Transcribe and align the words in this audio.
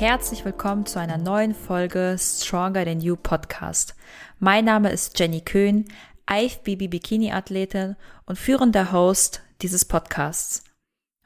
Herzlich 0.00 0.46
willkommen 0.46 0.86
zu 0.86 0.98
einer 0.98 1.18
neuen 1.18 1.54
Folge 1.54 2.16
Stronger 2.18 2.86
Than 2.86 3.02
You 3.02 3.16
Podcast. 3.16 3.94
Mein 4.38 4.64
Name 4.64 4.90
ist 4.90 5.18
Jenny 5.18 5.42
Köhn, 5.42 5.84
IFBB 6.26 6.88
Bikini 6.88 7.32
Athletin 7.32 7.96
und 8.24 8.38
führender 8.38 8.92
Host 8.92 9.42
dieses 9.60 9.84
Podcasts. 9.84 10.64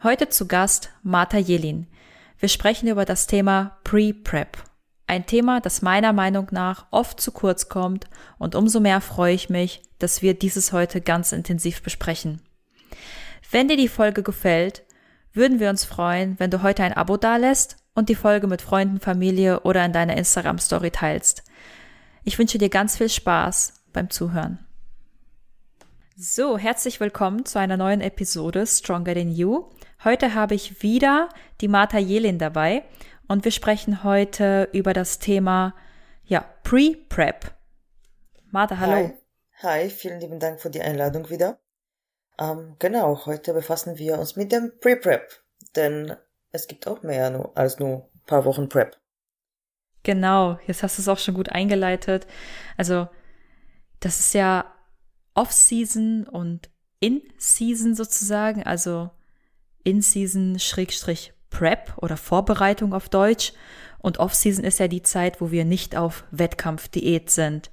Heute 0.03 0.29
zu 0.29 0.49
Gast 0.49 0.91
Martha 1.05 1.39
Jelin. 1.39 1.87
Wir 2.41 2.49
sprechen 2.49 2.89
über 2.89 3.05
das 3.05 3.29
Thema 3.29 3.79
Pre-Prep. 3.85 4.59
Ein 5.07 5.25
Thema, 5.25 5.61
das 5.61 5.81
meiner 5.81 6.13
Meinung 6.13 6.49
nach 6.51 6.87
oft 6.91 7.21
zu 7.21 7.31
kurz 7.31 7.69
kommt 7.69 8.09
und 8.41 8.57
umso 8.57 8.81
mehr 8.81 9.01
freue 9.01 9.35
ich 9.35 9.49
mich, 9.49 9.83
dass 10.01 10.21
wir 10.21 10.35
dieses 10.35 10.73
heute 10.73 11.01
ganz 11.01 11.31
intensiv 11.31 11.81
besprechen. 11.81 12.43
Wenn 13.53 13.69
dir 13.69 13.77
die 13.77 13.87
Folge 13.87 14.25
gefällt, 14.25 14.83
würden 15.33 15.61
wir 15.61 15.71
uns 15.71 15.85
freuen, 15.85 16.41
wenn 16.41 16.51
du 16.51 16.63
heute 16.63 16.83
ein 16.83 16.93
Abo 16.93 17.17
dalässt 17.17 17.77
und 17.95 18.09
die 18.09 18.15
Folge 18.15 18.47
mit 18.47 18.63
Freunden, 18.63 19.01
Familie 19.01 19.61
oder 19.61 19.85
in 19.85 19.93
deiner 19.93 20.17
Instagram-Story 20.17 20.91
teilst. 20.91 21.45
Ich 22.25 22.39
wünsche 22.39 22.59
dir 22.59 22.69
ganz 22.69 22.97
viel 22.97 23.09
Spaß 23.09 23.85
beim 23.93 24.11
Zuhören. 24.11 24.67
So, 26.17 26.59
herzlich 26.59 27.01
willkommen 27.01 27.45
zu 27.45 27.59
einer 27.59 27.77
neuen 27.77 28.01
Episode 28.01 28.67
Stronger 28.67 29.15
Than 29.15 29.31
You. 29.31 29.71
Heute 30.05 30.35
habe 30.35 30.55
ich 30.55 30.83
wieder 30.83 31.29
die 31.61 31.69
Martha 31.69 31.99
Jelin 31.99 32.39
dabei 32.39 32.85
und 33.27 33.45
wir 33.45 33.53
sprechen 33.53 34.05
heute 34.05 34.69
über 34.73 34.93
das 34.93 35.19
Thema 35.19 35.75
ja, 36.25 36.45
Pre-Prep. 36.63 37.53
Martha, 38.51 38.79
hallo. 38.79 38.93
Hi. 38.93 39.13
Hi, 39.63 39.91
vielen 39.91 40.21
lieben 40.21 40.41
Dank 40.41 40.61
für 40.61 40.71
die 40.71 40.83
Einladung 40.83 41.31
wieder. 41.31 41.59
Ähm, 42.39 42.77
genau, 42.79 43.27
heute 43.27 43.55
befassen 43.55 43.99
wir 43.99 44.19
uns 44.19 44.37
mit 44.37 44.53
dem 44.53 44.73
Pre-Prep, 44.81 45.43
denn 45.77 46.17
es 46.55 46.69
gibt 46.69 46.87
auch 46.87 47.03
mehr 47.03 47.51
als 47.57 47.79
nur 47.79 48.09
ein 48.15 48.27
paar 48.27 48.45
Wochen 48.45 48.69
Prep. 48.69 48.97
Genau, 50.05 50.59
jetzt 50.67 50.83
hast 50.83 50.99
du 50.99 51.03
es 51.03 51.09
auch 51.09 51.19
schon 51.19 51.35
gut 51.35 51.49
eingeleitet. 51.51 52.27
Also, 52.77 53.09
das 54.01 54.21
ist 54.21 54.35
ja 54.35 54.73
Off-Season 55.35 56.29
und 56.29 56.71
In-Season 57.01 57.95
sozusagen, 57.95 58.63
also 58.63 59.11
In-Season 59.83 60.59
Schrägstrich 60.59 61.33
Prep 61.51 61.95
oder 61.97 62.17
Vorbereitung 62.17 62.93
auf 62.93 63.09
Deutsch. 63.09 63.53
Und 63.99 64.19
Off-Season 64.19 64.65
ist 64.65 64.79
ja 64.79 64.87
die 64.87 65.03
Zeit, 65.03 65.41
wo 65.41 65.51
wir 65.51 65.65
nicht 65.65 65.97
auf 65.97 66.25
Wettkampfdiät 66.31 67.31
sind. 67.31 67.71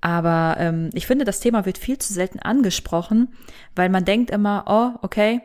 Aber 0.00 0.56
ähm, 0.58 0.90
ich 0.92 1.06
finde, 1.06 1.24
das 1.24 1.40
Thema 1.40 1.64
wird 1.64 1.78
viel 1.78 1.96
zu 1.98 2.12
selten 2.12 2.40
angesprochen, 2.40 3.34
weil 3.74 3.88
man 3.88 4.04
denkt 4.04 4.30
immer, 4.30 4.64
oh, 4.66 4.98
okay, 5.02 5.40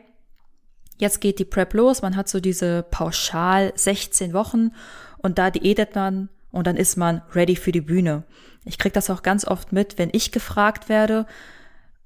jetzt 1.00 1.20
geht 1.20 1.38
die 1.38 1.44
Prep 1.44 1.74
los, 1.74 2.02
man 2.02 2.16
hat 2.16 2.28
so 2.28 2.40
diese 2.40 2.84
pauschal 2.90 3.72
16 3.74 4.32
Wochen 4.32 4.72
und 5.18 5.38
da 5.38 5.50
diätet 5.50 5.94
man 5.94 6.28
und 6.50 6.66
dann 6.66 6.76
ist 6.76 6.96
man 6.96 7.22
ready 7.34 7.56
für 7.56 7.72
die 7.72 7.80
Bühne. 7.80 8.24
Ich 8.64 8.78
krieg 8.78 8.92
das 8.92 9.10
auch 9.10 9.22
ganz 9.22 9.46
oft 9.46 9.72
mit, 9.72 9.98
wenn 9.98 10.10
ich 10.12 10.32
gefragt 10.32 10.88
werde, 10.88 11.26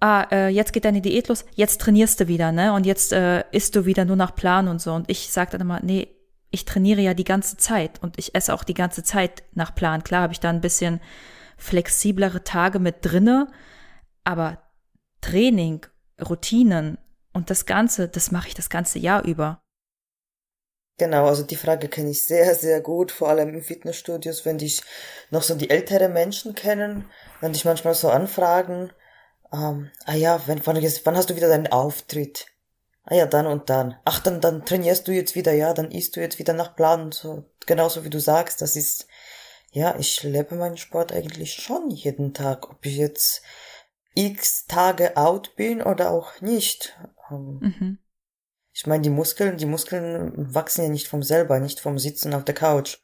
ah, 0.01 0.27
äh, 0.31 0.49
jetzt 0.49 0.73
geht 0.73 0.85
deine 0.85 1.01
Diät 1.01 1.29
los, 1.29 1.45
jetzt 1.55 1.81
trainierst 1.81 2.21
du 2.21 2.29
wieder, 2.29 2.53
ne? 2.53 2.73
Und 2.73 2.85
jetzt 2.87 3.13
äh, 3.13 3.45
isst 3.53 3.75
du 3.75 3.87
wieder 3.87 4.05
nur 4.05 4.17
nach 4.17 4.35
Plan 4.35 4.69
und 4.69 4.81
so. 4.81 4.93
Und 4.93 5.11
ich 5.11 5.31
sage 5.33 5.53
dann 5.53 5.63
immer, 5.63 5.81
nee, 5.83 6.09
ich 6.51 6.65
trainiere 6.65 7.01
ja 7.01 7.15
die 7.15 7.25
ganze 7.25 7.57
Zeit 7.57 8.03
und 8.03 8.19
ich 8.19 8.35
esse 8.35 8.55
auch 8.55 8.65
die 8.65 8.75
ganze 8.75 9.03
Zeit 9.03 9.43
nach 9.55 9.75
Plan. 9.75 10.05
Klar 10.05 10.23
habe 10.23 10.33
ich 10.33 10.41
da 10.41 10.51
ein 10.51 10.61
bisschen 10.61 11.01
flexiblere 11.57 12.45
Tage 12.45 12.79
mit 12.79 12.97
drinne, 13.01 13.49
aber 14.25 14.59
Training, 15.21 15.87
Routinen 16.21 16.99
und 17.35 17.51
das 17.51 17.67
Ganze, 17.67 18.09
das 18.09 18.31
mache 18.31 18.49
ich 18.49 18.55
das 18.55 18.71
ganze 18.71 18.99
Jahr 18.99 19.25
über. 19.25 19.61
Genau, 20.97 21.27
also 21.27 21.43
die 21.43 21.57
Frage 21.57 21.89
kenne 21.89 22.11
ich 22.11 22.25
sehr, 22.25 22.55
sehr 22.55 22.81
gut, 22.81 23.11
vor 23.11 23.29
allem 23.29 23.49
in 23.49 23.63
Fitnessstudios, 23.63 24.45
wenn 24.45 24.59
dich 24.59 24.81
noch 25.31 25.43
so 25.43 25.57
die 25.57 25.69
ältere 25.69 26.09
Menschen 26.09 26.55
kennen, 26.55 27.11
wenn 27.41 27.53
dich 27.53 27.65
manchmal 27.65 27.95
so 27.95 28.11
anfragen, 28.11 28.93
ähm, 29.53 29.91
ah 30.07 30.15
ja, 30.15 30.41
wenn, 30.47 30.65
wann, 30.65 30.77
wann 30.77 31.17
hast 31.17 31.31
du 31.31 31.37
wieder 31.37 31.49
deinen 31.49 31.67
Auftritt? 31.67 32.47
Ah 33.05 33.17
ja, 33.17 33.27
dann 33.27 33.47
und 33.47 33.69
dann. 33.71 33.97
Ach, 34.05 34.21
dann, 34.21 34.41
dann 34.41 34.65
trainierst 34.65 35.07
du 35.09 35.13
jetzt 35.13 35.35
wieder, 35.35 35.53
ja, 35.53 35.75
dann 35.75 35.91
isst 35.91 36.17
du 36.17 36.21
jetzt 36.21 36.39
wieder 36.39 36.53
nach 36.55 36.77
Plan, 36.77 37.11
so, 37.11 37.45
genauso 37.67 38.05
wie 38.05 38.11
du 38.11 38.21
sagst, 38.21 38.63
das 38.63 38.77
ist, 38.77 39.09
ja, 39.73 39.97
ich 39.99 40.23
lebe 40.23 40.55
meinen 40.55 40.77
Sport 40.77 41.13
eigentlich 41.13 41.55
schon 41.55 41.91
jeden 41.91 42.35
Tag, 42.35 42.71
ob 42.71 42.87
ich 42.87 42.97
jetzt 42.97 43.43
x 44.15 44.67
Tage 44.67 45.17
out 45.17 45.57
bin 45.57 45.83
oder 45.83 46.13
auch 46.13 46.41
nicht. 46.41 46.97
Ähm, 47.31 47.59
mhm. 47.61 47.99
Ich 48.73 48.87
meine, 48.87 49.03
die 49.03 49.11
Muskeln, 49.11 49.57
die 49.57 49.67
Muskeln 49.67 50.33
wachsen 50.55 50.83
ja 50.83 50.89
nicht 50.89 51.07
vom 51.07 51.23
selber, 51.23 51.61
nicht 51.61 51.81
vom 51.81 51.99
Sitzen 51.99 52.35
auf 52.35 52.45
der 52.45 52.55
Couch. 52.55 52.99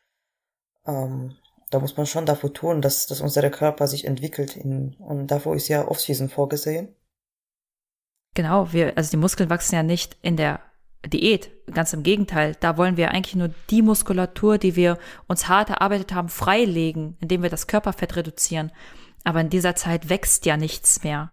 Ähm, 0.84 1.36
da 1.70 1.78
muss 1.78 1.96
man 1.96 2.06
schon 2.06 2.26
dafür 2.26 2.52
tun, 2.52 2.82
dass, 2.82 3.06
dass 3.06 3.20
unser 3.20 3.48
Körper 3.50 3.86
sich 3.86 4.04
entwickelt. 4.04 4.56
In, 4.56 4.94
und 4.94 5.28
dafür 5.28 5.54
ist 5.54 5.68
ja 5.68 5.86
Off-Season 5.86 6.28
vorgesehen. 6.28 6.94
Genau, 8.34 8.72
wir, 8.72 8.96
also 8.96 9.10
die 9.10 9.16
Muskeln 9.16 9.50
wachsen 9.50 9.76
ja 9.76 9.82
nicht 9.82 10.16
in 10.22 10.36
der 10.36 10.60
Diät. 11.06 11.50
Ganz 11.72 11.92
im 11.92 12.02
Gegenteil. 12.02 12.56
Da 12.58 12.76
wollen 12.76 12.96
wir 12.96 13.12
eigentlich 13.12 13.36
nur 13.36 13.54
die 13.70 13.82
Muskulatur, 13.82 14.58
die 14.58 14.76
wir 14.76 14.98
uns 15.28 15.48
hart 15.48 15.70
erarbeitet 15.70 16.12
haben, 16.12 16.28
freilegen, 16.28 17.16
indem 17.20 17.42
wir 17.42 17.50
das 17.50 17.68
Körperfett 17.68 18.16
reduzieren. 18.16 18.72
Aber 19.24 19.40
in 19.40 19.50
dieser 19.50 19.76
Zeit 19.76 20.08
wächst 20.08 20.46
ja 20.46 20.56
nichts 20.56 21.04
mehr. 21.04 21.32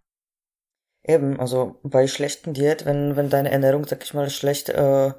Eben, 1.08 1.40
also 1.40 1.80
bei 1.84 2.06
schlechten 2.08 2.54
Diät, 2.54 2.86
wenn, 2.86 3.16
wenn 3.16 3.30
deine 3.30 3.50
Ernährung, 3.50 3.88
sag 3.88 4.04
ich 4.04 4.14
mal, 4.14 4.30
schlecht, 4.30 4.70
äh, 4.70 5.14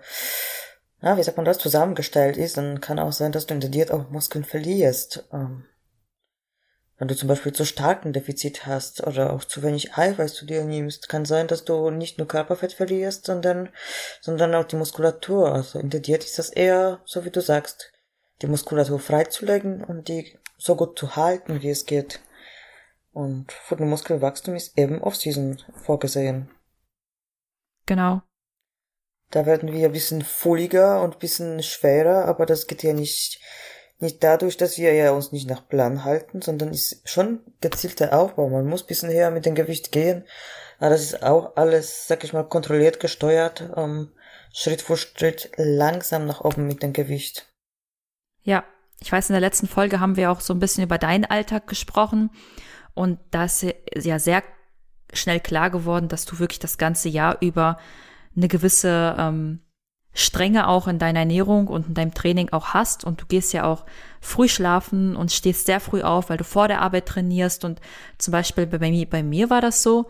ja, 1.00 1.16
wie 1.16 1.22
sagt 1.22 1.38
man 1.38 1.46
das, 1.46 1.58
zusammengestellt 1.58 2.36
ist, 2.36 2.58
dann 2.58 2.80
kann 2.80 2.98
auch 2.98 3.12
sein, 3.12 3.32
dass 3.32 3.46
du 3.46 3.54
in 3.54 3.60
der 3.60 3.70
Diät 3.70 3.90
auch 3.90 4.10
Muskeln 4.10 4.44
verlierst. 4.44 5.24
Ähm, 5.32 5.64
wenn 6.98 7.08
du 7.08 7.16
zum 7.16 7.28
Beispiel 7.28 7.52
zu 7.52 7.64
starken 7.64 8.12
Defizit 8.12 8.66
hast 8.66 9.06
oder 9.06 9.32
auch 9.32 9.44
zu 9.44 9.62
wenig 9.62 9.94
Eiweiß 9.94 10.34
zu 10.34 10.44
dir 10.44 10.64
nimmst, 10.64 11.08
kann 11.08 11.24
sein, 11.24 11.46
dass 11.46 11.64
du 11.64 11.90
nicht 11.90 12.18
nur 12.18 12.26
Körperfett 12.26 12.72
verlierst, 12.72 13.24
sondern, 13.24 13.70
sondern 14.20 14.54
auch 14.56 14.64
die 14.64 14.76
Muskulatur. 14.76 15.52
Also 15.52 15.78
in 15.78 15.90
der 15.90 16.00
Diät 16.00 16.24
ist 16.24 16.38
das 16.38 16.50
eher, 16.50 17.00
so 17.04 17.24
wie 17.24 17.30
du 17.30 17.40
sagst, 17.40 17.92
die 18.42 18.48
Muskulatur 18.48 18.98
freizulegen 18.98 19.84
und 19.84 20.08
die 20.08 20.38
so 20.58 20.74
gut 20.74 20.98
zu 20.98 21.14
halten, 21.14 21.62
wie 21.62 21.70
es 21.70 21.86
geht. 21.86 22.20
Und 23.18 23.50
für 23.50 23.74
den 23.74 23.88
Muskelwachstum 23.88 24.54
ist 24.54 24.78
eben 24.78 25.02
Off-Season 25.02 25.60
vorgesehen. 25.74 26.50
Genau. 27.84 28.22
Da 29.32 29.44
werden 29.44 29.72
wir 29.72 29.86
ein 29.86 29.92
bisschen 29.92 30.22
fulliger 30.22 31.02
und 31.02 31.16
ein 31.16 31.18
bisschen 31.18 31.60
schwerer, 31.64 32.26
aber 32.26 32.46
das 32.46 32.68
geht 32.68 32.84
ja 32.84 32.92
nicht, 32.92 33.40
nicht 33.98 34.22
dadurch, 34.22 34.56
dass 34.56 34.78
wir 34.78 34.92
ja 34.92 35.10
uns 35.10 35.32
nicht 35.32 35.50
nach 35.50 35.66
Plan 35.66 36.04
halten, 36.04 36.42
sondern 36.42 36.68
ist 36.68 37.08
schon 37.08 37.40
gezielter 37.60 38.16
Aufbau. 38.16 38.50
Man 38.50 38.66
muss 38.68 38.84
ein 38.84 38.86
bisschen 38.86 39.10
höher 39.10 39.32
mit 39.32 39.46
dem 39.46 39.56
Gewicht 39.56 39.90
gehen. 39.90 40.24
Aber 40.78 40.90
das 40.90 41.02
ist 41.02 41.24
auch 41.24 41.56
alles, 41.56 42.06
sag 42.06 42.22
ich 42.22 42.32
mal, 42.32 42.44
kontrolliert 42.44 43.00
gesteuert, 43.00 43.68
um, 43.74 44.12
Schritt 44.52 44.80
für 44.80 44.96
Schritt 44.96 45.50
langsam 45.56 46.24
nach 46.24 46.42
oben 46.42 46.68
mit 46.68 46.84
dem 46.84 46.92
Gewicht. 46.92 47.52
Ja, 48.42 48.62
ich 49.00 49.10
weiß, 49.10 49.28
in 49.28 49.34
der 49.34 49.40
letzten 49.40 49.66
Folge 49.66 49.98
haben 49.98 50.14
wir 50.14 50.30
auch 50.30 50.40
so 50.40 50.54
ein 50.54 50.60
bisschen 50.60 50.84
über 50.84 50.98
deinen 50.98 51.24
Alltag 51.24 51.66
gesprochen. 51.66 52.30
Und 52.98 53.20
da 53.30 53.44
ist 53.44 53.64
ja 53.94 54.18
sehr 54.18 54.42
schnell 55.12 55.38
klar 55.38 55.70
geworden, 55.70 56.08
dass 56.08 56.24
du 56.24 56.40
wirklich 56.40 56.58
das 56.58 56.78
ganze 56.78 57.08
Jahr 57.08 57.36
über 57.40 57.78
eine 58.36 58.48
gewisse 58.48 59.14
ähm, 59.16 59.60
Strenge 60.12 60.66
auch 60.66 60.88
in 60.88 60.98
deiner 60.98 61.20
Ernährung 61.20 61.68
und 61.68 61.86
in 61.86 61.94
deinem 61.94 62.12
Training 62.12 62.48
auch 62.50 62.74
hast. 62.74 63.04
Und 63.04 63.22
du 63.22 63.26
gehst 63.26 63.52
ja 63.52 63.62
auch 63.62 63.86
früh 64.20 64.48
schlafen 64.48 65.14
und 65.14 65.30
stehst 65.30 65.66
sehr 65.66 65.78
früh 65.78 66.02
auf, 66.02 66.28
weil 66.28 66.38
du 66.38 66.44
vor 66.44 66.66
der 66.66 66.82
Arbeit 66.82 67.06
trainierst. 67.06 67.64
Und 67.64 67.80
zum 68.18 68.32
Beispiel 68.32 68.66
bei 68.66 68.80
mir, 68.80 69.08
bei 69.08 69.22
mir 69.22 69.48
war 69.48 69.60
das 69.60 69.84
so. 69.84 70.08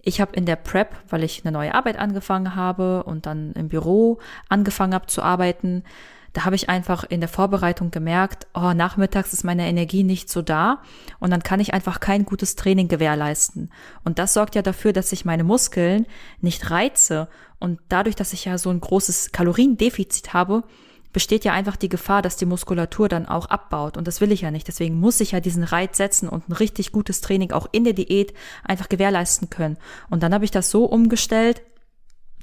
Ich 0.00 0.18
habe 0.22 0.34
in 0.34 0.46
der 0.46 0.56
Prep, 0.56 0.96
weil 1.10 1.24
ich 1.24 1.44
eine 1.44 1.52
neue 1.52 1.74
Arbeit 1.74 1.98
angefangen 1.98 2.54
habe 2.54 3.02
und 3.02 3.26
dann 3.26 3.52
im 3.52 3.68
Büro 3.68 4.18
angefangen 4.48 4.94
habe 4.94 5.08
zu 5.08 5.20
arbeiten, 5.20 5.84
da 6.32 6.44
habe 6.44 6.56
ich 6.56 6.68
einfach 6.68 7.04
in 7.04 7.20
der 7.20 7.28
Vorbereitung 7.28 7.90
gemerkt, 7.90 8.46
oh, 8.54 8.72
nachmittags 8.72 9.32
ist 9.32 9.44
meine 9.44 9.66
Energie 9.66 10.04
nicht 10.04 10.30
so 10.30 10.42
da 10.42 10.82
und 11.18 11.30
dann 11.30 11.42
kann 11.42 11.60
ich 11.60 11.74
einfach 11.74 12.00
kein 12.00 12.24
gutes 12.24 12.56
Training 12.56 12.88
gewährleisten. 12.88 13.70
Und 14.04 14.18
das 14.18 14.34
sorgt 14.34 14.54
ja 14.54 14.62
dafür, 14.62 14.92
dass 14.92 15.12
ich 15.12 15.24
meine 15.24 15.44
Muskeln 15.44 16.06
nicht 16.40 16.70
reize 16.70 17.28
und 17.58 17.80
dadurch, 17.88 18.16
dass 18.16 18.32
ich 18.32 18.44
ja 18.44 18.58
so 18.58 18.70
ein 18.70 18.80
großes 18.80 19.32
Kaloriendefizit 19.32 20.32
habe, 20.32 20.64
besteht 21.12 21.44
ja 21.44 21.52
einfach 21.52 21.76
die 21.76 21.88
Gefahr, 21.88 22.22
dass 22.22 22.36
die 22.36 22.46
Muskulatur 22.46 23.08
dann 23.08 23.26
auch 23.26 23.46
abbaut. 23.46 23.96
Und 23.96 24.06
das 24.06 24.20
will 24.20 24.30
ich 24.32 24.42
ja 24.42 24.50
nicht. 24.50 24.68
Deswegen 24.68 24.98
muss 24.98 25.20
ich 25.20 25.32
ja 25.32 25.40
diesen 25.40 25.64
Reiz 25.64 25.96
setzen 25.96 26.28
und 26.28 26.48
ein 26.48 26.52
richtig 26.52 26.92
gutes 26.92 27.20
Training 27.20 27.50
auch 27.50 27.68
in 27.72 27.84
der 27.84 27.94
Diät 27.94 28.32
einfach 28.64 28.88
gewährleisten 28.88 29.50
können. 29.50 29.76
Und 30.08 30.22
dann 30.22 30.32
habe 30.32 30.44
ich 30.44 30.50
das 30.50 30.70
so 30.70 30.84
umgestellt, 30.84 31.62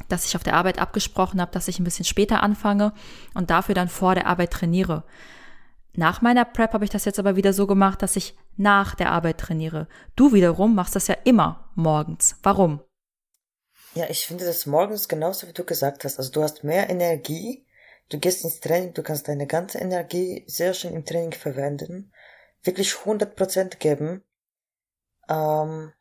dass 0.09 0.25
ich 0.25 0.35
auf 0.35 0.43
der 0.43 0.55
Arbeit 0.55 0.79
abgesprochen 0.79 1.41
habe, 1.41 1.51
dass 1.51 1.67
ich 1.67 1.79
ein 1.79 1.83
bisschen 1.83 2.05
später 2.05 2.43
anfange 2.43 2.93
und 3.33 3.49
dafür 3.49 3.75
dann 3.75 3.89
vor 3.89 4.15
der 4.15 4.27
Arbeit 4.27 4.51
trainiere. 4.51 5.03
Nach 5.93 6.21
meiner 6.21 6.45
Prep 6.45 6.73
habe 6.73 6.85
ich 6.85 6.91
das 6.91 7.05
jetzt 7.05 7.19
aber 7.19 7.35
wieder 7.35 7.53
so 7.53 7.65
gemacht, 7.65 8.01
dass 8.01 8.15
ich 8.15 8.35
nach 8.55 8.95
der 8.95 9.11
Arbeit 9.11 9.39
trainiere. 9.39 9.87
Du 10.15 10.33
wiederum 10.33 10.75
machst 10.75 10.95
das 10.95 11.07
ja 11.07 11.15
immer 11.23 11.69
morgens. 11.75 12.35
Warum? 12.43 12.81
Ja, 13.95 14.05
ich 14.09 14.27
finde 14.27 14.45
das 14.45 14.67
morgens 14.67 15.07
genauso, 15.07 15.47
wie 15.47 15.53
du 15.53 15.63
gesagt 15.63 16.03
hast. 16.03 16.19
Also 16.19 16.31
du 16.31 16.43
hast 16.43 16.63
mehr 16.63 16.89
Energie, 16.89 17.67
Du 18.09 18.19
gehst 18.19 18.45
ins 18.45 18.61
Training, 18.61 18.93
du 18.93 19.03
kannst 19.03 19.27
deine 19.27 19.47
ganze 19.47 19.79
Energie 19.79 20.45
sehr 20.47 20.73
schön 20.73 20.93
im 20.93 21.03
Training 21.03 21.33
verwenden, 21.33 22.13
wirklich 22.63 22.91
100% 22.91 23.77
geben. 23.77 24.23
Ähm, 25.27 25.91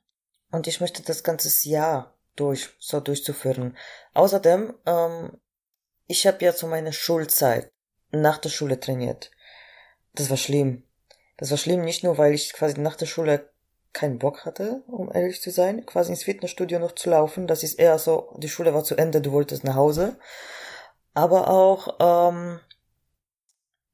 und 0.53 0.67
ich 0.69 0.81
möchte 0.81 1.03
das 1.03 1.25
ganze 1.25 1.69
Jahr 1.69 2.16
durch, 2.37 2.71
so 2.79 3.00
durchzuführen. 3.00 3.77
Außerdem, 4.15 4.75
ähm, 4.87 5.41
ich 6.06 6.27
habe 6.27 6.44
ja 6.44 6.55
zu 6.55 6.67
meiner 6.67 6.93
Schulzeit 6.93 7.71
nach 8.11 8.38
der 8.38 8.50
Schule 8.50 8.79
trainiert. 8.79 9.31
Das 10.15 10.31
war 10.31 10.37
schlimm. 10.37 10.85
Das 11.37 11.50
war 11.50 11.59
schlimm 11.59 11.83
nicht 11.83 12.05
nur, 12.05 12.19
weil 12.19 12.33
ich 12.33 12.53
quasi 12.53 12.81
nach 12.81 12.97
der 12.97 13.06
Schule 13.06 13.50
keinen 13.93 14.19
Bock 14.19 14.44
hatte, 14.44 14.83
um 14.87 15.11
ehrlich 15.12 15.41
zu 15.41 15.50
sein, 15.50 15.85
quasi 15.87 16.11
ins 16.12 16.23
Fitnessstudio 16.23 16.79
noch 16.79 16.93
zu 16.93 17.11
laufen. 17.11 17.47
Das 17.47 17.62
ist 17.62 17.79
eher 17.79 17.99
so, 17.99 18.35
die 18.38 18.49
Schule 18.49 18.75
war 18.75 18.85
zu 18.85 18.94
Ende, 18.97 19.21
du 19.21 19.33
wolltest 19.33 19.65
nach 19.65 19.75
Hause. 19.75 20.19
Aber 21.15 21.49
auch, 21.49 21.97
ähm, 21.99 22.61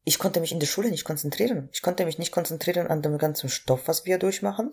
ich 0.05 0.19
konnte 0.19 0.41
mich 0.41 0.51
in 0.51 0.59
der 0.59 0.67
Schule 0.67 0.91
nicht 0.91 1.05
konzentrieren. 1.05 1.69
Ich 1.73 1.83
konnte 1.83 2.05
mich 2.05 2.19
nicht 2.19 2.33
konzentrieren 2.33 2.89
an 2.89 3.03
dem 3.03 3.17
ganzen 3.19 3.49
Stoff, 3.49 3.87
was 3.87 4.05
wir 4.05 4.19
durchmachen, 4.19 4.73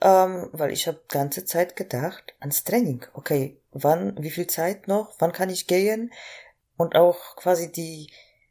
ähm, 0.00 0.48
weil 0.52 0.72
ich 0.72 0.86
habe 0.86 1.00
ganze 1.08 1.44
Zeit 1.44 1.76
gedacht 1.76 2.34
ans 2.40 2.64
Training. 2.64 3.04
Okay, 3.14 3.58
wann, 3.72 4.16
wie 4.22 4.30
viel 4.30 4.46
Zeit 4.46 4.88
noch? 4.88 5.14
Wann 5.18 5.32
kann 5.32 5.50
ich 5.50 5.66
gehen? 5.66 6.12
Und 6.76 6.96
auch 6.96 7.36
quasi 7.36 7.70
die 7.70 8.10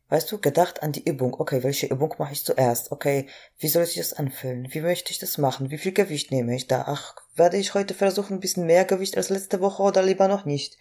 Weißt 0.09 0.31
du, 0.31 0.39
gedacht 0.39 0.81
an 0.81 0.91
die 0.91 1.07
Übung. 1.07 1.35
Okay, 1.39 1.61
welche 1.61 1.85
Übung 1.85 2.15
mache 2.17 2.33
ich 2.33 2.43
zuerst? 2.43 2.91
Okay, 2.91 3.27
wie 3.59 3.67
soll 3.67 3.83
ich 3.83 3.93
das 3.93 4.13
anfühlen? 4.13 4.67
Wie 4.71 4.81
möchte 4.81 5.11
ich 5.11 5.19
das 5.19 5.37
machen? 5.37 5.69
Wie 5.69 5.77
viel 5.77 5.91
Gewicht 5.91 6.31
nehme 6.31 6.55
ich 6.55 6.65
da? 6.65 6.85
Ach, 6.87 7.15
werde 7.35 7.57
ich 7.57 7.75
heute 7.75 7.93
versuchen, 7.93 8.37
ein 8.37 8.39
bisschen 8.39 8.65
mehr 8.65 8.85
Gewicht 8.85 9.17
als 9.17 9.29
letzte 9.29 9.61
Woche 9.61 9.83
oder 9.83 10.01
lieber 10.01 10.27
noch 10.27 10.45
nicht? 10.45 10.79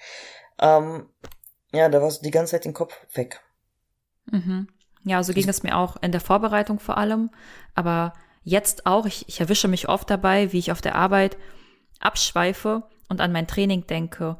Ähm, 0.58 1.10
ja, 1.72 1.90
da 1.90 2.00
war 2.00 2.10
so 2.10 2.22
die 2.22 2.30
ganze 2.30 2.52
Zeit 2.52 2.64
den 2.64 2.72
Kopf 2.72 2.94
weg. 3.12 3.42
Mhm. 4.30 4.68
Ja, 5.04 5.22
so 5.22 5.34
ging 5.34 5.48
es 5.48 5.62
mir 5.62 5.76
auch 5.76 5.96
in 6.00 6.10
der 6.10 6.22
Vorbereitung 6.22 6.80
vor 6.80 6.96
allem. 6.96 7.30
Aber 7.74 8.14
jetzt 8.48 8.86
auch, 8.86 9.06
ich, 9.06 9.28
ich 9.28 9.40
erwische 9.40 9.68
mich 9.68 9.88
oft 9.88 10.08
dabei, 10.08 10.52
wie 10.52 10.58
ich 10.58 10.72
auf 10.72 10.80
der 10.80 10.94
Arbeit 10.94 11.36
abschweife 12.00 12.82
und 13.08 13.20
an 13.20 13.32
mein 13.32 13.46
Training 13.46 13.86
denke 13.86 14.36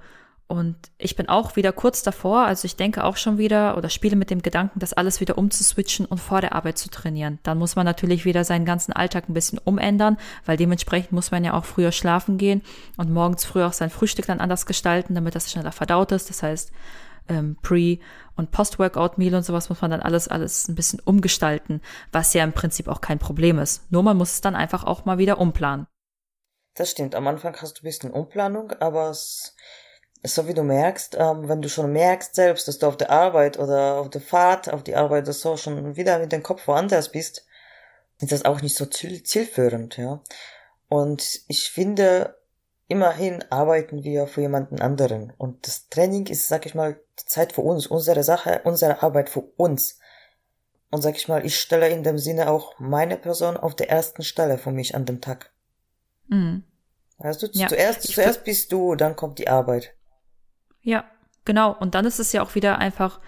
und 0.50 0.76
ich 0.96 1.14
bin 1.14 1.28
auch 1.28 1.56
wieder 1.56 1.72
kurz 1.72 2.02
davor, 2.02 2.46
also 2.46 2.64
ich 2.64 2.75
denke 2.75 3.05
auch 3.05 3.19
schon 3.19 3.37
wieder 3.37 3.76
oder 3.76 3.90
spiele 3.90 4.16
mit 4.16 4.31
dem 4.31 4.40
Gedanken, 4.40 4.81
das 4.81 4.94
alles 4.94 5.20
wieder 5.20 5.37
umzuswitchen 5.37 6.06
und 6.06 6.19
vor 6.19 6.40
der 6.40 6.55
Arbeit 6.55 6.78
zu 6.78 6.88
trainieren. 6.88 7.38
Dann 7.43 7.58
muss 7.58 7.76
man 7.76 7.84
natürlich 7.84 8.25
wieder 8.25 8.44
seinen 8.44 8.64
ganzen 8.64 8.94
Alltag 8.94 9.28
ein 9.28 9.34
bisschen 9.34 9.58
umändern, 9.58 10.16
weil 10.46 10.56
dementsprechend 10.56 11.12
muss 11.12 11.31
man 11.31 11.44
ja 11.44 11.52
auch 11.52 11.66
früher 11.66 11.93
schlafen 11.93 12.38
gehen 12.38 12.62
und 12.96 13.10
morgens 13.10 13.44
früher 13.44 13.66
auch 13.66 13.75
sein 13.75 13.90
Frühstück 13.90 14.25
dann 14.25 14.40
anders 14.40 14.64
gestalten, 14.64 15.14
damit 15.14 15.34
das 15.34 15.52
schneller 15.52 15.72
verdaut 15.72 16.12
ist. 16.12 16.31
Das 16.31 16.43
heißt, 16.43 16.72
ähm, 17.28 17.58
Pre- 17.60 17.99
und 18.38 18.50
Post-Workout-Meal 18.50 19.35
und 19.35 19.43
sowas 19.43 19.69
muss 19.69 19.82
man 19.82 19.90
dann 19.90 20.00
alles, 20.00 20.29
alles 20.29 20.69
ein 20.69 20.75
bisschen 20.75 21.00
umgestalten, 21.00 21.82
was 22.12 22.32
ja 22.35 22.44
im 22.44 22.52
Prinzip 22.52 22.88
auch 22.88 23.00
kein 23.00 23.19
Problem 23.19 23.58
ist. 23.58 23.90
Nur 23.90 24.02
man 24.02 24.17
muss 24.17 24.32
es 24.35 24.40
dann 24.40 24.55
einfach 24.55 24.85
auch 24.85 25.05
mal 25.05 25.19
wieder 25.19 25.38
umplanen. 25.38 25.87
Das 26.75 26.90
stimmt. 26.90 27.14
Am 27.14 27.26
Anfang 27.26 27.56
hast 27.61 27.79
du 27.79 27.82
ein 27.82 27.88
bisschen 27.88 28.12
Umplanung, 28.12 28.73
aber 28.81 29.11
es 29.11 29.56
so 30.25 30.49
wie 30.49 30.55
du 30.55 30.62
merkst, 30.62 31.17
ähm, 31.19 31.49
wenn 31.49 31.62
du 31.62 31.69
schon 31.69 31.93
merkst 31.93 32.35
selbst, 32.35 32.67
dass 32.67 32.79
du 32.79 32.87
auf 32.87 32.96
der 32.96 33.11
Arbeit 33.11 33.58
oder 33.58 33.99
auf 33.99 34.11
der 34.11 34.20
Fahrt 34.20 34.73
auf 34.73 34.82
die 34.82 34.96
Arbeit 34.96 35.25
oder 35.25 35.32
so 35.32 35.56
schon 35.56 35.96
wieder 35.96 36.19
mit 36.19 36.32
dem 36.32 36.43
Kopf 36.43 36.67
woanders 36.67 37.11
bist, 37.11 37.46
ist 38.20 38.32
das 38.32 38.44
auch 38.44 38.61
nicht 38.61 38.76
so 38.76 38.87
ziel 38.87 39.23
zielführend, 39.23 39.96
ja. 39.96 40.20
Und 40.88 41.41
ich 41.49 41.70
finde, 41.70 42.38
immerhin 42.88 43.44
arbeiten 43.50 44.02
wir 44.02 44.26
für 44.26 44.40
jemanden 44.40 44.81
anderen. 44.81 45.32
Und 45.38 45.67
das 45.67 45.88
Training 45.88 46.26
ist, 46.26 46.49
sag 46.49 46.67
ich 46.67 46.75
mal, 46.75 46.99
Zeit 47.17 47.52
für 47.52 47.61
uns, 47.61 47.87
unsere 47.87 48.25
Sache, 48.25 48.62
unsere 48.64 49.02
Arbeit 49.02 49.29
für 49.29 49.43
uns. 49.56 49.99
Und 50.90 51.02
sag 51.02 51.17
ich 51.17 51.29
mal, 51.29 51.44
ich 51.44 51.61
stelle 51.61 51.88
in 51.90 52.02
dem 52.02 52.19
Sinne 52.19 52.50
auch 52.50 52.79
meine 52.79 53.19
Person 53.19 53.56
auf 53.56 53.76
der 53.76 53.90
ersten 53.90 54.23
Stelle 54.23 54.56
für 54.58 54.73
mich 54.73 54.94
an 54.94 55.05
dem 55.05 55.20
Tag. 55.20 55.52
Mhm. 56.29 56.64
Du, 57.19 57.49
ja. 57.52 57.69
zuerst, 57.69 58.02
zuerst 58.05 58.44
bist 58.44 58.73
du, 58.73 58.94
dann 58.94 59.17
kommt 59.17 59.38
die 59.38 59.49
Arbeit. 59.49 59.94
Ja, 60.81 61.05
genau. 61.44 61.76
Und 61.76 61.94
dann 61.94 62.06
ist 62.06 62.20
es 62.20 62.32
ja 62.32 62.43
auch 62.43 62.55
wieder 62.55 62.79
einfach 62.79 63.20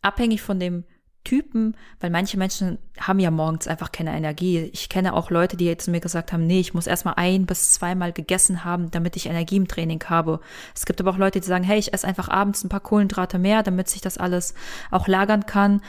abhängig 0.00 0.40
von 0.40 0.60
dem 0.60 0.84
Typen, 1.24 1.74
weil 2.00 2.10
manche 2.10 2.36
Menschen 2.36 2.78
haben 3.00 3.18
ja 3.18 3.30
morgens 3.30 3.66
einfach 3.66 3.90
keine 3.90 4.14
Energie. 4.14 4.70
Ich 4.72 4.88
kenne 4.88 5.14
auch 5.14 5.30
Leute, 5.30 5.56
die 5.56 5.64
jetzt 5.64 5.88
mir 5.88 6.00
gesagt 6.00 6.32
haben, 6.32 6.46
nee, 6.46 6.60
ich 6.60 6.74
muss 6.74 6.86
erstmal 6.86 7.14
ein 7.16 7.46
bis 7.46 7.72
zweimal 7.72 8.12
gegessen 8.12 8.64
haben, 8.64 8.90
damit 8.90 9.16
ich 9.16 9.26
Energie 9.26 9.56
im 9.56 9.66
Training 9.66 10.04
habe. 10.08 10.40
Es 10.74 10.86
gibt 10.86 11.00
aber 11.00 11.10
auch 11.10 11.18
Leute, 11.18 11.40
die 11.40 11.46
sagen, 11.46 11.64
hey, 11.64 11.78
ich 11.78 11.92
esse 11.92 12.06
einfach 12.06 12.28
abends 12.28 12.62
ein 12.62 12.68
paar 12.68 12.80
Kohlenhydrate 12.80 13.38
mehr, 13.38 13.62
damit 13.62 13.88
sich 13.88 14.02
das 14.02 14.18
alles 14.18 14.54
auch 14.90 15.08
lagern 15.08 15.46
kann, 15.46 15.80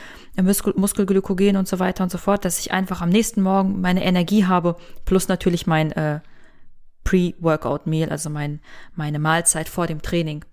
Muskel 0.42 0.74
Muskelglykogen 0.78 1.58
und 1.58 1.68
so 1.68 1.80
weiter 1.80 2.04
und 2.04 2.12
so 2.12 2.18
fort, 2.18 2.46
dass 2.46 2.60
ich 2.60 2.72
einfach 2.72 3.02
am 3.02 3.10
nächsten 3.10 3.42
Morgen 3.42 3.82
meine 3.82 4.04
Energie 4.04 4.46
habe, 4.46 4.78
plus 5.04 5.28
natürlich 5.28 5.68
mein 5.68 5.92
äh, 5.92 6.22
Pre-Workout-Meal, 7.04 8.10
also 8.10 8.30
mein, 8.30 8.62
meine 8.96 9.20
Mahlzeit 9.20 9.70
vor 9.70 9.88
dem 9.88 10.02
Training. 10.02 10.44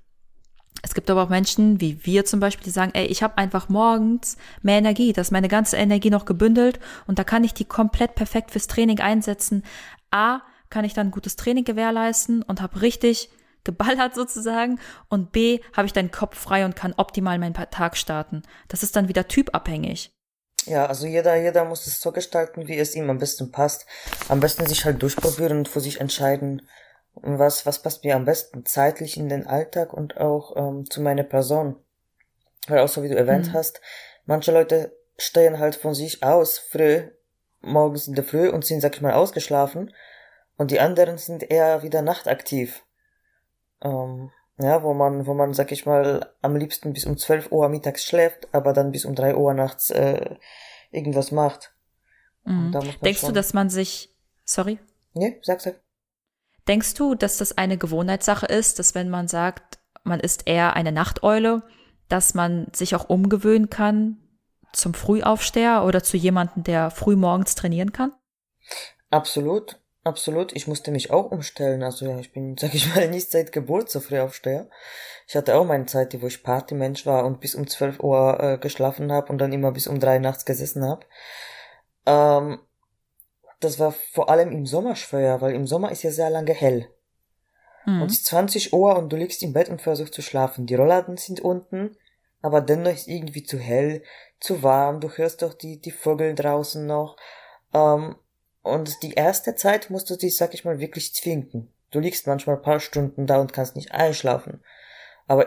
Es 0.83 0.95
gibt 0.95 1.09
aber 1.09 1.23
auch 1.23 1.29
Menschen, 1.29 1.81
wie 1.81 2.05
wir 2.05 2.25
zum 2.25 2.41
Beispiel, 2.41 2.65
die 2.65 2.71
sagen, 2.71 2.91
ey, 2.95 3.07
ich 3.07 3.23
habe 3.23 3.39
einfach 3.39 3.69
morgens 3.69 4.37
mehr 4.63 4.79
Energie, 4.79 5.13
da 5.13 5.21
ist 5.21 5.31
meine 5.31 5.49
ganze 5.49 5.77
Energie 5.77 6.11
noch 6.11 6.25
gebündelt 6.25 6.81
und 7.07 7.19
da 7.19 7.25
kann 7.25 7.45
ich 7.45 7.55
die 7.55 7.65
komplett 7.65 8.17
perfekt 8.17 8.51
fürs 8.51 8.67
Training 8.67 9.01
einsetzen. 9.01 9.63
A, 10.11 10.41
kann 10.71 10.85
ich 10.85 10.93
dann 10.93 11.13
gutes 11.13 11.37
Training 11.37 11.65
gewährleisten 11.65 12.43
und 12.43 12.61
habe 12.61 12.83
richtig 12.83 13.31
geballert 13.63 14.15
sozusagen 14.17 14.81
und 15.09 15.31
B, 15.31 15.61
habe 15.73 15.87
ich 15.87 15.93
dann 15.93 16.11
Kopf 16.11 16.37
frei 16.37 16.65
und 16.65 16.75
kann 16.75 16.95
optimal 16.97 17.39
meinen 17.39 17.55
Tag 17.55 17.97
starten. 17.97 18.43
Das 18.67 18.83
ist 18.83 18.97
dann 18.97 19.09
wieder 19.09 19.29
typabhängig. 19.29 20.13
Ja, 20.67 20.87
also 20.87 21.07
jeder, 21.07 21.37
jeder 21.37 21.65
muss 21.65 21.87
es 21.87 22.01
so 22.01 22.13
gestalten, 22.13 22.69
wie 22.69 22.79
es 22.79 22.95
ihm 22.95 23.11
am 23.11 23.19
besten 23.19 23.51
passt. 23.51 23.87
Am 24.29 24.41
besten 24.41 24.67
sich 24.67 24.85
halt 24.85 25.03
durchprobieren 25.03 25.59
und 25.59 25.69
für 25.69 25.81
sich 25.81 26.01
entscheiden, 26.01 26.63
was, 27.15 27.67
was 27.67 27.83
passt 27.83 28.05
mir 28.05 28.17
am 28.17 28.25
besten 28.25 28.65
zeitlich 28.65 29.17
in 29.17 29.29
den 29.29 29.47
Alltag 29.47 29.93
und 29.93 30.17
auch 30.17 30.57
ähm, 30.57 30.89
zu 30.89 31.01
meiner 31.01 31.25
Person. 31.25 31.77
Weil 32.69 32.81
auch 32.81 32.89
so 32.89 33.03
wie 33.03 33.09
du 33.09 33.17
erwähnt 33.17 33.49
mhm. 33.49 33.53
hast, 33.53 33.81
manche 34.25 34.53
Leute 34.53 34.97
stehen 35.19 35.59
halt 35.59 35.75
von 35.75 35.95
sich 35.95 36.23
aus 36.23 36.59
früh, 36.59 37.03
morgens 37.61 38.09
in 38.09 38.15
der 38.15 38.25
Früh 38.25 38.49
und 38.49 38.65
sind, 38.65 38.81
sag 38.81 38.95
ich 38.95 39.03
mal, 39.03 39.13
ausgeschlafen 39.13 39.93
und 40.57 40.71
die 40.71 40.81
anderen 40.81 41.19
sind 41.19 41.51
eher 41.51 41.83
wieder 41.83 42.03
nachtaktiv. 42.03 42.85
Ähm, 43.83 44.31
ja, 44.59 44.83
wo 44.83 44.95
man, 44.95 45.27
wo 45.27 45.35
man, 45.35 45.55
sag 45.55 45.73
ich 45.73 45.87
mal, 45.87 46.35
am 46.41 46.57
liebsten 46.57 46.93
bis 46.93 47.05
um 47.05 47.17
12 47.17 47.51
Uhr 47.51 47.69
mittags 47.69 48.05
schläft, 48.05 48.53
aber 48.55 48.73
dann 48.73 48.93
bis 48.93 49.05
um 49.05 49.15
3 49.15 49.35
Uhr 49.35 49.55
nachts 49.55 49.91
äh, 49.91 50.37
irgendwas 50.91 51.33
macht. 51.33 51.75
Mhm. 52.45 52.73
Denkst 53.03 53.23
du, 53.23 53.33
dass 53.33 53.55
man 53.55 53.71
sich, 53.71 54.15
sorry? 54.45 54.79
Nee, 55.15 55.39
sag, 55.43 55.61
sag. 55.61 55.81
Denkst 56.69 56.95
du, 56.95 57.15
dass 57.15 57.39
das 57.39 57.59
eine 57.59 57.77
Gewohnheitssache 57.77 58.47
ist, 58.47 58.79
dass 58.79 58.95
wenn 58.95 59.11
man 59.11 59.29
sagt, 59.29 59.79
man 60.05 60.21
ist 60.21 60.47
eher 60.47 60.75
eine 60.75 60.93
Nachteule, 60.93 61.63
dass 62.09 62.35
man 62.35 62.69
sich 62.73 62.95
auch 62.95 63.09
umgewöhnen 63.09 63.71
kann 63.71 64.19
zum 64.73 64.95
Frühaufsteher 64.95 65.85
oder 65.85 66.03
zu 66.03 66.17
jemandem, 66.17 66.65
der 66.65 66.91
früh 66.91 67.17
morgens 67.17 67.55
trainieren 67.55 67.93
kann? 67.93 68.13
Absolut, 69.11 69.81
absolut. 70.05 70.53
Ich 70.55 70.67
musste 70.67 70.91
mich 70.91 71.11
auch 71.11 71.31
umstellen. 71.31 71.83
Also 71.83 72.07
ja, 72.07 72.19
ich 72.19 72.33
bin, 72.33 72.57
sag 72.61 72.75
ich 72.75 72.95
mal, 72.95 73.09
nicht 73.09 73.31
seit 73.31 73.53
Geburt 73.53 73.91
so 73.91 74.01
früh 74.01 74.19
aufsteher. 74.19 74.69
Ich 75.27 75.37
hatte 75.37 75.57
auch 75.57 75.65
meine 75.65 75.87
Zeit, 75.87 76.21
wo 76.21 76.27
ich 76.27 76.43
Partymensch 76.43 77.07
war 77.07 77.25
und 77.25 77.41
bis 77.41 77.55
um 77.55 77.67
12 77.67 78.01
Uhr 78.01 78.41
äh, 78.41 78.59
geschlafen 78.59 79.13
habe 79.13 79.31
und 79.31 79.39
dann 79.39 79.53
immer 79.53 79.73
bis 79.73 79.87
um 79.87 80.01
drei 80.01 80.19
nachts 80.19 80.45
gesessen 80.45 80.85
habe. 80.85 81.07
Ähm, 82.07 82.59
das 83.65 83.79
war 83.79 83.93
vor 83.93 84.29
allem 84.29 84.51
im 84.51 84.67
Sommer 84.67 84.97
schwer, 84.97 85.41
weil 85.41 85.55
im 85.55 85.67
Sommer 85.67 85.91
ist 85.91 86.03
ja 86.03 86.11
sehr 86.11 86.31
lange 86.31 86.53
hell. 86.53 86.89
Mhm. 87.87 88.03
Und 88.03 88.11
es 88.11 88.19
ist 88.19 88.27
20 88.27 88.73
Uhr 88.73 88.97
und 88.97 89.13
du 89.13 89.17
liegst 89.17 89.43
im 89.43 89.53
Bett 89.53 89.69
und 89.69 89.83
versuchst 89.83 90.15
zu 90.15 90.23
schlafen. 90.23 90.67
Die 90.67 90.75
Rollladen 90.75 91.17
sind 91.17 91.41
unten, 91.41 91.97
aber 92.41 92.61
dennoch 92.61 92.93
ist 92.93 93.09
irgendwie 93.09 93.45
zu 93.45 93.59
hell, 93.59 94.03
zu 94.41 94.63
warm, 94.63 95.01
du 95.01 95.09
hörst 95.09 95.43
doch 95.43 95.55
die, 95.55 95.81
die 95.81 95.91
Vögel 95.93 96.35
draußen 96.35 96.87
noch. 96.87 97.17
Ähm, 97.73 98.17
und 98.63 99.03
die 99.03 99.15
erste 99.15 99.55
Zeit 99.55 99.91
musst 99.91 100.11
du 100.11 100.17
dich, 100.17 100.37
sag 100.37 100.55
ich 100.55 100.65
mal, 100.65 100.79
wirklich 100.79 101.15
zwingen. 101.15 101.73
Du 101.91 102.01
liegst 102.01 102.27
manchmal 102.27 102.57
ein 102.57 102.63
paar 102.63 102.81
Stunden 102.81 103.27
da 103.27 103.41
und 103.41 103.53
kannst 103.53 103.77
nicht 103.77 103.93
einschlafen. 103.93 104.63
Aber, 105.27 105.45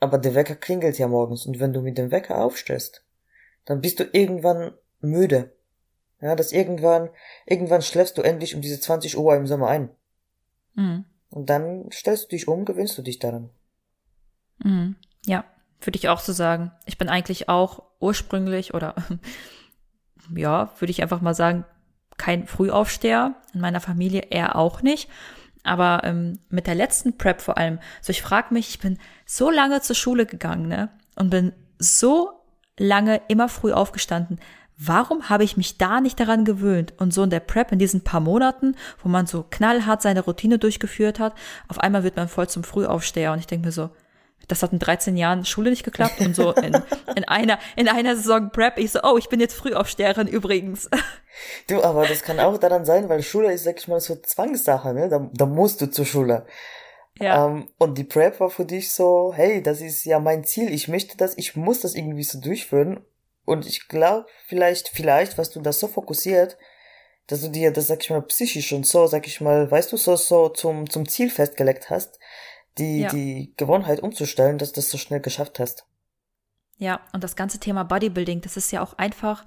aber 0.00 0.18
der 0.18 0.34
Wecker 0.34 0.56
klingelt 0.56 0.98
ja 0.98 1.08
morgens 1.08 1.46
und 1.46 1.60
wenn 1.60 1.72
du 1.72 1.80
mit 1.80 1.98
dem 1.98 2.10
Wecker 2.10 2.42
aufstehst, 2.42 3.04
dann 3.64 3.80
bist 3.80 4.00
du 4.00 4.04
irgendwann 4.12 4.74
müde. 5.00 5.53
Ja, 6.20 6.34
dass 6.34 6.52
irgendwann, 6.52 7.10
irgendwann 7.46 7.82
schläfst 7.82 8.16
du 8.16 8.22
endlich 8.22 8.54
um 8.54 8.60
diese 8.60 8.80
20 8.80 9.18
Uhr 9.18 9.34
im 9.36 9.46
Sommer 9.46 9.68
ein. 9.68 9.90
Mhm. 10.74 11.04
Und 11.30 11.50
dann 11.50 11.90
stellst 11.92 12.24
du 12.24 12.28
dich 12.28 12.48
um, 12.48 12.64
gewinnst 12.64 12.96
du 12.96 13.02
dich 13.02 13.18
daran. 13.18 13.50
Mhm. 14.58 14.96
Ja, 15.26 15.44
würde 15.80 15.98
ich 15.98 16.08
auch 16.08 16.20
so 16.20 16.32
sagen. 16.32 16.72
Ich 16.86 16.98
bin 16.98 17.08
eigentlich 17.08 17.48
auch 17.48 17.82
ursprünglich 18.00 18.74
oder 18.74 18.94
ja, 20.34 20.70
würde 20.78 20.90
ich 20.90 21.02
einfach 21.02 21.20
mal 21.20 21.34
sagen, 21.34 21.64
kein 22.16 22.46
Frühaufsteher. 22.46 23.34
In 23.52 23.60
meiner 23.60 23.80
Familie 23.80 24.22
eher 24.30 24.56
auch 24.56 24.82
nicht. 24.82 25.10
Aber 25.64 26.02
ähm, 26.04 26.38
mit 26.50 26.66
der 26.66 26.74
letzten 26.74 27.16
Prep 27.16 27.40
vor 27.40 27.56
allem, 27.58 27.78
so 28.02 28.10
ich 28.10 28.22
frage 28.22 28.52
mich, 28.52 28.68
ich 28.68 28.78
bin 28.78 28.98
so 29.24 29.50
lange 29.50 29.80
zur 29.80 29.96
Schule 29.96 30.26
gegangen, 30.26 30.68
ne? 30.68 30.90
Und 31.16 31.30
bin 31.30 31.52
so 31.78 32.30
lange 32.78 33.22
immer 33.28 33.48
früh 33.48 33.72
aufgestanden. 33.72 34.40
Warum 34.76 35.28
habe 35.28 35.44
ich 35.44 35.56
mich 35.56 35.78
da 35.78 36.00
nicht 36.00 36.18
daran 36.18 36.44
gewöhnt? 36.44 36.94
Und 36.98 37.14
so 37.14 37.22
in 37.22 37.30
der 37.30 37.40
Prep 37.40 37.70
in 37.70 37.78
diesen 37.78 38.02
paar 38.02 38.20
Monaten, 38.20 38.76
wo 39.02 39.08
man 39.08 39.26
so 39.26 39.44
knallhart 39.48 40.02
seine 40.02 40.20
Routine 40.20 40.58
durchgeführt 40.58 41.20
hat, 41.20 41.34
auf 41.68 41.78
einmal 41.78 42.02
wird 42.02 42.16
man 42.16 42.28
voll 42.28 42.48
zum 42.48 42.64
Frühaufsteher. 42.64 43.32
Und 43.32 43.38
ich 43.38 43.46
denke 43.46 43.66
mir 43.66 43.72
so, 43.72 43.90
das 44.48 44.62
hat 44.62 44.72
in 44.72 44.78
13 44.78 45.16
Jahren 45.16 45.44
Schule 45.44 45.70
nicht 45.70 45.84
geklappt 45.84 46.20
und 46.20 46.34
so 46.36 46.52
in, 46.52 46.76
in 47.16 47.24
einer 47.24 47.58
in 47.76 47.88
einer 47.88 48.16
Saison 48.16 48.50
Prep 48.50 48.78
ich 48.78 48.92
so 48.92 49.00
oh 49.02 49.16
ich 49.16 49.28
bin 49.28 49.40
jetzt 49.40 49.54
Frühaufsteherin 49.54 50.28
übrigens 50.28 50.90
du 51.68 51.82
aber 51.82 52.06
das 52.06 52.22
kann 52.22 52.40
auch 52.40 52.58
daran 52.58 52.84
sein 52.84 53.08
weil 53.08 53.22
Schule 53.22 53.52
ist 53.52 53.64
sag 53.64 53.78
ich 53.78 53.88
mal 53.88 54.00
so 54.00 54.16
Zwangssache 54.16 54.92
ne 54.92 55.08
da, 55.08 55.30
da 55.32 55.46
musst 55.46 55.80
du 55.80 55.90
zur 55.90 56.04
Schule 56.04 56.46
ja. 57.20 57.46
Ähm, 57.46 57.68
und 57.78 57.96
die 57.96 58.04
Prep 58.04 58.40
war 58.40 58.50
für 58.50 58.64
dich 58.64 58.92
so 58.92 59.32
hey 59.34 59.62
das 59.62 59.80
ist 59.80 60.04
ja 60.04 60.18
mein 60.18 60.44
Ziel 60.44 60.72
ich 60.72 60.88
möchte 60.88 61.16
das 61.16 61.38
ich 61.38 61.56
muss 61.56 61.80
das 61.80 61.94
irgendwie 61.94 62.24
so 62.24 62.40
durchführen 62.40 63.00
und 63.44 63.66
ich 63.66 63.88
glaube 63.88 64.26
vielleicht 64.46 64.88
vielleicht 64.88 65.38
was 65.38 65.50
du 65.50 65.60
das 65.60 65.80
so 65.80 65.88
fokussiert 65.88 66.56
dass 67.26 67.40
du 67.40 67.48
dir 67.48 67.72
das 67.72 67.86
sag 67.86 68.02
ich 68.02 68.10
mal 68.10 68.22
psychisch 68.22 68.72
und 68.72 68.86
so 68.86 69.06
sag 69.06 69.26
ich 69.26 69.40
mal 69.40 69.70
weißt 69.70 69.92
du 69.92 69.96
so 69.96 70.16
so 70.16 70.48
zum 70.48 70.88
zum 70.88 71.08
Ziel 71.08 71.30
festgelegt 71.30 71.90
hast 71.90 72.18
die, 72.78 73.00
ja. 73.00 73.08
die 73.08 73.54
Gewohnheit 73.56 74.00
umzustellen, 74.00 74.58
dass 74.58 74.72
du 74.72 74.76
das 74.76 74.90
so 74.90 74.98
schnell 74.98 75.20
geschafft 75.20 75.58
hast. 75.58 75.86
Ja, 76.76 77.00
und 77.12 77.22
das 77.22 77.36
ganze 77.36 77.60
Thema 77.60 77.84
Bodybuilding, 77.84 78.40
das 78.40 78.56
ist 78.56 78.72
ja 78.72 78.82
auch 78.82 78.94
einfach, 78.98 79.44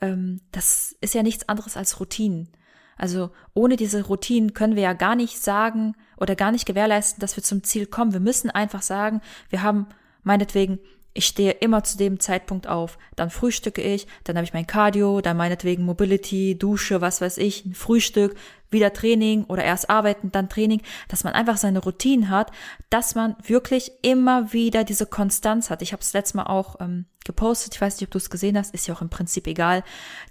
ähm, 0.00 0.42
das 0.52 0.94
ist 1.00 1.14
ja 1.14 1.22
nichts 1.22 1.48
anderes 1.48 1.76
als 1.76 1.98
Routinen. 1.98 2.52
Also 2.96 3.30
ohne 3.54 3.76
diese 3.76 4.04
Routinen 4.04 4.54
können 4.54 4.74
wir 4.74 4.82
ja 4.82 4.92
gar 4.92 5.14
nicht 5.14 5.40
sagen 5.40 5.94
oder 6.18 6.34
gar 6.34 6.52
nicht 6.52 6.66
gewährleisten, 6.66 7.20
dass 7.20 7.36
wir 7.36 7.44
zum 7.44 7.62
Ziel 7.62 7.86
kommen. 7.86 8.12
Wir 8.12 8.20
müssen 8.20 8.50
einfach 8.50 8.82
sagen, 8.82 9.22
wir 9.50 9.62
haben 9.62 9.88
meinetwegen 10.24 10.80
ich 11.14 11.26
stehe 11.26 11.52
immer 11.52 11.82
zu 11.82 11.98
dem 11.98 12.20
Zeitpunkt 12.20 12.66
auf. 12.66 12.98
Dann 13.16 13.30
frühstücke 13.30 13.82
ich, 13.82 14.06
dann 14.24 14.36
habe 14.36 14.44
ich 14.44 14.54
mein 14.54 14.66
Cardio, 14.66 15.20
dann 15.20 15.36
meinetwegen 15.36 15.84
Mobility, 15.84 16.56
Dusche, 16.56 17.00
was 17.00 17.20
weiß 17.20 17.38
ich, 17.38 17.64
ein 17.64 17.74
Frühstück, 17.74 18.36
wieder 18.70 18.92
Training 18.92 19.44
oder 19.44 19.64
erst 19.64 19.88
arbeiten, 19.90 20.30
dann 20.30 20.48
Training, 20.48 20.82
dass 21.08 21.24
man 21.24 21.32
einfach 21.32 21.56
seine 21.56 21.80
Routinen 21.80 22.28
hat, 22.28 22.52
dass 22.90 23.14
man 23.14 23.36
wirklich 23.42 23.92
immer 24.02 24.52
wieder 24.52 24.84
diese 24.84 25.06
Konstanz 25.06 25.70
hat. 25.70 25.82
Ich 25.82 25.92
habe 25.92 26.02
es 26.02 26.12
letztes 26.12 26.34
Mal 26.34 26.44
auch 26.44 26.80
ähm, 26.80 27.06
gepostet, 27.24 27.74
ich 27.74 27.80
weiß 27.80 27.96
nicht, 27.96 28.08
ob 28.08 28.12
du 28.12 28.18
es 28.18 28.30
gesehen 28.30 28.58
hast, 28.58 28.74
ist 28.74 28.86
ja 28.86 28.94
auch 28.94 29.02
im 29.02 29.10
Prinzip 29.10 29.46
egal, 29.46 29.82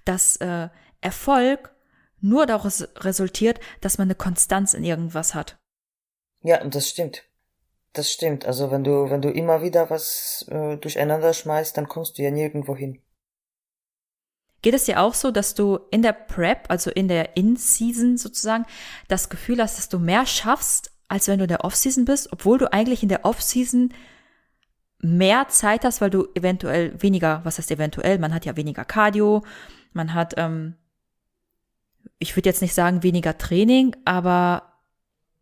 dass 0.05 0.37
äh, 0.37 0.69
Erfolg 1.01 1.73
nur 2.19 2.45
daraus 2.45 2.87
resultiert, 2.97 3.59
dass 3.81 3.97
man 3.97 4.07
eine 4.07 4.15
Konstanz 4.15 4.73
in 4.73 4.83
irgendwas 4.83 5.35
hat. 5.35 5.57
Ja, 6.41 6.61
und 6.61 6.75
das 6.75 6.89
stimmt. 6.89 7.26
Das 7.93 8.11
stimmt. 8.11 8.45
Also 8.45 8.71
wenn 8.71 8.83
du, 8.83 9.09
wenn 9.09 9.21
du 9.21 9.29
immer 9.29 9.61
wieder 9.61 9.89
was 9.89 10.45
äh, 10.49 10.77
durcheinander 10.77 11.33
schmeißt, 11.33 11.75
dann 11.77 11.87
kommst 11.87 12.17
du 12.17 12.23
ja 12.23 12.31
nirgendwo 12.31 12.75
hin. 12.75 13.01
Geht 14.61 14.73
es 14.73 14.85
dir 14.85 15.01
auch 15.01 15.13
so, 15.13 15.31
dass 15.31 15.55
du 15.55 15.79
in 15.91 16.01
der 16.01 16.13
Prep, 16.13 16.65
also 16.69 16.89
in 16.91 17.07
der 17.07 17.37
In-Season 17.37 18.17
sozusagen, 18.17 18.65
das 19.07 19.29
Gefühl 19.29 19.61
hast, 19.61 19.77
dass 19.77 19.89
du 19.89 19.99
mehr 19.99 20.25
schaffst, 20.25 20.91
als 21.07 21.27
wenn 21.27 21.37
du 21.37 21.45
in 21.45 21.49
der 21.49 21.63
Off-Season 21.63 22.05
bist, 22.05 22.33
obwohl 22.33 22.57
du 22.57 22.71
eigentlich 22.73 23.03
in 23.03 23.09
der 23.09 23.23
Off-Season 23.23 23.93
mehr 24.99 25.47
Zeit 25.47 25.85
hast, 25.85 26.01
weil 26.01 26.09
du 26.09 26.27
eventuell 26.33 27.01
weniger, 27.01 27.41
was 27.43 27.57
heißt 27.57 27.71
eventuell, 27.71 28.17
man 28.19 28.33
hat 28.33 28.45
ja 28.45 28.57
weniger 28.57 28.83
Cardio, 28.83 29.43
man 29.93 30.13
hat, 30.13 30.33
ähm, 30.37 30.75
ich 32.19 32.35
würde 32.35 32.49
jetzt 32.49 32.61
nicht 32.61 32.73
sagen 32.73 33.03
weniger 33.03 33.37
Training, 33.37 33.95
aber 34.05 34.73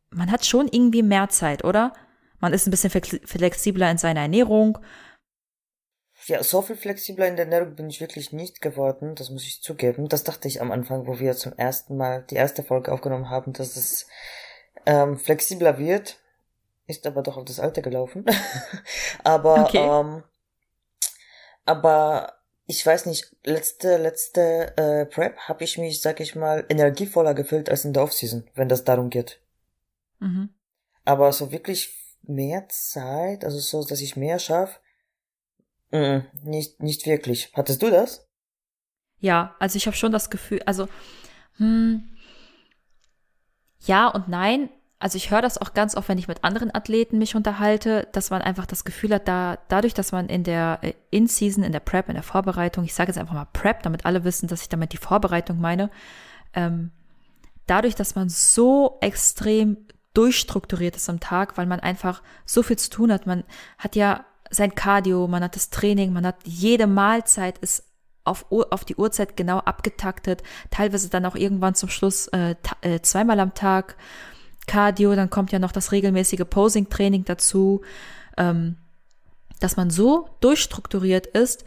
man 0.09 0.29
hat 0.29 0.45
schon 0.45 0.67
irgendwie 0.67 1.03
mehr 1.03 1.29
Zeit, 1.29 1.63
oder? 1.63 1.93
Man 2.45 2.53
ist 2.53 2.67
ein 2.67 2.69
bisschen 2.69 2.91
flexibler 2.91 3.89
in 3.89 3.97
seiner 3.97 4.21
Ernährung. 4.21 4.77
Ja, 6.27 6.43
so 6.43 6.61
viel 6.61 6.75
flexibler 6.75 7.27
in 7.27 7.37
der 7.37 7.45
Ernährung 7.45 7.75
bin 7.75 7.89
ich 7.89 7.99
wirklich 8.01 8.33
nicht 8.33 8.61
geworden, 8.61 9.15
das 9.15 9.31
muss 9.31 9.47
ich 9.47 9.63
zugeben. 9.63 10.09
Das 10.09 10.23
dachte 10.23 10.47
ich 10.47 10.61
am 10.61 10.71
Anfang, 10.71 11.07
wo 11.07 11.17
wir 11.17 11.35
zum 11.35 11.53
ersten 11.53 11.97
Mal 11.97 12.23
die 12.29 12.35
erste 12.35 12.61
Folge 12.61 12.91
aufgenommen 12.91 13.31
haben, 13.31 13.51
dass 13.53 13.75
es 13.77 14.05
ähm, 14.85 15.17
flexibler 15.17 15.79
wird. 15.79 16.19
Ist 16.85 17.07
aber 17.07 17.23
doch 17.23 17.37
auf 17.37 17.45
das 17.45 17.59
Alte 17.59 17.81
gelaufen. 17.81 18.25
aber, 19.23 19.65
okay. 19.65 19.79
ähm, 19.79 20.23
aber 21.65 22.31
ich 22.67 22.85
weiß 22.85 23.07
nicht, 23.07 23.35
letzte, 23.43 23.97
letzte 23.97 24.77
äh, 24.77 25.07
Prep 25.07 25.35
habe 25.47 25.63
ich 25.63 25.79
mich, 25.79 25.99
sag 25.99 26.19
ich 26.19 26.35
mal, 26.35 26.63
energievoller 26.69 27.33
gefühlt 27.33 27.71
als 27.71 27.85
in 27.85 27.93
der 27.93 28.03
Offseason, 28.03 28.47
wenn 28.53 28.69
das 28.69 28.83
darum 28.83 29.09
geht. 29.09 29.41
Mhm. 30.19 30.53
Aber 31.05 31.33
so 31.33 31.51
wirklich 31.51 32.04
mehr 32.29 32.67
Zeit, 32.69 33.45
also 33.45 33.59
so, 33.59 33.83
dass 33.83 34.01
ich 34.01 34.15
mehr 34.15 34.39
schaffe? 34.39 34.79
Mm, 35.91 36.19
nicht, 36.43 36.81
nicht 36.81 37.05
wirklich. 37.05 37.51
Hattest 37.53 37.81
du 37.81 37.89
das? 37.89 38.27
Ja, 39.19 39.55
also 39.59 39.77
ich 39.77 39.87
habe 39.87 39.95
schon 39.95 40.11
das 40.11 40.29
Gefühl, 40.29 40.61
also 40.65 40.87
hm, 41.57 42.03
ja 43.85 44.07
und 44.07 44.27
nein. 44.27 44.69
Also 44.97 45.17
ich 45.17 45.29
höre 45.29 45.41
das 45.41 45.57
auch 45.57 45.73
ganz 45.73 45.95
oft, 45.95 46.07
wenn 46.09 46.17
ich 46.17 46.27
mit 46.27 46.43
anderen 46.43 46.73
Athleten 46.73 47.17
mich 47.17 47.35
unterhalte, 47.35 48.07
dass 48.13 48.29
man 48.29 48.41
einfach 48.41 48.65
das 48.65 48.85
Gefühl 48.85 49.13
hat, 49.13 49.27
da 49.27 49.57
dadurch, 49.67 49.93
dass 49.93 50.11
man 50.11 50.29
in 50.29 50.43
der 50.43 50.79
äh, 50.81 50.93
In-Season, 51.11 51.63
in 51.63 51.73
der 51.73 51.81
Prep, 51.81 52.07
in 52.07 52.15
der 52.15 52.23
Vorbereitung, 52.23 52.85
ich 52.85 52.93
sage 52.93 53.09
jetzt 53.09 53.17
einfach 53.17 53.33
mal 53.33 53.47
Prep, 53.51 53.83
damit 53.83 54.05
alle 54.05 54.23
wissen, 54.23 54.47
dass 54.47 54.61
ich 54.61 54.69
damit 54.69 54.93
die 54.93 54.97
Vorbereitung 54.97 55.59
meine, 55.59 55.91
ähm, 56.53 56.91
dadurch, 57.67 57.95
dass 57.95 58.15
man 58.15 58.29
so 58.29 58.97
extrem 59.01 59.85
durchstrukturiert 60.15 60.95
ist 60.95 61.09
am 61.09 61.19
Tag, 61.19 61.57
weil 61.57 61.65
man 61.65 61.79
einfach 61.79 62.23
so 62.45 62.63
viel 62.63 62.77
zu 62.77 62.89
tun 62.89 63.11
hat. 63.11 63.27
Man 63.27 63.43
hat 63.77 63.95
ja 63.95 64.25
sein 64.49 64.75
Cardio, 64.75 65.27
man 65.27 65.43
hat 65.43 65.55
das 65.55 65.69
Training, 65.69 66.13
man 66.13 66.25
hat 66.25 66.37
jede 66.43 66.87
Mahlzeit 66.87 67.57
ist 67.59 67.83
auf, 68.23 68.45
auf 68.49 68.83
die 68.83 68.95
Uhrzeit 68.95 69.37
genau 69.37 69.59
abgetaktet, 69.59 70.41
teilweise 70.71 71.09
dann 71.09 71.25
auch 71.25 71.35
irgendwann 71.35 71.75
zum 71.75 71.89
Schluss 71.89 72.27
äh, 72.29 72.55
äh, 72.81 72.99
zweimal 73.01 73.39
am 73.39 73.53
Tag 73.53 73.97
Cardio, 74.65 75.15
dann 75.15 75.29
kommt 75.29 75.51
ja 75.51 75.59
noch 75.59 75.71
das 75.71 75.91
regelmäßige 75.91 76.45
Posing-Training 76.49 77.25
dazu, 77.25 77.81
ähm, 78.35 78.77
dass 79.59 79.77
man 79.77 79.91
so 79.91 80.29
durchstrukturiert 80.41 81.27
ist, 81.27 81.65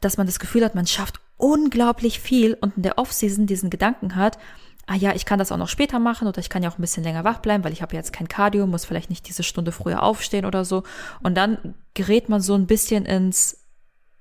dass 0.00 0.16
man 0.16 0.26
das 0.26 0.40
Gefühl 0.40 0.64
hat, 0.64 0.74
man 0.74 0.86
schafft 0.86 1.20
unglaublich 1.36 2.20
viel 2.20 2.54
und 2.54 2.76
in 2.76 2.82
der 2.82 2.98
Off-Season 2.98 3.46
diesen 3.46 3.70
Gedanken 3.70 4.16
hat, 4.16 4.38
ah 4.86 4.94
ja, 4.94 5.14
ich 5.14 5.24
kann 5.24 5.38
das 5.38 5.50
auch 5.50 5.56
noch 5.56 5.68
später 5.68 5.98
machen 5.98 6.28
oder 6.28 6.38
ich 6.38 6.48
kann 6.48 6.62
ja 6.62 6.70
auch 6.70 6.78
ein 6.78 6.82
bisschen 6.82 7.02
länger 7.02 7.24
wach 7.24 7.38
bleiben, 7.38 7.64
weil 7.64 7.72
ich 7.72 7.82
habe 7.82 7.96
jetzt 7.96 8.12
kein 8.12 8.28
Cardio, 8.28 8.66
muss 8.66 8.84
vielleicht 8.84 9.10
nicht 9.10 9.28
diese 9.28 9.42
Stunde 9.42 9.72
früher 9.72 10.02
aufstehen 10.02 10.44
oder 10.44 10.64
so. 10.64 10.84
Und 11.22 11.34
dann 11.34 11.74
gerät 11.94 12.28
man 12.28 12.40
so 12.40 12.54
ein 12.54 12.66
bisschen 12.66 13.04
ins 13.04 13.64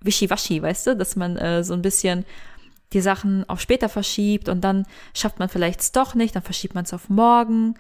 Wischiwaschi, 0.02 0.62
weißt 0.62 0.88
du, 0.88 0.96
dass 0.96 1.16
man 1.16 1.38
äh, 1.38 1.64
so 1.64 1.74
ein 1.74 1.84
bisschen 1.84 2.26
die 2.94 3.02
Sachen 3.02 3.48
auf 3.50 3.62
später 3.62 3.90
verschiebt 3.90 4.50
und 4.50 4.62
dann 4.62 4.86
schafft 5.14 5.40
man 5.40 5.50
vielleicht 5.50 5.82
es 5.82 5.92
doch 5.92 6.16
nicht, 6.16 6.36
dann 6.36 6.44
verschiebt 6.44 6.76
man 6.76 6.86
es 6.86 6.94
auf 6.94 7.10
morgen. 7.10 7.76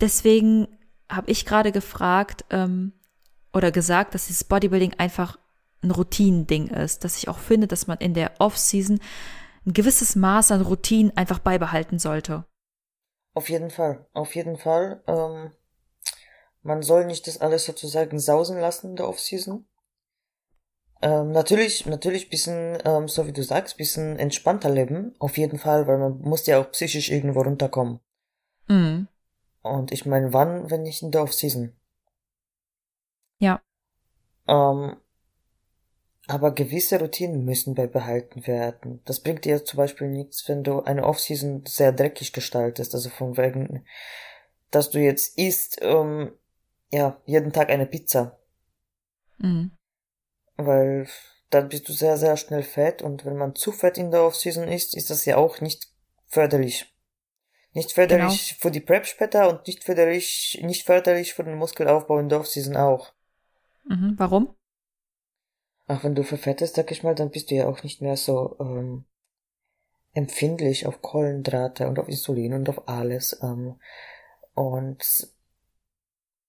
Deswegen 0.00 0.68
habe 1.10 1.30
ich 1.30 1.46
gerade 1.46 1.72
gefragt 1.72 2.44
ähm, 2.50 2.92
oder 3.52 3.70
gesagt, 3.70 4.14
dass 4.14 4.26
dieses 4.26 4.44
Bodybuilding 4.44 4.94
einfach 4.98 5.38
ein 5.82 5.90
Routinending 5.90 6.68
ist, 6.68 7.04
dass 7.04 7.16
ich 7.16 7.28
auch 7.28 7.38
finde, 7.38 7.66
dass 7.66 7.86
man 7.86 7.98
in 7.98 8.14
der 8.14 8.32
Off-Season 8.38 9.00
ein 9.68 9.74
gewisses 9.74 10.16
Maß 10.16 10.50
an 10.50 10.62
Routinen 10.62 11.16
einfach 11.16 11.38
beibehalten 11.38 11.98
sollte. 11.98 12.44
Auf 13.34 13.48
jeden 13.48 13.70
Fall, 13.70 14.06
auf 14.14 14.34
jeden 14.34 14.56
Fall. 14.56 15.02
Ähm, 15.06 15.52
man 16.62 16.82
soll 16.82 17.04
nicht 17.04 17.26
das 17.26 17.40
alles 17.40 17.66
sozusagen 17.66 18.18
sausen 18.18 18.58
lassen 18.58 18.90
in 18.90 18.96
der 18.96 19.08
Offseason. 19.08 19.66
Ähm, 21.00 21.30
natürlich, 21.30 21.86
natürlich 21.86 22.30
bisschen, 22.30 22.78
ähm, 22.84 23.08
so 23.08 23.26
wie 23.26 23.32
du 23.32 23.42
sagst, 23.44 23.76
bisschen 23.76 24.18
entspannter 24.18 24.70
leben. 24.70 25.14
Auf 25.20 25.38
jeden 25.38 25.58
Fall, 25.58 25.86
weil 25.86 25.98
man 25.98 26.18
muss 26.18 26.46
ja 26.46 26.58
auch 26.60 26.70
psychisch 26.72 27.10
irgendwo 27.10 27.42
runterkommen. 27.42 28.00
Mhm. 28.66 29.06
Und 29.62 29.92
ich 29.92 30.06
meine, 30.06 30.32
wann, 30.32 30.70
wenn 30.70 30.82
nicht 30.82 31.02
in 31.02 31.12
der 31.12 31.22
Offseason? 31.22 31.72
Ja. 33.38 33.62
Ähm, 34.48 34.96
aber 36.28 36.52
gewisse 36.52 37.00
Routinen 37.00 37.44
müssen 37.46 37.74
beibehalten 37.74 38.46
werden. 38.46 39.00
Das 39.06 39.20
bringt 39.20 39.46
dir 39.46 39.64
zum 39.64 39.78
Beispiel 39.78 40.08
nichts, 40.08 40.46
wenn 40.46 40.62
du 40.62 40.82
eine 40.82 41.04
Offseason 41.04 41.64
sehr 41.66 41.90
dreckig 41.90 42.34
gestaltest. 42.34 42.94
Also 42.94 43.08
von 43.08 43.38
wegen, 43.38 43.86
dass 44.70 44.90
du 44.90 45.00
jetzt 45.00 45.38
isst, 45.38 45.78
ähm, 45.80 46.32
ja, 46.92 47.18
jeden 47.24 47.52
Tag 47.52 47.70
eine 47.70 47.86
Pizza. 47.86 48.38
Mhm. 49.38 49.70
Weil 50.56 51.08
dann 51.48 51.70
bist 51.70 51.88
du 51.88 51.94
sehr, 51.94 52.18
sehr 52.18 52.36
schnell 52.36 52.62
fett 52.62 53.00
und 53.00 53.24
wenn 53.24 53.36
man 53.36 53.54
zu 53.54 53.72
fett 53.72 53.96
in 53.96 54.10
der 54.10 54.24
Offseason 54.24 54.68
ist, 54.68 54.94
ist 54.94 55.08
das 55.08 55.24
ja 55.24 55.38
auch 55.38 55.62
nicht 55.62 55.88
förderlich. 56.26 56.94
Nicht 57.72 57.92
förderlich 57.92 58.50
genau. 58.50 58.60
für 58.60 58.70
die 58.70 58.80
Prep 58.80 59.06
später 59.06 59.48
und 59.48 59.66
nicht 59.66 59.82
förderlich, 59.82 60.60
nicht 60.62 60.84
förderlich 60.84 61.32
für 61.32 61.44
den 61.44 61.54
Muskelaufbau 61.54 62.18
in 62.18 62.28
der 62.28 62.40
Offseason 62.40 62.76
auch. 62.76 63.14
Mhm, 63.84 64.14
warum? 64.18 64.57
Ach, 65.90 66.04
wenn 66.04 66.14
du 66.14 66.22
verfettest, 66.22 66.76
sag 66.76 66.90
ich 66.92 67.02
mal, 67.02 67.14
dann 67.14 67.30
bist 67.30 67.50
du 67.50 67.54
ja 67.54 67.66
auch 67.66 67.82
nicht 67.82 68.02
mehr 68.02 68.16
so 68.16 68.56
ähm, 68.60 69.06
empfindlich 70.12 70.86
auf 70.86 71.00
Kohlenhydrate 71.00 71.88
und 71.88 71.98
auf 71.98 72.08
Insulin 72.08 72.52
und 72.52 72.68
auf 72.68 72.86
alles. 72.88 73.38
Ähm, 73.42 73.80
und 74.54 75.02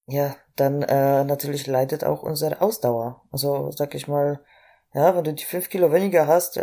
ja, 0.07 0.35
dann 0.57 0.81
äh, 0.81 1.23
natürlich 1.23 1.67
leidet 1.67 2.03
auch 2.03 2.21
unsere 2.21 2.61
Ausdauer. 2.61 3.23
Also 3.31 3.71
sag 3.71 3.95
ich 3.95 4.09
mal, 4.09 4.43
ja, 4.93 5.15
wenn 5.15 5.23
du 5.23 5.33
die 5.33 5.45
fünf 5.45 5.69
Kilo 5.69 5.93
weniger 5.93 6.27
hast, 6.27 6.59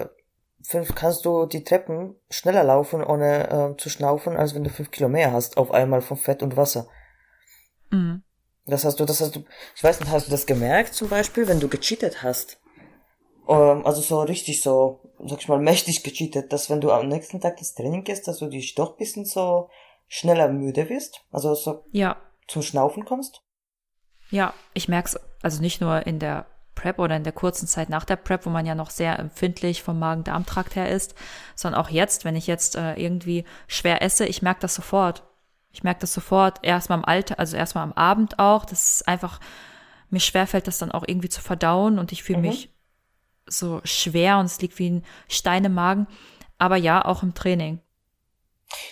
fünf 0.62 0.95
kannst 0.95 1.25
du 1.25 1.47
die 1.47 1.64
Treppen 1.64 2.16
schneller 2.28 2.64
laufen, 2.64 3.02
ohne 3.02 3.49
äh, 3.49 3.76
zu 3.80 3.88
schnaufen, 3.88 4.37
als 4.37 4.54
wenn 4.54 4.64
du 4.64 4.71
fünf 4.71 4.90
Kilo 4.90 5.09
mehr 5.09 5.33
hast, 5.33 5.56
auf 5.56 5.71
einmal 5.71 6.02
von 6.02 6.18
Fett 6.18 6.42
und 6.42 6.59
Wasser. 6.59 6.88
Mhm. 7.90 8.23
Das 8.66 8.85
hast 8.85 8.99
du, 8.99 9.06
das 9.06 9.21
hast 9.21 9.37
du, 9.37 9.45
ich 9.76 9.83
weiß 9.85 10.00
nicht, 10.00 10.11
hast 10.11 10.26
du 10.26 10.30
das 10.30 10.45
gemerkt 10.45 10.92
zum 10.92 11.09
Beispiel, 11.09 11.47
wenn 11.49 11.61
du 11.61 11.68
gecheatet 11.68 12.23
hast? 12.23 12.59
Ähm, 13.49 13.87
also 13.87 14.00
so 14.00 14.21
richtig 14.23 14.62
so, 14.62 15.00
sag 15.25 15.41
ich 15.41 15.49
mal, 15.49 15.59
mächtig 15.59 16.03
gecheatet, 16.03 16.53
dass 16.53 16.71
wenn 16.71 16.81
du 16.81 16.91
am 16.91 17.09
nächsten 17.09 17.41
Tag 17.41 17.59
ins 17.59 17.75
Training 17.75 18.05
gehst, 18.05 18.29
dass 18.29 18.38
du 18.38 18.47
dich 18.47 18.75
doch 18.75 18.97
bisschen 18.97 19.25
so 19.25 19.69
schneller 20.09 20.49
müde 20.49 20.88
wirst? 20.88 21.25
Also 21.31 21.55
so 21.55 21.85
ja. 21.93 22.17
zum 22.49 22.62
Schnaufen 22.62 23.05
kommst? 23.05 23.43
Ja, 24.31 24.55
ich 24.75 24.88
merk's 24.88 25.19
also 25.43 25.61
nicht 25.61 25.81
nur 25.81 26.07
in 26.07 26.19
der 26.19 26.47
Prep 26.75 26.99
oder 26.99 27.17
in 27.17 27.25
der 27.25 27.33
kurzen 27.33 27.67
Zeit 27.67 27.88
nach 27.88 28.05
der 28.05 28.17
Prep, 28.17 28.45
wo 28.45 28.50
man 28.50 28.67
ja 28.67 28.75
noch 28.75 28.91
sehr 28.91 29.19
empfindlich 29.19 29.83
vom 29.83 29.99
Magen-Darm-Trakt 29.99 30.76
her 30.76 30.91
ist, 30.91 31.15
sondern 31.55 31.81
auch 31.81 31.88
jetzt, 31.88 32.25
wenn 32.25 32.37
ich 32.37 32.47
jetzt 32.47 32.76
äh, 32.76 32.95
irgendwie 32.95 33.45
schwer 33.67 34.03
esse, 34.03 34.26
ich 34.26 34.43
merke 34.43 34.61
das 34.61 34.75
sofort. 34.75 35.23
Ich 35.71 35.83
merke 35.83 36.00
das 36.00 36.12
sofort, 36.12 36.59
erstmal 36.62 36.99
am 36.99 37.05
Alter, 37.05 37.38
also 37.38 37.57
erstmal 37.57 37.85
am 37.85 37.93
Abend 37.93 38.38
auch. 38.38 38.65
Das 38.65 38.95
ist 38.95 39.09
einfach, 39.09 39.41
mir 40.11 40.21
schwerfällt 40.21 40.67
das 40.67 40.79
dann 40.79 40.93
auch 40.93 41.05
irgendwie 41.07 41.29
zu 41.29 41.41
verdauen 41.41 41.99
und 41.99 42.12
ich 42.12 42.23
fühle 42.23 42.38
mhm. 42.38 42.47
mich 42.47 42.75
so 43.47 43.81
schwer 43.85 44.38
und 44.38 44.47
es 44.47 44.61
liegt 44.61 44.79
wie 44.79 44.91
ein 44.91 45.05
Stein 45.29 45.65
im 45.65 45.75
Magen. 45.75 46.07
Aber 46.59 46.76
ja, 46.76 47.05
auch 47.05 47.23
im 47.23 47.35
Training. 47.35 47.81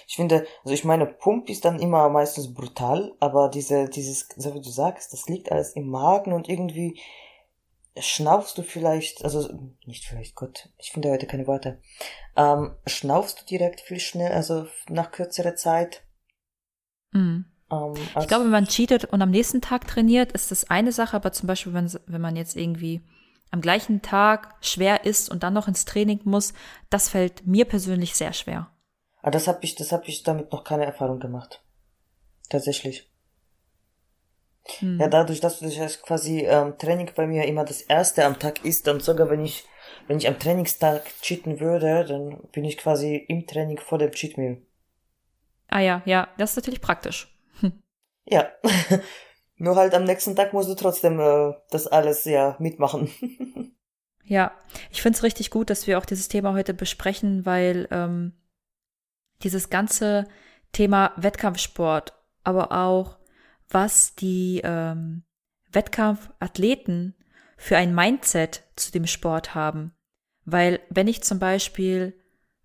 Ich 0.07 0.17
finde, 0.17 0.47
also 0.63 0.75
ich 0.75 0.85
meine, 0.85 1.07
Pump 1.07 1.49
ist 1.49 1.65
dann 1.65 1.81
immer 1.81 2.09
meistens 2.09 2.53
brutal, 2.55 3.13
aber 3.21 3.49
diese, 3.49 3.89
dieses, 3.89 4.29
so 4.37 4.55
wie 4.55 4.61
du 4.61 4.71
sagst, 4.71 5.13
das 5.13 5.29
liegt 5.29 5.51
alles 5.51 5.75
im 5.75 5.89
Magen 5.89 6.33
und 6.33 6.49
irgendwie 6.49 7.01
schnaufst 7.99 8.59
du 8.59 8.63
vielleicht, 8.63 9.25
also 9.25 9.49
nicht 9.85 10.05
vielleicht, 10.05 10.35
Gott, 10.35 10.69
ich 10.79 10.93
finde 10.93 11.11
heute 11.11 11.27
keine 11.27 11.47
Worte, 11.47 11.81
ähm, 12.37 12.77
schnaufst 12.87 13.41
du 13.41 13.45
direkt 13.47 13.81
viel 13.81 14.01
schnell, 14.01 14.33
also 14.33 14.67
nach 14.89 15.11
kürzerer 15.11 15.55
Zeit. 15.55 16.03
Mhm. 17.13 17.47
Ähm, 17.71 17.95
ich 18.19 18.29
glaube, 18.29 18.45
wenn 18.45 18.51
man 18.51 18.67
cheatet 18.67 19.05
und 19.05 19.23
am 19.23 19.31
nächsten 19.31 19.61
Tag 19.61 19.87
trainiert, 19.87 20.33
ist 20.33 20.51
das 20.51 20.71
eine 20.71 20.93
Sache, 20.93 21.17
aber 21.17 21.33
zum 21.33 21.47
Beispiel, 21.47 21.73
wenn, 21.73 21.93
wenn 22.07 22.21
man 22.21 22.37
jetzt 22.37 22.57
irgendwie 22.57 23.03
am 23.51 23.61
gleichen 23.61 24.03
Tag 24.03 24.55
schwer 24.61 25.05
ist 25.05 25.31
und 25.31 25.43
dann 25.43 25.55
noch 25.55 25.69
ins 25.69 25.85
Training 25.85 26.21
muss, 26.25 26.55
das 26.91 27.09
fällt 27.09 27.47
mir 27.47 27.65
persönlich 27.65 28.15
sehr 28.15 28.33
schwer. 28.33 28.71
Aber 29.19 29.29
ah, 29.29 29.31
das 29.31 29.49
habe 29.49 29.61
ich, 29.63 29.75
das 29.75 29.93
habe 29.93 30.05
ich 30.07 30.23
damit 30.23 30.53
noch 30.53 30.65
keine 30.65 30.85
Erfahrung 30.85 31.19
gemacht. 31.19 31.63
Tatsächlich. 32.51 33.11
Hm. 34.81 35.01
Ja, 35.01 35.09
dadurch, 35.09 35.41
dass 35.41 35.61
das 35.61 36.03
quasi 36.03 36.41
ähm, 36.41 36.77
Training 36.79 37.11
bei 37.15 37.27
mir 37.27 37.45
immer 37.45 37.65
das 37.65 37.81
erste 37.81 38.25
am 38.25 38.39
Tag 38.39 38.65
ist, 38.65 38.87
dann 38.87 39.01
sogar 39.01 39.31
wenn 39.31 39.45
ich, 39.45 39.65
wenn 40.09 40.19
ich 40.19 40.29
am 40.29 40.39
Trainingstag 40.39 41.05
cheaten 41.23 41.61
würde, 41.61 42.05
dann 42.05 42.39
bin 42.53 42.65
ich 42.65 42.77
quasi 42.77 43.17
im 43.17 43.47
Training 43.47 43.79
vor 43.79 43.99
dem 43.99 44.11
Cheat 44.13 44.37
Meal. 44.37 44.59
Ah 45.69 45.81
ja, 45.81 46.03
ja, 46.05 46.29
das 46.39 46.51
ist 46.51 46.57
natürlich 46.57 46.81
praktisch. 46.81 47.35
Hm. 47.61 47.73
Ja. 48.27 48.49
Nur 49.57 49.77
halt 49.77 49.95
am 49.95 50.05
nächsten 50.05 50.35
Tag 50.35 50.53
musst 50.53 50.69
du 50.69 50.75
trotzdem 50.75 51.21
äh, 51.21 51.55
das 51.71 51.87
alles 51.87 52.25
ja 52.25 52.57
mitmachen. 52.59 53.11
ja, 54.25 54.53
ich 54.91 55.03
finde 55.03 55.17
es 55.17 55.23
richtig 55.23 55.51
gut, 55.51 55.71
dass 55.71 55.87
wir 55.87 55.99
auch 55.99 56.07
dieses 56.07 56.29
Thema 56.29 56.55
heute 56.55 56.75
besprechen, 56.75 57.47
weil 57.47 57.87
ähm, 57.91 58.33
dieses 59.43 59.71
ganze 59.71 60.27
Thema 60.73 61.13
Wettkampfsport, 61.17 62.15
aber 62.43 62.73
auch 62.73 63.19
was 63.69 64.15
die 64.15 64.61
ähm, 64.65 65.23
Wettkampfathleten 65.73 67.15
für 67.57 67.77
ein 67.77 67.95
Mindset 67.95 68.63
zu 68.77 68.93
dem 68.93 69.07
Sport 69.07 69.55
haben. 69.55 69.95
Weil 70.45 70.81
wenn 70.91 71.09
ich 71.09 71.23
zum 71.23 71.39
Beispiel 71.39 72.15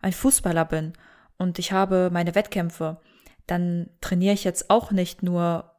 ein 0.01 0.11
Fußballer 0.11 0.65
bin 0.65 0.93
und 1.37 1.59
ich 1.59 1.71
habe 1.71 2.09
meine 2.11 2.35
Wettkämpfe, 2.35 2.99
dann 3.47 3.89
trainiere 4.01 4.33
ich 4.33 4.43
jetzt 4.43 4.69
auch 4.69 4.91
nicht 4.91 5.23
nur 5.23 5.71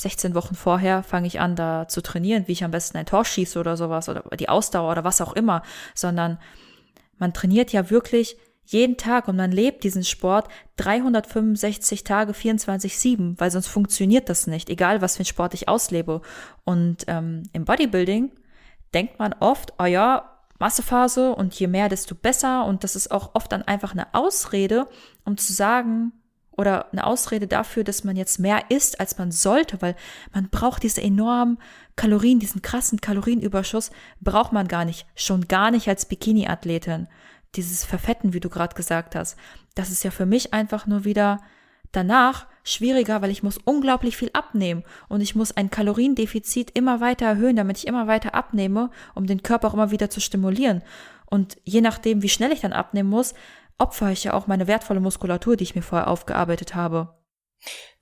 16 0.00 0.34
Wochen 0.34 0.54
vorher 0.54 1.02
fange 1.02 1.26
ich 1.26 1.40
an, 1.40 1.56
da 1.56 1.88
zu 1.88 2.02
trainieren, 2.02 2.46
wie 2.46 2.52
ich 2.52 2.64
am 2.64 2.70
besten 2.70 2.98
ein 2.98 3.06
Tor 3.06 3.24
schieße 3.24 3.58
oder 3.58 3.76
sowas 3.76 4.08
oder 4.08 4.24
die 4.36 4.48
Ausdauer 4.48 4.92
oder 4.92 5.04
was 5.04 5.20
auch 5.20 5.32
immer, 5.34 5.62
sondern 5.94 6.38
man 7.18 7.34
trainiert 7.34 7.72
ja 7.72 7.90
wirklich 7.90 8.36
jeden 8.64 8.96
Tag 8.98 9.28
und 9.28 9.36
man 9.36 9.50
lebt 9.50 9.82
diesen 9.82 10.04
Sport 10.04 10.48
365 10.76 12.04
Tage 12.04 12.32
24-7, 12.32 13.34
weil 13.38 13.50
sonst 13.50 13.66
funktioniert 13.66 14.28
das 14.28 14.46
nicht, 14.46 14.68
egal 14.68 15.00
was 15.00 15.16
für 15.16 15.20
einen 15.20 15.26
Sport 15.26 15.54
ich 15.54 15.68
auslebe. 15.68 16.20
Und 16.64 17.04
ähm, 17.08 17.44
im 17.52 17.64
Bodybuilding 17.64 18.30
denkt 18.92 19.18
man 19.18 19.34
oft, 19.40 19.72
oh 19.78 19.86
ja, 19.86 20.38
Massephase 20.58 21.34
und 21.34 21.54
je 21.54 21.66
mehr, 21.66 21.88
desto 21.88 22.14
besser. 22.14 22.66
Und 22.66 22.84
das 22.84 22.94
ist 22.94 23.10
auch 23.10 23.34
oft 23.34 23.50
dann 23.52 23.62
einfach 23.62 23.92
eine 23.92 24.12
Ausrede, 24.12 24.86
um 25.24 25.38
zu 25.38 25.52
sagen, 25.52 26.12
oder 26.58 26.92
eine 26.92 27.06
Ausrede 27.06 27.46
dafür, 27.46 27.84
dass 27.84 28.04
man 28.04 28.16
jetzt 28.16 28.38
mehr 28.38 28.70
isst, 28.70 29.00
als 29.00 29.16
man 29.16 29.30
sollte, 29.30 29.80
weil 29.80 29.96
man 30.34 30.50
braucht 30.50 30.82
diese 30.82 31.00
enormen 31.00 31.58
Kalorien, 31.96 32.40
diesen 32.40 32.62
krassen 32.62 33.00
Kalorienüberschuss, 33.00 33.90
braucht 34.20 34.52
man 34.52 34.68
gar 34.68 34.84
nicht, 34.84 35.06
schon 35.14 35.48
gar 35.48 35.70
nicht 35.70 35.88
als 35.88 36.06
Bikini-Athletin 36.06 37.08
dieses 37.54 37.84
Verfetten, 37.84 38.34
wie 38.34 38.40
du 38.40 38.50
gerade 38.50 38.74
gesagt 38.74 39.14
hast, 39.14 39.36
das 39.74 39.90
ist 39.90 40.04
ja 40.04 40.10
für 40.10 40.26
mich 40.26 40.52
einfach 40.52 40.86
nur 40.86 41.04
wieder 41.04 41.40
danach 41.92 42.46
schwieriger, 42.64 43.22
weil 43.22 43.30
ich 43.30 43.42
muss 43.42 43.58
unglaublich 43.64 44.16
viel 44.16 44.30
abnehmen 44.32 44.82
und 45.08 45.20
ich 45.22 45.34
muss 45.34 45.56
ein 45.56 45.70
Kaloriendefizit 45.70 46.70
immer 46.76 47.00
weiter 47.00 47.26
erhöhen, 47.26 47.56
damit 47.56 47.78
ich 47.78 47.86
immer 47.86 48.06
weiter 48.06 48.34
abnehme, 48.34 48.90
um 49.14 49.26
den 49.26 49.42
Körper 49.42 49.68
auch 49.68 49.74
immer 49.74 49.90
wieder 49.90 50.10
zu 50.10 50.20
stimulieren. 50.20 50.82
Und 51.24 51.56
je 51.64 51.80
nachdem, 51.80 52.22
wie 52.22 52.28
schnell 52.28 52.52
ich 52.52 52.60
dann 52.60 52.72
abnehmen 52.72 53.08
muss, 53.08 53.34
opfere 53.78 54.12
ich 54.12 54.24
ja 54.24 54.34
auch 54.34 54.46
meine 54.46 54.66
wertvolle 54.66 55.00
Muskulatur, 55.00 55.56
die 55.56 55.64
ich 55.64 55.74
mir 55.74 55.82
vorher 55.82 56.08
aufgearbeitet 56.08 56.74
habe. 56.74 57.14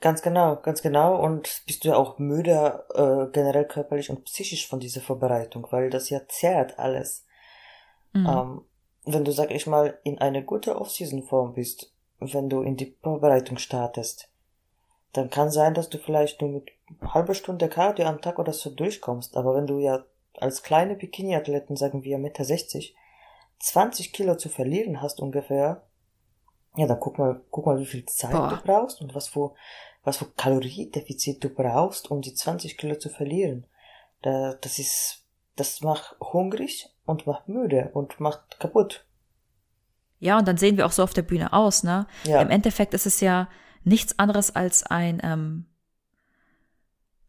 Ganz 0.01 0.23
genau, 0.23 0.57
ganz 0.57 0.83
genau. 0.83 1.21
Und 1.23 1.63
bist 1.67 1.85
du 1.85 1.89
ja 1.89 1.97
auch 1.97 2.19
müde, 2.19 2.85
äh, 2.95 3.33
generell 3.33 3.65
körperlich 3.65 4.11
und 4.11 4.25
psychisch 4.25 4.69
von 4.69 4.81
dieser 4.81 5.01
Vorbereitung, 5.01 5.67
weil 5.71 5.89
das 5.91 6.11
ja 6.11 6.21
zehrt 6.29 6.79
alles. 6.79 7.25
Mhm. 8.13 8.27
Ähm, 8.27 8.65
wenn 9.05 9.25
du, 9.25 9.33
sag 9.33 9.51
ich 9.51 9.67
mal, 9.67 9.99
in 10.03 10.19
eine 10.19 10.45
gute 10.45 10.77
Off-Season-Form 10.79 11.55
bist, 11.55 11.93
wenn 12.19 12.49
du 12.49 12.63
in 12.63 12.77
die 12.77 12.97
Vorbereitung 13.03 13.59
startest, 13.59 14.29
dann 15.13 15.31
kann 15.31 15.51
sein, 15.51 15.75
dass 15.75 15.89
du 15.89 15.99
vielleicht 15.99 16.43
nur 16.43 16.51
mit 16.51 16.71
halbe 17.03 17.35
Stunde 17.35 17.69
Cardio 17.69 18.07
am 18.07 18.21
Tag 18.21 18.39
oder 18.39 18.53
so 18.53 18.71
durchkommst. 18.71 19.37
Aber 19.37 19.55
wenn 19.55 19.67
du 19.67 19.79
ja 19.79 20.05
als 20.35 20.63
kleine 20.63 20.97
Bikini-Athleten, 20.97 21.77
sagen 21.77 22.05
wir 22.05 22.19
Meter 22.19 22.45
60, 22.45 22.95
20 23.59 24.13
Kilo 24.13 24.37
zu 24.37 24.49
verlieren 24.49 25.01
hast 25.01 25.21
ungefähr, 25.21 25.83
ja, 26.77 26.87
dann 26.87 27.01
guck 27.01 27.19
mal, 27.19 27.41
guck 27.51 27.67
mal, 27.67 27.79
wie 27.79 27.87
viel 27.87 28.05
Zeit 28.07 28.33
Boah. 28.33 28.49
du 28.49 28.57
brauchst 28.63 29.01
und 29.01 29.15
was 29.15 29.29
für, 29.29 29.55
was 30.05 30.19
für 30.19 30.27
Kaloriedefizit 30.27 31.43
du 31.43 31.49
brauchst, 31.49 32.11
um 32.11 32.21
die 32.21 32.35
20 32.35 32.77
Kilo 32.77 32.97
zu 32.97 33.09
verlieren. 33.09 33.67
Da, 34.23 34.55
das 34.61 34.79
ist, 34.79 35.25
das 35.57 35.81
macht 35.81 36.17
hungrig 36.21 36.91
und 37.07 37.27
macht 37.27 37.49
müde 37.49 37.91
und 37.95 38.21
macht 38.21 38.61
kaputt. 38.61 39.07
Ja, 40.19 40.39
und 40.39 40.49
dann 40.49 40.57
sehen 40.57 40.77
wir 40.77 40.87
auch 40.87 40.93
so 40.93 41.03
auf 41.03 41.15
der 41.15 41.23
Bühne 41.23 41.53
aus, 41.53 41.83
ne? 41.83 42.07
Ja. 42.25 42.41
Im 42.41 42.51
Endeffekt 42.51 42.95
ist 42.95 43.07
es 43.07 43.21
ja 43.21 43.49
nichts 43.85 44.19
anderes 44.19 44.55
als 44.55 44.83
ein 44.83 45.21
ähm, 45.23 45.67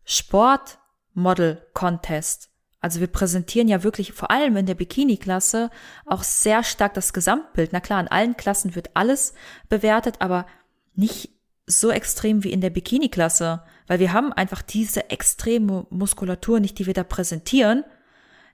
Sportmodel-Contest. 0.06 2.50
Also 2.80 3.00
wir 3.00 3.08
präsentieren 3.08 3.68
ja 3.68 3.84
wirklich 3.84 4.14
vor 4.14 4.30
allem 4.30 4.56
in 4.56 4.66
der 4.66 4.76
Bikini-Klasse 4.76 5.72
auch 6.06 6.24
sehr 6.24 6.64
stark 6.64 6.94
das 6.94 7.12
Gesamtbild. 7.12 7.72
Na 7.74 7.80
klar, 7.80 8.00
in 8.00 8.08
allen 8.08 8.38
Klassen 8.38 8.76
wird 8.76 8.92
alles 8.94 9.34
bewertet, 9.68 10.18
aber 10.20 10.46
nicht 10.96 11.32
so 11.66 11.90
extrem 11.92 12.44
wie 12.44 12.52
in 12.52 12.62
der 12.62 12.70
Bikini-Klasse, 12.70 13.64
weil 13.88 14.00
wir 14.00 14.14
haben 14.14 14.32
einfach 14.32 14.62
diese 14.62 15.10
extreme 15.10 15.88
Muskulatur 15.90 16.60
nicht, 16.60 16.80
die 16.80 16.86
wir 16.86 16.94
da 16.94 17.04
präsentieren. 17.04 17.84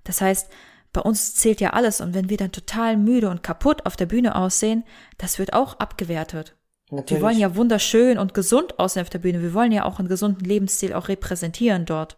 Das 0.04 0.22
heißt, 0.22 0.50
bei 0.94 1.02
uns 1.02 1.36
zählt 1.36 1.60
ja 1.60 1.72
alles 1.72 2.02
und 2.02 2.14
wenn 2.14 2.30
wir 2.30 2.38
dann 2.38 2.52
total 2.52 2.98
müde 2.98 3.30
und 3.30 3.44
kaputt 3.44 3.86
auf 3.86 3.96
der 3.96 4.06
Bühne 4.06 4.36
aussehen, 4.36 4.84
das 5.18 5.38
wird 5.38 5.54
auch 5.54 5.80
abgewertet. 5.80 6.56
Natürlich. 6.92 7.22
Wir 7.22 7.28
wollen 7.28 7.40
ja 7.40 7.56
wunderschön 7.56 8.20
und 8.20 8.34
gesund 8.34 8.80
aussehen 8.80 9.02
auf 9.02 9.10
der 9.10 9.20
Bühne. 9.20 9.42
Wir 9.42 9.54
wollen 9.54 9.72
ja 9.72 9.86
auch 9.86 10.00
einen 10.00 10.08
gesunden 10.08 10.46
Lebensstil 10.46 10.94
auch 10.94 11.08
repräsentieren 11.08 11.86
dort. 11.86 12.18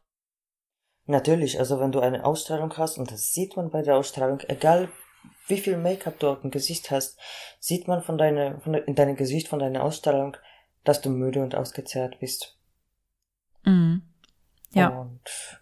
Natürlich, 1.08 1.60
also 1.60 1.80
wenn 1.80 1.92
du 1.92 2.00
eine 2.00 2.26
Ausstrahlung 2.26 2.76
hast, 2.78 2.98
und 2.98 3.12
das 3.12 3.32
sieht 3.32 3.56
man 3.56 3.70
bei 3.70 3.84
der 3.84 3.96
Ausstrahlung, 3.96 4.40
egal 4.48 4.90
wie 5.48 5.58
viel 5.58 5.78
Make-up 5.78 6.20
du 6.20 6.30
auf 6.30 6.42
dem 6.42 6.52
Gesicht 6.52 6.90
hast, 6.90 7.20
sieht 7.60 7.88
man 7.88 8.02
von 8.02 8.18
deiner, 8.18 8.60
von 8.62 8.74
in 8.74 8.96
deinem 8.96 9.16
Gesicht, 9.16 9.48
von 9.48 9.60
deiner 9.60 9.84
Ausstrahlung, 9.84 10.38
dass 10.84 11.02
du 11.02 11.10
müde 11.10 11.42
und 11.42 11.56
ausgezehrt 11.56 12.20
bist. 12.20 12.58
Mhm. 13.64 14.04
Ja. 14.72 14.90
Und 14.90 15.62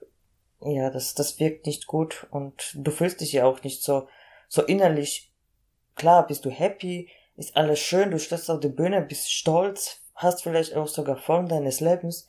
ja, 0.62 0.90
das, 0.90 1.14
das 1.14 1.40
wirkt 1.40 1.66
nicht 1.66 1.88
gut 1.88 2.28
und 2.32 2.72
du 2.76 2.92
fühlst 2.92 3.22
dich 3.22 3.34
ja 3.34 3.46
auch 3.46 3.64
nicht 3.64 3.84
so, 3.84 4.08
so 4.48 4.62
innerlich. 4.64 5.34
Klar, 5.96 6.26
bist 6.26 6.46
du 6.46 6.50
happy, 6.50 7.10
ist 7.36 7.56
alles 7.58 7.80
schön, 7.80 8.12
du 8.12 8.20
stehst 8.20 8.50
auf 8.50 8.62
der 8.62 8.70
Bühne, 8.70 9.02
bist 9.02 9.32
stolz, 9.32 10.02
hast 10.16 10.44
vielleicht 10.44 10.76
auch 10.76 10.88
sogar 10.88 11.18
Form 11.18 11.48
deines 11.48 11.82
Lebens, 11.82 12.28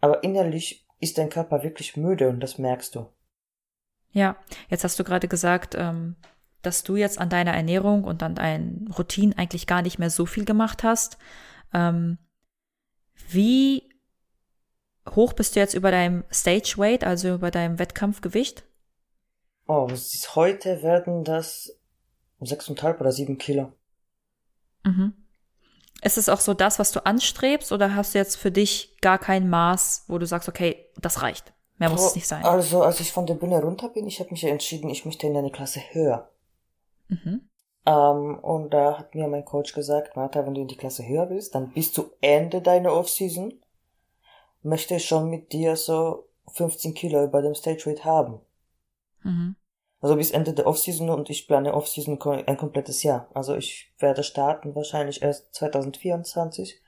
aber 0.00 0.24
innerlich 0.24 0.87
ist 1.00 1.18
dein 1.18 1.30
Körper 1.30 1.62
wirklich 1.62 1.96
müde 1.96 2.28
und 2.28 2.40
das 2.40 2.58
merkst 2.58 2.94
du. 2.94 3.06
Ja, 4.12 4.36
jetzt 4.68 4.84
hast 4.84 4.98
du 4.98 5.04
gerade 5.04 5.28
gesagt, 5.28 5.74
ähm, 5.76 6.16
dass 6.62 6.82
du 6.82 6.96
jetzt 6.96 7.18
an 7.18 7.30
deiner 7.30 7.52
Ernährung 7.52 8.04
und 8.04 8.22
an 8.22 8.34
deinen 8.34 8.90
Routinen 8.96 9.36
eigentlich 9.38 9.66
gar 9.66 9.82
nicht 9.82 9.98
mehr 9.98 10.10
so 10.10 10.26
viel 10.26 10.44
gemacht 10.44 10.82
hast. 10.82 11.18
Ähm, 11.72 12.18
wie 13.28 13.88
hoch 15.14 15.32
bist 15.32 15.54
du 15.54 15.60
jetzt 15.60 15.74
über 15.74 15.90
deinem 15.90 16.24
Stage 16.32 16.74
Weight, 16.76 17.04
also 17.04 17.34
über 17.34 17.50
deinem 17.50 17.78
Wettkampfgewicht? 17.78 18.64
Oh, 19.66 19.88
heute 20.34 20.82
werden 20.82 21.24
das 21.24 21.78
sechseinhalb 22.40 23.00
oder 23.00 23.12
sieben 23.12 23.38
Kilo. 23.38 23.72
Mhm. 24.84 25.12
Ist 26.02 26.18
es 26.18 26.28
auch 26.28 26.40
so 26.40 26.54
das, 26.54 26.78
was 26.78 26.92
du 26.92 27.04
anstrebst, 27.04 27.72
oder 27.72 27.94
hast 27.94 28.14
du 28.14 28.18
jetzt 28.18 28.36
für 28.36 28.50
dich 28.50 28.96
gar 29.00 29.18
kein 29.18 29.48
Maß, 29.48 30.04
wo 30.06 30.18
du 30.18 30.26
sagst, 30.26 30.48
okay, 30.48 30.86
das 30.96 31.22
reicht? 31.22 31.52
Mehr 31.78 31.90
muss 31.90 32.02
oh, 32.02 32.06
es 32.06 32.14
nicht 32.14 32.26
sein. 32.26 32.44
Also, 32.44 32.82
als 32.82 33.00
ich 33.00 33.12
von 33.12 33.26
der 33.26 33.34
Bühne 33.34 33.60
runter 33.60 33.88
bin, 33.88 34.06
ich 34.06 34.20
habe 34.20 34.30
mich 34.30 34.44
entschieden, 34.44 34.90
ich 34.90 35.04
möchte 35.04 35.26
in 35.26 35.36
eine 35.36 35.50
Klasse 35.50 35.80
höher. 35.92 36.28
Mhm. 37.08 37.48
Ähm, 37.86 38.38
und 38.40 38.70
da 38.70 38.98
hat 38.98 39.14
mir 39.14 39.28
mein 39.28 39.44
Coach 39.44 39.72
gesagt, 39.72 40.16
Martha, 40.16 40.44
wenn 40.44 40.54
du 40.54 40.60
in 40.60 40.68
die 40.68 40.76
Klasse 40.76 41.06
höher 41.06 41.30
willst, 41.30 41.54
dann 41.54 41.72
bis 41.72 41.92
zu 41.92 42.10
Ende 42.20 42.60
deiner 42.60 42.92
Offseason 42.92 43.54
möchte 44.62 44.96
ich 44.96 45.06
schon 45.06 45.30
mit 45.30 45.52
dir 45.52 45.76
so 45.76 46.28
15 46.52 46.94
Kilo 46.94 47.24
über 47.24 47.42
dem 47.42 47.54
Stage 47.54 47.86
Weight 47.86 48.04
haben. 48.04 48.40
Mhm. 49.22 49.56
Also 50.00 50.16
bis 50.16 50.30
Ende 50.30 50.52
der 50.52 50.66
Offseason 50.66 51.10
und 51.10 51.28
ich 51.28 51.48
plane 51.48 51.74
Offseason 51.74 52.20
ein 52.46 52.56
komplettes 52.56 53.02
Jahr. 53.02 53.28
Also 53.34 53.56
ich 53.56 53.92
werde 53.98 54.22
starten 54.22 54.74
wahrscheinlich 54.74 55.22
erst 55.22 55.54
2024. 55.54 56.80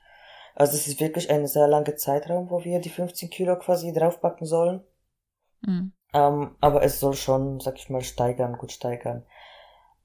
Also 0.55 0.77
es 0.77 0.87
ist 0.87 0.99
wirklich 0.99 1.29
ein 1.29 1.45
sehr 1.47 1.67
langer 1.67 1.95
Zeitraum, 1.97 2.49
wo 2.49 2.63
wir 2.63 2.79
die 2.79 2.89
15 2.89 3.29
Kilo 3.29 3.57
quasi 3.57 3.91
draufpacken 3.91 4.45
sollen. 4.45 4.81
Mhm. 5.61 5.93
Ähm, 6.13 6.55
aber 6.59 6.83
es 6.83 6.99
soll 6.99 7.13
schon, 7.13 7.59
sag 7.59 7.77
ich 7.77 7.89
mal, 7.89 8.01
steigern, 8.01 8.57
gut 8.57 8.71
steigern. 8.71 9.25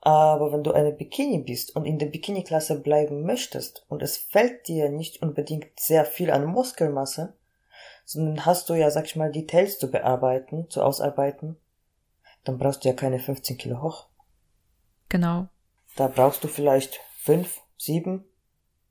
Aber 0.01 0.53
wenn 0.53 0.62
du 0.62 0.73
eine 0.73 0.92
Bikini 0.92 1.38
bist 1.38 1.75
und 1.75 1.85
in 1.85 1.99
der 1.99 2.07
Bikini-Klasse 2.07 2.81
bleiben 2.81 3.25
möchtest 3.25 3.85
und 3.88 4.03
es 4.03 4.16
fällt 4.16 4.69
dir 4.69 4.88
nicht 4.88 5.23
unbedingt 5.23 5.81
sehr 5.81 6.05
viel 6.05 6.31
an 6.31 6.45
Muskelmasse, 6.45 7.35
sondern 8.05 8.47
hast 8.47 8.69
du 8.69 8.75
ja, 8.75 8.90
sag 8.90 9.07
ich 9.07 9.16
mal, 9.16 9.33
Details 9.33 9.81
zu 9.81 9.90
bearbeiten, 9.90 10.71
zu 10.71 10.83
ausarbeiten, 10.83 11.57
dann 12.46 12.59
brauchst 12.59 12.85
du 12.85 12.88
ja 12.88 12.94
keine 12.94 13.18
15 13.18 13.59
Kilo 13.59 13.82
hoch. 13.82 14.06
Genau. 15.09 15.48
Da 15.96 16.09
brauchst 16.09 16.44
du 16.44 16.48
vielleicht 16.48 17.00
fünf, 17.18 17.61
sieben 17.76 18.24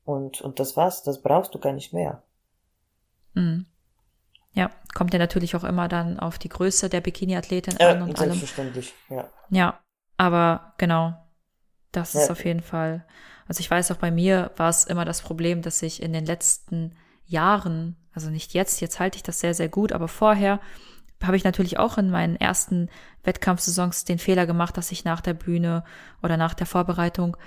und, 0.04 0.42
und 0.42 0.60
das 0.60 0.76
war's, 0.76 1.04
das 1.04 1.22
brauchst 1.22 1.56
du 1.56 1.60
gar 1.60 1.74
nicht 1.74 1.94
mehr. 1.94 2.24
Mhm. 3.34 3.66
Ja, 4.54 4.72
kommt 4.94 5.14
ja 5.14 5.20
natürlich 5.20 5.56
auch 5.56 5.64
immer 5.64 5.88
dann 5.88 6.20
auf 6.20 6.38
die 6.38 6.50
Größe 6.50 6.90
der 6.90 7.02
Bikini-Athletin 7.02 7.78
äh, 7.80 7.86
an 7.86 8.02
und 8.04 8.18
selbstverständlich, 8.18 8.94
allem. 9.10 9.20
ja. 9.20 9.30
Ja, 9.50 9.80
aber 10.18 10.74
genau, 10.78 11.14
das 11.92 12.14
ja. 12.14 12.22
ist 12.22 12.32
auf 12.32 12.44
jeden 12.46 12.62
Fall. 12.62 13.06
Also 13.48 13.60
ich 13.60 13.70
weiß 13.70 13.92
auch 13.92 13.98
bei 13.98 14.12
mir 14.12 14.52
war 14.56 14.70
es 14.70 14.86
immer 14.86 15.06
das 15.06 15.22
Problem, 15.22 15.62
dass 15.62 15.82
ich 15.82 16.02
in 16.02 16.14
den 16.14 16.26
letzten 16.26 16.96
Jahren, 17.26 17.96
also 18.14 18.30
nicht 18.30 18.54
jetzt, 18.54 18.82
jetzt 18.82 19.00
halte 19.00 19.18
ich 19.18 19.24
das 19.24 19.40
sehr, 19.40 19.54
sehr 19.54 19.70
gut, 19.70 19.92
aber 19.92 20.08
vorher 20.08 20.60
habe 21.24 21.38
ich 21.38 21.44
natürlich 21.44 21.80
auch 21.80 21.98
in 21.98 22.10
meinen 22.10 22.36
ersten 22.36 22.90
Wettkampfsaisons 23.24 24.06
den 24.06 24.20
Fehler 24.20 24.46
gemacht, 24.46 24.78
dass 24.78 24.92
ich 24.92 25.06
nach 25.06 25.22
der 25.22 25.34
Bühne 25.34 25.84
oder 26.22 26.38
nach 26.38 26.54
der 26.54 26.68
Vorbereitung 26.68 27.38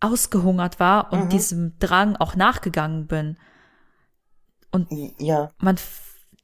ausgehungert 0.00 0.78
war 0.78 1.12
und 1.12 1.24
mhm. 1.24 1.28
diesem 1.30 1.78
Drang 1.78 2.16
auch 2.16 2.36
nachgegangen 2.36 3.06
bin. 3.06 3.36
Und 4.70 4.88
ja. 5.18 5.50
man 5.58 5.76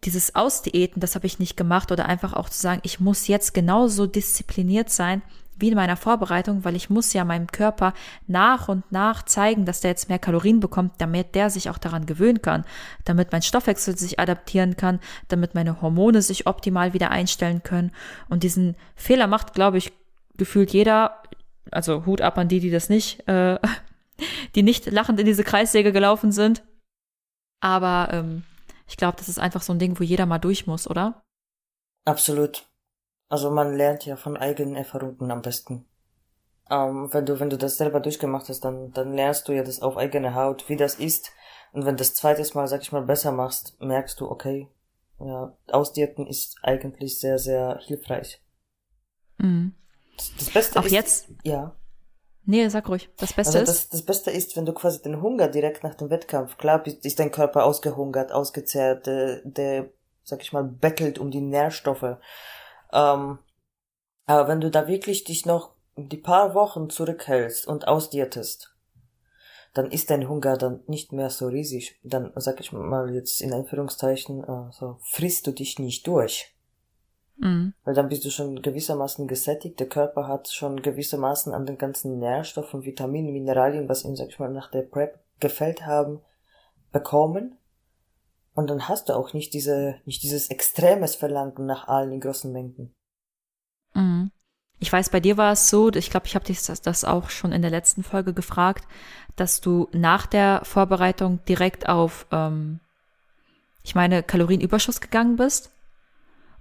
dieses 0.04 0.34
Ausdiäten, 0.34 1.00
das 1.00 1.14
habe 1.14 1.26
ich 1.26 1.38
nicht 1.38 1.56
gemacht 1.56 1.92
oder 1.92 2.06
einfach 2.06 2.32
auch 2.32 2.48
zu 2.48 2.60
sagen, 2.60 2.80
ich 2.82 3.00
muss 3.00 3.26
jetzt 3.26 3.54
genauso 3.54 4.06
diszipliniert 4.06 4.90
sein 4.90 5.22
wie 5.58 5.68
in 5.68 5.74
meiner 5.74 5.96
Vorbereitung, 5.96 6.64
weil 6.64 6.76
ich 6.76 6.90
muss 6.90 7.12
ja 7.12 7.24
meinem 7.24 7.46
Körper 7.46 7.94
nach 8.26 8.68
und 8.68 8.90
nach 8.90 9.24
zeigen, 9.24 9.64
dass 9.64 9.80
der 9.80 9.90
jetzt 9.90 10.08
mehr 10.08 10.18
Kalorien 10.18 10.60
bekommt, 10.60 10.94
damit 10.98 11.34
der 11.34 11.50
sich 11.50 11.70
auch 11.70 11.78
daran 11.78 12.06
gewöhnen 12.06 12.42
kann, 12.42 12.64
damit 13.04 13.32
mein 13.32 13.42
Stoffwechsel 13.42 13.96
sich 13.96 14.18
adaptieren 14.18 14.76
kann, 14.76 15.00
damit 15.28 15.54
meine 15.54 15.80
Hormone 15.80 16.22
sich 16.22 16.46
optimal 16.46 16.92
wieder 16.92 17.10
einstellen 17.10 17.62
können. 17.62 17.92
Und 18.28 18.42
diesen 18.42 18.76
Fehler 18.96 19.26
macht, 19.26 19.54
glaube 19.54 19.78
ich, 19.78 19.92
gefühlt 20.36 20.72
jeder, 20.72 21.22
also 21.70 22.06
Hut 22.06 22.20
ab 22.20 22.38
an 22.38 22.48
die, 22.48 22.60
die 22.60 22.70
das 22.70 22.88
nicht, 22.88 23.26
äh, 23.28 23.58
die 24.54 24.62
nicht 24.62 24.90
lachend 24.90 25.20
in 25.20 25.26
diese 25.26 25.44
Kreissäge 25.44 25.92
gelaufen 25.92 26.32
sind. 26.32 26.62
Aber 27.60 28.08
ähm, 28.12 28.44
ich 28.88 28.96
glaube, 28.96 29.16
das 29.16 29.28
ist 29.28 29.38
einfach 29.38 29.62
so 29.62 29.72
ein 29.72 29.78
Ding, 29.78 29.98
wo 29.98 30.04
jeder 30.04 30.26
mal 30.26 30.38
durch 30.38 30.66
muss, 30.66 30.88
oder? 30.88 31.22
Absolut. 32.04 32.66
Also 33.34 33.50
man 33.50 33.74
lernt 33.74 34.06
ja 34.06 34.14
von 34.14 34.36
eigenen 34.36 34.76
Erfahrungen 34.76 35.32
am 35.32 35.42
besten. 35.42 35.84
Ähm, 36.70 37.12
wenn 37.12 37.26
du, 37.26 37.40
wenn 37.40 37.50
du 37.50 37.58
das 37.58 37.78
selber 37.78 37.98
durchgemacht 37.98 38.48
hast, 38.48 38.60
dann, 38.60 38.92
dann 38.92 39.12
lernst 39.12 39.48
du 39.48 39.52
ja 39.52 39.64
das 39.64 39.82
auf 39.82 39.96
eigene 39.96 40.36
Haut, 40.36 40.68
wie 40.68 40.76
das 40.76 40.94
ist. 40.94 41.32
Und 41.72 41.84
wenn 41.84 41.96
du 41.96 42.04
das 42.04 42.14
zweites 42.14 42.54
Mal, 42.54 42.68
sag 42.68 42.82
ich 42.82 42.92
mal, 42.92 43.02
besser 43.02 43.32
machst, 43.32 43.74
merkst 43.80 44.20
du, 44.20 44.30
okay, 44.30 44.68
ja, 45.18 45.52
Ausdiäten 45.66 46.28
ist 46.28 46.58
eigentlich 46.62 47.18
sehr, 47.18 47.40
sehr 47.40 47.80
hilfreich. 47.84 48.40
Mhm. 49.38 49.74
Das, 50.16 50.32
das 50.38 50.50
Beste 50.50 50.78
Auch 50.78 50.84
ist, 50.84 50.92
jetzt? 50.92 51.28
Ja. 51.42 51.74
Nee, 52.44 52.68
sag 52.68 52.88
ruhig. 52.88 53.10
Das 53.16 53.32
Beste 53.32 53.58
also 53.58 53.72
das, 53.72 53.78
ist? 53.80 53.94
Das 53.94 54.02
Beste 54.02 54.30
ist, 54.30 54.56
wenn 54.56 54.64
du 54.64 54.74
quasi 54.74 55.02
den 55.02 55.20
Hunger 55.20 55.48
direkt 55.48 55.82
nach 55.82 55.96
dem 55.96 56.08
Wettkampf, 56.08 56.56
klar 56.56 56.86
ist 56.86 57.18
dein 57.18 57.32
Körper 57.32 57.64
ausgehungert, 57.64 58.30
ausgezehrt, 58.30 59.08
der, 59.08 59.40
der 59.42 59.90
sag 60.22 60.40
ich 60.40 60.52
mal, 60.52 60.62
bettelt 60.62 61.18
um 61.18 61.32
die 61.32 61.40
Nährstoffe. 61.40 62.16
Ähm, 62.94 63.38
aber 64.26 64.48
wenn 64.48 64.60
du 64.60 64.70
da 64.70 64.86
wirklich 64.86 65.24
dich 65.24 65.44
noch 65.44 65.72
die 65.96 66.16
paar 66.16 66.54
Wochen 66.54 66.88
zurückhältst 66.88 67.66
und 67.66 67.86
ausdietest, 67.86 68.74
dann 69.74 69.90
ist 69.90 70.10
dein 70.10 70.28
Hunger 70.28 70.56
dann 70.56 70.80
nicht 70.86 71.12
mehr 71.12 71.30
so 71.30 71.48
riesig. 71.48 71.98
Dann, 72.04 72.32
sag 72.36 72.60
ich 72.60 72.72
mal 72.72 73.12
jetzt 73.12 73.42
in 73.42 73.52
Anführungszeichen, 73.52 74.44
äh, 74.44 74.72
so 74.72 74.98
frisst 75.02 75.46
du 75.46 75.52
dich 75.52 75.78
nicht 75.78 76.06
durch. 76.06 76.54
Mhm. 77.36 77.74
Weil 77.84 77.94
dann 77.94 78.08
bist 78.08 78.24
du 78.24 78.30
schon 78.30 78.62
gewissermaßen 78.62 79.26
gesättigt, 79.26 79.80
der 79.80 79.88
Körper 79.88 80.28
hat 80.28 80.48
schon 80.48 80.80
gewissermaßen 80.80 81.52
an 81.52 81.66
den 81.66 81.76
ganzen 81.76 82.20
Nährstoffen, 82.20 82.84
Vitaminen, 82.84 83.32
Mineralien, 83.32 83.88
was 83.88 84.04
ihm, 84.04 84.14
sag 84.14 84.28
ich 84.28 84.38
mal, 84.38 84.50
nach 84.50 84.70
der 84.70 84.82
Prep 84.82 85.18
gefällt 85.40 85.84
haben, 85.84 86.20
bekommen. 86.92 87.58
Und 88.54 88.70
dann 88.70 88.88
hast 88.88 89.08
du 89.08 89.14
auch 89.14 89.32
nicht 89.32 89.52
diese, 89.52 89.96
nicht 90.04 90.22
dieses 90.22 90.48
extremes 90.48 91.16
Verlangen 91.16 91.66
nach 91.66 91.88
allen 91.88 92.12
in 92.12 92.20
großen 92.20 92.52
Mengen. 92.52 92.94
Mhm. 93.94 94.30
Ich 94.78 94.92
weiß, 94.92 95.10
bei 95.10 95.20
dir 95.20 95.36
war 95.36 95.52
es 95.52 95.70
so, 95.70 95.90
ich 95.92 96.10
glaube, 96.10 96.26
ich 96.26 96.34
habe 96.34 96.44
dich 96.44 96.62
das, 96.62 96.80
das 96.80 97.04
auch 97.04 97.30
schon 97.30 97.52
in 97.52 97.62
der 97.62 97.70
letzten 97.70 98.02
Folge 98.02 98.32
gefragt, 98.32 98.86
dass 99.36 99.60
du 99.60 99.88
nach 99.92 100.26
der 100.26 100.60
Vorbereitung 100.64 101.44
direkt 101.46 101.88
auf, 101.88 102.26
ähm, 102.30 102.80
ich 103.82 103.94
meine, 103.94 104.22
Kalorienüberschuss 104.22 105.00
gegangen 105.00 105.36
bist. 105.36 105.70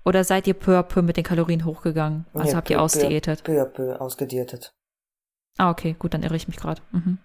Oder 0.06 0.24
seid 0.24 0.48
ihr 0.48 0.54
peu 0.54 0.78
à 0.78 0.84
peu 0.84 1.02
mit 1.02 1.16
den 1.16 1.24
Kalorien 1.24 1.64
hochgegangen? 1.64 2.26
Also 2.34 2.50
ja, 2.50 2.56
habt 2.58 2.70
ihr 2.70 2.82
ausdiätet? 2.82 3.44
Peu 3.44 3.62
à 3.62 3.66
peu 3.66 4.00
ausgediätet. 4.02 4.74
Ah, 5.58 5.70
okay, 5.70 5.96
gut, 5.98 6.14
dann 6.14 6.24
irre 6.24 6.36
ich 6.36 6.48
mich 6.48 6.58
gerade. 6.58 6.82
Mhm. 6.92 7.20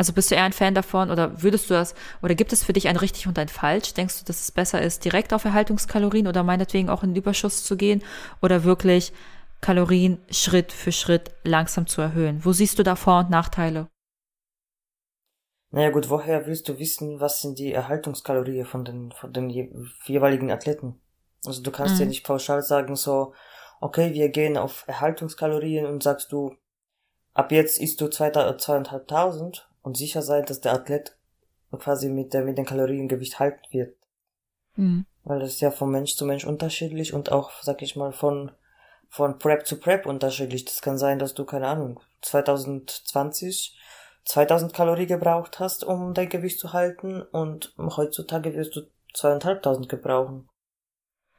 Also 0.00 0.14
bist 0.14 0.30
du 0.30 0.34
eher 0.34 0.44
ein 0.44 0.54
Fan 0.54 0.74
davon 0.74 1.10
oder 1.10 1.42
würdest 1.42 1.68
du 1.68 1.74
das, 1.74 1.94
oder 2.22 2.34
gibt 2.34 2.54
es 2.54 2.64
für 2.64 2.72
dich 2.72 2.88
ein 2.88 2.96
richtig 2.96 3.26
und 3.26 3.38
ein 3.38 3.48
falsch? 3.48 3.92
Denkst 3.92 4.20
du, 4.20 4.24
dass 4.24 4.40
es 4.40 4.50
besser 4.50 4.80
ist, 4.80 5.04
direkt 5.04 5.34
auf 5.34 5.44
Erhaltungskalorien 5.44 6.26
oder 6.26 6.42
meinetwegen 6.42 6.88
auch 6.88 7.02
in 7.02 7.10
den 7.10 7.16
Überschuss 7.16 7.64
zu 7.64 7.76
gehen 7.76 8.02
oder 8.40 8.64
wirklich 8.64 9.12
Kalorien 9.60 10.16
Schritt 10.30 10.72
für 10.72 10.90
Schritt 10.90 11.32
langsam 11.44 11.86
zu 11.86 12.00
erhöhen? 12.00 12.42
Wo 12.46 12.54
siehst 12.54 12.78
du 12.78 12.82
da 12.82 12.96
Vor- 12.96 13.18
und 13.18 13.28
Nachteile? 13.28 13.88
Naja 15.70 15.90
gut, 15.90 16.08
woher 16.08 16.46
willst 16.46 16.70
du 16.70 16.78
wissen, 16.78 17.20
was 17.20 17.42
sind 17.42 17.58
die 17.58 17.74
Erhaltungskalorien 17.74 18.64
von 18.64 18.86
den, 18.86 19.12
von 19.12 19.34
den 19.34 19.50
jeweiligen 19.50 20.50
Athleten? 20.50 20.98
Also 21.44 21.62
du 21.62 21.70
kannst 21.70 21.96
mhm. 21.96 22.00
ja 22.00 22.06
nicht 22.06 22.24
pauschal 22.24 22.62
sagen 22.62 22.96
so, 22.96 23.34
okay, 23.82 24.14
wir 24.14 24.30
gehen 24.30 24.56
auf 24.56 24.84
Erhaltungskalorien 24.86 25.84
und 25.84 26.02
sagst 26.02 26.32
du, 26.32 26.56
ab 27.34 27.52
jetzt 27.52 27.78
isst 27.78 28.00
du 28.00 28.08
zweieinhalbtausend 28.08 29.69
und 29.82 29.96
sicher 29.96 30.22
sein, 30.22 30.44
dass 30.44 30.60
der 30.60 30.72
Athlet 30.72 31.16
quasi 31.78 32.08
mit 32.08 32.34
der 32.34 32.44
mit 32.44 32.58
dem 32.58 32.64
Kaloriengewicht 32.66 33.38
halten 33.38 33.62
wird. 33.70 33.96
Mhm. 34.76 35.06
Weil 35.24 35.40
das 35.40 35.50
ist 35.50 35.60
ja 35.60 35.70
von 35.70 35.90
Mensch 35.90 36.16
zu 36.16 36.24
Mensch 36.24 36.44
unterschiedlich 36.44 37.14
und 37.14 37.30
auch, 37.32 37.50
sag 37.62 37.82
ich 37.82 37.96
mal, 37.96 38.12
von 38.12 38.52
von 39.08 39.38
Prep 39.38 39.66
zu 39.66 39.78
Prep 39.78 40.06
unterschiedlich. 40.06 40.64
Das 40.64 40.82
kann 40.82 40.96
sein, 40.96 41.18
dass 41.18 41.34
du, 41.34 41.44
keine 41.44 41.66
Ahnung, 41.66 42.00
2020 42.22 43.76
2000 44.24 44.72
Kalorien 44.72 45.08
gebraucht 45.08 45.58
hast, 45.58 45.84
um 45.84 46.14
dein 46.14 46.28
Gewicht 46.28 46.58
zu 46.58 46.72
halten 46.72 47.22
und 47.22 47.74
heutzutage 47.78 48.54
wirst 48.54 48.76
du 48.76 48.82
zweieinhalbtausend 49.14 49.88
gebrauchen. 49.88 50.48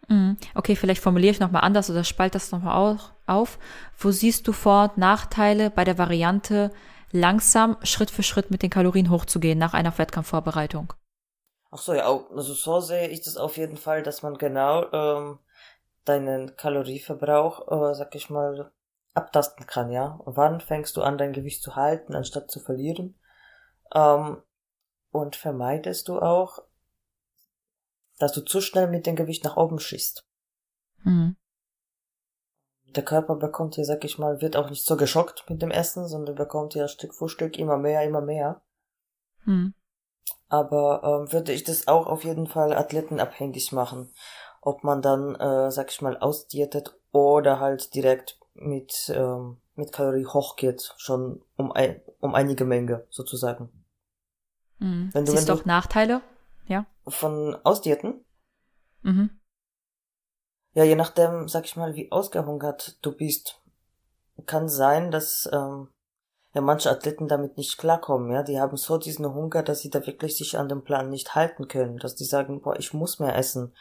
Mhm. 0.08 0.38
Okay, 0.56 0.76
vielleicht 0.76 1.02
formuliere 1.02 1.32
ich 1.32 1.40
nochmal 1.40 1.64
anders 1.64 1.90
oder 1.90 2.04
spalt 2.04 2.36
das 2.36 2.52
nochmal 2.52 2.98
auf. 3.28 3.60
Wo 3.98 4.12
siehst 4.12 4.48
du 4.48 4.52
Vor- 4.52 4.92
und 4.92 4.98
Nachteile 4.98 5.70
bei 5.70 5.84
der 5.84 5.98
Variante, 5.98 6.72
langsam 7.12 7.78
Schritt 7.84 8.12
für 8.12 8.24
Schritt 8.24 8.52
mit 8.52 8.63
den 8.63 8.69
Kalorien 8.69 9.10
hochzugehen 9.10 9.60
nach 9.60 9.74
einer 9.74 9.97
Wettkampfvorbereitung? 9.97 10.93
Ach 11.71 11.78
so, 11.78 11.93
ja, 11.93 12.06
also 12.08 12.54
so 12.54 12.82
sehe 12.82 13.08
ich 13.08 13.21
das 13.21 13.38
auf 13.38 13.58
jeden 13.58 13.78
Fall, 13.78 14.04
dass 14.04 14.24
man 14.24 14.38
genau 14.38 14.91
ähm, 14.91 15.39
deinen 16.06 16.56
Kalorieverbrauch, 16.58 17.91
äh, 17.91 17.95
sag 17.95 18.13
ich 18.15 18.30
mal, 18.30 18.71
abtasten 19.13 19.67
kann, 19.67 19.91
ja. 19.91 20.19
Wann 20.26 20.62
fängst 20.62 20.97
du 20.97 21.02
an, 21.02 21.17
dein 21.17 21.34
Gewicht 21.34 21.62
zu 21.62 21.76
halten, 21.76 22.15
anstatt 22.15 22.52
zu 22.52 22.60
verlieren? 22.60 23.19
Ähm, 23.93 24.41
und 25.12 25.36
vermeidest 25.36 26.08
du 26.08 26.19
auch, 26.19 26.60
dass 28.19 28.34
du 28.34 28.41
zu 28.41 28.62
schnell 28.62 28.88
mit 28.88 29.06
dem 29.06 29.15
Gewicht 29.15 29.43
nach 29.43 29.58
oben 29.58 29.80
schießt. 29.80 30.26
Mhm. 31.04 31.36
Der 32.96 33.04
Körper 33.04 33.36
bekommt 33.36 33.76
hier, 33.76 33.86
sag 33.86 34.04
ich 34.04 34.18
mal, 34.18 34.42
wird 34.42 34.56
auch 34.56 34.70
nicht 34.70 34.86
so 34.86 34.98
geschockt 34.98 35.46
mit 35.50 35.62
dem 35.62 35.72
Essen, 35.72 36.08
sondern 36.08 36.36
bekommt 36.36 36.76
ja 36.76 36.88
Stück 36.88 37.14
für 37.14 37.30
Stück 37.30 37.58
immer 37.58 37.78
mehr, 37.78 38.04
immer 38.04 38.22
mehr. 38.22 38.62
Mhm. 39.46 39.74
Aber 40.50 41.02
ähm, 41.04 41.32
würde 41.32 41.54
ich 41.54 41.64
das 41.64 41.88
auch 41.88 42.08
auf 42.08 42.24
jeden 42.24 42.48
Fall 42.48 42.74
athletenabhängig 42.74 43.72
machen, 43.72 44.14
ob 44.62 44.84
man 44.84 45.02
dann, 45.02 45.36
äh, 45.36 45.72
sag 45.72 45.92
ich 45.92 46.02
mal, 46.02 46.18
ausdietet 46.18 46.98
oder 47.12 47.60
halt 47.60 47.94
direkt 47.96 48.38
mit 48.54 49.12
ähm, 49.16 49.62
mit 49.76 49.92
Kalorie 49.92 50.26
hochgeht, 50.26 50.94
schon 50.98 51.42
um 51.56 51.72
ein, 51.72 52.02
um 52.20 52.36
einige 52.36 52.66
Menge 52.66 53.06
sozusagen. 53.10 53.70
Mhm. 54.80 55.10
Wenn 55.14 55.26
du, 55.26 55.32
Siehst 55.32 55.48
wenn 55.48 55.56
du 55.56 55.62
auch 55.62 55.66
Nachteile? 55.66 56.22
Ja. 56.68 56.86
Von 57.08 57.56
Ausdiäten? 57.64 58.24
Mhm. 59.02 59.41
Ja, 60.74 60.84
je 60.84 60.96
nachdem, 60.96 61.48
sag 61.48 61.66
ich 61.66 61.76
mal, 61.76 61.96
wie 61.96 62.12
ausgehungert 62.12 62.98
du 63.02 63.12
bist, 63.12 63.60
kann 64.46 64.70
sein, 64.70 65.12
dass 65.12 65.50
ähm, 65.52 65.90
ja 66.54 66.62
manche 66.62 66.90
Athleten 66.90 67.28
damit 67.28 67.58
nicht 67.58 67.78
klarkommen, 67.78 68.32
ja, 68.32 68.44
die 68.44 68.60
haben 68.60 68.78
so 68.78 68.98
diesen 68.98 69.26
Hunger, 69.34 69.64
dass 69.64 69.82
sie 69.82 69.90
da 69.90 70.06
wirklich 70.06 70.38
sich 70.38 70.58
an 70.58 70.70
dem 70.70 70.84
Plan 70.84 71.10
nicht 71.10 71.36
halten 71.36 71.68
können, 71.68 71.98
dass 71.98 72.16
die 72.16 72.24
sagen, 72.24 72.62
boah, 72.62 72.78
ich 72.78 72.94
muss 72.94 73.20
mehr 73.20 73.36
essen. 73.36 73.74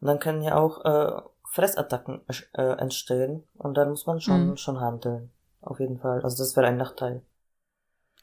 Und 0.00 0.08
dann 0.08 0.18
können 0.18 0.42
ja 0.42 0.56
auch 0.56 0.84
äh, 0.84 1.20
Fressattacken 1.50 2.20
äh, 2.52 2.78
entstehen 2.78 3.44
und 3.54 3.76
dann 3.76 3.90
muss 3.90 4.06
man 4.06 4.20
schon 4.20 4.50
mhm. 4.50 4.56
schon 4.56 4.80
handeln, 4.80 5.30
auf 5.60 5.80
jeden 5.80 5.98
Fall. 5.98 6.22
Also 6.22 6.42
das 6.42 6.56
wäre 6.56 6.66
ein 6.66 6.76
Nachteil. 6.76 7.22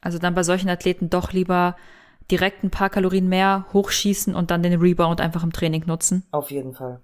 Also 0.02 0.20
dann 0.20 0.36
bei 0.36 0.44
solchen 0.44 0.70
Athleten 0.70 1.10
doch 1.10 1.32
lieber 1.32 1.76
direkt 2.30 2.64
ein 2.64 2.72
paar 2.72 2.90
Kalorien 2.90 3.28
mehr 3.28 3.66
hochschießen 3.74 4.36
und 4.36 4.52
dann 4.52 4.64
den 4.64 4.80
Rebound 4.80 5.20
einfach 5.20 5.44
im 5.44 5.52
Training 5.52 5.86
nutzen. 5.86 6.26
Auf 6.32 6.52
jeden 6.52 6.74
Fall. 6.74 7.02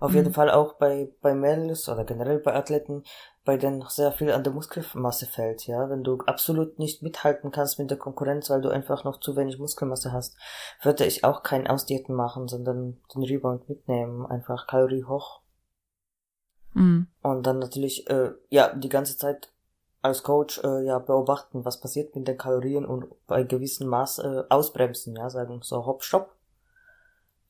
Auf 0.00 0.12
mhm. 0.12 0.16
jeden 0.16 0.32
Fall 0.32 0.50
auch 0.50 0.74
bei, 0.74 1.12
bei 1.20 1.34
Mädels 1.34 1.88
oder 1.88 2.04
generell 2.04 2.38
bei 2.38 2.54
Athleten, 2.54 3.04
bei 3.44 3.56
denen 3.56 3.84
sehr 3.88 4.12
viel 4.12 4.32
an 4.32 4.42
der 4.42 4.52
Muskelmasse 4.52 5.26
fällt, 5.26 5.66
ja. 5.66 5.88
Wenn 5.90 6.02
du 6.02 6.18
absolut 6.26 6.78
nicht 6.78 7.02
mithalten 7.02 7.50
kannst 7.50 7.78
mit 7.78 7.90
der 7.90 7.98
Konkurrenz, 7.98 8.50
weil 8.50 8.62
du 8.62 8.70
einfach 8.70 9.04
noch 9.04 9.20
zu 9.20 9.36
wenig 9.36 9.58
Muskelmasse 9.58 10.12
hast, 10.12 10.36
würde 10.82 11.04
ich 11.04 11.22
auch 11.22 11.42
kein 11.42 11.66
Ausdiäten 11.66 12.14
machen, 12.14 12.48
sondern 12.48 13.00
den 13.14 13.22
Rebound 13.22 13.68
mitnehmen, 13.68 14.26
einfach 14.26 14.66
Kalorie 14.66 15.04
hoch. 15.04 15.42
Mhm. 16.72 17.08
Und 17.22 17.46
dann 17.46 17.58
natürlich, 17.58 18.08
äh, 18.08 18.32
ja, 18.48 18.74
die 18.74 18.88
ganze 18.88 19.18
Zeit 19.18 19.52
als 20.02 20.22
Coach 20.22 20.62
äh, 20.64 20.84
ja 20.84 20.98
beobachten, 20.98 21.64
was 21.64 21.80
passiert 21.80 22.16
mit 22.16 22.26
den 22.26 22.38
Kalorien 22.38 22.86
und 22.86 23.06
bei 23.26 23.42
gewissem 23.42 23.88
Maß 23.88 24.20
äh, 24.20 24.44
ausbremsen, 24.48 25.16
ja, 25.16 25.28
sagen 25.28 25.60
so 25.62 25.84
hopp, 25.84 26.02
stopp. 26.02 26.34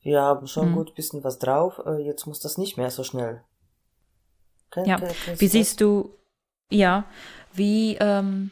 Wir 0.01 0.21
haben 0.21 0.47
schon 0.47 0.71
mhm. 0.71 0.75
gut 0.75 0.95
bisschen 0.95 1.23
was 1.23 1.39
drauf, 1.39 1.81
äh, 1.85 1.97
jetzt 1.97 2.25
muss 2.25 2.39
das 2.39 2.57
nicht 2.57 2.77
mehr 2.77 2.91
so 2.91 3.03
schnell. 3.03 3.41
Kann, 4.71 4.85
ja, 4.85 4.99
kann, 4.99 5.09
wie 5.37 5.47
siehst 5.47 5.81
du, 5.81 6.15
ja, 6.69 7.05
wie 7.53 7.97
ähm, 7.97 8.51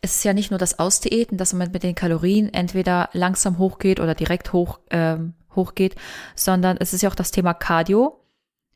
es 0.00 0.16
ist 0.16 0.24
ja 0.24 0.32
nicht 0.32 0.50
nur 0.50 0.58
das 0.58 0.78
Ausdiäten, 0.78 1.38
dass 1.38 1.52
man 1.52 1.70
mit 1.70 1.82
den 1.82 1.94
Kalorien 1.94 2.52
entweder 2.52 3.10
langsam 3.12 3.58
hochgeht 3.58 4.00
oder 4.00 4.14
direkt 4.14 4.52
hoch 4.52 4.78
ähm, 4.90 5.34
hochgeht, 5.54 5.96
sondern 6.34 6.76
es 6.78 6.92
ist 6.92 7.02
ja 7.02 7.10
auch 7.10 7.14
das 7.14 7.30
Thema 7.30 7.52
Cardio. 7.54 8.20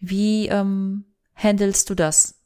Wie 0.00 0.48
ähm, 0.48 1.04
handelst 1.34 1.88
du 1.88 1.94
das? 1.94 2.42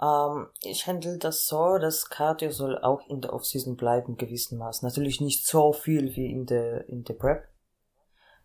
Ähm, 0.00 0.48
ich 0.62 0.86
handle 0.86 1.18
das 1.18 1.46
so, 1.46 1.78
dass 1.78 2.10
Cardio 2.10 2.50
soll 2.50 2.78
auch 2.78 3.06
in 3.08 3.20
der 3.20 3.32
Offseason 3.32 3.76
bleiben, 3.76 4.16
gewissermaßen. 4.16 4.86
Natürlich 4.86 5.20
nicht 5.20 5.46
so 5.46 5.72
viel 5.72 6.16
wie 6.16 6.30
in 6.30 6.46
der, 6.46 6.88
in 6.88 7.04
der 7.04 7.14
Prep. 7.14 7.48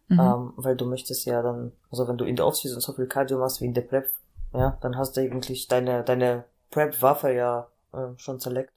Mhm. 0.10 0.20
Ähm, 0.20 0.54
weil 0.56 0.76
du 0.76 0.86
möchtest 0.86 1.26
ja 1.26 1.42
dann, 1.42 1.72
also 1.92 2.08
wenn 2.08 2.18
du 2.18 2.26
in 2.26 2.36
der 2.36 2.46
Offseason 2.46 2.82
so 2.82 2.94
viel 2.94 3.08
Cardio 3.08 3.38
machst 3.38 3.62
wie 3.62 3.66
in 3.66 3.74
der 3.74 3.82
Prep, 3.82 4.10
ja, 4.54 4.78
dann 4.82 4.98
hast 4.98 5.16
du 5.16 5.22
eigentlich 5.22 5.68
deine, 5.68 6.04
deine 6.04 6.46
Prep-Waffe 6.72 7.32
ja 7.32 7.68
äh, 7.94 8.18
schon 8.18 8.40
zerleckt. 8.40 8.74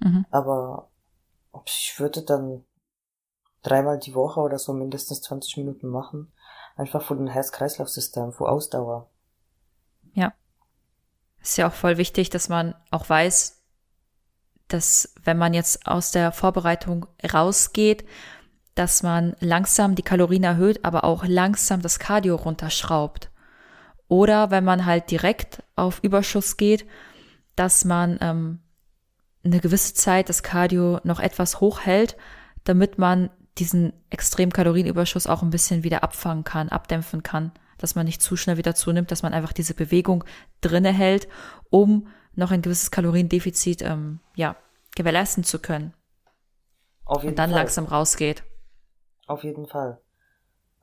Mhm. 0.00 0.26
Aber 0.30 0.88
ich 1.64 1.94
würde 1.98 2.22
dann 2.22 2.64
dreimal 3.62 3.98
die 3.98 4.14
Woche 4.14 4.40
oder 4.40 4.58
so 4.58 4.72
mindestens 4.74 5.22
20 5.22 5.56
Minuten 5.56 5.88
machen. 5.88 6.30
Einfach 6.76 7.02
für 7.02 7.16
den 7.16 7.28
Herz-Kreislauf-System, 7.28 8.32
für 8.32 8.48
Ausdauer. 8.48 9.08
Ja 10.12 10.34
ist 11.46 11.56
ja 11.56 11.68
auch 11.68 11.72
voll 11.72 11.96
wichtig, 11.96 12.30
dass 12.30 12.48
man 12.48 12.74
auch 12.90 13.08
weiß, 13.08 13.62
dass 14.68 15.14
wenn 15.22 15.38
man 15.38 15.54
jetzt 15.54 15.86
aus 15.86 16.10
der 16.10 16.32
Vorbereitung 16.32 17.06
rausgeht, 17.32 18.04
dass 18.76 19.02
man 19.02 19.34
langsam 19.40 19.96
die 19.96 20.02
Kalorien 20.02 20.44
erhöht, 20.44 20.84
aber 20.84 21.02
auch 21.02 21.24
langsam 21.26 21.82
das 21.82 21.98
Cardio 21.98 22.36
runterschraubt. 22.36 23.30
Oder 24.06 24.52
wenn 24.52 24.62
man 24.62 24.86
halt 24.86 25.10
direkt 25.10 25.64
auf 25.74 25.98
Überschuss 26.02 26.56
geht, 26.56 26.86
dass 27.56 27.84
man 27.84 28.18
ähm, 28.20 28.60
eine 29.44 29.58
gewisse 29.58 29.94
Zeit 29.94 30.28
das 30.28 30.44
Cardio 30.44 31.00
noch 31.02 31.18
etwas 31.18 31.60
hochhält, 31.60 32.16
damit 32.62 32.98
man 32.98 33.30
diesen 33.58 33.92
extremen 34.10 34.52
Kalorienüberschuss 34.52 35.26
auch 35.26 35.42
ein 35.42 35.50
bisschen 35.50 35.82
wieder 35.82 36.04
abfangen 36.04 36.44
kann, 36.44 36.68
abdämpfen 36.68 37.24
kann 37.24 37.50
dass 37.78 37.94
man 37.94 38.06
nicht 38.06 38.22
zu 38.22 38.36
schnell 38.36 38.56
wieder 38.56 38.74
zunimmt, 38.74 39.10
dass 39.10 39.22
man 39.22 39.34
einfach 39.34 39.52
diese 39.52 39.74
Bewegung 39.74 40.24
drinne 40.60 40.92
hält, 40.92 41.28
um 41.70 42.08
noch 42.34 42.50
ein 42.50 42.62
gewisses 42.62 42.90
Kaloriendefizit 42.90 43.82
ähm, 43.82 44.20
ja, 44.34 44.56
gewährleisten 44.94 45.44
zu 45.44 45.58
können. 45.58 45.92
Auf 47.04 47.22
jeden 47.22 47.30
und 47.30 47.38
dann 47.38 47.50
Fall. 47.50 47.60
langsam 47.60 47.84
rausgeht. 47.86 48.42
Auf 49.26 49.44
jeden 49.44 49.66
Fall. 49.66 50.00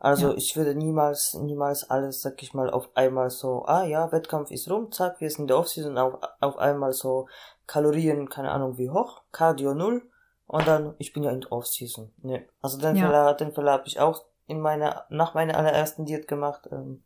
Also 0.04 0.32
ja. 0.32 0.36
ich 0.36 0.58
würde 0.58 0.76
niemals, 0.76 1.34
niemals 1.36 1.90
alles, 1.90 2.22
sag 2.22 2.44
ich 2.44 2.54
mal, 2.54 2.70
auf 2.70 2.90
einmal 2.96 3.30
so, 3.30 3.64
ah 3.66 3.86
ja, 3.86 4.12
Wettkampf 4.12 4.52
ist 4.52 4.70
rum, 4.70 4.92
zack, 4.92 5.22
wir 5.22 5.30
sind 5.30 5.44
in 5.44 5.48
der 5.48 5.58
Offseason, 5.58 5.98
auf, 5.98 6.16
auf 6.42 6.58
einmal 6.58 6.92
so 6.92 7.28
Kalorien, 7.68 8.28
keine 8.28 8.52
Ahnung 8.52 8.78
wie 8.78 8.90
hoch, 8.90 9.22
Cardio 9.32 9.74
null 9.74 10.10
und 10.48 10.68
dann, 10.68 10.94
ich 10.98 11.14
bin 11.14 11.24
ja 11.24 11.32
in 11.32 11.40
der 11.40 11.52
Offseason. 11.54 12.12
Nee. 12.22 12.46
Also 12.62 12.78
den 12.80 12.98
ja. 12.98 13.06
Fehler, 13.06 13.34
den 13.36 13.54
Fehler 13.54 13.72
habe 13.72 13.88
ich 13.88 14.02
auch 14.02 14.26
in 14.46 14.60
meiner, 14.60 15.06
nach 15.10 15.36
meiner 15.36 15.58
allerersten 15.58 16.06
Diät 16.06 16.28
gemacht. 16.28 16.68
Ähm, 16.70 17.04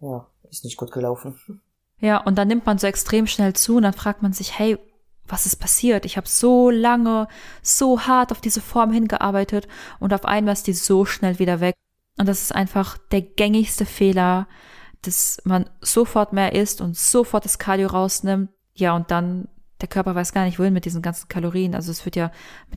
ja, 0.00 0.26
ist 0.50 0.64
nicht 0.64 0.76
gut 0.76 0.92
gelaufen. 0.92 1.40
Ja, 1.98 2.18
und 2.18 2.36
dann 2.36 2.48
nimmt 2.48 2.66
man 2.66 2.76
so 2.76 2.88
extrem 2.88 3.26
schnell 3.26 3.54
zu 3.54 3.76
und 3.76 3.84
dann 3.84 3.94
fragt 3.94 4.20
man 4.20 4.32
sich, 4.32 4.58
hey, 4.58 4.76
was 5.26 5.46
ist 5.46 5.56
passiert? 5.56 6.04
Ich 6.04 6.16
habe 6.16 6.28
so 6.28 6.70
lange, 6.70 7.28
so 7.62 8.00
hart 8.00 8.32
auf 8.32 8.40
diese 8.40 8.60
Form 8.60 8.92
hingearbeitet 8.92 9.68
und 10.00 10.12
auf 10.12 10.24
einmal 10.24 10.52
ist 10.52 10.66
die 10.66 10.72
so 10.72 11.04
schnell 11.04 11.38
wieder 11.38 11.60
weg. 11.60 11.74
Und 12.18 12.28
das 12.28 12.42
ist 12.42 12.54
einfach 12.54 12.98
der 13.10 13.22
gängigste 13.22 13.86
Fehler, 13.86 14.46
dass 15.02 15.40
man 15.44 15.68
sofort 15.80 16.32
mehr 16.32 16.54
isst 16.54 16.80
und 16.80 16.96
sofort 16.96 17.44
das 17.44 17.58
Cardio 17.58 17.88
rausnimmt. 17.88 18.50
Ja, 18.74 18.94
und 18.94 19.10
dann 19.10 19.48
der 19.80 19.88
Körper 19.88 20.14
weiß 20.14 20.32
gar 20.32 20.44
nicht, 20.44 20.58
wohin 20.58 20.72
mit 20.72 20.84
diesen 20.84 21.02
ganzen 21.02 21.28
Kalorien. 21.28 21.74
Also 21.74 21.90
es 21.90 22.04
wird 22.04 22.16
ja, 22.16 22.30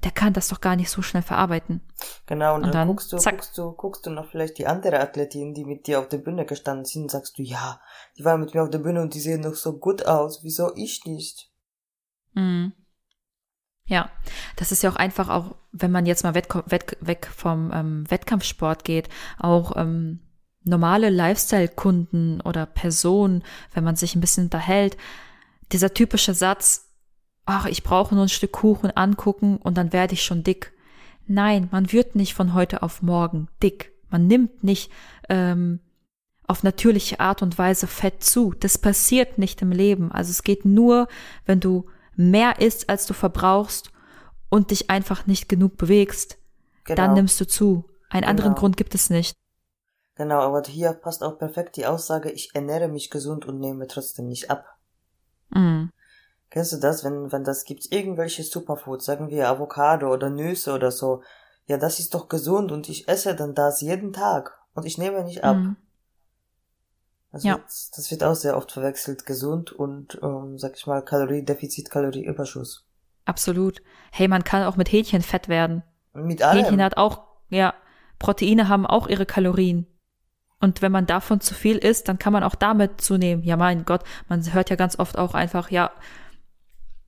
der 0.04 0.12
kann 0.12 0.34
das 0.34 0.48
doch 0.48 0.60
gar 0.60 0.76
nicht 0.76 0.90
so 0.90 1.02
schnell 1.02 1.22
verarbeiten. 1.22 1.82
Genau, 2.26 2.56
und, 2.56 2.64
und 2.64 2.74
dann, 2.74 2.74
dann, 2.74 2.88
guckst 2.88 3.14
du, 3.14 3.18
zack. 3.18 3.36
guckst 3.36 3.58
du, 3.58 3.72
guckst 3.72 4.06
du 4.06 4.10
noch 4.10 4.30
vielleicht 4.30 4.58
die 4.58 4.68
andere 4.68 5.00
Athletin, 5.00 5.54
die 5.54 5.64
mit 5.64 5.88
dir 5.88 6.00
auf 6.00 6.10
der 6.10 6.18
Bühne 6.18 6.46
gestanden 6.46 6.86
sind, 6.86 7.12
sagst 7.12 7.38
du, 7.38 7.44
ja, 7.44 7.80
die 8.18 8.26
war 8.26 8.38
mit 8.38 8.54
mir 8.54 8.64
auf 8.64 8.70
der 8.70 8.80
Bühne 8.80 9.02
und 9.02 9.14
die 9.14 9.20
sehen 9.20 9.44
doch 9.44 9.54
so 9.54 9.78
gut 9.78 10.06
aus, 10.06 10.44
wieso 10.44 10.76
ich 10.76 11.06
nicht? 11.06 11.50
Mhm. 12.38 12.74
Ja, 13.88 14.10
das 14.58 14.72
ist 14.72 14.84
ja 14.84 14.92
auch 14.92 14.96
einfach 14.96 15.30
auch, 15.30 15.56
wenn 15.72 15.92
man 15.92 16.06
jetzt 16.06 16.24
mal 16.24 16.36
weg, 16.36 16.54
weg, 16.68 16.98
weg 17.00 17.30
vom 17.34 17.72
ähm, 17.74 18.10
Wettkampfsport 18.10 18.84
geht, 18.84 19.10
auch 19.40 19.76
ähm, 19.78 20.20
normale 20.64 21.10
Lifestyle-Kunden 21.10 22.42
oder 22.42 22.66
Personen, 22.66 23.44
wenn 23.74 23.86
man 23.86 23.96
sich 23.96 24.16
ein 24.16 24.22
bisschen 24.22 24.46
unterhält, 24.46 24.98
dieser 25.72 25.94
typische 25.94 26.34
Satz, 26.34 26.90
ach, 27.46 27.66
ich 27.66 27.84
brauche 27.84 28.14
nur 28.14 28.26
ein 28.26 28.30
Stück 28.30 28.52
Kuchen 28.52 28.92
angucken 28.92 29.58
und 29.58 29.78
dann 29.78 29.94
werde 29.94 30.14
ich 30.14 30.24
schon 30.24 30.44
dick. 30.44 30.74
Nein, 31.26 31.70
man 31.72 31.92
wird 31.92 32.16
nicht 32.16 32.34
von 32.34 32.54
heute 32.54 32.84
auf 32.84 33.02
morgen 33.02 33.48
dick. 33.64 33.94
Man 34.10 34.28
nimmt 34.28 34.64
nicht 34.66 34.92
ähm, 35.30 35.80
auf 36.46 36.64
natürliche 36.64 37.22
Art 37.22 37.42
und 37.42 37.58
Weise 37.58 37.88
Fett 37.88 38.24
zu. 38.24 38.54
Das 38.60 38.78
passiert 38.78 39.38
nicht 39.38 39.62
im 39.62 39.72
Leben. 39.72 40.12
Also 40.12 40.32
es 40.32 40.44
geht 40.44 40.66
nur, 40.66 41.08
wenn 41.46 41.62
du 41.62 41.86
mehr 42.18 42.60
isst, 42.60 42.90
als 42.90 43.06
du 43.06 43.14
verbrauchst 43.14 43.92
und 44.50 44.72
dich 44.72 44.90
einfach 44.90 45.26
nicht 45.28 45.48
genug 45.48 45.78
bewegst, 45.78 46.38
genau. 46.84 46.96
dann 46.96 47.14
nimmst 47.14 47.40
du 47.40 47.48
zu. 47.48 47.86
Einen 48.10 48.22
genau. 48.22 48.30
anderen 48.30 48.56
Grund 48.56 48.78
gibt 48.78 48.96
es 48.96 49.10
nicht. 49.10 49.34
Genau, 50.16 50.40
aber 50.40 50.64
hier 50.68 50.94
passt 50.94 51.24
auch 51.24 51.38
perfekt 51.38 51.78
die 51.78 51.86
Aussage, 51.86 52.32
ich 52.32 52.56
ernähre 52.56 52.88
mich 52.88 53.10
gesund 53.12 53.46
und 53.46 53.60
nehme 53.60 53.88
trotzdem 53.88 54.28
nicht 54.28 54.50
ab. 54.50 54.66
Mhm. 55.50 55.92
Kennst 56.50 56.74
du 56.74 56.78
das, 56.78 57.04
wenn, 57.04 57.32
wenn 57.32 57.44
das 57.44 57.66
gibt, 57.66 57.92
irgendwelche 57.92 58.44
Superfoods, 58.44 59.06
sagen 59.06 59.30
wir 59.30 59.48
Avocado 59.48 60.12
oder 60.12 60.30
Nüsse 60.30 60.74
oder 60.74 60.92
so. 60.92 61.22
Ja, 61.66 61.78
das 61.78 62.00
ist 62.00 62.14
doch 62.14 62.30
gesund 62.30 62.72
und 62.72 62.90
ich 62.90 63.08
esse 63.08 63.36
dann 63.36 63.54
das 63.54 63.82
jeden 63.82 64.14
Tag 64.14 64.58
und 64.74 64.86
ich 64.86 64.98
nehme 64.98 65.24
nicht 65.24 65.44
ab. 65.44 65.58
Mhm. 65.58 65.76
Das, 67.32 67.44
ja. 67.44 67.54
wird, 67.54 67.66
das 67.66 68.12
wird 68.12 68.24
auch 68.24 68.36
sehr 68.36 68.56
oft 68.56 68.72
verwechselt, 68.72 69.26
gesund 69.26 69.72
und, 69.72 70.20
ähm, 70.22 70.58
sag 70.58 70.76
ich 70.76 70.88
mal, 70.88 71.04
Kaloriedefizit, 71.04 71.90
Kalorieüberschuss. 71.90 72.86
Absolut. 73.26 73.82
Hey, 74.12 74.28
man 74.28 74.44
kann 74.44 74.64
auch 74.64 74.78
mit 74.78 74.92
Hähnchen 74.92 75.22
fett 75.22 75.50
werden. 75.50 75.84
Mit 76.14 76.42
allem. 76.42 76.64
Hähnchen 76.64 76.82
hat 76.82 76.98
auch, 76.98 77.24
ja, 77.50 77.74
Proteine 78.20 78.70
haben 78.70 78.86
auch 78.86 79.08
ihre 79.08 79.26
Kalorien. 79.26 79.86
Und 80.60 80.82
wenn 80.82 80.92
man 80.92 81.06
davon 81.06 81.40
zu 81.40 81.54
viel 81.54 81.78
isst, 81.78 82.08
dann 82.08 82.18
kann 82.18 82.34
man 82.34 82.44
auch 82.44 82.56
damit 82.56 83.02
zunehmen. 83.02 83.44
Ja, 83.44 83.58
mein 83.58 83.86
Gott, 83.86 84.04
man 84.28 84.54
hört 84.54 84.70
ja 84.70 84.76
ganz 84.76 84.98
oft 84.98 85.18
auch 85.18 85.34
einfach, 85.34 85.70
ja, 85.70 85.92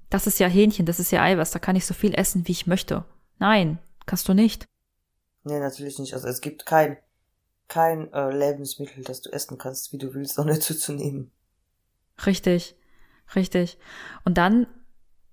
das 0.10 0.28
ist 0.28 0.40
ja 0.40 0.48
Hähnchen, 0.48 0.86
das 0.86 1.00
ist 1.00 1.12
ja 1.12 1.22
Eiweiß, 1.22 1.52
da 1.52 1.60
kann 1.60 1.76
ich 1.76 1.86
so 1.86 1.94
viel 1.94 2.14
essen, 2.14 2.48
wie 2.48 2.52
ich 2.52 2.68
möchte. 2.68 3.06
Nein, 3.40 3.80
kannst 4.06 4.28
du 4.28 4.34
nicht. 4.34 4.66
Nee, 5.44 5.60
natürlich 5.60 5.98
nicht. 6.00 6.14
Also 6.14 6.28
es 6.28 6.42
gibt 6.42 6.66
kein, 6.66 6.98
kein 7.70 8.12
äh, 8.12 8.32
Lebensmittel, 8.32 9.04
das 9.04 9.22
du 9.22 9.32
essen 9.32 9.58
kannst, 9.58 9.94
wie 9.94 9.98
du 9.98 10.14
willst, 10.14 10.38
ohne 10.38 10.60
zuzunehmen. 10.60 11.32
Richtig, 12.26 12.76
richtig. 13.36 13.78
Und 14.26 14.38
dann 14.38 14.68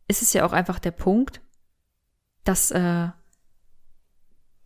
ist 0.06 0.22
es 0.22 0.32
ja 0.32 0.46
auch 0.46 0.52
einfach 0.52 0.78
der 0.78 0.92
Punkt, 0.92 1.40
dass, 2.44 2.70
äh, 2.70 3.08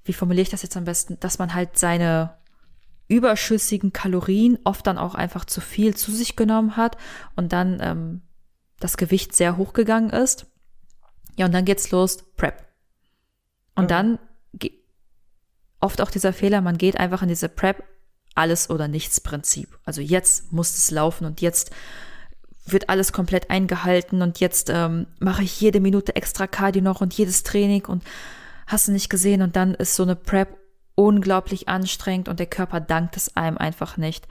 wie 0.04 0.12
formuliere 0.12 0.42
ich 0.42 0.50
das 0.50 0.62
jetzt 0.62 0.76
am 0.76 0.84
besten, 0.84 1.18
dass 1.20 1.38
man 1.38 1.54
halt 1.54 1.78
seine 1.78 2.36
überschüssigen 3.08 3.92
Kalorien 3.92 4.58
oft 4.64 4.86
dann 4.86 4.98
auch 4.98 5.14
einfach 5.14 5.44
zu 5.44 5.60
viel 5.60 5.96
zu 5.96 6.12
sich 6.12 6.36
genommen 6.36 6.76
hat 6.76 6.96
und 7.34 7.52
dann 7.52 7.78
ähm, 7.80 8.22
das 8.78 8.96
Gewicht 8.96 9.34
sehr 9.34 9.56
hochgegangen 9.56 10.10
ist. 10.10 10.46
Ja, 11.36 11.46
und 11.46 11.52
dann 11.52 11.64
geht's 11.64 11.90
los, 11.90 12.18
Prep. 12.36 12.66
Und 13.74 13.84
mhm. 13.84 13.88
dann 13.88 14.18
oft 15.80 16.00
auch 16.00 16.10
dieser 16.10 16.32
Fehler, 16.32 16.60
man 16.60 16.78
geht 16.78 16.98
einfach 16.98 17.22
in 17.22 17.28
diese 17.28 17.48
Prep 17.48 17.82
alles 18.34 18.70
oder 18.70 18.88
nichts 18.88 19.20
Prinzip. 19.20 19.78
Also 19.84 20.00
jetzt 20.00 20.52
muss 20.52 20.76
es 20.76 20.90
laufen 20.90 21.24
und 21.24 21.40
jetzt 21.40 21.70
wird 22.66 22.88
alles 22.88 23.12
komplett 23.12 23.50
eingehalten 23.50 24.22
und 24.22 24.40
jetzt 24.40 24.70
ähm, 24.70 25.06
mache 25.18 25.42
ich 25.42 25.60
jede 25.60 25.80
Minute 25.80 26.14
extra 26.14 26.46
Cardio 26.46 26.82
noch 26.82 27.00
und 27.00 27.14
jedes 27.14 27.42
Training 27.42 27.86
und 27.86 28.04
hast 28.66 28.88
du 28.88 28.92
nicht 28.92 29.10
gesehen 29.10 29.42
und 29.42 29.56
dann 29.56 29.74
ist 29.74 29.96
so 29.96 30.04
eine 30.04 30.16
Prep 30.16 30.56
unglaublich 30.94 31.68
anstrengend 31.68 32.28
und 32.28 32.38
der 32.38 32.46
Körper 32.46 32.80
dankt 32.80 33.16
es 33.16 33.36
einem 33.36 33.58
einfach 33.58 33.96
nicht. 33.96 34.28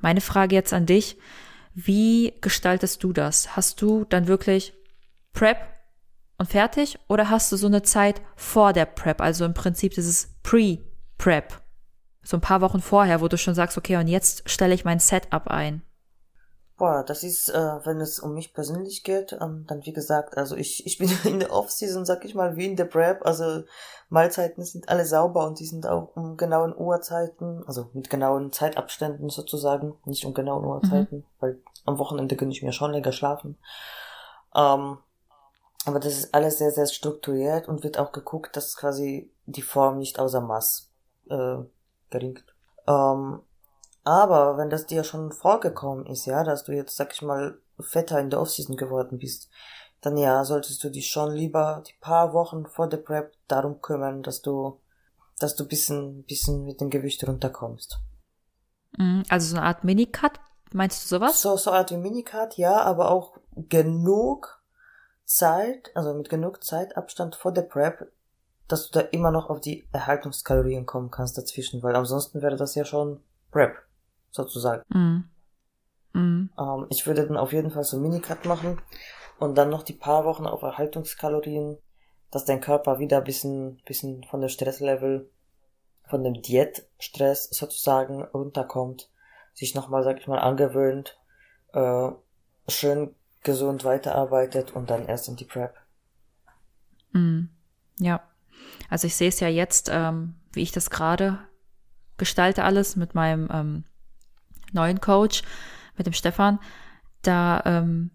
Meine 0.00 0.20
Frage 0.20 0.54
jetzt 0.54 0.72
an 0.72 0.86
dich, 0.86 1.16
wie 1.74 2.34
gestaltest 2.40 3.04
du 3.04 3.12
das? 3.12 3.54
Hast 3.54 3.82
du 3.82 4.04
dann 4.08 4.26
wirklich 4.26 4.72
Prep 5.32 5.58
und 6.38 6.48
fertig 6.48 6.98
oder 7.08 7.30
hast 7.30 7.52
du 7.52 7.56
so 7.56 7.66
eine 7.66 7.82
Zeit 7.82 8.22
vor 8.34 8.72
der 8.72 8.86
Prep, 8.86 9.20
also 9.20 9.44
im 9.44 9.54
Prinzip 9.54 9.94
dieses 9.94 10.34
Pre-Prep? 11.18 11.62
So 12.22 12.36
ein 12.36 12.40
paar 12.40 12.60
Wochen 12.60 12.80
vorher, 12.80 13.20
wo 13.20 13.28
du 13.28 13.38
schon 13.38 13.54
sagst, 13.54 13.78
okay, 13.78 13.96
und 13.96 14.08
jetzt 14.08 14.48
stelle 14.50 14.74
ich 14.74 14.84
mein 14.84 14.98
Setup 14.98 15.46
ein. 15.46 15.82
Boah, 16.76 17.04
das 17.04 17.22
ist, 17.22 17.48
äh, 17.48 17.86
wenn 17.86 18.00
es 18.00 18.18
um 18.18 18.34
mich 18.34 18.52
persönlich 18.52 19.02
geht, 19.02 19.32
ähm, 19.40 19.64
dann 19.66 19.86
wie 19.86 19.94
gesagt, 19.94 20.36
also 20.36 20.56
ich, 20.56 20.84
ich 20.84 20.98
bin 20.98 21.08
in 21.24 21.40
der 21.40 21.52
Off-Season, 21.52 22.04
sag 22.04 22.24
ich 22.24 22.34
mal, 22.34 22.56
wie 22.56 22.66
in 22.66 22.76
der 22.76 22.84
Prep, 22.84 23.24
also 23.24 23.62
Mahlzeiten 24.10 24.62
sind 24.62 24.88
alle 24.88 25.06
sauber 25.06 25.46
und 25.46 25.58
die 25.58 25.64
sind 25.64 25.86
auch 25.86 26.14
um 26.14 26.36
genauen 26.36 26.76
Uhrzeiten, 26.76 27.64
also 27.66 27.88
mit 27.94 28.10
genauen 28.10 28.52
Zeitabständen 28.52 29.30
sozusagen, 29.30 29.94
nicht 30.04 30.26
um 30.26 30.34
genauen 30.34 30.64
Uhrzeiten, 30.64 31.18
mhm. 31.18 31.24
weil 31.40 31.62
am 31.86 31.98
Wochenende 31.98 32.36
kann 32.36 32.50
ich 32.50 32.62
mir 32.62 32.72
schon 32.72 32.92
länger 32.92 33.12
schlafen. 33.12 33.56
Ähm, 34.54 34.98
aber 35.86 36.00
das 36.00 36.18
ist 36.18 36.34
alles 36.34 36.58
sehr, 36.58 36.72
sehr 36.72 36.86
strukturiert 36.86 37.68
und 37.68 37.84
wird 37.84 37.98
auch 37.98 38.12
geguckt, 38.12 38.56
dass 38.56 38.76
quasi 38.76 39.32
die 39.46 39.62
Form 39.62 39.98
nicht 39.98 40.18
außer 40.18 40.40
Maß 40.40 40.90
äh, 41.28 41.58
geringt. 42.10 42.44
Ähm, 42.86 43.40
aber 44.04 44.56
wenn 44.56 44.70
das 44.70 44.86
dir 44.86 45.02
schon 45.02 45.32
vorgekommen 45.32 46.06
ist, 46.06 46.26
ja, 46.26 46.44
dass 46.44 46.64
du 46.64 46.72
jetzt, 46.72 46.96
sag 46.96 47.12
ich 47.12 47.22
mal, 47.22 47.58
fetter 47.80 48.20
in 48.20 48.30
der 48.30 48.40
Offseason 48.40 48.76
geworden 48.76 49.18
bist, 49.18 49.50
dann 50.00 50.16
ja, 50.16 50.44
solltest 50.44 50.82
du 50.84 50.90
dich 50.90 51.10
schon 51.10 51.32
lieber 51.32 51.82
die 51.86 51.94
paar 52.00 52.32
Wochen 52.32 52.66
vor 52.66 52.88
der 52.88 52.98
Prep 52.98 53.32
darum 53.48 53.80
kümmern, 53.80 54.22
dass 54.22 54.42
du, 54.42 54.80
dass 55.38 55.56
du 55.56 55.66
bisschen, 55.66 56.22
bisschen 56.24 56.64
mit 56.64 56.80
dem 56.80 56.90
Gewicht 56.90 57.26
runterkommst. 57.26 57.98
Mhm, 58.96 59.24
also 59.28 59.48
so 59.48 59.56
eine 59.56 59.66
Art 59.66 59.82
Minicut, 59.84 60.38
meinst 60.72 61.04
du 61.04 61.08
sowas? 61.08 61.42
So, 61.42 61.56
so 61.56 61.70
eine 61.70 61.80
Art 61.80 61.90
wie 61.90 61.96
Minicut, 61.96 62.56
ja, 62.56 62.80
aber 62.82 63.10
auch 63.10 63.38
genug 63.56 64.62
Zeit, 65.24 65.90
also 65.94 66.14
mit 66.14 66.28
genug 66.28 66.62
Zeitabstand 66.62 67.34
vor 67.34 67.52
der 67.52 67.62
Prep, 67.62 68.12
dass 68.68 68.88
du 68.88 68.98
da 68.98 69.06
immer 69.08 69.30
noch 69.30 69.48
auf 69.48 69.60
die 69.60 69.86
Erhaltungskalorien 69.92 70.86
kommen 70.86 71.10
kannst 71.10 71.38
dazwischen, 71.38 71.82
weil 71.82 71.94
ansonsten 71.94 72.42
wäre 72.42 72.56
das 72.56 72.74
ja 72.74 72.84
schon 72.84 73.20
Prep 73.50 73.76
sozusagen. 74.30 74.82
Mm. 74.88 76.18
Mm. 76.18 76.50
Ähm, 76.58 76.86
ich 76.90 77.06
würde 77.06 77.26
dann 77.26 77.36
auf 77.36 77.52
jeden 77.52 77.70
Fall 77.70 77.84
so 77.84 77.98
Minicut 77.98 78.44
machen 78.44 78.80
und 79.38 79.56
dann 79.56 79.70
noch 79.70 79.82
die 79.82 79.92
paar 79.92 80.24
Wochen 80.24 80.46
auf 80.46 80.62
Erhaltungskalorien, 80.62 81.78
dass 82.30 82.44
dein 82.44 82.60
Körper 82.60 82.98
wieder 82.98 83.18
ein 83.18 83.24
bisschen, 83.24 83.80
bisschen 83.86 84.24
von 84.24 84.40
der 84.40 84.48
Stresslevel, 84.48 85.30
von 86.08 86.24
dem 86.24 86.40
Diätstress 86.42 87.48
sozusagen 87.50 88.22
runterkommt, 88.22 89.10
sich 89.54 89.74
nochmal, 89.74 90.02
sag 90.02 90.18
ich 90.18 90.26
mal, 90.26 90.38
angewöhnt, 90.38 91.18
äh, 91.72 92.10
schön 92.68 93.14
gesund 93.42 93.84
weiterarbeitet 93.84 94.74
und 94.74 94.90
dann 94.90 95.06
erst 95.06 95.28
in 95.28 95.36
die 95.36 95.44
Prep. 95.44 95.74
Mm. 97.12 97.44
Ja. 97.98 98.22
Also 98.88 99.06
ich 99.06 99.16
sehe 99.16 99.28
es 99.28 99.40
ja 99.40 99.48
jetzt, 99.48 99.90
ähm, 99.92 100.34
wie 100.52 100.62
ich 100.62 100.72
das 100.72 100.90
gerade 100.90 101.38
gestalte 102.18 102.64
alles 102.64 102.96
mit 102.96 103.14
meinem 103.14 103.48
ähm, 103.52 103.84
neuen 104.72 105.00
Coach, 105.00 105.42
mit 105.96 106.06
dem 106.06 106.12
Stefan, 106.12 106.58
da, 107.22 107.62
ähm, 107.64 108.10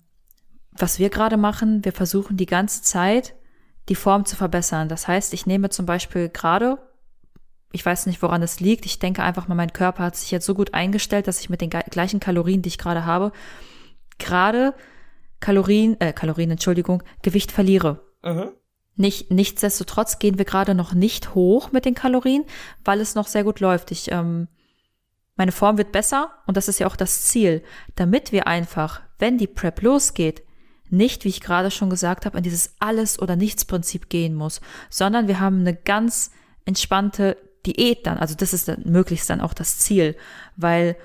was 0.71 0.99
wir 0.99 1.10
gerade 1.10 1.38
machen, 1.38 1.84
wir 1.84 1.93
versuchen 1.93 2.38
die 2.38 2.45
ganze 2.45 2.81
Zeit 2.81 3.36
die 3.89 3.95
Form 3.95 4.25
zu 4.25 4.36
verbessern. 4.36 4.88
Das 4.89 5.07
heißt, 5.07 5.34
ich 5.34 5.45
nehme 5.45 5.69
zum 5.69 5.86
Beispiel 5.86 6.29
gerade, 6.29 6.77
ich 7.71 7.86
weiß 7.86 8.05
nicht, 8.05 8.21
woran 8.21 8.41
es 8.41 8.60
liegt, 8.60 8.86
ich 8.86 8.99
denke 8.99 9.23
einfach 9.23 9.47
mal, 9.47 9.55
mein 9.55 9.73
Körper 9.73 10.03
hat 10.03 10.15
sich 10.15 10.31
jetzt 10.31 10.45
so 10.45 10.53
gut 10.53 10.73
eingestellt, 10.73 11.27
dass 11.27 11.41
ich 11.41 11.49
mit 11.49 11.62
den 11.62 11.69
gleichen 11.69 12.19
Kalorien, 12.19 12.62
die 12.62 12.69
ich 12.69 12.77
gerade 12.77 13.05
habe, 13.05 13.31
gerade 14.17 14.73
Kalorien, 15.39 15.99
äh, 15.99 16.13
Kalorien, 16.13 16.51
Entschuldigung, 16.51 17.03
Gewicht 17.21 17.51
verliere. 17.51 18.05
Mhm. 18.23 18.51
Nicht, 18.95 19.32
nichtsdestotrotz 19.32 20.19
gehen 20.19 20.38
wir 20.38 20.45
gerade 20.45 20.75
noch 20.75 20.93
nicht 20.93 21.34
hoch 21.34 21.71
mit 21.71 21.86
den 21.86 21.95
Kalorien, 21.95 22.45
weil 22.84 22.99
es 22.99 23.15
noch 23.15 23.27
sehr 23.27 23.43
gut 23.43 23.60
läuft. 23.60 23.91
Ich 23.91 24.12
ähm, 24.12 24.47
meine 25.41 25.51
Form 25.51 25.77
wird 25.77 25.91
besser 25.91 26.32
und 26.45 26.56
das 26.56 26.67
ist 26.67 26.80
ja 26.80 26.88
auch 26.88 26.95
das 26.95 27.23
Ziel, 27.23 27.63
damit 27.95 28.32
wir 28.32 28.47
einfach, 28.47 29.01
wenn 29.17 29.38
die 29.38 29.47
Prep 29.47 29.82
losgeht, 29.82 30.43
nicht, 30.89 31.23
wie 31.23 31.30
ich 31.30 31.41
gerade 31.41 31.71
schon 31.71 31.89
gesagt 31.89 32.25
habe, 32.25 32.38
in 32.38 32.43
dieses 32.43 32.75
Alles- 32.80 33.17
oder 33.17 33.36
Nichts-Prinzip 33.36 34.10
gehen 34.10 34.36
muss, 34.36 34.62
sondern 34.89 35.27
wir 35.27 35.39
haben 35.39 35.62
eine 35.62 35.73
ganz 35.73 36.32
entspannte 36.65 37.38
Diät 37.65 38.06
dann. 38.06 38.17
Also 38.17 38.36
das 38.36 38.54
ist 38.54 38.67
dann 38.67 38.84
möglichst 38.86 39.30
dann 39.30 39.41
auch 39.41 39.54
das 39.54 39.80
Ziel, 39.80 40.17
weil 40.58 40.97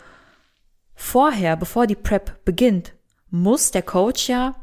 vorher, 0.95 1.57
bevor 1.57 1.87
die 1.87 1.95
Prep 1.95 2.45
beginnt, 2.45 2.95
muss 3.31 3.71
der 3.71 3.83
Coach 3.83 4.29
ja 4.29 4.57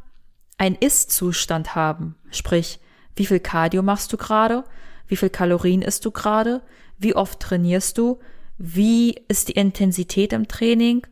ein 0.58 0.76
Ist-Zustand 0.76 1.74
haben. 1.74 2.16
Sprich, 2.32 2.80
wie 3.16 3.26
viel 3.26 3.40
Cardio 3.40 3.82
machst 3.82 4.12
du 4.14 4.18
gerade? 4.18 4.64
Wie 5.08 5.16
viel 5.16 5.30
Kalorien 5.30 5.82
isst 5.82 6.06
du 6.06 6.12
gerade? 6.12 6.62
Wie 6.98 7.16
oft 7.16 7.40
trainierst 7.40 7.98
du? 7.98 8.20
Wie 8.58 9.16
ist 9.28 9.50
die 9.50 9.54
Intensität 9.54 10.34
im 10.34 10.48
Training? 10.48 11.06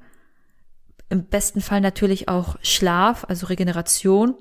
Im 1.09 1.25
besten 1.25 1.61
Fall 1.61 1.81
natürlich 1.81 2.29
auch 2.29 2.55
Schlaf, 2.61 3.25
also 3.27 3.47
Regeneration. 3.47 4.35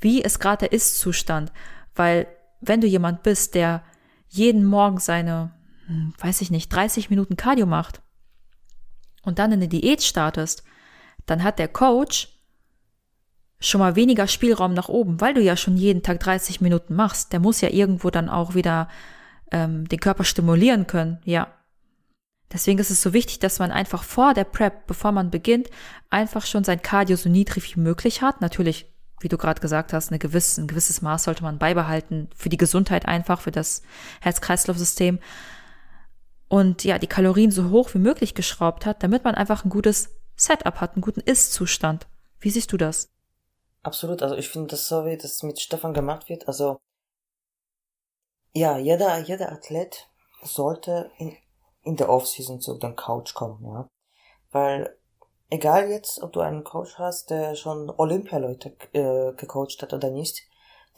Wie 0.00 0.22
ist 0.22 0.40
gerade 0.40 0.60
der 0.60 0.72
Ist-Zustand? 0.72 1.52
Weil 1.94 2.26
wenn 2.60 2.80
du 2.80 2.86
jemand 2.86 3.22
bist, 3.22 3.54
der 3.54 3.82
jeden 4.28 4.64
Morgen 4.64 4.98
seine, 4.98 5.52
hm, 5.86 6.14
weiß 6.18 6.40
ich 6.40 6.50
nicht, 6.50 6.72
30 6.72 7.10
Minuten 7.10 7.36
Cardio 7.36 7.66
macht 7.66 8.00
und 9.22 9.38
dann 9.38 9.52
in 9.52 9.58
eine 9.58 9.68
Diät 9.68 10.02
startest, 10.02 10.64
dann 11.26 11.42
hat 11.42 11.58
der 11.58 11.68
Coach 11.68 12.33
schon 13.66 13.80
mal 13.80 13.96
weniger 13.96 14.26
Spielraum 14.26 14.74
nach 14.74 14.88
oben, 14.88 15.20
weil 15.20 15.34
du 15.34 15.40
ja 15.40 15.56
schon 15.56 15.76
jeden 15.76 16.02
Tag 16.02 16.20
30 16.20 16.60
Minuten 16.60 16.94
machst. 16.94 17.32
Der 17.32 17.40
muss 17.40 17.60
ja 17.60 17.70
irgendwo 17.70 18.10
dann 18.10 18.28
auch 18.28 18.54
wieder 18.54 18.88
ähm, 19.50 19.88
den 19.88 20.00
Körper 20.00 20.24
stimulieren 20.24 20.86
können, 20.86 21.18
ja. 21.24 21.48
Deswegen 22.52 22.78
ist 22.78 22.90
es 22.90 23.02
so 23.02 23.12
wichtig, 23.12 23.40
dass 23.40 23.58
man 23.58 23.72
einfach 23.72 24.04
vor 24.04 24.32
der 24.32 24.44
Prep, 24.44 24.86
bevor 24.86 25.10
man 25.10 25.30
beginnt, 25.30 25.70
einfach 26.10 26.46
schon 26.46 26.62
sein 26.62 26.82
Cardio 26.82 27.16
so 27.16 27.28
niedrig 27.28 27.74
wie 27.74 27.80
möglich 27.80 28.22
hat. 28.22 28.40
Natürlich, 28.40 28.86
wie 29.20 29.28
du 29.28 29.36
gerade 29.36 29.60
gesagt 29.60 29.92
hast, 29.92 30.10
eine 30.10 30.20
gewisse, 30.20 30.60
ein 30.60 30.68
gewisses 30.68 31.02
Maß 31.02 31.24
sollte 31.24 31.42
man 31.42 31.58
beibehalten 31.58 32.28
für 32.36 32.50
die 32.50 32.56
Gesundheit 32.56 33.06
einfach, 33.06 33.40
für 33.40 33.50
das 33.50 33.82
Herz-Kreislauf-System. 34.20 35.18
Und 36.46 36.84
ja, 36.84 36.98
die 36.98 37.08
Kalorien 37.08 37.50
so 37.50 37.70
hoch 37.70 37.92
wie 37.94 37.98
möglich 37.98 38.34
geschraubt 38.34 38.86
hat, 38.86 39.02
damit 39.02 39.24
man 39.24 39.34
einfach 39.34 39.64
ein 39.64 39.70
gutes 39.70 40.10
Setup 40.36 40.80
hat, 40.80 40.94
einen 40.94 41.02
guten 41.02 41.20
Ist-Zustand. 41.20 42.06
Wie 42.38 42.50
siehst 42.50 42.72
du 42.72 42.76
das? 42.76 43.13
Absolut. 43.84 44.22
Also 44.22 44.34
ich 44.36 44.48
finde 44.48 44.68
das 44.68 44.88
so, 44.88 45.04
wie 45.04 45.16
das 45.16 45.42
mit 45.42 45.60
Stefan 45.60 45.94
gemacht 45.94 46.28
wird. 46.28 46.48
Also 46.48 46.78
ja, 48.52 48.78
jeder, 48.78 49.18
jeder 49.18 49.52
Athlet 49.52 50.08
sollte 50.42 51.10
in, 51.18 51.36
in 51.82 51.96
der 51.96 52.08
Offseason 52.08 52.60
zu 52.60 52.74
dem 52.78 52.96
Coach 52.96 53.34
kommen, 53.34 53.64
ja. 53.64 53.88
Weil 54.50 54.96
egal 55.50 55.90
jetzt, 55.90 56.22
ob 56.22 56.32
du 56.32 56.40
einen 56.40 56.64
Coach 56.64 56.98
hast, 56.98 57.30
der 57.30 57.56
schon 57.56 57.90
Olympialeute 57.90 58.76
äh, 58.92 59.32
gecoacht 59.32 59.82
hat 59.82 59.92
oder 59.92 60.10
nicht, 60.10 60.42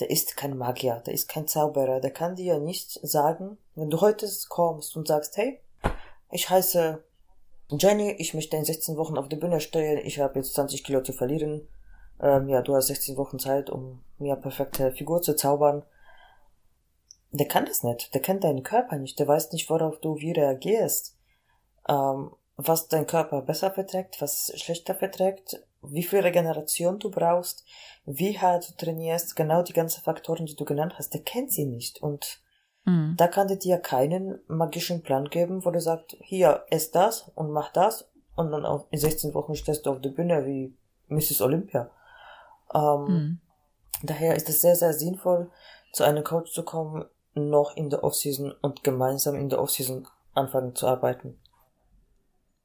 der 0.01 0.11
ist 0.11 0.37
kein 0.37 0.59
Magier, 0.59 1.03
der 1.07 1.15
ist 1.15 1.29
kein 1.29 1.47
Zauberer, 1.47 2.01
der 2.01 2.11
kann 2.11 2.37
dir 2.37 2.59
nicht 2.59 3.01
sagen, 3.03 3.57
wenn 3.75 3.89
du 3.89 4.01
heute 4.01 4.29
kommst 4.49 4.95
und 4.97 5.09
sagst, 5.09 5.37
hey, 5.39 5.61
ich 6.31 6.51
heiße 6.51 7.03
Jenny, 7.71 8.13
ich 8.13 8.35
möchte 8.35 8.57
in 8.57 8.65
16 8.65 8.97
Wochen 8.97 9.19
auf 9.19 9.29
die 9.29 9.37
Bühne 9.37 9.61
stehen, 9.61 9.99
ich 9.99 10.21
habe 10.21 10.39
jetzt 10.39 10.55
20 10.55 10.85
Kilo 10.85 11.03
zu 11.03 11.13
verlieren, 11.13 11.67
ähm, 12.21 12.49
ja, 12.49 12.63
du 12.63 12.75
hast 12.75 12.87
16 12.87 13.17
Wochen 13.17 13.39
Zeit, 13.39 13.71
um 13.71 14.03
mir 14.19 14.37
perfekte 14.37 14.93
Figur 14.93 15.23
zu 15.23 15.35
zaubern. 15.35 15.83
Der 17.33 17.49
kann 17.49 17.67
das 17.67 17.83
nicht, 17.83 18.15
der 18.15 18.23
kennt 18.23 18.45
deinen 18.45 18.63
Körper 18.63 18.97
nicht, 18.97 19.19
der 19.19 19.29
weiß 19.29 19.53
nicht, 19.53 19.69
worauf 19.69 19.99
du 20.01 20.17
wie 20.17 20.33
reagierst. 20.33 21.17
Ähm, 21.89 22.31
was 22.57 22.89
dein 22.89 23.07
Körper 23.07 23.43
besser 23.43 23.71
verträgt, 23.71 24.21
was 24.23 24.51
schlechter 24.57 24.95
verträgt, 24.95 25.63
wie 25.83 26.03
viel 26.03 26.21
Regeneration 26.21 26.99
du 26.99 27.11
brauchst, 27.11 27.65
wie 28.07 28.39
hart 28.39 28.71
du 28.71 28.85
trainierst, 28.85 29.37
genau 29.37 29.63
die 29.63 29.75
ganzen 29.75 30.03
Faktoren, 30.03 30.47
die 30.47 30.57
du 30.57 30.65
genannt 30.65 30.95
hast, 30.97 31.13
der 31.13 31.21
kennt 31.21 31.53
sie 31.53 31.67
nicht. 31.67 32.03
Und 32.03 32.41
mhm. 32.87 33.15
da 33.19 33.29
kann 33.29 33.49
der 33.49 33.59
dir 33.59 33.79
keinen 33.79 34.41
magischen 34.49 35.03
Plan 35.03 35.29
geben, 35.29 35.65
wo 35.65 35.71
du 35.71 35.81
sagst, 35.81 36.17
hier, 36.21 36.65
ess 36.71 36.91
das 36.91 37.31
und 37.35 37.51
mach 37.51 37.73
das 37.73 38.09
und 38.37 38.51
dann 38.51 38.65
auf, 38.65 38.87
in 38.91 38.99
16 38.99 39.35
Wochen 39.35 39.55
stehst 39.55 39.85
du 39.85 39.91
auf 39.91 40.01
der 40.01 40.11
Bühne 40.11 40.47
wie 40.47 40.75
Mrs. 41.09 41.43
Olympia. 41.43 41.91
Ähm, 42.75 43.05
mhm. 43.07 43.41
Daher 44.03 44.37
ist 44.37 44.49
es 44.49 44.61
sehr, 44.61 44.77
sehr 44.77 44.93
sinnvoll, 44.93 45.51
zu 45.93 46.05
einem 46.05 46.25
Coach 46.25 46.53
zu 46.53 46.63
kommen, 46.63 47.07
noch 47.35 47.77
in 47.77 47.91
der 47.91 48.05
Offseason 48.05 48.53
und 48.63 48.85
gemeinsam 48.85 49.35
in 49.35 49.49
der 49.49 49.61
Offseason 49.61 50.07
anfangen 50.35 50.75
zu 50.75 50.87
arbeiten. 50.87 51.39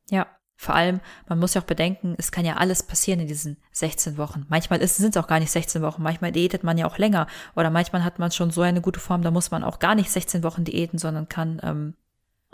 Ja, 0.10 0.28
vor 0.56 0.76
allem, 0.76 1.00
man 1.28 1.40
muss 1.40 1.54
ja 1.54 1.62
auch 1.62 1.66
bedenken, 1.66 2.16
es 2.18 2.32
kann 2.32 2.46
ja 2.46 2.58
alles 2.58 2.84
passieren 2.84 3.20
in 3.20 3.28
diesen 3.28 3.58
16 3.72 4.18
Wochen. 4.18 4.46
Manchmal 4.48 4.86
sind 4.88 5.16
es 5.16 5.22
auch 5.22 5.28
gar 5.28 5.40
nicht 5.40 5.52
16 5.52 5.82
Wochen, 5.82 6.04
manchmal 6.04 6.32
diätet 6.32 6.64
man 6.64 6.78
ja 6.78 6.86
auch 6.86 6.98
länger 6.98 7.28
oder 7.56 7.70
manchmal 7.70 8.04
hat 8.04 8.20
man 8.20 8.32
schon 8.32 8.52
so 8.52 8.62
eine 8.62 8.82
gute 8.82 9.00
Form, 9.00 9.24
da 9.24 9.32
muss 9.32 9.52
man 9.52 9.64
auch 9.64 9.80
gar 9.80 9.96
nicht 9.96 10.12
16 10.12 10.44
Wochen 10.44 10.64
diäten, 10.64 11.00
sondern 11.00 11.28
kann 11.28 11.60
ähm, 11.64 11.96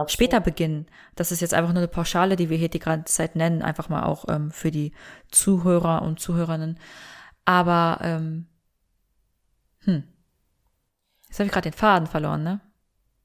später 0.06 0.40
beginnen. 0.40 0.88
Das 1.16 1.32
ist 1.32 1.42
jetzt 1.42 1.54
einfach 1.54 1.74
nur 1.74 1.80
eine 1.80 1.88
Pauschale, 1.88 2.36
die 2.36 2.50
wir 2.50 2.58
hier 2.58 2.70
die 2.70 2.80
ganze 2.80 3.14
Zeit 3.14 3.36
nennen, 3.36 3.62
einfach 3.62 3.90
mal 3.90 4.04
auch 4.04 4.26
ähm, 4.30 4.52
für 4.52 4.72
die 4.72 4.94
Zuhörer 5.32 6.02
und 6.04 6.20
Zuhörerinnen. 6.20 6.80
Aber, 7.48 8.00
ähm, 8.02 8.46
hm, 9.86 10.04
jetzt 11.30 11.40
habe 11.40 11.46
ich 11.46 11.54
gerade 11.54 11.70
den 11.70 11.78
Faden 11.78 12.06
verloren, 12.06 12.44
ne? 12.44 12.60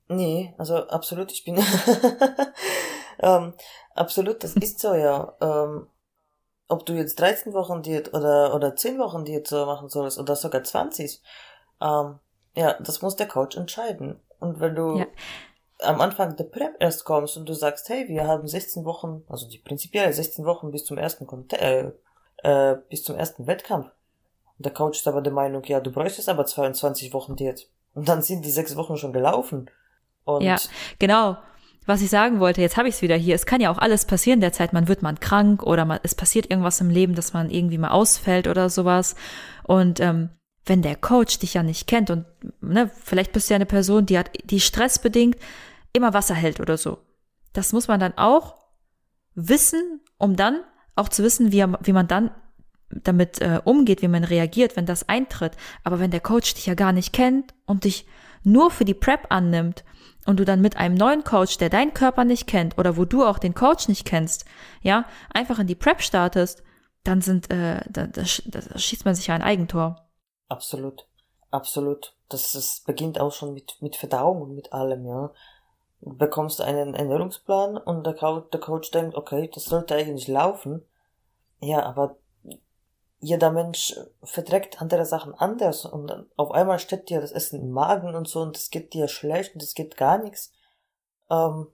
Nee, 0.07 0.55
also 0.59 0.77
absolut, 0.87 1.33
ich 1.33 1.43
bin 1.45 1.57
ähm, 3.19 3.55
absolut, 3.97 4.45
das 4.45 4.55
ist 4.55 4.79
so, 4.79 4.95
ja. 4.95 5.37
Ähm, 5.41 5.89
ob 6.69 6.87
du 6.87 6.93
jetzt 6.93 7.19
13 7.19 7.53
Wochen 7.53 7.83
Diät 7.83 8.15
oder, 8.15 8.55
oder 8.55 8.77
10 8.77 9.01
Wochen 9.01 9.25
Diät 9.25 9.49
so 9.49 9.67
machen 9.67 9.89
sollst 9.89 10.21
oder 10.21 10.37
sogar 10.37 10.63
20, 10.63 11.21
ähm, 11.81 12.21
ja, 12.55 12.75
das 12.75 13.03
muss 13.03 13.17
der 13.17 13.27
Coach 13.27 13.57
entscheiden. 13.57 14.21
Und 14.39 14.61
wenn 14.61 14.77
du 14.77 14.99
ja. 14.99 15.07
am 15.81 16.01
Anfang 16.01 16.37
der 16.37 16.45
Prep 16.45 16.77
erst 16.79 17.05
kommst 17.05 17.37
und 17.37 17.49
du 17.49 17.55
sagst, 17.55 17.89
hey, 17.89 18.07
wir 18.07 18.29
haben 18.29 18.47
16 18.47 18.85
Wochen, 18.85 19.25
also 19.29 19.49
die 19.49 19.59
prinzipiell 19.59 20.13
16 20.13 20.45
Wochen 20.45 20.71
bis 20.71 20.85
zum 20.85 20.97
ersten 20.97 21.27
Kont 21.27 21.55
äh, 21.55 21.91
äh, 22.45 22.77
bis 22.89 23.03
zum 23.03 23.17
ersten 23.17 23.49
Wettkampf. 23.49 23.91
Der 24.63 24.73
Coach 24.73 25.01
ist 25.01 25.09
aber 25.09 25.21
der 25.21 25.33
Meinung, 25.33 25.63
ja, 25.65 25.81
du 25.81 25.91
bräuchtest 25.91 26.29
aber 26.29 26.47
22 26.47 27.13
Wochen 27.13 27.37
Diät. 27.37 27.69
Und 27.95 28.09
dann 28.09 28.23
sind 28.23 28.45
die 28.45 28.51
sechs 28.51 28.77
Wochen 28.77 28.97
schon 28.97 29.13
gelaufen. 29.13 29.71
Und 30.25 30.43
ja, 30.43 30.57
genau 30.99 31.37
was 31.87 32.03
ich 32.03 32.11
sagen 32.11 32.41
wollte, 32.41 32.61
jetzt 32.61 32.77
habe 32.77 32.89
ich 32.89 32.97
es 32.97 33.03
wieder 33.03 33.17
hier. 33.17 33.35
Es 33.35 33.47
kann 33.47 33.61
ja 33.61 33.71
auch 33.71 33.79
alles 33.79 34.05
passieren 34.05 34.41
derzeit. 34.41 34.73
Man 34.73 34.89
wird 34.89 35.03
mal 35.03 35.17
krank 35.17 35.63
oder 35.63 35.85
man, 35.85 35.99
es 36.03 36.15
passiert 36.15 36.51
irgendwas 36.51 36.81
im 36.81 36.91
Leben, 36.91 37.15
dass 37.15 37.33
man 37.33 37.51
irgendwie 37.51 37.79
mal 37.79 37.91
ausfällt 37.91 38.47
oder 38.47 38.71
sowas. 38.71 39.17
Und 39.65 39.99
ähm, 40.01 40.31
wenn 40.65 40.83
der 40.83 40.97
Coach 40.97 41.41
dich 41.41 41.55
ja 41.55 41.63
nicht 41.63 41.89
kennt 41.89 42.11
und 42.11 42.25
ne, 42.61 42.91
vielleicht 43.03 43.33
bist 43.33 43.49
du 43.49 43.55
ja 43.55 43.57
eine 43.57 43.67
Person, 43.67 44.07
die 44.07 44.19
hat, 44.19 44.31
die 44.45 44.61
stressbedingt 44.61 45.37
immer 45.93 46.15
Wasser 46.15 46.35
hält 46.35 46.61
oder 46.61 46.77
so. 46.77 46.99
Das 47.53 47.73
muss 47.73 47.89
man 47.89 47.99
dann 47.99 48.17
auch 48.17 48.55
wissen, 49.35 50.01
um 50.19 50.37
dann 50.37 50.61
auch 50.95 51.09
zu 51.09 51.25
wissen, 51.25 51.51
wie, 51.51 51.65
wie 51.83 51.93
man 51.93 52.07
dann 52.07 52.31
damit 53.03 53.41
äh, 53.41 53.61
umgeht, 53.65 54.03
wie 54.03 54.09
man 54.09 54.25
reagiert, 54.25 54.77
wenn 54.77 54.87
das 54.87 55.09
eintritt. 55.09 55.53
Aber 55.85 55.99
wenn 55.99 56.11
der 56.11 56.21
Coach 56.21 56.55
dich 56.55 56.67
ja 56.67 56.75
gar 56.75 56.93
nicht 56.93 57.13
kennt 57.13 57.55
und 57.67 57.85
dich 57.85 58.07
nur 58.45 58.71
für 58.71 58.85
die 58.85 58.95
Prep 58.95 59.27
annimmt 59.31 59.85
und 60.27 60.39
du 60.39 60.45
dann 60.45 60.61
mit 60.61 60.77
einem 60.77 60.95
neuen 60.95 61.25
Coach, 61.25 61.59
der 61.59 61.71
deinen 61.71 61.95
Körper 61.95 62.25
nicht 62.25 62.47
kennt 62.47 62.79
oder 62.79 62.97
wo 62.97 63.05
du 63.05 63.25
auch 63.25 63.39
den 63.39 63.55
Coach 63.55 63.89
nicht 63.89 64.07
kennst, 64.07 64.45
ja, 64.83 65.05
einfach 65.33 65.59
in 65.59 65.67
die 65.67 65.75
Prep 65.75 66.03
startest, 66.03 66.63
dann 67.05 67.21
sind, 67.21 67.51
äh, 67.51 67.81
da, 67.91 68.07
da, 68.07 68.23
da 68.23 68.79
schießt 68.79 69.05
man 69.05 69.15
sich 69.15 69.27
ja 69.29 69.35
ein 69.35 69.43
Eigentor. 69.43 70.09
Absolut, 70.49 71.07
absolut. 71.51 72.17
Das, 72.29 72.53
das 72.53 72.83
beginnt 72.87 73.19
auch 73.19 73.33
schon 73.33 73.55
mit, 73.55 73.77
mit 73.81 73.97
Verdauung 73.97 74.43
und 74.43 74.55
mit 74.55 74.73
allem, 74.73 75.07
ja. 75.07 75.33
Du 76.01 76.17
bekommst 76.17 76.61
einen 76.61 76.95
Ernährungsplan 76.95 77.77
und 77.77 78.05
der 78.05 78.15
der 78.15 78.61
Coach 78.61 78.91
denkt, 78.91 79.15
okay, 79.15 79.49
das 79.55 79.67
sollte 79.67 79.95
eigentlich 79.95 80.27
laufen. 80.27 80.85
Ja, 81.61 81.85
aber 81.85 82.17
jeder 83.23 83.53
Mensch 83.53 83.95
verträgt 84.25 84.83
andere 84.83 85.07
Sachen 85.07 85.33
anders 85.33 85.87
und 85.87 86.09
dann 86.09 86.27
auf 86.37 86.51
einmal 86.51 86.81
steht 86.81 87.09
dir 87.09 87.21
das 87.21 87.31
Essen 87.31 87.61
im 87.61 87.71
Magen 87.71 88.17
und 88.17 88.27
so 88.27 88.41
und 88.41 88.57
es 88.57 88.69
geht 88.69 88.95
dir 88.95 89.07
schlecht 89.07 89.55
und 89.55 89.63
es 89.63 89.75
geht 89.75 89.97
gar 89.97 90.19
nichts. 90.19 90.53
Ähm, 91.31 91.69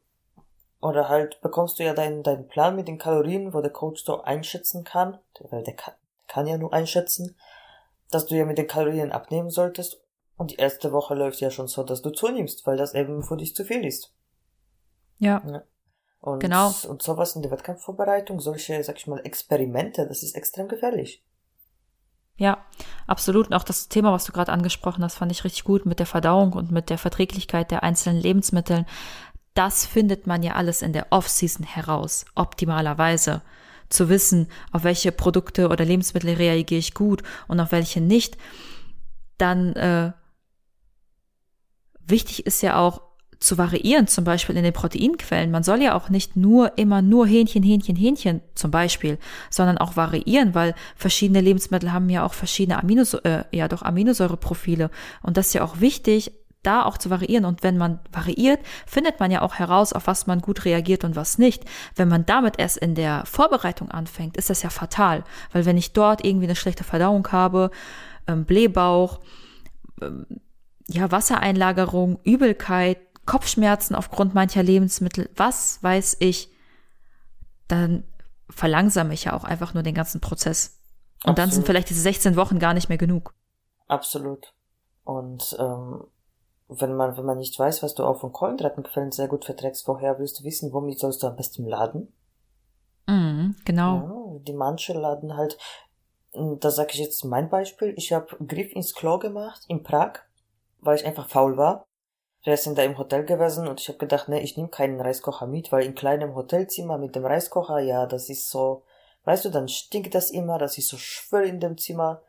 oder 0.83 1.09
halt 1.09 1.41
bekommst 1.41 1.79
du 1.79 1.85
ja 1.85 1.95
deinen, 1.95 2.23
deinen 2.23 2.49
Plan 2.49 2.77
mit 2.77 2.87
den 2.87 2.99
Kalorien, 2.99 3.55
wo 3.55 3.63
der 3.63 3.73
Coach 3.73 4.05
so 4.05 4.21
einschätzen 4.23 4.85
kann, 4.85 5.19
weil 5.49 5.63
der 5.65 5.75
kann, 5.75 5.95
kann 6.29 6.47
ja 6.47 6.59
nur 6.59 6.75
einschätzen, 6.75 7.35
dass 8.11 8.27
du 8.27 8.37
ja 8.37 8.45
mit 8.45 8.59
den 8.59 8.69
Kalorien 8.69 9.11
abnehmen 9.11 9.49
solltest. 9.49 10.03
Und 10.37 10.51
die 10.51 10.57
erste 10.57 10.93
Woche 10.93 11.15
läuft 11.15 11.41
ja 11.41 11.51
schon 11.51 11.67
so, 11.67 11.83
dass 11.83 12.03
du 12.03 12.11
zunimmst, 12.11 12.67
weil 12.67 12.77
das 12.77 12.93
eben 12.93 13.23
für 13.23 13.39
dich 13.39 13.57
zu 13.57 13.65
viel 13.65 13.87
ist. 13.87 14.13
Ja. 15.17 15.43
ja. 15.51 15.63
Und, 16.21 16.41
genau. 16.41 16.75
Und 16.89 17.01
sowas 17.01 17.35
in 17.37 17.43
der 17.43 17.51
Wettkampfvorbereitung, 17.51 18.39
solche, 18.39 18.85
sag 18.85 18.99
ich 18.99 19.07
mal, 19.07 19.25
Experimente, 19.25 20.07
das 20.07 20.23
ist 20.23 20.37
extrem 20.37 20.69
gefährlich. 20.69 21.25
Ja, 22.39 22.65
absolut. 23.09 23.49
Und 23.49 23.55
auch 23.55 23.65
das 23.65 23.89
Thema, 23.89 24.13
was 24.13 24.25
du 24.25 24.33
gerade 24.33 24.53
angesprochen 24.53 25.03
hast, 25.03 25.17
fand 25.17 25.33
ich 25.33 25.43
richtig 25.45 25.65
gut 25.65 25.87
mit 25.87 25.99
der 25.99 26.07
Verdauung 26.07 26.53
und 26.53 26.71
mit 26.71 26.89
der 26.89 26.97
Verträglichkeit 26.97 27.73
der 27.73 27.83
einzelnen 27.83 28.23
Lebensmittel. 28.23 28.87
Das 29.55 29.85
findet 29.85 30.29
man 30.29 30.45
ja 30.45 30.55
alles 30.55 30.83
in 30.83 30.93
der 30.93 31.09
Off-Season 31.11 31.67
heraus, 31.67 32.25
optimalerweise. 32.37 33.43
Zu 33.89 34.09
wissen, 34.09 34.49
auf 34.71 34.85
welche 34.85 35.11
Produkte 35.11 35.69
oder 35.69 35.85
Lebensmittel 35.85 36.35
reagiere 36.35 36.79
ich 36.79 36.95
gut 36.95 37.23
und 37.49 37.59
auf 37.59 37.73
welche 37.73 38.01
nicht. 38.01 38.37
Dann 39.39 39.75
äh, 39.75 40.13
wichtig 41.99 42.47
ist 42.47 42.63
ja 42.63 42.79
auch, 42.79 43.01
zu 43.41 43.57
variieren, 43.57 44.09
zum 44.09 44.25
Beispiel 44.25 44.57
in 44.57 44.65
den 44.65 44.73
Proteinquellen. 44.73 45.51
Man 45.51 45.63
soll 45.63 45.81
ja 45.81 45.95
auch 45.95 46.09
nicht 46.09 46.37
nur 46.37 46.77
immer 46.77 47.03
nur 47.03 47.27
Hähnchen, 47.27 47.63
Hähnchen, 47.63 47.97
Hähnchen 47.97 48.41
zum 48.55 48.71
Beispiel, 48.71 49.19
sondern 49.51 49.79
auch 49.79 49.97
variieren, 49.97 50.55
weil 50.55 50.75
verschiedene 50.97 51.41
Lebensmittel 51.41 51.93
haben 51.93 52.11
ja 52.11 52.25
auch 52.25 52.35
verschiedene 52.35 52.79
Aminosäure, 52.79 53.47
äh, 53.53 53.57
ja 53.57 53.69
doch 53.69 53.83
Aminosäureprofile. 53.83 54.91
Und 55.23 55.37
das 55.37 55.49
ist 55.49 55.55
ja 55.55 55.63
auch 55.63 55.81
wichtig, 55.81 56.33
da 56.63 56.85
auch 56.85 56.99
zu 56.99 57.11
variieren. 57.11 57.45
Und 57.45 57.63
wenn 57.63 57.79
man 57.79 58.01
variiert, 58.13 58.61
findet 58.87 59.21
man 59.21 59.31
ja 59.31 59.43
auch 59.43 59.55
heraus, 59.55 59.93
auf 59.93 60.07
was 60.07 60.27
man 60.27 60.41
gut 60.41 60.65
reagiert 60.65 61.05
und 61.05 61.15
was 61.17 61.39
nicht. 61.39 61.65
Wenn 61.95 62.09
man 62.09 62.27
damit 62.27 62.59
erst 62.59 62.79
in 62.79 62.95
der 62.95 63.25
Vorbereitung 63.25 63.91
anfängt, 63.91 64.37
ist 64.37 64.51
das 64.51 64.63
ja 64.63 64.71
fatal. 64.71 65.25
Weil 65.53 65.65
wenn 65.65 65.77
ich 65.77 65.93
dort 65.93 66.25
irgendwie 66.25 66.47
eine 66.47 66.57
schlechte 66.57 66.85
Verdauung 66.85 67.27
habe, 67.31 67.71
ähm, 68.27 68.45
Blähbauch, 68.45 69.21
ähm, 70.03 70.27
ja, 70.91 71.11
Wassereinlagerung, 71.11 72.19
Übelkeit, 72.25 72.99
Kopfschmerzen 73.29 73.95
aufgrund 73.95 74.35
mancher 74.35 74.63
Lebensmittel, 74.63 75.29
was 75.37 75.83
weiß 75.83 76.17
ich, 76.21 76.51
dann 77.69 78.05
verlangsame 78.49 79.13
ich 79.13 79.25
ja 79.25 79.35
auch 79.35 79.45
einfach 79.45 79.75
nur 79.75 79.83
den 79.83 79.95
ganzen 79.95 80.23
Prozess. 80.23 80.81
Und 81.25 81.33
Absolut. 81.33 81.39
dann 81.39 81.51
sind 81.51 81.67
vielleicht 81.67 81.91
diese 81.91 82.01
16 82.01 82.37
Wochen 82.37 82.59
gar 82.59 82.73
nicht 82.73 82.89
mehr 82.89 82.97
genug. 82.97 83.35
Absolut. 83.87 84.55
Und 85.05 85.55
ähm, 85.59 86.05
wenn 86.69 86.95
man, 86.95 87.19
wenn 87.19 87.27
man 87.27 87.37
nicht 87.37 87.59
weiß, 87.59 87.83
was 87.83 87.95
du 87.95 88.05
auch 88.05 88.19
von 88.19 88.33
Kohlenhydratquellen 88.33 89.13
sehr 89.13 89.29
gut 89.29 89.45
verträgst, 89.45 89.87
woher 89.87 90.19
willst 90.19 90.41
du 90.41 90.45
wissen, 90.45 90.73
womit 90.73 90.99
sollst 90.99 91.23
du 91.23 91.27
am 91.27 91.37
besten 91.37 91.67
laden? 91.67 92.11
Mhm, 93.07 93.57
genau. 93.67 94.37
Ja, 94.37 94.39
die 94.41 94.55
manche 94.55 94.95
laden 94.95 95.37
halt, 95.37 95.59
da 96.33 96.71
sage 96.71 96.93
ich 96.93 97.01
jetzt 97.01 97.23
mein 97.27 97.51
Beispiel, 97.51 97.93
ich 97.99 98.11
habe 98.11 98.43
Griff 98.47 98.73
ins 98.73 98.95
Klo 98.95 99.19
gemacht 99.19 99.67
in 99.69 99.83
Prag, 99.83 100.21
weil 100.81 100.97
ich 100.97 101.05
einfach 101.05 101.29
faul 101.29 101.59
war. 101.59 101.88
Wir 102.49 102.57
sind 102.57 102.79
da 102.79 102.83
im 102.83 102.97
Hotel 102.97 103.27
gewesen 103.27 103.69
und 103.69 103.79
ich 103.79 103.89
habe 103.89 103.99
gedacht, 103.99 104.31
ne, 104.31 104.41
ich 104.41 104.57
nehme 104.57 104.71
keinen 104.71 105.03
Reiskocher 105.03 105.47
mit, 105.47 105.71
weil 105.71 105.85
in 105.85 105.95
kleinem 105.95 106.35
Hotelzimmer 106.35 106.97
mit 106.97 107.15
dem 107.15 107.27
Reiskocher, 107.27 107.79
ja, 107.79 108.07
das 108.07 108.31
ist 108.31 108.49
so, 108.49 108.85
weißt 109.25 109.45
du, 109.45 109.51
dann 109.51 109.69
stinkt 109.69 110.15
das 110.15 110.31
immer, 110.31 110.57
das 110.57 110.79
ist 110.79 110.89
so 110.89 110.97
schwül 110.97 111.45
in 111.45 111.61
dem 111.61 111.77
Zimmer. 111.77 112.23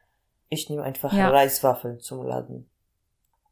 Ich 0.50 0.70
nehme 0.70 0.84
einfach 0.84 1.14
ja. 1.14 1.30
Reiswaffeln 1.30 2.02
zum 2.02 2.22
Laden. 2.24 2.70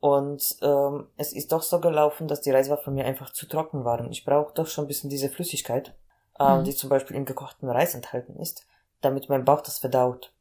Und 0.01 0.57
ähm, 0.61 1.07
es 1.15 1.31
ist 1.31 1.53
doch 1.53 1.61
so 1.61 1.79
gelaufen, 1.79 2.27
dass 2.27 2.41
die 2.41 2.51
Reiswaffeln 2.51 2.97
mir 2.97 3.05
einfach 3.05 3.31
zu 3.31 3.47
trocken 3.47 3.85
waren. 3.85 4.11
Ich 4.11 4.25
brauche 4.25 4.53
doch 4.53 4.67
schon 4.67 4.83
ein 4.83 4.87
bisschen 4.89 5.09
diese 5.09 5.29
Flüssigkeit, 5.29 5.95
ähm, 6.37 6.59
mhm. 6.59 6.63
die 6.65 6.75
zum 6.75 6.89
Beispiel 6.89 7.15
im 7.15 7.23
gekochten 7.23 7.69
Reis 7.69 7.95
enthalten 7.95 8.35
ist, 8.35 8.67
damit 8.99 9.29
mein 9.29 9.45
Bauch 9.45 9.61
das 9.61 9.79
verdaut. 9.79 10.33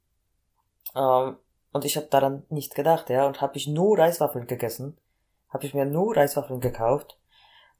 Ähm, 0.96 1.36
und 1.72 1.84
ich 1.84 1.96
habe 1.96 2.08
daran 2.08 2.42
nicht 2.48 2.74
gedacht, 2.74 3.10
ja, 3.10 3.28
und 3.28 3.40
habe 3.40 3.56
ich 3.56 3.68
nur 3.68 3.96
Reiswaffeln 3.96 4.48
gegessen, 4.48 4.98
habe 5.48 5.66
ich 5.66 5.74
mir 5.74 5.86
nur 5.86 6.16
Reiswaffeln 6.16 6.60
gekauft. 6.60 7.18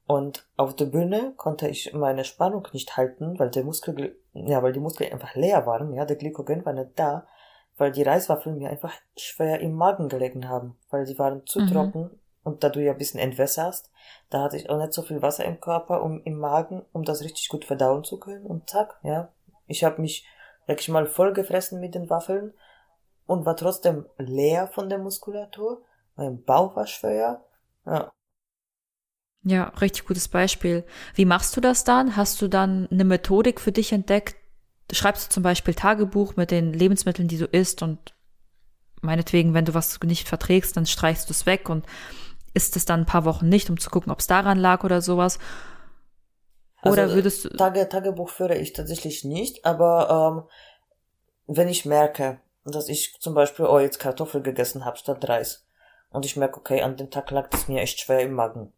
Und 0.05 0.47
auf 0.55 0.75
der 0.75 0.85
Bühne 0.85 1.33
konnte 1.35 1.67
ich 1.67 1.93
meine 1.93 2.23
Spannung 2.23 2.65
nicht 2.71 2.95
halten, 2.95 3.37
weil 3.39 3.49
der 3.49 3.65
Muskel, 3.65 4.17
ja, 4.33 4.63
weil 4.63 4.71
die 4.71 4.79
Muskeln 4.79 5.11
einfach 5.11 5.35
leer 5.35 5.65
waren, 5.65 5.93
ja, 5.93 6.05
der 6.05 6.15
Glykogen 6.15 6.65
war 6.65 6.73
nicht 6.73 6.91
da, 6.95 7.27
weil 7.77 7.91
die 7.91 8.03
Reiswaffeln 8.03 8.57
mir 8.57 8.69
einfach 8.69 8.93
schwer 9.17 9.59
im 9.59 9.73
Magen 9.73 10.07
gelegen 10.07 10.47
haben, 10.47 10.77
weil 10.89 11.05
die 11.05 11.19
waren 11.19 11.45
zu 11.45 11.59
mhm. 11.59 11.67
trocken. 11.67 12.19
Und 12.43 12.63
da 12.63 12.69
du 12.69 12.81
ja 12.81 12.93
ein 12.93 12.97
bisschen 12.97 13.19
entwässerst, 13.19 13.91
da 14.29 14.41
hatte 14.41 14.55
ich 14.55 14.69
auch 14.69 14.77
nicht 14.77 14.93
so 14.93 15.01
viel 15.01 15.21
Wasser 15.21 15.43
im 15.43 15.59
Körper, 15.59 16.01
um 16.01 16.23
im 16.23 16.39
Magen, 16.39 16.85
um 16.93 17.03
das 17.03 17.21
richtig 17.21 17.49
gut 17.49 17.65
verdauen 17.65 18.05
zu 18.05 18.17
können. 18.17 18.45
Und 18.45 18.69
zack, 18.69 18.97
ja, 19.03 19.33
ich 19.65 19.83
habe 19.83 20.01
mich 20.01 20.25
wirklich 20.65 20.87
mal 20.87 21.05
vollgefressen 21.05 21.81
mit 21.81 21.93
den 21.93 22.09
Waffeln 22.09 22.53
und 23.25 23.45
war 23.45 23.57
trotzdem 23.57 24.05
leer 24.17 24.67
von 24.67 24.89
der 24.89 24.99
Muskulatur, 24.99 25.81
mein 26.15 26.43
Bauch 26.43 26.75
war 26.75 26.87
schwer, 26.87 27.43
ja, 27.87 28.11
ja, 29.47 29.71
richtig 29.79 30.05
gutes 30.05 30.27
Beispiel. 30.27 30.83
Wie 31.15 31.23
machst 31.23 31.55
du 31.55 31.61
das 31.61 31.85
dann? 31.85 32.17
Hast 32.17 32.41
du 32.41 32.49
dann 32.49 32.87
eine 32.91 33.05
Methodik 33.05 33.61
für 33.61 33.71
dich 33.71 33.93
entdeckt? 33.93 34.35
Schreibst 34.91 35.27
du 35.27 35.33
zum 35.33 35.43
Beispiel 35.43 35.73
Tagebuch 35.73 36.35
mit 36.35 36.51
den 36.51 36.73
Lebensmitteln, 36.73 37.29
die 37.29 37.37
du 37.37 37.45
isst 37.45 37.81
und 37.81 38.13
meinetwegen, 39.01 39.53
wenn 39.53 39.63
du 39.63 39.73
was 39.73 40.01
nicht 40.03 40.27
verträgst, 40.27 40.75
dann 40.75 40.85
streichst 40.85 41.29
du 41.29 41.31
es 41.31 41.45
weg 41.45 41.69
und 41.69 41.85
isst 42.53 42.75
es 42.75 42.83
dann 42.83 43.01
ein 43.01 43.05
paar 43.05 43.23
Wochen 43.23 43.47
nicht, 43.47 43.69
um 43.69 43.79
zu 43.79 43.89
gucken, 43.89 44.11
ob 44.11 44.19
es 44.19 44.27
daran 44.27 44.57
lag 44.57 44.83
oder 44.83 45.01
sowas. 45.01 45.39
Oder 46.83 47.03
also, 47.03 47.15
würdest 47.15 47.45
du. 47.45 47.49
Tage, 47.49 47.87
Tagebuch 47.87 48.29
führe 48.29 48.57
ich 48.57 48.73
tatsächlich 48.73 49.23
nicht, 49.23 49.65
aber 49.65 50.47
ähm, 51.47 51.55
wenn 51.55 51.69
ich 51.69 51.85
merke, 51.85 52.41
dass 52.65 52.89
ich 52.89 53.17
zum 53.21 53.33
Beispiel 53.33 53.65
oh, 53.65 53.79
jetzt 53.79 53.99
Kartoffel 53.99 54.41
gegessen 54.41 54.83
habe 54.83 54.97
statt 54.97 55.27
Reis 55.29 55.66
und 56.11 56.25
ich 56.25 56.35
merke, 56.35 56.59
okay, 56.59 56.81
an 56.81 56.97
dem 56.97 57.09
Tag 57.09 57.31
lag 57.31 57.49
es 57.51 57.67
mir 57.67 57.81
echt 57.81 57.99
schwer 57.99 58.21
im 58.21 58.33
Magen, 58.33 58.73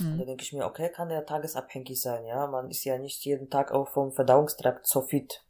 Mhm. 0.00 0.18
Da 0.18 0.24
denke 0.24 0.42
ich 0.42 0.52
mir, 0.52 0.64
okay, 0.64 0.90
kann 0.90 1.10
ja 1.10 1.22
tagesabhängig 1.22 2.00
sein, 2.00 2.24
ja. 2.24 2.46
Man 2.46 2.70
ist 2.70 2.84
ja 2.84 2.98
nicht 2.98 3.24
jeden 3.24 3.50
Tag 3.50 3.72
auch 3.72 3.88
vom 3.88 4.12
Verdauungstrakt 4.12 4.86
so 4.86 5.02
fit. 5.02 5.44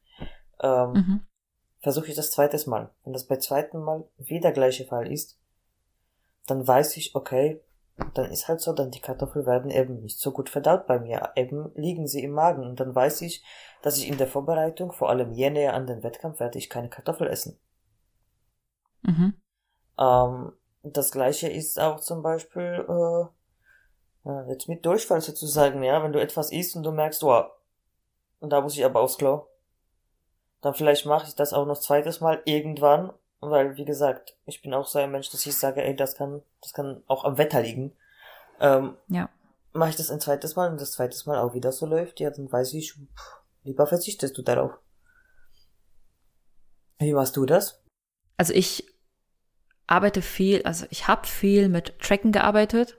Ähm, 0.60 0.92
mhm. 0.92 1.20
Versuche 1.80 2.08
ich 2.08 2.14
das 2.14 2.30
zweites 2.30 2.66
Mal. 2.66 2.90
Wenn 3.04 3.12
das 3.12 3.26
bei 3.26 3.36
zweiten 3.36 3.78
Mal 3.78 4.04
wieder 4.16 4.52
gleiche 4.52 4.84
Fall 4.86 5.10
ist, 5.10 5.38
dann 6.46 6.66
weiß 6.66 6.96
ich, 6.96 7.14
okay, 7.14 7.60
dann 8.14 8.30
ist 8.30 8.48
halt 8.48 8.60
so, 8.60 8.72
dann 8.72 8.90
die 8.90 9.00
Kartoffeln 9.00 9.44
werden 9.44 9.70
eben 9.70 10.00
nicht 10.00 10.18
so 10.20 10.32
gut 10.32 10.48
verdaut 10.48 10.86
bei 10.86 10.98
mir. 10.98 11.32
Eben 11.36 11.72
liegen 11.74 12.06
sie 12.06 12.22
im 12.22 12.32
Magen 12.32 12.62
und 12.62 12.80
dann 12.80 12.94
weiß 12.94 13.22
ich, 13.22 13.44
dass 13.82 13.98
ich 13.98 14.08
in 14.08 14.18
der 14.18 14.28
Vorbereitung, 14.28 14.92
vor 14.92 15.10
allem 15.10 15.32
je 15.32 15.50
näher 15.50 15.74
an 15.74 15.86
den 15.86 16.02
Wettkampf, 16.02 16.40
werde 16.40 16.58
ich 16.58 16.70
keine 16.70 16.88
Kartoffel 16.88 17.28
essen. 17.28 17.58
Mhm. 19.02 19.34
Ähm, 19.98 20.52
das 20.92 21.10
gleiche 21.10 21.48
ist 21.48 21.78
auch 21.80 22.00
zum 22.00 22.22
Beispiel 22.22 22.84
äh, 24.24 24.50
jetzt 24.50 24.68
mit 24.68 24.84
Durchfall 24.84 25.20
sozusagen, 25.20 25.82
ja, 25.82 26.02
wenn 26.02 26.12
du 26.12 26.20
etwas 26.20 26.52
isst 26.52 26.76
und 26.76 26.82
du 26.82 26.92
merkst, 26.92 27.22
oh, 27.24 27.44
und 28.40 28.50
da 28.50 28.60
muss 28.60 28.76
ich 28.76 28.84
aber 28.84 29.00
aufs 29.00 29.18
Klo, 29.18 29.46
dann 30.60 30.74
vielleicht 30.74 31.06
mache 31.06 31.26
ich 31.26 31.34
das 31.34 31.52
auch 31.52 31.66
noch 31.66 31.78
zweites 31.78 32.20
Mal 32.20 32.42
irgendwann, 32.44 33.12
weil, 33.40 33.76
wie 33.76 33.84
gesagt, 33.84 34.36
ich 34.46 34.62
bin 34.62 34.74
auch 34.74 34.86
so 34.86 34.98
ein 34.98 35.10
Mensch, 35.10 35.30
dass 35.30 35.46
ich 35.46 35.56
sage, 35.56 35.82
ey, 35.82 35.94
das 35.94 36.16
kann, 36.16 36.42
das 36.60 36.72
kann 36.72 37.02
auch 37.06 37.24
am 37.24 37.38
Wetter 37.38 37.62
liegen. 37.62 37.96
Ähm, 38.60 38.96
ja. 39.08 39.28
Mache 39.72 39.90
ich 39.90 39.96
das 39.96 40.10
ein 40.10 40.20
zweites 40.20 40.56
Mal 40.56 40.70
und 40.70 40.80
das 40.80 40.92
zweites 40.92 41.26
Mal 41.26 41.38
auch 41.38 41.54
wieder 41.54 41.72
so 41.72 41.86
läuft, 41.86 42.20
ja, 42.20 42.30
dann 42.30 42.50
weiß 42.50 42.74
ich, 42.74 42.92
pff, 42.92 43.40
lieber 43.64 43.86
verzichtest 43.86 44.36
du 44.36 44.42
darauf. 44.42 44.72
Wie 46.98 47.12
machst 47.12 47.36
du 47.36 47.46
das? 47.46 47.80
Also 48.36 48.52
ich 48.52 48.86
arbeite 49.88 50.22
viel, 50.22 50.62
also 50.62 50.86
ich 50.90 51.08
habe 51.08 51.26
viel 51.26 51.68
mit 51.68 51.98
Tracken 51.98 52.30
gearbeitet 52.30 52.98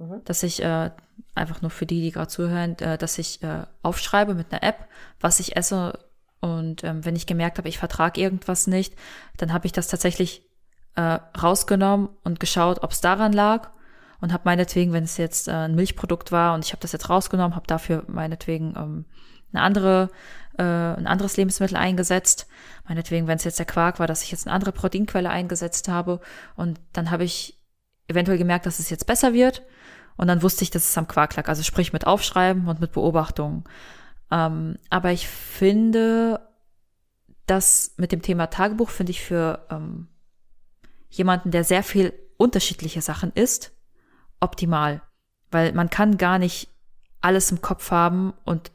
mhm. 0.00 0.22
dass 0.24 0.42
ich 0.42 0.62
äh, 0.62 0.90
einfach 1.34 1.62
nur 1.62 1.70
für 1.70 1.86
die, 1.86 2.00
die 2.00 2.10
gerade 2.10 2.28
zuhören, 2.28 2.76
äh, 2.78 2.98
dass 2.98 3.18
ich 3.18 3.42
äh, 3.42 3.64
aufschreibe 3.82 4.34
mit 4.34 4.52
einer 4.52 4.62
App, 4.62 4.88
was 5.20 5.40
ich 5.40 5.56
esse. 5.56 5.98
Und 6.40 6.82
ähm, 6.84 7.04
wenn 7.04 7.16
ich 7.16 7.26
gemerkt 7.26 7.58
habe, 7.58 7.68
ich 7.68 7.78
vertrage 7.78 8.20
irgendwas 8.20 8.66
nicht, 8.66 8.94
dann 9.36 9.52
habe 9.52 9.66
ich 9.66 9.72
das 9.72 9.88
tatsächlich 9.88 10.42
äh, 10.96 11.18
rausgenommen 11.40 12.08
und 12.24 12.40
geschaut, 12.40 12.82
ob 12.82 12.92
es 12.92 13.00
daran 13.00 13.32
lag. 13.32 13.70
Und 14.22 14.32
habe 14.34 14.42
meinetwegen, 14.44 14.92
wenn 14.92 15.04
es 15.04 15.16
jetzt 15.16 15.48
äh, 15.48 15.52
ein 15.52 15.74
Milchprodukt 15.74 16.32
war 16.32 16.54
und 16.54 16.64
ich 16.64 16.72
habe 16.72 16.82
das 16.82 16.92
jetzt 16.92 17.08
rausgenommen, 17.08 17.56
habe 17.56 17.66
dafür 17.66 18.04
meinetwegen 18.06 18.74
ähm, 18.76 19.04
eine 19.52 19.62
andere, 19.62 20.10
äh, 20.58 20.62
ein 20.62 21.06
anderes 21.06 21.36
Lebensmittel 21.36 21.76
eingesetzt. 21.76 22.46
Meinetwegen, 22.88 23.26
wenn 23.26 23.36
es 23.36 23.44
jetzt 23.44 23.58
der 23.58 23.66
Quark 23.66 23.98
war, 23.98 24.06
dass 24.06 24.22
ich 24.22 24.30
jetzt 24.30 24.46
eine 24.46 24.54
andere 24.54 24.72
Proteinquelle 24.72 25.30
eingesetzt 25.30 25.88
habe. 25.88 26.20
Und 26.56 26.80
dann 26.92 27.10
habe 27.10 27.24
ich 27.24 27.60
eventuell 28.08 28.38
gemerkt, 28.38 28.66
dass 28.66 28.78
es 28.78 28.90
jetzt 28.90 29.06
besser 29.06 29.32
wird. 29.32 29.62
Und 30.16 30.28
dann 30.28 30.42
wusste 30.42 30.64
ich, 30.64 30.70
dass 30.70 30.88
es 30.88 30.98
am 30.98 31.08
Quark 31.08 31.36
lag. 31.36 31.48
Also 31.48 31.62
sprich 31.62 31.92
mit 31.92 32.06
Aufschreiben 32.06 32.68
und 32.68 32.80
mit 32.80 32.92
Beobachtungen. 32.92 33.64
Ähm, 34.30 34.78
aber 34.90 35.12
ich 35.12 35.28
finde, 35.28 36.40
das 37.46 37.94
mit 37.96 38.12
dem 38.12 38.22
Thema 38.22 38.48
Tagebuch 38.48 38.90
finde 38.90 39.10
ich 39.12 39.22
für 39.22 39.66
ähm, 39.70 40.08
jemanden, 41.08 41.50
der 41.50 41.64
sehr 41.64 41.82
viel 41.82 42.12
unterschiedliche 42.36 43.02
Sachen 43.02 43.32
isst, 43.32 43.72
optimal. 44.40 45.02
Weil 45.50 45.72
man 45.72 45.90
kann 45.90 46.16
gar 46.16 46.38
nicht 46.38 46.68
alles 47.20 47.50
im 47.50 47.60
Kopf 47.60 47.90
haben 47.90 48.32
und 48.44 48.72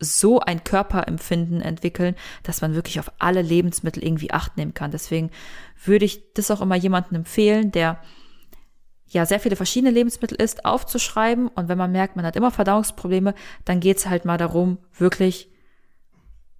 so 0.00 0.40
ein 0.40 0.62
Körperempfinden 0.62 1.60
entwickeln, 1.60 2.14
dass 2.42 2.60
man 2.60 2.74
wirklich 2.74 3.00
auf 3.00 3.10
alle 3.18 3.42
Lebensmittel 3.42 4.04
irgendwie 4.04 4.30
Acht 4.30 4.56
nehmen 4.56 4.74
kann. 4.74 4.90
Deswegen 4.90 5.30
würde 5.84 6.04
ich 6.04 6.32
das 6.34 6.50
auch 6.50 6.60
immer 6.60 6.76
jemandem 6.76 7.16
empfehlen, 7.16 7.72
der 7.72 8.00
ja 9.06 9.26
sehr 9.26 9.40
viele 9.40 9.56
verschiedene 9.56 9.90
Lebensmittel 9.90 10.40
isst, 10.40 10.64
aufzuschreiben. 10.64 11.48
Und 11.48 11.68
wenn 11.68 11.78
man 11.78 11.92
merkt, 11.92 12.16
man 12.16 12.26
hat 12.26 12.36
immer 12.36 12.50
Verdauungsprobleme, 12.50 13.34
dann 13.64 13.80
geht's 13.80 14.06
halt 14.06 14.24
mal 14.24 14.38
darum, 14.38 14.78
wirklich 14.96 15.50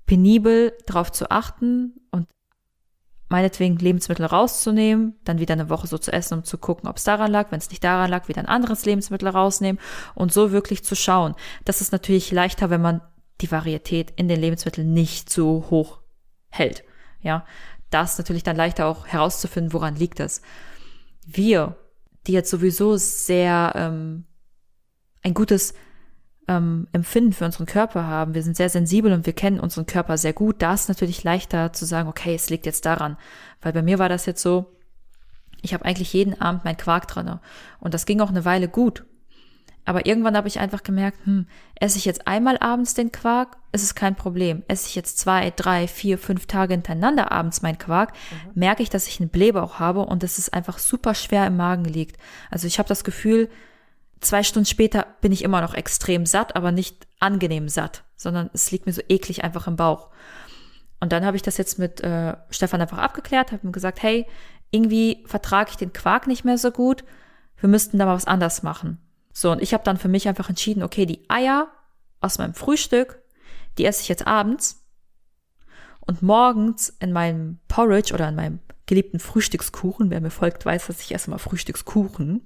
penibel 0.07 0.73
drauf 0.87 1.13
zu 1.13 1.31
achten 1.31 1.93
und 2.11 2.27
meinetwegen 3.29 3.77
Lebensmittel 3.77 4.25
rauszunehmen, 4.25 5.19
dann 5.25 5.39
wieder 5.39 5.53
eine 5.53 5.69
Woche 5.69 5.87
so 5.87 5.99
zu 5.99 6.11
essen, 6.13 6.39
um 6.39 6.45
zu 6.45 6.57
gucken, 6.57 6.89
ob 6.89 6.97
es 6.97 7.05
daran 7.05 7.31
lag. 7.31 7.53
Wenn 7.53 7.59
es 7.59 7.69
nicht 7.69 7.85
daran 7.85 8.11
lag, 8.11 8.27
wieder 8.27 8.41
ein 8.41 8.49
anderes 8.49 8.87
Lebensmittel 8.87 9.29
rausnehmen 9.29 9.81
und 10.15 10.33
so 10.33 10.51
wirklich 10.51 10.83
zu 10.83 10.97
schauen. 10.97 11.35
Das 11.67 11.83
ist 11.83 11.93
natürlich 11.93 12.33
leichter, 12.33 12.71
wenn 12.71 12.81
man 12.81 13.03
die 13.41 13.51
Varietät 13.51 14.13
in 14.17 14.29
den 14.29 14.41
Lebensmitteln 14.41 14.93
nicht 14.93 15.31
so 15.31 15.67
hoch 15.71 16.01
hält. 16.49 16.85
Ja, 17.21 17.45
das 17.91 18.19
natürlich 18.19 18.43
dann 18.43 18.57
leichter 18.57 18.87
auch 18.87 19.07
herauszufinden, 19.07 19.73
woran 19.73 19.97
liegt 19.97 20.21
es. 20.21 20.43
Wir 21.27 21.77
die 22.29 22.33
jetzt 22.33 22.51
sowieso 22.51 22.97
sehr 22.97 23.73
ähm, 23.75 24.25
ein 25.23 25.35
gutes 25.35 25.75
ähm, 26.47 26.87
Empfinden 26.93 27.33
für 27.33 27.47
unseren 27.47 27.67
Körper 27.67 28.07
haben. 28.07 28.35
Wir 28.35 28.43
sind 28.43 28.57
sehr 28.57 28.69
sensibel 28.69 29.13
und 29.13 29.27
wir 29.27 29.33
kennen 29.33 29.59
unseren 29.59 29.87
Körper 29.87 30.19
sehr 30.19 30.35
gut. 30.35 30.63
Da 30.63 30.75
ist 30.75 30.89
natürlich 30.89 31.25
leichter 31.25 31.73
zu 31.73 31.87
sagen, 31.87 32.09
okay, 32.09 32.35
es 32.35 32.51
liegt 32.51 32.67
jetzt 32.67 32.85
daran. 32.85 33.17
Weil 33.63 33.73
bei 33.73 33.83
mir 33.83 33.99
war 33.99 34.11
das 34.11 34.27
jetzt 34.27 34.43
so, 34.43 34.77
ich 35.63 35.75
habe 35.75 35.87
eigentlich 35.87 36.13
jeden 36.13 36.41
Abend 36.41 36.65
mein 36.65 36.77
Quark 36.77 37.09
drinne 37.09 37.41
und 37.81 37.95
das 37.95 38.07
ging 38.07 38.21
auch 38.21 38.31
eine 38.31 38.45
Weile 38.45 38.69
gut. 38.69 39.05
Aber 39.89 40.05
irgendwann 40.05 40.37
habe 40.37 40.49
ich 40.49 40.61
einfach 40.61 40.83
gemerkt, 40.83 41.25
hm, 41.25 41.47
esse 41.77 41.97
ich 41.97 42.05
jetzt 42.05 42.29
einmal 42.29 42.59
abends 42.59 42.93
den 42.93 43.11
Quark, 43.11 43.57
ist 43.73 43.83
es 43.83 43.95
kein 43.95 44.17
Problem. 44.17 44.63
Esse 44.69 44.87
ich 44.87 44.95
jetzt 44.95 45.19
zwei, 45.19 45.51
drei, 45.51 45.89
vier, 45.89 46.19
fünf 46.19 46.45
Tage 46.45 46.75
hintereinander 46.75 47.33
abends 47.33 47.63
meinen 47.63 47.79
Quark, 47.79 48.13
mhm. 48.13 48.51
merke 48.55 48.83
ich, 48.83 48.91
dass 48.91 49.09
ich 49.09 49.19
einen 49.19 49.31
Blähbauch 49.31 49.79
habe 49.79 50.01
und 50.01 50.23
dass 50.23 50.37
es 50.37 50.53
einfach 50.53 50.77
super 50.77 51.15
schwer 51.15 51.47
im 51.47 51.57
Magen 51.57 51.87
liegt. 51.87 52.21
Also 52.51 52.67
ich 52.67 52.79
habe 52.79 52.87
das 52.87 53.03
Gefühl, 53.03 53.49
zwei 54.21 54.43
Stunden 54.43 54.67
später 54.67 55.07
bin 55.23 55.33
ich 55.33 55.43
immer 55.43 55.63
noch 55.63 55.73
extrem 55.73 56.27
satt, 56.27 56.55
aber 56.55 56.71
nicht 56.71 57.07
angenehm 57.19 57.71
satt, 57.71 58.05
sondern 58.15 58.51
es 58.53 58.71
liegt 58.71 58.85
mir 58.85 58.93
so 58.93 59.01
eklig 59.09 59.43
einfach 59.43 59.69
im 59.69 59.77
Bauch. 59.77 60.11
Und 61.01 61.13
dann 61.13 61.25
habe 61.25 61.39
ich 61.39 61.43
das 61.43 61.57
jetzt 61.57 61.79
mit 61.79 62.03
äh, 62.03 62.37
Stefan 62.51 62.83
einfach 62.83 62.99
abgeklärt, 62.99 63.53
habe 63.53 63.67
ihm 63.67 63.73
gesagt, 63.73 64.03
hey, 64.03 64.27
irgendwie 64.71 65.25
vertrage 65.25 65.71
ich 65.71 65.79
den 65.79 65.95
Quark 65.95 66.27
nicht 66.27 66.45
mehr 66.45 66.59
so 66.59 66.73
gut, 66.73 67.05
wir 67.57 67.71
müssten 67.71 67.97
da 67.99 68.05
mal 68.05 68.17
was 68.17 68.27
anders 68.27 68.63
machen. 68.63 68.99
So, 69.41 69.53
und 69.53 69.63
ich 69.63 69.73
habe 69.73 69.85
dann 69.85 69.99
für 69.99 70.09
mich 70.09 70.27
einfach 70.27 70.49
entschieden, 70.49 70.83
okay, 70.83 71.07
die 71.07 71.31
Eier 71.31 71.69
aus 72.21 72.39
meinem 72.39 72.55
Frühstück, 72.55 73.23
die 73.79 73.85
esse 73.85 74.03
ich 74.03 74.09
jetzt 74.09 74.27
abends. 74.27 74.85
Und 76.01 76.23
morgens 76.23 76.89
in 76.99 77.13
meinem 77.13 77.61
Porridge 77.69 78.13
oder 78.13 78.29
in 78.31 78.35
meinem 78.35 78.59
geliebten 78.87 79.21
Frühstückskuchen, 79.21 80.11
wer 80.11 80.21
mir 80.21 80.33
folgt, 80.33 80.67
weiß, 80.67 80.89
dass 80.89 81.01
ich 81.03 81.15
esse 81.15 81.31
mal 81.31 81.39
Frühstückskuchen. 81.39 82.43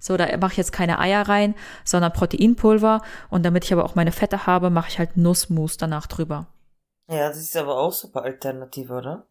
So, 0.00 0.16
da 0.16 0.34
mache 0.38 0.52
ich 0.52 0.56
jetzt 0.56 0.72
keine 0.72 0.98
Eier 0.98 1.28
rein, 1.28 1.54
sondern 1.84 2.14
Proteinpulver. 2.14 3.02
Und 3.28 3.44
damit 3.44 3.64
ich 3.64 3.72
aber 3.74 3.84
auch 3.84 3.94
meine 3.94 4.12
Fette 4.12 4.46
habe, 4.46 4.70
mache 4.70 4.88
ich 4.88 4.98
halt 4.98 5.18
Nussmus 5.18 5.76
danach 5.76 6.06
drüber. 6.06 6.46
Ja, 7.06 7.28
das 7.28 7.36
ist 7.36 7.54
aber 7.54 7.76
auch 7.76 7.92
super 7.92 8.22
Alternative, 8.22 8.94
oder? 8.94 9.26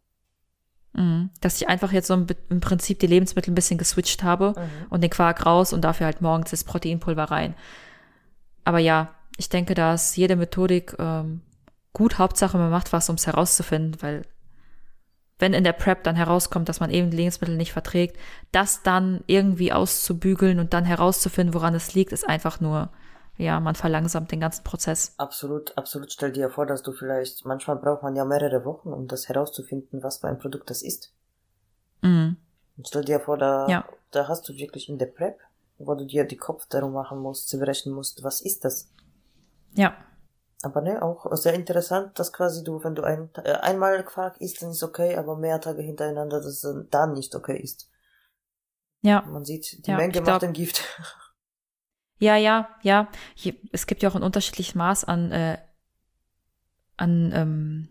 Mhm. 0.94 1.30
Dass 1.42 1.60
ich 1.60 1.68
einfach 1.68 1.92
jetzt 1.92 2.08
so 2.08 2.14
im 2.14 2.60
Prinzip 2.60 3.00
die 3.00 3.08
Lebensmittel 3.08 3.52
ein 3.52 3.56
bisschen 3.56 3.78
geswitcht 3.78 4.24
habe 4.24 4.54
mhm. 4.56 4.88
und 4.90 5.02
den 5.02 5.10
Quark 5.10 5.46
raus 5.46 5.74
und 5.74 5.82
dafür 5.82 6.06
halt 6.06 6.22
morgens 6.22 6.52
das 6.52 6.64
Proteinpulver 6.64 7.26
rein. 7.26 7.56
Aber 8.64 8.80
ja, 8.80 9.14
ich 9.38 9.50
denke, 9.50 9.74
da 9.74 9.96
ist 9.96 10.16
jede 10.16 10.36
Methodik 10.36 10.96
ähm, 11.00 11.42
gut. 11.92 12.20
Hauptsache, 12.20 12.58
man 12.58 12.70
macht 12.70 12.94
was, 12.94 13.10
um 13.10 13.16
es 13.16 13.28
herauszufinden, 13.28 14.02
weil 14.02 14.24
wenn 15.40 15.54
in 15.54 15.64
der 15.64 15.74
Prep 15.74 16.04
dann 16.04 16.16
herauskommt, 16.16 16.70
dass 16.70 16.80
man 16.80 16.92
eben 16.92 17.12
Lebensmittel 17.12 17.58
nicht 17.58 17.74
verträgt, 17.74 18.18
das 18.52 18.84
dann 18.84 19.24
irgendwie 19.28 19.74
auszubügeln 19.74 20.60
und 20.60 20.74
dann 20.74 20.86
herauszufinden, 20.86 21.54
woran 21.54 21.74
es 21.74 21.96
liegt, 21.96 22.14
ist 22.14 22.28
einfach 22.28 22.60
nur, 22.60 22.92
ja, 23.38 23.60
man 23.60 23.76
verlangsamt 23.76 24.32
den 24.32 24.40
ganzen 24.40 24.64
Prozess. 24.64 25.14
Absolut, 25.18 25.76
absolut. 25.78 26.12
Stell 26.12 26.32
dir 26.32 26.50
vor, 26.50 26.66
dass 26.66 26.84
du 26.84 26.92
vielleicht, 26.92 27.46
manchmal 27.46 27.78
braucht 27.78 28.04
man 28.04 28.16
ja 28.16 28.26
mehrere 28.26 28.64
Wochen, 28.64 28.94
um 28.94 29.08
das 29.08 29.28
herauszufinden, 29.28 30.04
was 30.04 30.18
für 30.18 30.28
ein 30.28 30.38
Produkt 30.38 30.70
das 30.70 30.84
ist. 30.84 31.14
Mhm. 32.02 32.38
Und 32.78 32.88
stell 32.88 33.04
dir 33.04 33.20
vor, 33.20 33.38
da, 33.38 33.68
ja. 33.68 33.86
da 34.12 34.28
hast 34.28 34.48
du 34.50 34.54
wirklich 34.56 34.88
in 34.88 35.00
der 35.00 35.08
Prep, 35.08 35.40
wo 35.80 35.96
du 35.96 36.06
dir 36.06 36.26
die 36.26 36.38
Kopf 36.38 36.68
darum 36.68 36.94
machen 36.94 37.20
musst, 37.20 37.50
zu 37.50 37.58
berechnen 37.58 37.96
musst, 37.96 38.24
was 38.24 38.42
ist 38.42 38.66
das? 38.66 38.90
Ja. 39.74 39.96
Aber 40.62 40.82
ne, 40.82 41.02
auch 41.02 41.26
sehr 41.36 41.56
interessant, 41.56 42.18
dass 42.20 42.32
quasi 42.32 42.64
du, 42.64 42.84
wenn 42.84 42.96
du 42.96 43.04
ein, 43.04 43.30
äh, 43.44 43.54
einmal 43.54 44.04
Quark 44.06 44.40
isst, 44.40 44.62
dann 44.62 44.70
ist 44.70 44.84
okay, 44.84 45.18
aber 45.18 45.36
mehr 45.36 45.60
Tage 45.60 45.82
hintereinander, 45.82 46.38
dass 46.38 46.64
es 46.64 46.88
dann 46.90 47.14
nicht 47.14 47.36
okay 47.36 47.60
ist. 47.60 47.90
Ja. 49.02 49.24
Man 49.24 49.44
sieht, 49.44 49.86
die 49.86 49.92
ja, 49.92 49.98
Menge 49.98 50.22
macht 50.22 50.44
ein 50.44 50.54
Gift. 50.54 50.84
Ja, 52.24 52.38
ja, 52.38 52.70
ja. 52.84 53.10
Hier, 53.36 53.54
es 53.74 53.86
gibt 53.86 54.02
ja 54.02 54.10
auch 54.10 54.16
ein 54.16 54.24
unterschiedliches 54.24 54.76
Maß 54.76 55.04
an, 55.04 55.34
äh, 55.34 55.58
an 56.96 57.34
ähm, 57.36 57.88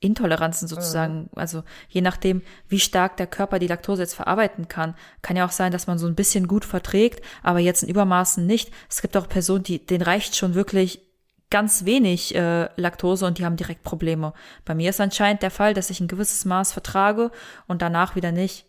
Intoleranzen 0.00 0.68
sozusagen. 0.68 1.24
Mhm. 1.24 1.28
Also 1.34 1.64
je 1.90 2.00
nachdem, 2.00 2.40
wie 2.66 2.80
stark 2.80 3.18
der 3.18 3.26
Körper 3.26 3.58
die 3.58 3.66
Laktose 3.66 4.00
jetzt 4.00 4.14
verarbeiten 4.14 4.68
kann, 4.68 4.94
kann 5.20 5.36
ja 5.36 5.44
auch 5.44 5.50
sein, 5.50 5.70
dass 5.70 5.86
man 5.86 5.98
so 5.98 6.06
ein 6.06 6.14
bisschen 6.14 6.48
gut 6.48 6.64
verträgt, 6.64 7.22
aber 7.42 7.58
jetzt 7.58 7.82
in 7.82 7.90
Übermaßen 7.90 8.46
nicht. 8.46 8.72
Es 8.88 9.02
gibt 9.02 9.18
auch 9.18 9.28
Personen, 9.28 9.64
die, 9.64 9.84
denen 9.84 10.02
reicht 10.02 10.34
schon 10.34 10.54
wirklich 10.54 11.02
ganz 11.50 11.84
wenig 11.84 12.34
äh, 12.34 12.70
Laktose 12.76 13.26
und 13.26 13.36
die 13.36 13.44
haben 13.44 13.56
direkt 13.56 13.84
Probleme. 13.84 14.32
Bei 14.64 14.74
mir 14.74 14.88
ist 14.88 15.00
anscheinend 15.00 15.42
der 15.42 15.50
Fall, 15.50 15.74
dass 15.74 15.90
ich 15.90 16.00
ein 16.00 16.08
gewisses 16.08 16.46
Maß 16.46 16.72
vertrage 16.72 17.30
und 17.66 17.82
danach 17.82 18.16
wieder 18.16 18.32
nicht, 18.32 18.64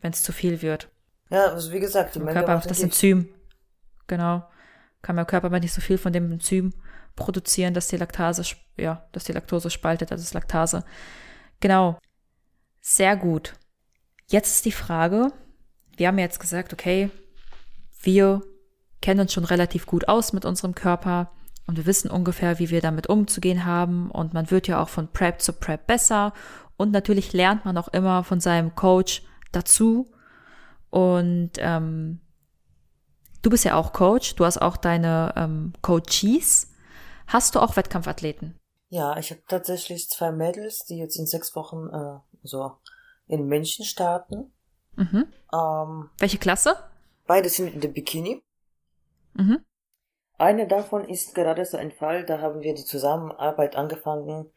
wenn 0.00 0.12
es 0.12 0.22
zu 0.22 0.30
viel 0.30 0.62
wird. 0.62 0.88
Ja, 1.28 1.46
also 1.46 1.72
wie 1.72 1.80
gesagt, 1.80 2.14
Körper 2.14 2.62
das 2.64 2.80
Enzym. 2.80 3.30
Genau. 4.08 4.44
Kann 5.00 5.14
mein 5.14 5.26
Körper 5.26 5.46
aber 5.46 5.60
nicht 5.60 5.72
so 5.72 5.80
viel 5.80 5.98
von 5.98 6.12
dem 6.12 6.32
Enzym 6.32 6.72
produzieren, 7.14 7.74
dass 7.74 7.88
die 7.88 7.96
Laktase, 7.96 8.42
ja, 8.76 9.06
dass 9.12 9.24
die 9.24 9.32
Laktose 9.32 9.70
spaltet, 9.70 10.10
das 10.10 10.20
ist 10.20 10.34
Laktase. 10.34 10.84
Genau. 11.60 11.98
Sehr 12.80 13.16
gut. 13.16 13.54
Jetzt 14.26 14.56
ist 14.56 14.64
die 14.64 14.72
Frage, 14.72 15.32
wir 15.96 16.08
haben 16.08 16.18
jetzt 16.18 16.40
gesagt, 16.40 16.72
okay, 16.72 17.10
wir 18.02 18.42
kennen 19.00 19.20
uns 19.20 19.32
schon 19.32 19.44
relativ 19.44 19.86
gut 19.86 20.08
aus 20.08 20.32
mit 20.32 20.44
unserem 20.44 20.74
Körper 20.74 21.30
und 21.66 21.76
wir 21.76 21.86
wissen 21.86 22.10
ungefähr, 22.10 22.58
wie 22.58 22.70
wir 22.70 22.80
damit 22.80 23.08
umzugehen 23.08 23.64
haben 23.64 24.10
und 24.10 24.34
man 24.34 24.50
wird 24.50 24.68
ja 24.68 24.82
auch 24.82 24.88
von 24.88 25.12
Prep 25.12 25.40
zu 25.40 25.52
Prep 25.52 25.86
besser 25.86 26.32
und 26.76 26.92
natürlich 26.92 27.32
lernt 27.32 27.64
man 27.64 27.76
auch 27.76 27.88
immer 27.88 28.24
von 28.24 28.40
seinem 28.40 28.74
Coach 28.74 29.22
dazu 29.52 30.10
und 30.90 31.52
ähm, 31.58 32.20
du 33.42 33.50
bist 33.50 33.64
ja 33.64 33.76
auch 33.76 33.92
Coach, 33.92 34.34
du 34.36 34.44
hast 34.44 34.58
auch 34.58 34.76
deine 34.76 35.32
ähm, 35.36 35.72
Coaches. 35.82 36.72
Hast 37.26 37.54
du 37.54 37.60
auch 37.60 37.76
Wettkampfathleten? 37.76 38.58
Ja, 38.88 39.16
ich 39.18 39.30
habe 39.30 39.42
tatsächlich 39.46 40.08
zwei 40.08 40.32
Mädels, 40.32 40.84
die 40.86 40.96
jetzt 40.96 41.16
in 41.16 41.26
sechs 41.26 41.54
Wochen 41.54 41.88
äh, 41.88 42.18
so 42.42 42.72
in 43.26 43.46
München 43.46 43.84
starten. 43.84 44.50
Mhm. 44.96 45.26
Ähm, 45.52 46.10
Welche 46.18 46.38
Klasse? 46.38 46.76
Beide 47.26 47.48
sind 47.50 47.74
in 47.74 47.80
der 47.80 47.88
Bikini. 47.88 48.42
Mhm. 49.34 49.64
Eine 50.38 50.66
davon 50.66 51.04
ist 51.04 51.34
gerade 51.34 51.64
so 51.64 51.76
ein 51.76 51.92
Fall, 51.92 52.24
da 52.24 52.40
haben 52.40 52.62
wir 52.62 52.74
die 52.74 52.84
Zusammenarbeit 52.84 53.76
angefangen 53.76 54.50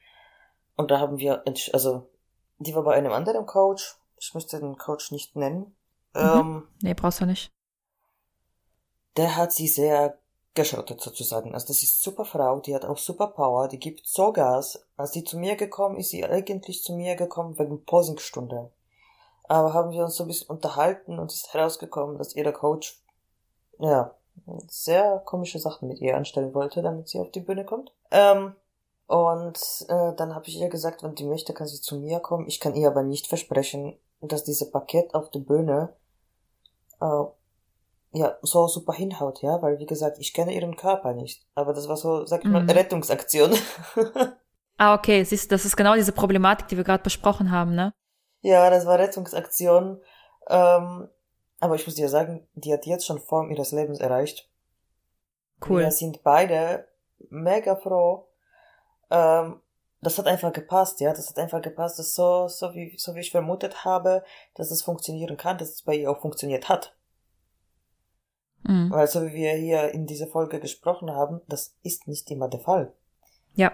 und 0.75 0.91
da 0.91 0.99
haben 0.99 1.17
wir, 1.17 1.43
also 1.73 2.09
die 2.59 2.75
war 2.75 2.83
bei 2.83 2.93
einem 2.95 3.11
anderen 3.11 3.45
Coach, 3.45 3.95
ich 4.17 4.33
möchte 4.33 4.59
den 4.59 4.77
Coach 4.77 5.11
nicht 5.11 5.35
nennen. 5.35 5.75
Mhm. 6.13 6.21
Ähm, 6.21 6.67
nee, 6.81 6.93
brauchst 6.93 7.19
du 7.19 7.25
nicht. 7.25 7.51
Der 9.17 9.35
hat 9.35 9.51
sie 9.51 9.67
sehr 9.67 10.17
geschrottet 10.53 11.01
sozusagen. 11.01 11.53
Also 11.53 11.67
das 11.67 11.83
ist 11.83 12.01
super 12.01 12.25
Frau, 12.25 12.59
die 12.59 12.75
hat 12.75 12.85
auch 12.85 12.97
super 12.97 13.27
Power, 13.27 13.67
die 13.67 13.79
gibt 13.79 14.05
so 14.05 14.33
Gas. 14.33 14.85
Als 14.97 15.11
die 15.11 15.23
zu 15.23 15.37
mir 15.37 15.55
gekommen 15.55 15.97
ist, 15.97 16.09
sie 16.09 16.25
eigentlich 16.25 16.83
zu 16.83 16.93
mir 16.93 17.15
gekommen 17.15 17.57
wegen 17.57 17.85
Posingstunde. 17.85 18.71
Aber 19.43 19.73
haben 19.73 19.91
wir 19.91 20.03
uns 20.03 20.15
so 20.15 20.23
ein 20.23 20.27
bisschen 20.27 20.49
unterhalten 20.49 21.19
und 21.19 21.31
ist 21.31 21.53
herausgekommen, 21.53 22.17
dass 22.17 22.35
ihre 22.35 22.53
Coach, 22.53 23.01
ja, 23.79 24.15
sehr 24.67 25.19
komische 25.25 25.59
Sachen 25.59 25.87
mit 25.87 25.99
ihr 25.99 26.15
anstellen 26.15 26.53
wollte, 26.53 26.81
damit 26.81 27.09
sie 27.09 27.19
auf 27.19 27.31
die 27.31 27.41
Bühne 27.41 27.65
kommt. 27.65 27.91
Ähm, 28.11 28.55
und 29.07 29.59
äh, 29.89 30.15
dann 30.15 30.35
habe 30.35 30.47
ich 30.47 30.57
ihr 30.57 30.69
gesagt, 30.69 31.03
wenn 31.03 31.15
die 31.15 31.25
möchte, 31.25 31.53
kann 31.53 31.67
sie 31.67 31.81
zu 31.81 31.97
mir 31.97 32.19
kommen. 32.21 32.47
Ich 32.47 32.59
kann 32.61 32.75
ihr 32.75 32.87
aber 32.87 33.03
nicht 33.03 33.27
versprechen, 33.27 33.97
dass 34.21 34.43
diese 34.43 34.71
Paket 34.71 35.13
auf 35.13 35.29
der 35.31 35.39
Bühne 35.39 35.93
äh, 37.01 37.23
ja 38.13 38.37
so 38.41 38.67
super 38.67 38.93
hinhaut, 38.93 39.41
ja, 39.41 39.61
weil 39.61 39.79
wie 39.79 39.85
gesagt, 39.85 40.17
ich 40.19 40.33
kenne 40.33 40.53
ihren 40.53 40.75
Körper 40.75 41.13
nicht. 41.13 41.45
Aber 41.55 41.73
das 41.73 41.87
war 41.87 41.97
so, 41.97 42.25
sag 42.25 42.43
ich 42.43 42.49
mal, 42.49 42.63
mhm. 42.63 42.69
Rettungsaktion. 42.69 43.55
ah, 44.77 44.93
okay, 44.93 45.23
siehst, 45.23 45.51
das 45.51 45.65
ist 45.65 45.77
genau 45.77 45.95
diese 45.95 46.11
Problematik, 46.11 46.67
die 46.67 46.77
wir 46.77 46.83
gerade 46.83 47.03
besprochen 47.03 47.51
haben, 47.51 47.73
ne? 47.73 47.93
Ja, 48.41 48.69
das 48.69 48.85
war 48.85 48.99
Rettungsaktion. 48.99 50.01
Ähm, 50.49 51.07
aber 51.59 51.75
ich 51.75 51.85
muss 51.85 51.95
dir 51.95 52.09
sagen, 52.09 52.47
die 52.53 52.73
hat 52.73 52.85
jetzt 52.85 53.05
schon 53.05 53.19
Form 53.19 53.51
ihres 53.51 53.71
Lebens 53.71 53.99
erreicht. 53.99 54.49
Cool. 55.67 55.81
Wir 55.81 55.91
sind 55.91 56.23
beide 56.23 56.87
mega 57.29 57.75
froh. 57.75 58.27
Ähm, 59.11 59.61
das 60.01 60.17
hat 60.17 60.25
einfach 60.25 60.51
gepasst, 60.51 60.99
ja. 60.99 61.13
Das 61.13 61.29
hat 61.29 61.37
einfach 61.37 61.61
gepasst, 61.61 61.99
dass 61.99 62.15
so, 62.15 62.47
so 62.47 62.73
wie, 62.73 62.97
so 62.97 63.13
wie 63.13 63.19
ich 63.19 63.31
vermutet 63.31 63.85
habe, 63.85 64.23
dass 64.55 64.71
es 64.71 64.81
funktionieren 64.81 65.37
kann, 65.37 65.59
dass 65.59 65.69
es 65.69 65.83
bei 65.83 65.95
ihr 65.95 66.09
auch 66.09 66.19
funktioniert 66.19 66.67
hat. 66.67 66.95
Mhm. 68.63 68.91
Weil 68.91 69.07
so 69.07 69.21
wie 69.25 69.33
wir 69.33 69.53
hier 69.53 69.91
in 69.91 70.05
dieser 70.05 70.27
Folge 70.27 70.59
gesprochen 70.59 71.11
haben, 71.11 71.41
das 71.47 71.75
ist 71.83 72.07
nicht 72.07 72.29
immer 72.31 72.47
der 72.47 72.59
Fall. 72.59 72.93
Ja. 73.55 73.73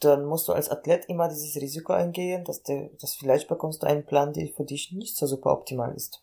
Dann 0.00 0.24
musst 0.24 0.46
du 0.48 0.52
als 0.52 0.70
Athlet 0.70 1.06
immer 1.06 1.28
dieses 1.28 1.60
Risiko 1.60 1.92
eingehen, 1.92 2.44
dass 2.44 2.62
du, 2.62 2.90
dass 3.00 3.14
vielleicht 3.16 3.48
bekommst 3.48 3.82
du 3.82 3.86
einen 3.86 4.04
Plan, 4.04 4.32
der 4.32 4.48
für 4.48 4.64
dich 4.64 4.92
nicht 4.92 5.16
so 5.16 5.26
super 5.26 5.52
optimal 5.52 5.94
ist. 5.94 6.22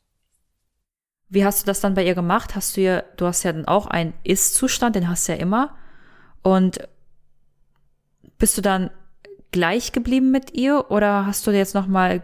Wie 1.27 1.43
hast 1.43 1.61
du 1.61 1.65
das 1.65 1.81
dann 1.81 1.95
bei 1.95 2.05
ihr 2.05 2.15
gemacht? 2.15 2.55
Hast 2.55 2.77
du 2.77 2.81
ihr, 2.81 3.03
du 3.17 3.25
hast 3.25 3.43
ja 3.43 3.51
dann 3.51 3.65
auch 3.65 3.87
einen 3.87 4.13
Ist-Zustand, 4.23 4.95
den 4.95 5.09
hast 5.09 5.27
du 5.27 5.33
ja 5.33 5.39
immer. 5.39 5.75
Und 6.43 6.87
bist 8.37 8.57
du 8.57 8.61
dann 8.61 8.91
gleich 9.51 9.91
geblieben 9.91 10.31
mit 10.31 10.53
ihr 10.53 10.91
oder 10.91 11.25
hast 11.25 11.45
du 11.47 11.51
jetzt 11.51 11.75
nochmal 11.75 12.23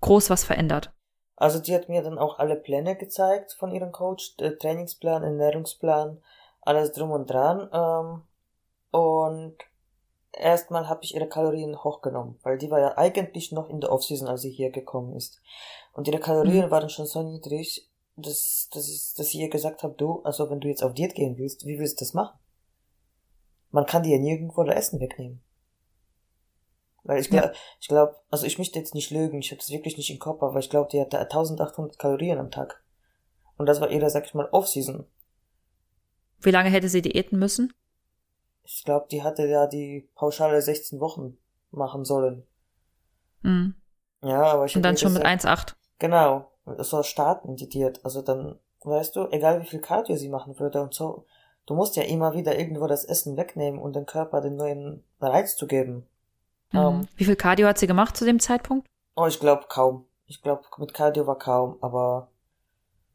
groß 0.00 0.30
was 0.30 0.44
verändert? 0.44 0.92
Also 1.38 1.60
die 1.60 1.72
hat 1.72 1.88
mir 1.88 2.02
dann 2.02 2.18
auch 2.18 2.40
alle 2.40 2.56
Pläne 2.56 2.96
gezeigt 2.96 3.52
von 3.52 3.70
ihrem 3.70 3.92
Coach, 3.92 4.36
Trainingsplan, 4.36 5.22
Ernährungsplan, 5.22 6.20
alles 6.62 6.90
drum 6.92 7.12
und 7.12 7.30
dran. 7.30 7.70
Ähm, 7.72 8.22
und 8.90 9.56
erstmal 10.32 10.88
habe 10.88 11.04
ich 11.04 11.14
ihre 11.14 11.28
Kalorien 11.28 11.82
hochgenommen, 11.84 12.40
weil 12.42 12.58
die 12.58 12.72
war 12.72 12.80
ja 12.80 12.98
eigentlich 12.98 13.52
noch 13.52 13.70
in 13.70 13.80
der 13.80 13.92
Offseason, 13.92 14.26
als 14.26 14.42
sie 14.42 14.50
hier 14.50 14.70
gekommen 14.70 15.14
ist. 15.14 15.40
Und 15.92 16.08
ihre 16.08 16.18
Kalorien 16.18 16.66
mhm. 16.66 16.70
waren 16.72 16.90
schon 16.90 17.06
so 17.06 17.22
niedrig, 17.22 17.88
dass, 18.16 18.68
dass, 18.72 18.88
ich, 18.88 19.14
dass 19.16 19.28
ich 19.28 19.36
ihr 19.36 19.48
gesagt 19.48 19.84
habe, 19.84 19.94
du, 19.94 20.22
also 20.24 20.50
wenn 20.50 20.58
du 20.58 20.66
jetzt 20.66 20.82
auf 20.82 20.94
Diät 20.94 21.14
gehen 21.14 21.38
willst, 21.38 21.66
wie 21.66 21.78
willst 21.78 22.00
du 22.00 22.04
das 22.04 22.14
machen? 22.14 22.36
Man 23.70 23.86
kann 23.86 24.02
dir 24.02 24.16
ja 24.16 24.22
nirgendwo 24.22 24.64
das 24.64 24.74
Essen 24.74 24.98
wegnehmen. 24.98 25.40
Weil 27.08 27.20
ich 27.20 27.30
glaube, 27.30 27.46
ja. 27.46 27.52
ich 27.80 27.88
glaube, 27.88 28.16
also 28.30 28.46
ich 28.46 28.58
möchte 28.58 28.78
jetzt 28.78 28.94
nicht 28.94 29.10
lügen, 29.10 29.38
ich 29.38 29.50
habe 29.50 29.58
das 29.58 29.70
wirklich 29.70 29.96
nicht 29.96 30.10
im 30.10 30.18
Kopf, 30.18 30.42
aber 30.42 30.58
ich 30.58 30.70
glaube, 30.70 30.90
die 30.92 31.00
hatte 31.00 31.18
1800 31.18 31.98
Kalorien 31.98 32.38
am 32.38 32.50
Tag. 32.50 32.82
Und 33.56 33.66
das 33.66 33.80
war 33.80 33.90
ihre, 33.90 34.10
sag 34.10 34.26
ich 34.26 34.34
mal, 34.34 34.48
Off-Season. 34.52 35.06
Wie 36.40 36.50
lange 36.50 36.70
hätte 36.70 36.88
sie 36.88 37.02
diäten 37.02 37.38
müssen? 37.38 37.72
Ich 38.62 38.84
glaube, 38.84 39.06
die 39.10 39.22
hatte 39.22 39.46
ja 39.46 39.66
die 39.66 40.08
pauschale 40.14 40.60
16 40.60 41.00
Wochen 41.00 41.38
machen 41.70 42.04
sollen. 42.04 42.46
Mhm. 43.42 43.74
Ja, 44.22 44.42
aber 44.42 44.66
ich 44.66 44.76
Und 44.76 44.82
dann 44.82 44.96
schon 44.96 45.14
mit 45.14 45.24
1,8. 45.24 45.74
Genau 45.98 46.48
so 46.78 47.02
starten, 47.02 47.56
die 47.56 47.68
Diät. 47.68 48.04
Also 48.04 48.22
dann, 48.22 48.58
weißt 48.82 49.16
du, 49.16 49.28
egal 49.30 49.62
wie 49.62 49.66
viel 49.66 49.80
Cardio 49.80 50.16
sie 50.16 50.28
machen 50.28 50.58
würde 50.58 50.82
und 50.82 50.94
so, 50.94 51.26
du 51.66 51.74
musst 51.74 51.96
ja 51.96 52.02
immer 52.02 52.34
wieder 52.34 52.58
irgendwo 52.58 52.86
das 52.86 53.04
Essen 53.04 53.36
wegnehmen 53.36 53.80
und 53.80 53.96
dem 53.96 54.06
Körper 54.06 54.40
den 54.40 54.56
neuen 54.56 55.04
Reiz 55.20 55.56
zu 55.56 55.66
geben. 55.66 56.06
Mhm. 56.72 56.78
Um, 56.78 56.94
ähm, 57.00 57.08
wie 57.16 57.24
viel 57.24 57.36
Cardio 57.36 57.66
hat 57.66 57.78
sie 57.78 57.86
gemacht 57.86 58.16
zu 58.16 58.24
dem 58.24 58.40
Zeitpunkt? 58.40 58.86
Oh, 59.16 59.26
ich 59.26 59.40
glaube 59.40 59.66
kaum. 59.68 60.06
Ich 60.26 60.42
glaube, 60.42 60.62
mit 60.78 60.94
Cardio 60.94 61.26
war 61.26 61.38
kaum, 61.38 61.78
aber 61.80 62.30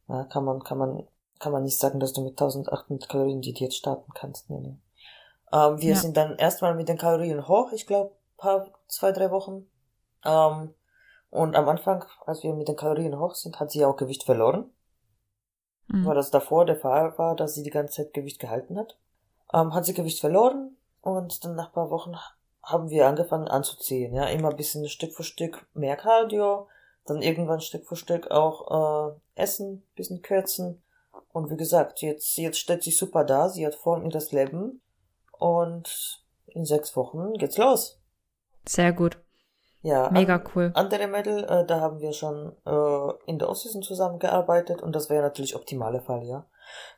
ja, 0.08 0.24
kann 0.26 0.44
man, 0.44 0.64
kann 0.64 0.78
man, 0.78 1.08
kann 1.40 1.52
man 1.52 1.64
nicht 1.64 1.80
sagen, 1.80 2.00
dass 2.00 2.14
du 2.14 2.22
mit 2.22 2.32
1800 2.32 3.08
Kalorien 3.08 3.42
die 3.42 3.54
Diät 3.54 3.74
starten 3.74 4.12
kannst. 4.14 4.50
Nee, 4.50 4.60
nee. 4.60 4.78
Ähm, 5.54 5.80
wir 5.80 5.94
ja. 5.94 5.96
sind 5.96 6.18
dann 6.18 6.38
erstmal 6.38 6.74
mit 6.76 6.90
den 6.90 6.98
Kalorien 6.98 7.48
hoch, 7.48 7.72
ich 7.72 7.86
glaube, 7.86 8.16
paar, 8.38 8.68
zwei, 8.88 9.12
drei 9.12 9.30
Wochen. 9.32 9.68
Ähm, 10.26 10.74
Und 11.30 11.56
am 11.56 11.68
Anfang, 11.70 12.06
als 12.26 12.44
wir 12.44 12.54
mit 12.54 12.68
den 12.68 12.76
Kalorien 12.76 13.20
hoch 13.20 13.36
sind, 13.36 13.60
hat 13.60 13.72
sie 13.72 13.86
auch 13.86 13.96
Gewicht 13.96 14.24
verloren. 14.24 14.72
Mhm. 15.88 16.06
Weil 16.06 16.16
das 16.16 16.32
davor 16.32 16.66
der 16.66 16.76
Fall 16.78 17.18
war, 17.18 17.36
dass 17.36 17.56
sie 17.56 17.64
die 17.64 17.70
ganze 17.70 18.04
Zeit 18.04 18.14
Gewicht 18.14 18.40
gehalten 18.40 18.78
hat. 18.78 18.98
Ähm, 19.54 19.74
hat 19.74 19.86
sie 19.86 19.94
Gewicht 19.94 20.20
verloren 20.20 20.78
und 21.02 21.44
dann 21.44 21.56
nach 21.56 21.68
ein 21.68 21.74
paar 21.74 21.90
Wochen 21.90 22.16
haben 22.64 22.90
wir 22.90 23.08
angefangen 23.08 23.48
anzuziehen. 23.48 24.14
Ja, 24.14 24.26
immer 24.28 24.50
ein 24.50 24.56
bisschen 24.56 24.88
Stück 24.88 25.14
für 25.14 25.24
Stück 25.24 25.68
mehr 25.74 25.98
Cardio, 25.98 26.68
dann 27.06 27.22
irgendwann 27.22 27.62
Stück 27.62 27.86
für 27.86 27.96
Stück 27.96 28.32
auch 28.32 29.12
äh, 29.12 29.42
Essen, 29.42 29.84
bisschen 29.96 30.22
kürzen. 30.22 30.82
Und 31.32 31.50
wie 31.50 31.58
gesagt, 31.58 32.02
jetzt, 32.02 32.38
jetzt 32.38 32.60
steht 32.60 32.84
sie 32.84 32.92
super 32.92 33.24
da, 33.26 33.50
sie 33.50 33.66
hat 33.66 33.78
in 33.86 34.10
das 34.10 34.32
Leben 34.32 34.82
und 35.38 36.24
in 36.48 36.66
sechs 36.66 36.96
Wochen 36.96 37.34
geht's 37.34 37.58
los. 37.58 38.00
Sehr 38.66 38.94
gut. 38.94 39.20
Ja. 39.82 40.10
Mega 40.12 40.36
an, 40.36 40.50
cool. 40.56 40.72
Andere 40.76 41.08
Mädel, 41.08 41.44
äh, 41.44 41.66
da 41.66 41.82
haben 41.82 42.00
wir 42.00 42.14
schon 42.14 42.56
äh, 42.66 43.30
in 43.30 43.38
der 43.38 43.50
Offseason 43.50 43.82
zusammengearbeitet 43.82 44.82
und 44.82 44.96
das 44.96 45.10
wäre 45.10 45.24
natürlich 45.24 45.56
optimale 45.56 46.02
Fall, 46.02 46.24
ja. 46.24 46.46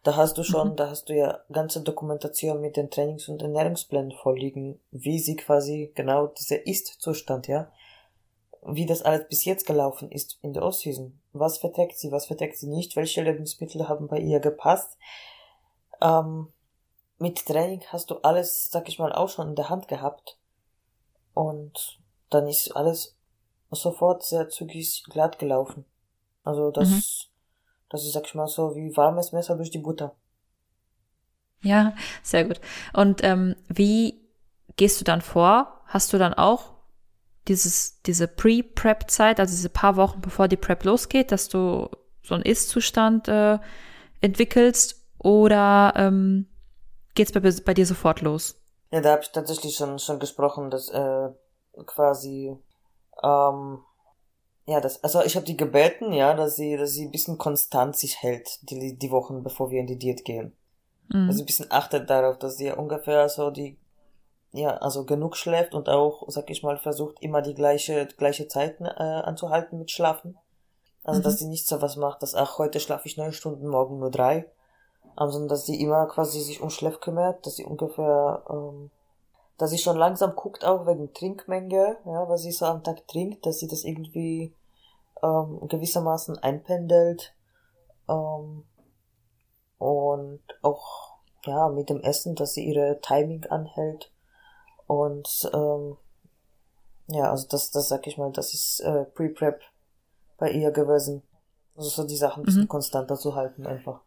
Da 0.04 0.16
hast 0.16 0.38
du 0.38 0.44
schon, 0.44 0.70
Mhm. 0.72 0.76
da 0.76 0.90
hast 0.90 1.10
du 1.10 1.14
ja 1.14 1.40
ganze 1.52 1.82
Dokumentation 1.82 2.62
mit 2.62 2.78
den 2.78 2.90
Trainings- 2.90 3.28
und 3.30 3.42
Ernährungsplänen 3.42 4.12
vorliegen, 4.12 4.80
wie 4.92 5.20
sie 5.20 5.36
quasi 5.36 5.92
genau 5.96 6.28
dieser 6.28 6.66
Ist-Zustand, 6.66 7.48
ja, 7.48 7.72
wie 8.68 8.86
das 8.86 9.02
alles 9.02 9.28
bis 9.28 9.46
jetzt 9.46 9.66
gelaufen 9.66 10.12
ist 10.12 10.40
in 10.42 10.54
der 10.54 10.64
Offseason. 10.64 11.20
Was 11.34 11.58
verträgt 11.58 11.98
sie, 12.00 12.12
was 12.12 12.26
verträgt 12.26 12.58
sie 12.58 12.68
nicht, 12.68 12.96
welche 12.96 13.22
Lebensmittel 13.22 13.88
haben 13.88 14.08
bei 14.08 14.20
ihr 14.20 14.40
gepasst. 14.40 14.98
Ähm, 16.02 16.52
mit 17.18 17.46
Training 17.46 17.84
hast 17.88 18.10
du 18.10 18.16
alles, 18.18 18.70
sag 18.72 18.90
ich 18.90 19.00
mal, 19.00 19.14
auch 19.14 19.30
schon 19.30 19.50
in 19.50 19.56
der 19.56 19.70
Hand 19.70 19.88
gehabt. 19.88 20.38
Und 21.34 22.00
dann 22.30 22.48
ist 22.48 22.76
alles 22.76 23.16
sofort 23.72 24.24
sehr 24.24 24.50
zügig 24.50 25.04
glatt 25.10 25.38
gelaufen. 25.40 25.86
Also 26.44 26.72
das, 26.72 26.90
Mhm. 26.90 27.02
Das 27.90 28.04
ist, 28.04 28.14
sag 28.14 28.26
ich 28.26 28.36
mal, 28.36 28.48
so 28.48 28.76
wie 28.76 28.96
warmes 28.96 29.32
Messer 29.32 29.56
durch 29.56 29.72
die 29.72 29.80
Butter. 29.80 30.16
Ja, 31.62 31.94
sehr 32.22 32.46
gut. 32.46 32.62
Und 32.94 33.24
ähm, 33.24 33.56
wie 33.68 34.22
gehst 34.76 35.00
du 35.00 35.06
dann 35.06 35.22
vor? 35.22 35.82
Hast 35.88 36.14
du 36.14 36.18
dann 36.18 36.34
auch 36.34 36.74
dieses, 37.48 38.02
diese 38.04 38.28
Pre-Prep-Zeit, 38.28 39.40
also 39.40 39.52
diese 39.52 39.70
paar 39.70 39.96
Wochen 39.96 40.22
bevor 40.22 40.48
die 40.48 40.58
Prep 40.58 40.84
losgeht, 40.84 41.32
dass 41.32 41.48
du 41.48 41.90
so 42.22 42.34
einen 42.34 42.44
Ist-Zustand 42.44 43.28
äh, 43.28 43.60
entwickelst 44.22 45.04
oder 45.20 45.94
ähm, 45.96 46.48
geht's 47.14 47.32
bei, 47.32 47.40
bei 47.40 47.74
dir 47.74 47.86
sofort 47.86 48.22
los? 48.22 48.62
Ja, 48.92 49.02
da 49.02 49.12
habe 49.12 49.22
ich 49.22 49.32
tatsächlich 49.32 49.76
schon 49.76 50.00
schon 50.00 50.20
gesprochen, 50.20 50.70
dass 50.70 50.90
äh, 50.90 51.30
quasi 51.86 52.56
ähm, 53.24 53.80
ja, 54.66 54.82
das 54.82 55.04
also 55.04 55.22
ich 55.24 55.36
habe 55.36 55.46
die 55.46 55.58
gebeten, 55.58 56.12
ja, 56.14 56.34
dass 56.34 56.56
sie 56.56 56.78
dass 56.78 56.94
sie 56.94 57.06
ein 57.06 57.12
bisschen 57.12 57.38
konstant 57.38 57.96
sich 57.96 58.22
hält, 58.22 58.60
die 58.70 58.98
die 58.98 59.12
Wochen 59.12 59.44
bevor 59.44 59.72
wir 59.72 59.80
in 59.80 59.88
die 59.88 60.00
Diät 60.00 60.26
gehen. 60.26 60.56
Mhm. 61.10 61.28
Dass 61.28 61.38
sie 61.38 61.44
ein 61.44 61.46
bisschen 61.46 61.72
achtet 61.72 62.10
darauf, 62.10 62.38
dass 62.40 62.58
sie 62.58 62.72
ungefähr 62.72 63.30
so 63.30 63.52
die 63.52 63.78
ja, 64.52 64.78
also 64.78 65.04
genug 65.06 65.36
schläft 65.36 65.76
und 65.76 65.90
auch, 65.90 66.24
sag 66.28 66.50
ich 66.50 66.64
mal, 66.64 66.78
versucht 66.78 67.22
immer 67.22 67.42
die 67.42 67.54
gleiche 67.54 68.08
gleiche 68.18 68.48
Zeiten 68.48 68.86
äh, 68.86 68.90
anzuhalten 68.90 69.78
mit 69.78 69.92
Schlafen. 69.92 70.38
Also 71.04 71.20
Mhm. 71.20 71.24
dass 71.24 71.40
sie 71.40 71.48
nicht 71.48 71.68
so 71.68 71.82
was 71.82 71.98
macht, 71.98 72.24
dass 72.24 72.34
ach 72.36 72.58
heute 72.58 72.80
schlafe 72.80 73.08
ich 73.08 73.18
neun 73.18 73.34
Stunden, 73.34 73.68
morgen 73.68 74.00
nur 74.00 74.10
drei, 74.10 74.46
sondern 75.18 75.48
dass 75.50 75.66
sie 75.66 75.80
immer 75.80 76.08
quasi 76.08 76.42
sich 76.42 76.62
um 76.62 76.70
Schlaf 76.70 77.00
kümmert, 77.00 77.46
dass 77.46 77.56
sie 77.58 77.66
ungefähr, 77.66 78.44
ähm, 78.50 78.90
dass 79.58 79.70
sie 79.72 79.78
schon 79.78 79.98
langsam 79.98 80.36
guckt 80.36 80.66
auch 80.66 80.86
wegen 80.86 81.14
Trinkmenge, 81.14 81.98
ja, 82.06 82.30
was 82.30 82.42
sie 82.42 82.52
so 82.52 82.66
am 82.66 82.84
Tag 82.84 83.08
trinkt, 83.08 83.46
dass 83.46 83.60
sie 83.60 83.68
das 83.68 83.84
irgendwie 83.84 84.54
ähm, 85.24 85.68
gewissermaßen 85.68 86.38
einpendelt 86.40 87.34
ähm, 88.10 88.66
und 89.78 90.42
auch 90.62 91.16
ja 91.46 91.70
mit 91.70 91.90
dem 91.90 92.02
Essen, 92.02 92.36
dass 92.36 92.54
sie 92.54 92.66
ihre 92.66 93.00
Timing 93.02 93.46
anhält 93.48 94.12
und 94.88 95.50
ähm, 95.54 95.98
ja, 97.08 97.30
also 97.30 97.48
das, 97.50 97.72
das 97.72 97.88
sag 97.88 98.08
ich 98.08 98.18
mal, 98.18 98.32
das 98.32 98.54
ist 98.54 98.80
äh, 98.80 99.06
Pre-Prep 99.06 99.62
bei 100.38 100.52
ihr 100.52 100.72
gewesen. 100.72 101.22
Also 101.76 101.90
so 101.90 102.08
die 102.08 102.18
Sachen 102.18 102.42
ein 102.42 102.46
bisschen 102.46 102.64
Mhm. 102.64 102.68
konstanter 102.68 103.16
zu 103.16 103.36
halten 103.36 103.68
einfach. 103.68 104.02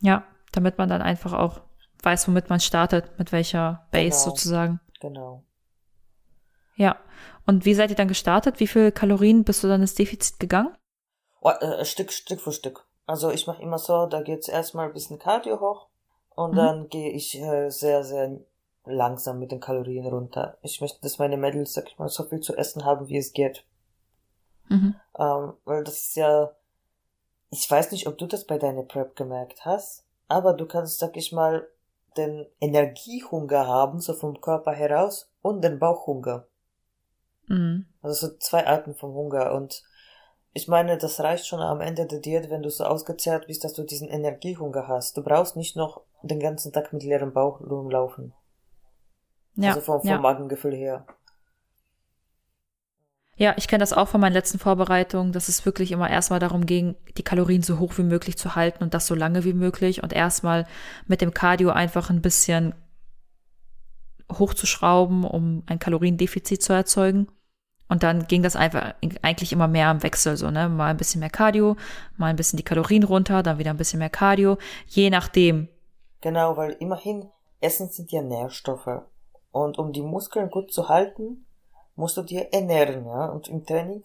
Ja, 0.00 0.24
damit 0.52 0.78
man 0.78 0.88
dann 0.88 1.02
einfach 1.02 1.32
auch 1.34 1.60
weiß, 2.02 2.28
womit 2.28 2.48
man 2.50 2.60
startet, 2.60 3.18
mit 3.18 3.32
welcher 3.32 3.86
Base 3.90 4.10
Genau. 4.24 4.30
sozusagen. 4.30 4.80
Genau. 5.00 5.42
Ja. 6.76 6.96
Und 7.46 7.64
wie 7.64 7.74
seid 7.74 7.90
ihr 7.90 7.96
dann 7.96 8.08
gestartet? 8.08 8.60
Wie 8.60 8.66
viel 8.66 8.92
Kalorien 8.92 9.44
bist 9.44 9.64
du 9.64 9.68
dann 9.68 9.80
ins 9.80 9.94
Defizit 9.94 10.38
gegangen? 10.38 10.76
Oh, 11.40 11.50
äh, 11.50 11.84
Stück, 11.84 12.12
Stück 12.12 12.40
für 12.40 12.52
Stück. 12.52 12.84
Also 13.06 13.30
ich 13.30 13.46
mache 13.46 13.62
immer 13.62 13.78
so, 13.78 14.06
da 14.06 14.22
geht's 14.22 14.48
erstmal 14.48 14.86
ein 14.86 14.92
bisschen 14.92 15.18
Cardio 15.18 15.60
hoch 15.60 15.88
und 16.34 16.52
Mhm. 16.52 16.56
dann 16.56 16.88
gehe 16.88 17.10
ich 17.10 17.40
äh, 17.40 17.70
sehr, 17.70 18.04
sehr 18.04 18.38
langsam 18.84 19.38
mit 19.38 19.50
den 19.50 19.60
Kalorien 19.60 20.06
runter. 20.06 20.58
Ich 20.62 20.80
möchte, 20.80 21.00
dass 21.00 21.18
meine 21.18 21.36
Mädels, 21.36 21.72
sag 21.74 21.88
ich 21.88 21.98
mal, 21.98 22.08
so 22.08 22.24
viel 22.24 22.40
zu 22.40 22.54
essen 22.56 22.84
haben, 22.84 23.08
wie 23.08 23.16
es 23.18 23.32
geht. 23.32 23.64
Mhm. 24.68 24.94
Ähm, 25.18 25.54
weil 25.64 25.84
das 25.84 25.94
ist 25.98 26.16
ja, 26.16 26.50
ich 27.50 27.70
weiß 27.70 27.92
nicht, 27.92 28.06
ob 28.06 28.18
du 28.18 28.26
das 28.26 28.44
bei 28.46 28.58
deiner 28.58 28.82
Prep 28.82 29.16
gemerkt 29.16 29.64
hast, 29.64 30.04
aber 30.28 30.52
du 30.52 30.66
kannst, 30.66 30.98
sag 30.98 31.16
ich 31.16 31.32
mal, 31.32 31.66
den 32.16 32.46
Energiehunger 32.60 33.66
haben, 33.66 34.00
so 34.00 34.14
vom 34.14 34.40
Körper 34.40 34.72
heraus, 34.72 35.30
und 35.42 35.62
den 35.62 35.78
Bauchhunger. 35.78 36.46
Mhm. 37.46 37.86
Also 38.02 38.28
so 38.28 38.36
zwei 38.38 38.66
Arten 38.66 38.94
vom 38.94 39.14
Hunger. 39.14 39.52
Und 39.52 39.82
ich 40.52 40.68
meine, 40.68 40.98
das 40.98 41.20
reicht 41.20 41.46
schon 41.46 41.60
am 41.60 41.80
Ende 41.80 42.06
der 42.06 42.20
Diät, 42.20 42.50
wenn 42.50 42.62
du 42.62 42.70
so 42.70 42.84
ausgezehrt 42.84 43.46
bist, 43.46 43.64
dass 43.64 43.74
du 43.74 43.84
diesen 43.84 44.08
Energiehunger 44.08 44.88
hast. 44.88 45.16
Du 45.16 45.22
brauchst 45.22 45.56
nicht 45.56 45.76
noch 45.76 46.02
den 46.22 46.40
ganzen 46.40 46.72
Tag 46.72 46.92
mit 46.92 47.02
leerem 47.02 47.32
Bauch 47.32 47.60
rumlaufen. 47.60 48.32
Ja, 49.54 49.70
also 49.70 49.80
vom, 49.80 50.00
vom 50.00 50.10
ja. 50.10 50.18
Magengefühl 50.18 50.74
her. 50.74 51.06
Ja, 53.38 53.54
ich 53.56 53.68
kenne 53.68 53.80
das 53.80 53.92
auch 53.92 54.08
von 54.08 54.20
meinen 54.20 54.32
letzten 54.32 54.58
Vorbereitungen, 54.58 55.32
dass 55.32 55.48
es 55.48 55.64
wirklich 55.64 55.92
immer 55.92 56.10
erstmal 56.10 56.40
darum 56.40 56.66
ging, 56.66 56.96
die 57.16 57.22
Kalorien 57.22 57.62
so 57.62 57.78
hoch 57.78 57.96
wie 57.96 58.02
möglich 58.02 58.36
zu 58.36 58.56
halten 58.56 58.82
und 58.82 58.94
das 58.94 59.06
so 59.06 59.14
lange 59.14 59.44
wie 59.44 59.52
möglich 59.52 60.02
und 60.02 60.12
erstmal 60.12 60.66
mit 61.06 61.20
dem 61.20 61.32
Cardio 61.32 61.70
einfach 61.70 62.10
ein 62.10 62.20
bisschen 62.20 62.74
hochzuschrauben, 64.30 65.24
um 65.24 65.62
ein 65.66 65.78
Kaloriendefizit 65.78 66.62
zu 66.62 66.72
erzeugen. 66.72 67.28
Und 67.88 68.02
dann 68.02 68.26
ging 68.26 68.42
das 68.42 68.56
einfach 68.56 68.94
eigentlich 69.22 69.52
immer 69.52 69.68
mehr 69.68 69.90
im 69.90 70.02
Wechsel, 70.02 70.36
so, 70.36 70.50
ne? 70.50 70.68
Mal 70.68 70.90
ein 70.90 70.98
bisschen 70.98 71.20
mehr 71.20 71.30
Cardio, 71.30 71.76
mal 72.16 72.26
ein 72.26 72.36
bisschen 72.36 72.58
die 72.58 72.64
Kalorien 72.64 73.04
runter, 73.04 73.42
dann 73.42 73.58
wieder 73.58 73.70
ein 73.70 73.78
bisschen 73.78 74.00
mehr 74.00 74.10
Cardio, 74.10 74.58
je 74.88 75.10
nachdem. 75.10 75.68
Genau, 76.20 76.56
weil 76.56 76.72
immerhin, 76.80 77.30
Essen 77.60 77.88
sind 77.88 78.10
ja 78.10 78.20
Nährstoffe. 78.20 79.02
Und 79.52 79.78
um 79.78 79.92
die 79.92 80.02
Muskeln 80.02 80.50
gut 80.50 80.70
zu 80.70 80.88
halten, 80.90 81.46
musst 81.98 82.16
du 82.16 82.22
dir 82.22 82.52
ernähren, 82.52 83.04
ja. 83.06 83.26
Und 83.26 83.48
im 83.48 83.64
Training 83.66 84.04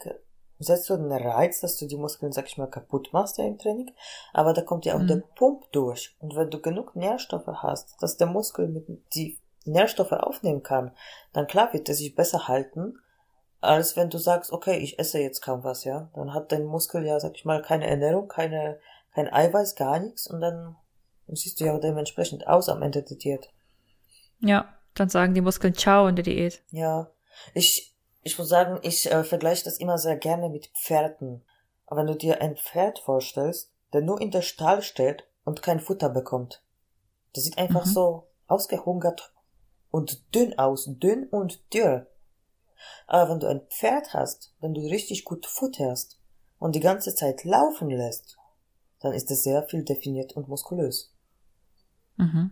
setzt 0.60 0.90
du 0.90 0.98
den 0.98 1.12
Reiz, 1.12 1.62
dass 1.62 1.78
du 1.78 1.86
die 1.88 1.98
Muskeln, 1.98 2.32
sag 2.32 2.48
ich 2.48 2.58
mal, 2.58 2.68
kaputt 2.70 3.10
machst 3.14 3.38
ja 3.38 3.46
im 3.46 3.58
Training. 3.58 3.92
Aber 4.34 4.54
da 4.54 4.62
kommt 4.62 4.86
ja 4.86 4.96
auch 4.96 5.00
Mhm. 5.00 5.08
der 5.08 5.24
Pump 5.36 5.72
durch. 5.72 6.16
Und 6.20 6.36
wenn 6.36 6.50
du 6.50 6.60
genug 6.60 6.96
Nährstoffe 6.96 7.48
hast, 7.48 7.96
dass 8.02 8.18
der 8.18 8.28
Muskel 8.28 8.68
mit 8.68 8.88
die 9.14 9.40
Nährstoffe 9.66 10.12
aufnehmen 10.12 10.64
kann, 10.64 10.92
dann 11.34 11.48
klar 11.48 11.72
wird 11.72 11.88
er 11.88 11.96
sich 11.96 12.16
besser 12.16 12.48
halten, 12.48 12.98
als 13.62 13.96
wenn 13.96 14.10
du 14.10 14.18
sagst, 14.18 14.52
okay, 14.52 14.78
ich 14.78 15.00
esse 15.00 15.20
jetzt 15.20 15.42
kaum 15.42 15.64
was, 15.64 15.84
ja. 15.84 16.10
Dann 16.16 16.34
hat 16.34 16.52
dein 16.52 16.66
Muskel 16.66 17.06
ja, 17.06 17.20
sag 17.20 17.36
ich 17.36 17.46
mal, 17.46 17.62
keine 17.62 17.88
Ernährung, 17.88 18.28
keine, 18.28 18.80
kein 19.14 19.32
Eiweiß, 19.32 19.76
gar 19.76 20.00
nichts 20.00 20.28
und 20.28 20.42
dann 20.42 20.76
siehst 21.28 21.60
du 21.60 21.66
ja 21.66 21.78
dementsprechend 21.78 22.48
aus 22.48 22.70
am 22.70 22.82
Ende 22.82 23.04
der 23.04 23.18
Diät. 23.18 23.50
Ja, 24.40 24.66
dann 24.96 25.10
sagen 25.10 25.34
die 25.34 25.42
Muskeln 25.42 25.74
Ciao 25.76 26.08
in 26.08 26.16
der 26.16 26.24
Diät. 26.24 26.62
Ja, 26.72 27.10
ich, 27.54 27.96
ich 28.22 28.38
muss 28.38 28.50
sagen, 28.50 28.80
ich 28.84 29.12
äh, 29.12 29.24
vergleiche 29.24 29.66
das 29.66 29.78
immer 29.78 29.98
sehr 29.98 30.18
gerne 30.18 30.50
mit 30.50 30.68
Pferden. 30.68 31.44
Aber 31.86 32.02
wenn 32.02 32.08
du 32.08 32.16
dir 32.16 32.42
ein 32.42 32.56
Pferd 32.56 33.00
vorstellst, 33.00 33.72
der 33.92 34.02
nur 34.02 34.20
in 34.22 34.32
der 34.32 34.42
Stall 34.42 34.82
steht 34.82 35.26
und 35.44 35.62
kein 35.62 35.80
Futter 35.80 36.10
bekommt, 36.10 36.64
der 37.36 37.44
sieht 37.44 37.58
einfach 37.58 37.86
Mhm. 37.86 37.90
so 37.90 38.28
ausgehungert 38.48 39.34
und 39.92 40.34
dünn 40.34 40.58
aus, 40.58 40.86
dünn 40.88 41.28
und 41.28 41.74
dürr. 41.74 42.08
Aber 43.08 43.32
wenn 43.32 43.40
du 43.40 43.48
ein 43.48 43.62
Pferd 43.70 44.14
hast, 44.14 44.54
wenn 44.60 44.74
du 44.74 44.82
richtig 44.82 45.24
gut 45.24 45.46
futterst 45.46 46.20
und 46.60 46.76
die 46.76 46.80
ganze 46.80 47.14
Zeit 47.16 47.44
laufen 47.44 47.90
lässt, 47.90 48.38
dann 49.00 49.14
ist 49.14 49.30
es 49.32 49.44
sehr 49.44 49.64
viel 49.64 49.84
definiert 49.84 50.34
und 50.34 50.48
muskulös. 50.48 51.14
Mhm. 52.18 52.52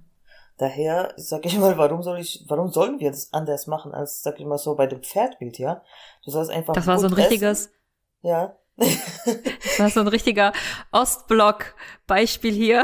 Daher 0.62 1.12
sag 1.18 1.43
ich 1.47 1.57
mal, 1.57 1.76
warum 1.80 2.03
soll 2.03 2.20
ich, 2.20 2.45
warum 2.47 2.70
sollen 2.70 2.99
wir 2.99 3.09
das 3.09 3.34
anders 3.34 3.66
machen 3.66 3.95
als, 3.95 4.22
sag 4.22 4.39
ich 4.39 4.45
mal 4.45 4.59
so, 4.59 4.76
bei 4.76 4.86
dem 4.86 5.01
Pferdbild, 5.01 5.57
ja? 5.57 5.82
Du 6.24 6.30
sollst 6.30 6.51
einfach. 6.51 6.76
Das 6.76 6.86
war 6.86 6.99
so 6.99 7.07
ein 7.07 7.14
richtiges, 7.14 7.66
Essen. 7.66 7.74
Ja. 8.22 8.55
das 8.78 9.80
war 9.80 9.89
so 9.89 10.01
ein 10.01 10.07
richtiger 10.07 10.53
Ostblock-Beispiel 10.91 12.53
hier. 12.53 12.84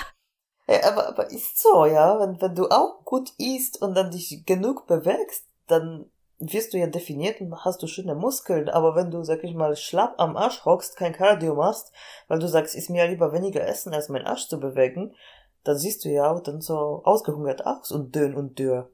ja 0.68 0.84
aber, 0.84 1.08
aber 1.08 1.30
ist 1.30 1.62
so, 1.62 1.86
ja? 1.86 2.20
Wenn, 2.20 2.38
wenn 2.42 2.54
du 2.54 2.68
auch 2.68 3.02
gut 3.06 3.32
isst 3.38 3.80
und 3.80 3.94
dann 3.94 4.10
dich 4.10 4.44
genug 4.44 4.86
bewegst, 4.86 5.46
dann 5.66 6.10
wirst 6.40 6.74
du 6.74 6.78
ja 6.78 6.88
definiert 6.88 7.40
und 7.40 7.64
hast 7.64 7.82
du 7.82 7.86
schöne 7.86 8.16
Muskeln, 8.16 8.68
aber 8.68 8.94
wenn 8.94 9.10
du, 9.10 9.22
sag 9.22 9.42
ich 9.44 9.54
mal, 9.54 9.74
schlapp 9.76 10.14
am 10.18 10.36
Arsch 10.36 10.66
hockst, 10.66 10.96
kein 10.96 11.14
Cardio 11.14 11.54
machst, 11.54 11.90
weil 12.28 12.38
du 12.38 12.48
sagst, 12.48 12.74
ist 12.74 12.90
mir 12.90 13.04
ja 13.04 13.10
lieber 13.10 13.32
weniger 13.32 13.66
essen, 13.66 13.94
als 13.94 14.10
meinen 14.10 14.26
Arsch 14.26 14.46
zu 14.46 14.60
bewegen, 14.60 15.14
dann 15.64 15.78
siehst 15.78 16.04
du 16.04 16.08
ja 16.08 16.30
auch 16.30 16.42
dann 16.42 16.60
so 16.60 17.02
ausgehungert 17.04 17.66
aus 17.66 17.90
und 17.90 18.14
dünn 18.14 18.34
und 18.34 18.58
dürr. 18.58 18.90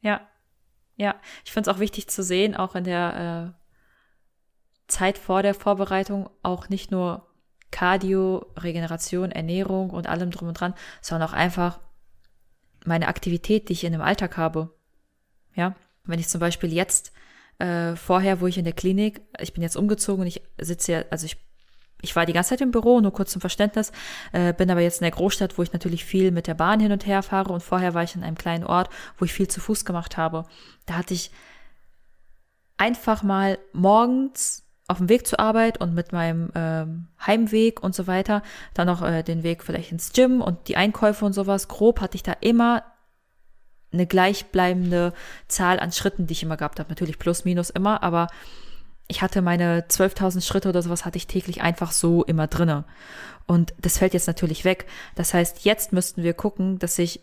Ja, 0.00 0.20
ja. 0.96 1.14
Ich 1.44 1.52
finde 1.52 1.70
es 1.70 1.76
auch 1.76 1.80
wichtig 1.80 2.08
zu 2.08 2.22
sehen, 2.22 2.54
auch 2.54 2.74
in 2.74 2.84
der 2.84 3.54
äh, 3.56 3.62
Zeit 4.88 5.18
vor 5.18 5.42
der 5.42 5.54
Vorbereitung, 5.54 6.30
auch 6.42 6.68
nicht 6.68 6.90
nur 6.90 7.26
Cardio, 7.70 8.46
Regeneration, 8.56 9.30
Ernährung 9.30 9.90
und 9.90 10.06
allem 10.06 10.30
drum 10.30 10.48
und 10.48 10.60
dran, 10.60 10.74
sondern 11.02 11.28
auch 11.28 11.34
einfach 11.34 11.80
meine 12.84 13.08
Aktivität, 13.08 13.68
die 13.68 13.74
ich 13.74 13.84
in 13.84 13.92
dem 13.92 14.00
Alltag 14.00 14.36
habe. 14.36 14.74
Ja, 15.54 15.74
wenn 16.04 16.20
ich 16.20 16.28
zum 16.28 16.40
Beispiel 16.40 16.72
jetzt 16.72 17.12
äh, 17.58 17.96
vorher, 17.96 18.40
wo 18.40 18.46
ich 18.46 18.58
in 18.58 18.64
der 18.64 18.72
Klinik, 18.72 19.22
ich 19.40 19.52
bin 19.52 19.62
jetzt 19.62 19.76
umgezogen 19.76 20.22
und 20.22 20.26
ich 20.28 20.42
sitze 20.58 20.92
ja, 20.92 21.04
also 21.10 21.26
ich 21.26 21.38
ich 22.02 22.14
war 22.14 22.26
die 22.26 22.32
ganze 22.32 22.50
Zeit 22.50 22.60
im 22.60 22.70
Büro, 22.70 23.00
nur 23.00 23.12
kurz 23.12 23.32
zum 23.32 23.40
Verständnis, 23.40 23.92
äh, 24.32 24.52
bin 24.52 24.70
aber 24.70 24.80
jetzt 24.80 25.00
in 25.00 25.04
der 25.04 25.12
Großstadt, 25.12 25.58
wo 25.58 25.62
ich 25.62 25.72
natürlich 25.72 26.04
viel 26.04 26.30
mit 26.30 26.46
der 26.46 26.54
Bahn 26.54 26.80
hin 26.80 26.92
und 26.92 27.06
her 27.06 27.22
fahre 27.22 27.52
und 27.52 27.62
vorher 27.62 27.94
war 27.94 28.02
ich 28.02 28.14
in 28.14 28.22
einem 28.22 28.36
kleinen 28.36 28.64
Ort, 28.64 28.90
wo 29.18 29.24
ich 29.24 29.32
viel 29.32 29.48
zu 29.48 29.60
Fuß 29.60 29.84
gemacht 29.84 30.16
habe. 30.16 30.44
Da 30.84 30.94
hatte 30.94 31.14
ich 31.14 31.30
einfach 32.76 33.22
mal 33.22 33.58
morgens 33.72 34.64
auf 34.88 34.98
dem 34.98 35.08
Weg 35.08 35.26
zur 35.26 35.40
Arbeit 35.40 35.80
und 35.80 35.94
mit 35.94 36.12
meinem 36.12 36.50
ähm, 36.54 37.08
Heimweg 37.26 37.82
und 37.82 37.94
so 37.94 38.06
weiter, 38.06 38.42
dann 38.74 38.86
noch 38.86 39.02
äh, 39.02 39.22
den 39.22 39.42
Weg 39.42 39.64
vielleicht 39.64 39.90
ins 39.90 40.12
Gym 40.12 40.40
und 40.40 40.68
die 40.68 40.76
Einkäufe 40.76 41.24
und 41.24 41.32
sowas. 41.32 41.66
Grob 41.66 42.00
hatte 42.00 42.14
ich 42.14 42.22
da 42.22 42.32
immer 42.40 42.84
eine 43.92 44.06
gleichbleibende 44.06 45.12
Zahl 45.48 45.80
an 45.80 45.90
Schritten, 45.90 46.26
die 46.26 46.32
ich 46.32 46.42
immer 46.42 46.56
gehabt 46.56 46.78
habe. 46.78 46.88
Natürlich 46.88 47.18
plus, 47.18 47.44
minus 47.44 47.70
immer, 47.70 48.02
aber 48.02 48.28
ich 49.08 49.22
hatte 49.22 49.42
meine 49.42 49.82
12.000 49.82 50.42
Schritte 50.42 50.68
oder 50.68 50.82
sowas 50.82 51.04
hatte 51.04 51.16
ich 51.16 51.26
täglich 51.26 51.62
einfach 51.62 51.92
so 51.92 52.24
immer 52.24 52.46
drinne. 52.46 52.84
Und 53.46 53.74
das 53.80 53.98
fällt 53.98 54.14
jetzt 54.14 54.26
natürlich 54.26 54.64
weg. 54.64 54.86
Das 55.14 55.32
heißt, 55.32 55.64
jetzt 55.64 55.92
müssten 55.92 56.22
wir 56.22 56.34
gucken, 56.34 56.78
dass 56.78 56.98
ich 56.98 57.20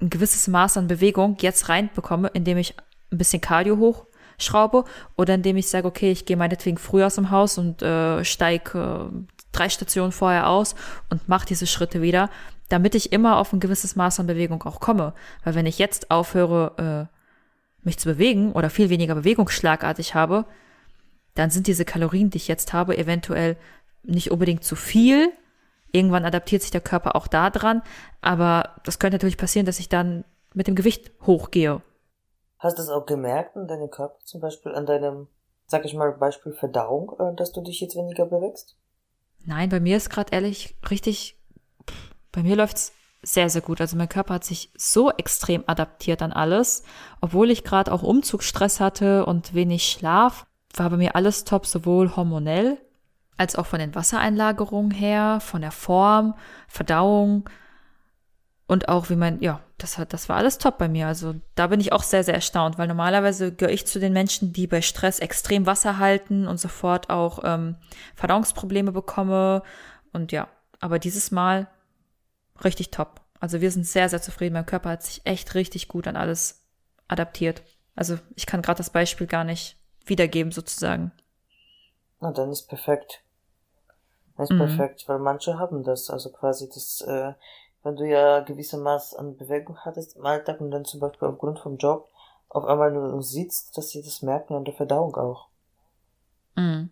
ein 0.00 0.10
gewisses 0.10 0.48
Maß 0.48 0.76
an 0.76 0.88
Bewegung 0.88 1.36
jetzt 1.40 1.68
reinbekomme, 1.68 2.28
indem 2.28 2.58
ich 2.58 2.74
ein 3.12 3.18
bisschen 3.18 3.40
Cardio 3.40 3.76
hochschraube 3.78 4.84
oder 5.16 5.34
indem 5.34 5.56
ich 5.56 5.68
sage, 5.68 5.86
okay, 5.86 6.10
ich 6.10 6.26
gehe 6.26 6.36
meinetwegen 6.36 6.78
früh 6.78 7.04
aus 7.04 7.14
dem 7.14 7.30
Haus 7.30 7.56
und 7.56 7.82
äh, 7.82 8.24
steige 8.24 9.10
äh, 9.12 9.36
drei 9.52 9.68
Stationen 9.68 10.12
vorher 10.12 10.48
aus 10.48 10.74
und 11.08 11.28
mache 11.28 11.46
diese 11.46 11.66
Schritte 11.66 12.02
wieder, 12.02 12.28
damit 12.68 12.96
ich 12.96 13.12
immer 13.12 13.38
auf 13.38 13.52
ein 13.52 13.60
gewisses 13.60 13.94
Maß 13.94 14.20
an 14.20 14.26
Bewegung 14.26 14.62
auch 14.64 14.80
komme. 14.80 15.14
Weil 15.44 15.54
wenn 15.54 15.66
ich 15.66 15.78
jetzt 15.78 16.10
aufhöre, 16.10 17.08
äh, 17.08 17.86
mich 17.86 17.98
zu 17.98 18.08
bewegen 18.08 18.52
oder 18.52 18.68
viel 18.68 18.90
weniger 18.90 19.14
Bewegungsschlagartig 19.14 20.16
habe, 20.16 20.44
dann 21.36 21.50
sind 21.50 21.66
diese 21.66 21.84
Kalorien, 21.84 22.30
die 22.30 22.38
ich 22.38 22.48
jetzt 22.48 22.72
habe, 22.72 22.98
eventuell 22.98 23.56
nicht 24.02 24.30
unbedingt 24.30 24.64
zu 24.64 24.76
viel. 24.76 25.32
Irgendwann 25.92 26.24
adaptiert 26.24 26.62
sich 26.62 26.70
der 26.70 26.80
Körper 26.80 27.16
auch 27.16 27.26
da 27.26 27.50
dran, 27.50 27.82
aber 28.20 28.76
das 28.84 28.98
könnte 28.98 29.16
natürlich 29.16 29.38
passieren, 29.38 29.66
dass 29.66 29.78
ich 29.78 29.88
dann 29.88 30.24
mit 30.52 30.66
dem 30.66 30.74
Gewicht 30.74 31.12
hochgehe. 31.24 31.80
Hast 32.58 32.78
du 32.78 32.82
es 32.82 32.88
auch 32.88 33.06
gemerkt 33.06 33.56
an 33.56 33.68
deinem 33.68 33.90
Körper, 33.90 34.18
zum 34.24 34.40
Beispiel 34.40 34.74
an 34.74 34.86
deinem, 34.86 35.28
sag 35.66 35.84
ich 35.84 35.94
mal, 35.94 36.12
Beispiel 36.12 36.52
Verdauung, 36.52 37.12
äh, 37.18 37.36
dass 37.36 37.52
du 37.52 37.60
dich 37.62 37.80
jetzt 37.80 37.96
weniger 37.96 38.26
bewegst? 38.26 38.76
Nein, 39.44 39.68
bei 39.68 39.78
mir 39.78 39.96
ist 39.96 40.10
gerade 40.10 40.32
ehrlich 40.32 40.76
richtig 40.90 41.36
bei 42.36 42.42
mir 42.42 42.56
läuft's 42.56 42.92
sehr, 43.22 43.48
sehr 43.48 43.62
gut. 43.62 43.80
Also 43.80 43.96
mein 43.96 44.10
Körper 44.10 44.34
hat 44.34 44.44
sich 44.44 44.70
so 44.76 45.10
extrem 45.10 45.64
adaptiert 45.66 46.20
an 46.20 46.32
alles. 46.32 46.84
Obwohl 47.22 47.50
ich 47.50 47.64
gerade 47.64 47.90
auch 47.90 48.02
Umzugsstress 48.02 48.78
hatte 48.78 49.24
und 49.24 49.54
wenig 49.54 49.90
Schlaf, 49.90 50.46
war 50.78 50.90
bei 50.90 50.96
mir 50.96 51.16
alles 51.16 51.44
top, 51.44 51.66
sowohl 51.66 52.14
hormonell 52.16 52.78
als 53.36 53.56
auch 53.56 53.66
von 53.66 53.78
den 53.78 53.94
Wassereinlagerungen 53.94 54.90
her, 54.90 55.40
von 55.40 55.60
der 55.60 55.72
Form, 55.72 56.34
Verdauung 56.68 57.48
und 58.66 58.88
auch 58.88 59.10
wie 59.10 59.16
mein, 59.16 59.40
ja, 59.40 59.60
das 59.78 59.98
hat, 59.98 60.12
das 60.12 60.28
war 60.28 60.36
alles 60.36 60.58
top 60.58 60.78
bei 60.78 60.88
mir. 60.88 61.06
Also 61.06 61.34
da 61.54 61.66
bin 61.68 61.80
ich 61.80 61.92
auch 61.92 62.02
sehr, 62.02 62.24
sehr 62.24 62.34
erstaunt, 62.34 62.78
weil 62.78 62.88
normalerweise 62.88 63.52
gehöre 63.52 63.72
ich 63.72 63.86
zu 63.86 64.00
den 64.00 64.12
Menschen, 64.12 64.52
die 64.52 64.66
bei 64.66 64.80
Stress 64.80 65.18
extrem 65.18 65.66
Wasser 65.66 65.98
halten 65.98 66.48
und 66.48 66.58
sofort 66.58 67.10
auch 67.10 67.40
ähm, 67.44 67.76
Verdauungsprobleme 68.14 68.90
bekomme. 68.90 69.62
Und 70.12 70.32
ja, 70.32 70.48
aber 70.80 70.98
dieses 70.98 71.30
Mal 71.30 71.68
richtig 72.64 72.90
top. 72.90 73.20
Also 73.38 73.60
wir 73.60 73.70
sind 73.70 73.86
sehr, 73.86 74.08
sehr 74.08 74.22
zufrieden. 74.22 74.54
Mein 74.54 74.66
Körper 74.66 74.90
hat 74.90 75.02
sich 75.02 75.20
echt 75.24 75.54
richtig 75.54 75.88
gut 75.88 76.08
an 76.08 76.16
alles 76.16 76.64
adaptiert. 77.06 77.62
Also 77.94 78.18
ich 78.34 78.46
kann 78.46 78.62
gerade 78.62 78.78
das 78.78 78.90
Beispiel 78.90 79.26
gar 79.26 79.44
nicht 79.44 79.76
wiedergeben 80.08 80.52
sozusagen. 80.52 81.12
Na, 82.20 82.32
dann 82.32 82.50
ist 82.50 82.68
perfekt. 82.68 83.22
Das 84.36 84.50
ist 84.50 84.54
mhm. 84.54 84.66
perfekt, 84.66 85.08
weil 85.08 85.18
manche 85.18 85.58
haben 85.58 85.82
das, 85.82 86.10
also 86.10 86.30
quasi 86.30 86.68
das, 86.68 87.00
äh, 87.02 87.32
wenn 87.82 87.96
du 87.96 88.06
ja 88.06 88.40
gewisse 88.40 88.78
Maß 88.78 89.14
an 89.14 89.36
Bewegung 89.36 89.78
hattest 89.78 90.16
im 90.16 90.26
Alltag 90.26 90.60
und 90.60 90.70
dann 90.70 90.84
zum 90.84 91.00
Beispiel 91.00 91.28
aufgrund 91.28 91.58
vom 91.58 91.76
Job 91.76 92.08
auf 92.48 92.64
einmal 92.64 92.92
nur 92.92 93.22
sitzt, 93.22 93.76
dass 93.76 93.90
sie 93.90 94.02
das 94.02 94.22
merken 94.22 94.54
an 94.54 94.64
der 94.64 94.74
Verdauung 94.74 95.14
auch. 95.16 95.48
Mhm. 96.54 96.90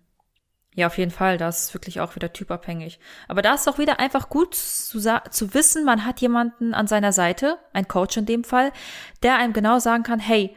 Ja, 0.74 0.88
auf 0.88 0.98
jeden 0.98 1.12
Fall. 1.12 1.38
Das 1.38 1.64
ist 1.64 1.74
wirklich 1.74 2.00
auch 2.00 2.16
wieder 2.16 2.32
typabhängig. 2.32 2.98
Aber 3.28 3.42
da 3.42 3.54
ist 3.54 3.68
auch 3.68 3.78
wieder 3.78 4.00
einfach 4.00 4.28
gut 4.28 4.54
zu, 4.54 4.98
zu 4.98 5.54
wissen, 5.54 5.84
man 5.84 6.04
hat 6.04 6.20
jemanden 6.20 6.74
an 6.74 6.88
seiner 6.88 7.12
Seite, 7.12 7.58
ein 7.72 7.86
Coach 7.86 8.16
in 8.16 8.26
dem 8.26 8.42
Fall, 8.42 8.72
der 9.22 9.36
einem 9.36 9.52
genau 9.52 9.78
sagen 9.78 10.02
kann, 10.02 10.18
hey, 10.18 10.56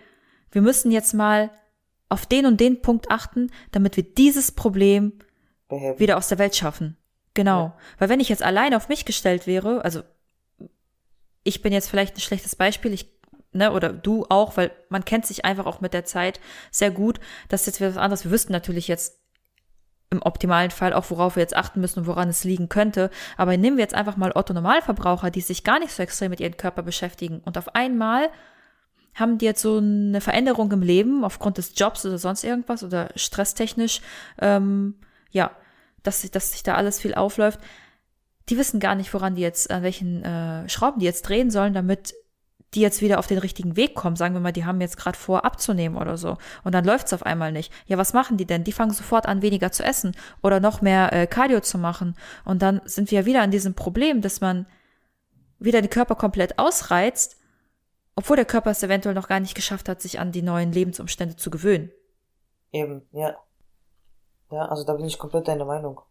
wir 0.51 0.61
müssen 0.61 0.91
jetzt 0.91 1.13
mal 1.13 1.51
auf 2.09 2.25
den 2.25 2.45
und 2.45 2.59
den 2.59 2.81
Punkt 2.81 3.11
achten, 3.11 3.51
damit 3.71 3.97
wir 3.97 4.03
dieses 4.03 4.51
Problem 4.51 5.13
Beheben. 5.67 5.99
wieder 5.99 6.17
aus 6.17 6.29
der 6.29 6.37
Welt 6.37 6.55
schaffen. 6.55 6.97
Genau. 7.33 7.65
Ja. 7.65 7.77
Weil 7.99 8.09
wenn 8.09 8.19
ich 8.19 8.29
jetzt 8.29 8.43
allein 8.43 8.73
auf 8.73 8.89
mich 8.89 9.05
gestellt 9.05 9.45
wäre, 9.47 9.83
also 9.83 10.01
ich 11.43 11.61
bin 11.61 11.73
jetzt 11.73 11.89
vielleicht 11.89 12.15
ein 12.17 12.21
schlechtes 12.21 12.55
Beispiel, 12.55 12.93
ich 12.93 13.17
ne, 13.51 13.71
oder 13.71 13.91
du 13.91 14.25
auch, 14.29 14.57
weil 14.57 14.71
man 14.89 15.05
kennt 15.05 15.25
sich 15.25 15.45
einfach 15.45 15.65
auch 15.65 15.81
mit 15.81 15.93
der 15.93 16.05
Zeit 16.05 16.39
sehr 16.71 16.91
gut. 16.91 17.19
Das 17.49 17.61
ist 17.61 17.67
jetzt 17.67 17.79
wieder 17.79 17.89
was 17.89 17.97
anderes. 17.97 18.23
Wir 18.23 18.31
wüssten 18.31 18.53
natürlich 18.53 18.87
jetzt 18.87 19.19
im 20.09 20.21
optimalen 20.21 20.71
Fall 20.71 20.93
auch, 20.93 21.09
worauf 21.09 21.35
wir 21.35 21.43
jetzt 21.43 21.55
achten 21.55 21.81
müssen 21.81 21.99
und 21.99 22.07
woran 22.07 22.29
es 22.29 22.45
liegen 22.45 22.69
könnte. 22.69 23.09
Aber 23.35 23.57
nehmen 23.57 23.77
wir 23.77 23.83
jetzt 23.83 23.95
einfach 23.95 24.15
mal 24.15 24.31
Otto 24.33 24.53
Normalverbraucher, 24.53 25.31
die 25.31 25.41
sich 25.41 25.65
gar 25.65 25.79
nicht 25.79 25.91
so 25.91 26.01
extrem 26.01 26.29
mit 26.29 26.39
ihrem 26.39 26.55
Körper 26.55 26.81
beschäftigen 26.81 27.41
und 27.43 27.57
auf 27.57 27.75
einmal 27.75 28.29
haben 29.17 29.37
die 29.37 29.45
jetzt 29.45 29.61
so 29.61 29.77
eine 29.77 30.21
Veränderung 30.21 30.71
im 30.71 30.81
Leben 30.81 31.23
aufgrund 31.23 31.57
des 31.57 31.73
Jobs 31.75 32.05
oder 32.05 32.17
sonst 32.17 32.43
irgendwas 32.43 32.83
oder 32.83 33.09
stresstechnisch, 33.15 34.01
ähm, 34.39 34.95
ja, 35.31 35.51
dass, 36.03 36.29
dass 36.31 36.51
sich 36.51 36.63
da 36.63 36.75
alles 36.75 36.99
viel 36.99 37.15
aufläuft. 37.15 37.59
Die 38.49 38.57
wissen 38.57 38.79
gar 38.79 38.95
nicht, 38.95 39.13
woran 39.13 39.35
die 39.35 39.41
jetzt, 39.41 39.71
an 39.71 39.83
welchen 39.83 40.23
äh, 40.23 40.69
Schrauben 40.69 40.99
die 40.99 41.05
jetzt 41.05 41.23
drehen 41.23 41.51
sollen, 41.51 41.73
damit 41.73 42.13
die 42.73 42.81
jetzt 42.81 43.01
wieder 43.01 43.17
auf 43.17 43.27
den 43.27 43.37
richtigen 43.39 43.75
Weg 43.75 43.95
kommen. 43.95 44.15
Sagen 44.15 44.35
wir 44.35 44.41
mal, 44.41 44.51
die 44.51 44.65
haben 44.65 44.81
jetzt 44.81 44.97
gerade 44.97 45.17
vor, 45.17 45.45
abzunehmen 45.45 45.97
oder 45.97 46.17
so. 46.17 46.37
Und 46.63 46.73
dann 46.73 46.85
läuft's 46.85 47.13
auf 47.13 47.23
einmal 47.23 47.51
nicht. 47.51 47.73
Ja, 47.87 47.97
was 47.97 48.13
machen 48.13 48.37
die 48.37 48.45
denn? 48.45 48.63
Die 48.63 48.71
fangen 48.71 48.91
sofort 48.91 49.25
an, 49.25 49.41
weniger 49.41 49.71
zu 49.71 49.83
essen 49.83 50.15
oder 50.43 50.59
noch 50.59 50.81
mehr 50.81 51.11
äh, 51.13 51.27
Cardio 51.27 51.61
zu 51.61 51.77
machen. 51.77 52.15
Und 52.45 52.61
dann 52.61 52.81
sind 52.85 53.09
wir 53.11 53.25
wieder 53.25 53.41
an 53.41 53.51
diesem 53.51 53.73
Problem, 53.73 54.21
dass 54.21 54.41
man 54.41 54.65
wieder 55.59 55.81
den 55.81 55.89
Körper 55.89 56.15
komplett 56.15 56.59
ausreizt, 56.59 57.36
obwohl 58.17 58.35
der 58.35 58.45
Körper 58.45 58.71
es 58.71 58.81
eventuell 58.81 59.13
noch 59.13 59.27
gar 59.27 59.39
nicht 59.39 59.53
geschafft 59.53 59.87
hat, 59.87 60.01
sich 60.01 60.19
an 60.19 60.31
die 60.31 60.41
neuen 60.41 60.71
Lebensumstände 60.71 61.35
zu 61.35 61.51
gewöhnen. 61.51 61.91
Eben, 62.71 63.07
ja. 63.11 63.37
Ja, 64.49 64.65
also 64.65 64.83
da 64.83 64.93
bin 64.93 65.05
ich 65.05 65.19
komplett 65.19 65.47
deiner 65.47 65.65
Meinung. 65.65 66.01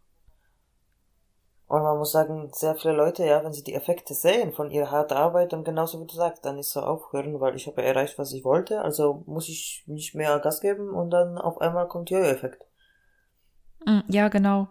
Und 1.66 1.82
man 1.82 1.98
muss 1.98 2.12
sagen, 2.12 2.48
sehr 2.52 2.76
viele 2.76 2.94
Leute, 2.94 3.26
ja, 3.26 3.42
wenn 3.42 3.52
sie 3.52 3.64
die 3.64 3.74
Effekte 3.74 4.14
sehen 4.14 4.52
von 4.52 4.70
ihrer 4.70 4.92
harten 4.92 5.14
Arbeit, 5.14 5.52
dann 5.52 5.64
genauso 5.64 6.00
wie 6.00 6.06
du 6.06 6.14
sagst, 6.14 6.44
dann 6.44 6.58
ist 6.58 6.70
so 6.70 6.80
aufhören, 6.80 7.40
weil 7.40 7.56
ich 7.56 7.66
habe 7.66 7.82
erreicht, 7.82 8.18
was 8.18 8.32
ich 8.32 8.44
wollte, 8.44 8.82
also 8.82 9.24
muss 9.26 9.48
ich 9.48 9.82
nicht 9.88 10.14
mehr 10.14 10.38
Gas 10.38 10.60
geben 10.60 10.90
und 10.90 11.10
dann 11.10 11.38
auf 11.38 11.60
einmal 11.60 11.88
kommt 11.88 12.10
Jojo-Effekt. 12.10 12.64
Mm, 13.84 14.02
ja, 14.06 14.28
genau. 14.28 14.68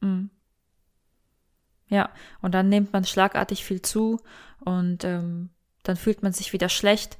Mhm. 0.00 0.30
Ja, 1.88 2.10
und 2.40 2.54
dann 2.54 2.68
nimmt 2.68 2.92
man 2.92 3.04
schlagartig 3.04 3.64
viel 3.64 3.82
zu 3.82 4.20
und 4.64 5.02
ähm, 5.02 5.50
dann 5.88 5.96
fühlt 5.96 6.22
man 6.22 6.32
sich 6.32 6.52
wieder 6.52 6.68
schlecht 6.68 7.16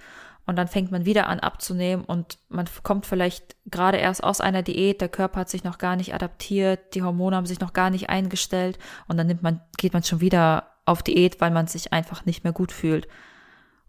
und 0.47 0.57
dann 0.57 0.69
fängt 0.69 0.91
man 0.91 1.05
wieder 1.05 1.27
an 1.27 1.41
abzunehmen 1.41 2.05
und 2.05 2.39
man 2.49 2.67
kommt 2.83 3.07
vielleicht 3.07 3.57
gerade 3.67 3.99
erst 3.99 4.25
aus 4.25 4.41
einer 4.41 4.63
Diät, 4.63 5.01
der 5.01 5.09
Körper 5.09 5.41
hat 5.41 5.51
sich 5.51 5.65
noch 5.65 5.79
gar 5.79 5.97
nicht 5.97 6.15
adaptiert, 6.15 6.95
die 6.95 7.03
Hormone 7.03 7.37
haben 7.37 7.47
sich 7.47 7.61
noch 7.61 7.73
gar 7.73 7.91
nicht 7.91 8.09
eingestellt 8.09 8.79
und 9.09 9.17
dann 9.17 9.27
nimmt 9.27 9.43
man, 9.43 9.61
geht 9.77 9.93
man 9.93 10.03
schon 10.03 10.21
wieder 10.21 10.71
auf 10.85 11.03
Diät, 11.03 11.41
weil 11.41 11.51
man 11.51 11.67
sich 11.67 11.93
einfach 11.93 12.25
nicht 12.25 12.45
mehr 12.45 12.55
gut 12.55 12.73
fühlt. 12.73 13.09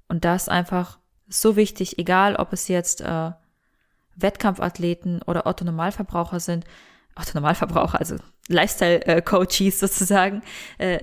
Und 0.10 0.26
das 0.26 0.50
einfach 0.50 1.00
so 1.30 1.56
wichtig, 1.56 1.98
egal 1.98 2.36
ob 2.36 2.52
es 2.52 2.68
jetzt 2.68 3.02
äh, 3.02 3.32
Wettkampfathleten 4.16 5.22
oder 5.22 5.46
Otto 5.46 5.64
Normalverbraucher 5.64 6.40
sind, 6.40 6.66
Otto 7.16 7.32
Normalverbraucher, 7.36 8.00
also 8.00 8.16
Lifestyle-Coaches 8.50 9.80
sozusagen, 9.80 10.42
äh, 10.78 11.00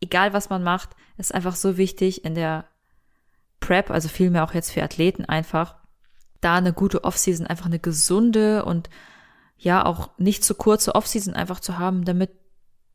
egal 0.00 0.32
was 0.32 0.50
man 0.50 0.62
macht, 0.62 0.90
ist 1.16 1.34
einfach 1.34 1.56
so 1.56 1.76
wichtig 1.76 2.24
in 2.24 2.34
der 2.34 2.66
Prep, 3.62 3.90
also 3.90 4.08
vielmehr 4.08 4.44
auch 4.44 4.52
jetzt 4.52 4.72
für 4.72 4.82
Athleten 4.82 5.24
einfach, 5.24 5.76
da 6.42 6.56
eine 6.56 6.74
gute 6.74 7.04
Offseason, 7.04 7.46
einfach 7.46 7.66
eine 7.66 7.78
gesunde 7.78 8.64
und 8.64 8.90
ja 9.56 9.86
auch 9.86 10.10
nicht 10.18 10.44
zu 10.44 10.54
kurze 10.54 10.94
Offseason 10.94 11.34
einfach 11.34 11.60
zu 11.60 11.78
haben, 11.78 12.04
damit 12.04 12.30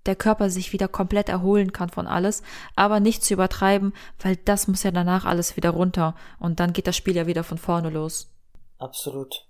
der 0.05 0.15
Körper 0.15 0.49
sich 0.49 0.73
wieder 0.73 0.87
komplett 0.87 1.29
erholen 1.29 1.71
kann 1.71 1.89
von 1.89 2.05
alles, 2.07 2.43
aber 2.75 2.99
nicht 2.99 3.23
zu 3.23 3.33
übertreiben, 3.33 3.93
weil 4.19 4.35
das 4.35 4.67
muss 4.67 4.83
ja 4.83 4.91
danach 4.91 5.25
alles 5.25 5.57
wieder 5.57 5.71
runter 5.71 6.15
und 6.39 6.59
dann 6.59 6.73
geht 6.73 6.87
das 6.87 6.95
Spiel 6.95 7.15
ja 7.15 7.27
wieder 7.27 7.43
von 7.43 7.57
vorne 7.57 7.89
los. 7.89 8.33
Absolut. 8.77 9.47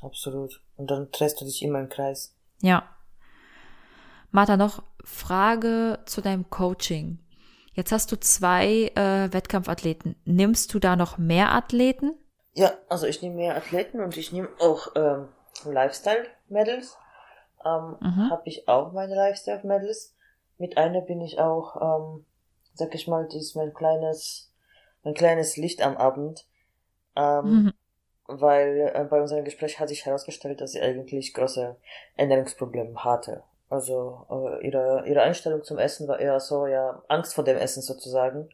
Absolut. 0.00 0.60
Und 0.76 0.90
dann 0.90 1.10
drehst 1.10 1.40
du 1.40 1.44
dich 1.44 1.62
immer 1.62 1.80
im 1.80 1.88
Kreis. 1.88 2.34
Ja. 2.60 2.88
Martha, 4.30 4.56
noch 4.56 4.82
Frage 5.04 6.00
zu 6.06 6.20
deinem 6.20 6.50
Coaching. 6.50 7.18
Jetzt 7.74 7.92
hast 7.92 8.10
du 8.12 8.18
zwei 8.18 8.92
äh, 8.94 9.32
Wettkampfathleten. 9.32 10.16
Nimmst 10.24 10.72
du 10.72 10.78
da 10.78 10.96
noch 10.96 11.18
mehr 11.18 11.52
Athleten? 11.52 12.14
Ja, 12.52 12.72
also 12.88 13.06
ich 13.06 13.20
nehme 13.20 13.36
mehr 13.36 13.56
Athleten 13.56 14.00
und 14.00 14.16
ich 14.16 14.32
nehme 14.32 14.48
auch 14.60 14.88
ähm, 14.94 15.28
Lifestyle-Medals 15.64 16.96
ähm, 17.64 17.96
mhm. 18.00 18.30
habe 18.30 18.42
ich 18.44 18.68
auch 18.68 18.92
meine 18.92 19.14
Lifestyle-Medals. 19.14 20.14
Mit 20.58 20.76
einer 20.76 21.00
bin 21.00 21.20
ich 21.20 21.38
auch, 21.38 21.80
ähm, 21.80 22.24
sag 22.74 22.94
ich 22.94 23.08
mal, 23.08 23.26
die 23.26 23.38
ist 23.38 23.56
mein 23.56 23.72
kleines, 23.72 24.52
mein 25.02 25.14
kleines 25.14 25.56
Licht 25.56 25.82
am 25.82 25.96
Abend. 25.96 26.46
Ähm, 27.16 27.44
mhm. 27.44 27.72
Weil 28.26 28.92
äh, 28.94 29.04
bei 29.04 29.20
unserem 29.20 29.44
Gespräch 29.44 29.78
hat 29.80 29.88
sich 29.88 30.06
herausgestellt, 30.06 30.60
dass 30.60 30.72
sie 30.72 30.80
eigentlich 30.80 31.34
große 31.34 31.76
Ernährungsprobleme 32.16 33.04
hatte. 33.04 33.42
Also 33.74 34.24
äh, 34.30 34.64
ihre, 34.64 35.04
ihre 35.04 35.22
Einstellung 35.22 35.64
zum 35.64 35.78
Essen 35.78 36.06
war 36.06 36.20
eher 36.20 36.38
so, 36.38 36.68
ja, 36.68 37.02
Angst 37.08 37.34
vor 37.34 37.42
dem 37.42 37.56
Essen 37.56 37.82
sozusagen. 37.82 38.48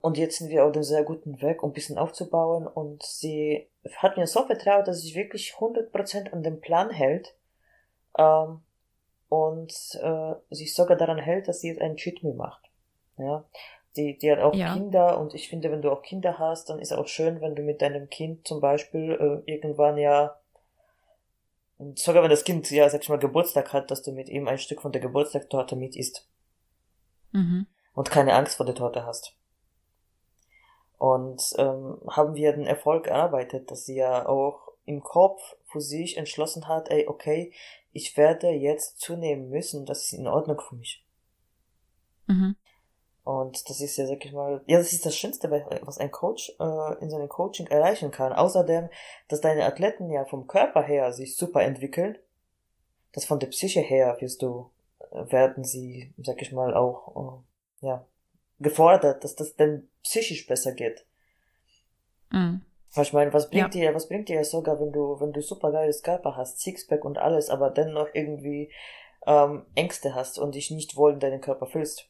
Und 0.00 0.16
jetzt 0.16 0.38
sind 0.38 0.48
wir 0.48 0.64
auf 0.64 0.72
einem 0.72 0.82
sehr 0.82 1.02
guten 1.04 1.42
Weg, 1.42 1.62
um 1.62 1.70
ein 1.70 1.74
bisschen 1.74 1.98
aufzubauen. 1.98 2.66
Und 2.66 3.02
sie 3.02 3.68
hat 3.96 4.16
mir 4.16 4.26
so 4.26 4.46
vertraut, 4.46 4.88
dass 4.88 5.02
sie 5.02 5.14
wirklich 5.14 5.56
100% 5.58 6.32
an 6.32 6.42
den 6.42 6.62
Plan 6.62 6.88
hält 6.88 7.34
ähm, 8.16 8.62
und 9.28 9.74
äh, 10.00 10.34
sich 10.48 10.74
sogar 10.74 10.96
daran 10.96 11.18
hält, 11.18 11.46
dass 11.46 11.60
sie 11.60 11.68
jetzt 11.68 11.82
einen 11.82 11.96
Cheat 11.96 12.22
Meal 12.22 12.34
macht. 12.34 12.62
Ja, 13.18 13.44
die, 13.96 14.16
die 14.16 14.32
hat 14.32 14.38
auch 14.38 14.54
ja. 14.54 14.72
Kinder 14.72 15.20
und 15.20 15.34
ich 15.34 15.50
finde, 15.50 15.70
wenn 15.70 15.82
du 15.82 15.90
auch 15.90 16.00
Kinder 16.00 16.38
hast, 16.38 16.70
dann 16.70 16.78
ist 16.78 16.92
auch 16.92 17.06
schön, 17.08 17.42
wenn 17.42 17.54
du 17.54 17.62
mit 17.62 17.82
deinem 17.82 18.08
Kind 18.08 18.48
zum 18.48 18.60
Beispiel 18.60 19.42
äh, 19.46 19.50
irgendwann 19.50 19.98
ja 19.98 20.34
sogar 21.96 22.22
wenn 22.22 22.30
das 22.30 22.44
Kind 22.44 22.70
ja, 22.70 22.88
sag 22.88 23.02
ich 23.02 23.08
mal, 23.08 23.18
Geburtstag 23.18 23.72
hat, 23.72 23.90
dass 23.90 24.02
du 24.02 24.12
mit 24.12 24.28
ihm 24.28 24.48
ein 24.48 24.58
Stück 24.58 24.82
von 24.82 24.92
der 24.92 25.00
Geburtstagtorte 25.00 25.76
mit 25.76 25.96
isst. 25.96 26.28
Mhm. 27.32 27.66
Und 27.94 28.10
keine 28.10 28.34
Angst 28.34 28.56
vor 28.56 28.66
der 28.66 28.74
Torte 28.74 29.06
hast. 29.06 29.36
Und 30.98 31.42
ähm, 31.58 32.00
haben 32.08 32.34
wir 32.34 32.52
den 32.52 32.66
Erfolg 32.66 33.06
erarbeitet, 33.06 33.70
dass 33.70 33.84
sie 33.84 33.96
ja 33.96 34.26
auch 34.26 34.68
im 34.84 35.02
Kopf 35.02 35.56
für 35.64 35.80
sich 35.80 36.16
entschlossen 36.16 36.68
hat, 36.68 36.90
ey, 36.90 37.06
okay, 37.08 37.52
ich 37.92 38.16
werde 38.16 38.48
jetzt 38.50 39.00
zunehmen 39.00 39.48
müssen, 39.48 39.86
das 39.86 40.04
ist 40.04 40.12
in 40.12 40.26
Ordnung 40.26 40.60
für 40.60 40.76
mich. 40.76 41.04
Mhm. 42.26 42.56
Und 43.24 43.70
das 43.70 43.80
ist 43.80 43.96
ja, 43.96 44.06
sag 44.06 44.22
ich 44.24 44.32
mal, 44.32 44.62
ja, 44.66 44.76
das 44.76 44.92
ist 44.92 45.06
das 45.06 45.16
Schönste, 45.16 45.50
was 45.50 45.96
ein 45.96 46.10
Coach 46.10 46.54
äh, 46.60 47.02
in 47.02 47.08
seinem 47.08 47.28
Coaching 47.28 47.66
erreichen 47.68 48.10
kann. 48.10 48.34
Außerdem, 48.34 48.90
dass 49.28 49.40
deine 49.40 49.64
Athleten 49.64 50.10
ja 50.10 50.26
vom 50.26 50.46
Körper 50.46 50.82
her 50.82 51.10
sich 51.12 51.34
super 51.34 51.62
entwickeln, 51.62 52.18
dass 53.12 53.24
von 53.24 53.38
der 53.38 53.46
Psyche 53.46 53.80
her 53.80 54.18
wirst 54.20 54.42
du, 54.42 54.70
äh, 55.10 55.32
werden 55.32 55.64
sie, 55.64 56.12
sag 56.18 56.42
ich 56.42 56.52
mal, 56.52 56.74
auch, 56.74 57.42
äh, 57.82 57.86
ja, 57.86 58.06
gefordert, 58.60 59.24
dass 59.24 59.34
das 59.34 59.56
denn 59.56 59.88
psychisch 60.02 60.46
besser 60.46 60.72
geht. 60.72 61.06
Mhm. 62.30 62.60
Ich 62.94 63.12
meine, 63.14 63.32
was 63.32 63.48
bringt 63.48 63.74
ja. 63.74 63.88
dir, 63.88 63.94
was 63.94 64.08
bringt 64.08 64.28
dir 64.28 64.44
sogar, 64.44 64.78
wenn 64.78 64.92
du, 64.92 65.18
wenn 65.18 65.32
du 65.32 65.40
super 65.40 65.72
geiles 65.72 66.02
Körper 66.02 66.36
hast, 66.36 66.60
Sixpack 66.60 67.04
und 67.04 67.16
alles, 67.16 67.48
aber 67.48 67.70
dennoch 67.70 68.08
irgendwie 68.12 68.70
ähm, 69.26 69.64
Ängste 69.74 70.14
hast 70.14 70.38
und 70.38 70.54
dich 70.54 70.70
nicht 70.70 70.94
wohl 70.94 71.14
in 71.14 71.20
deinen 71.20 71.40
Körper 71.40 71.66
fühlst? 71.66 72.08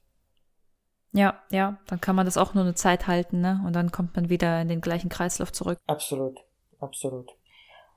Ja, 1.14 1.40
ja, 1.50 1.78
dann 1.86 2.00
kann 2.00 2.16
man 2.16 2.26
das 2.26 2.36
auch 2.36 2.54
nur 2.54 2.64
eine 2.64 2.74
Zeit 2.74 3.06
halten, 3.06 3.40
ne? 3.40 3.62
Und 3.64 3.74
dann 3.76 3.92
kommt 3.92 4.16
man 4.16 4.28
wieder 4.28 4.60
in 4.60 4.68
den 4.68 4.80
gleichen 4.80 5.08
Kreislauf 5.08 5.52
zurück. 5.52 5.78
Absolut, 5.86 6.40
absolut. 6.80 7.30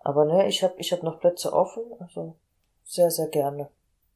Aber 0.01 0.25
ne, 0.25 0.47
ich 0.47 0.63
habe 0.63 0.75
ich 0.77 0.93
hab 0.93 1.01
noch 1.01 1.19
Plätze 1.19 1.51
offen, 1.51 1.83
also 1.99 2.37
sehr, 2.83 3.09
sehr 3.09 3.27
gerne. 3.27 3.69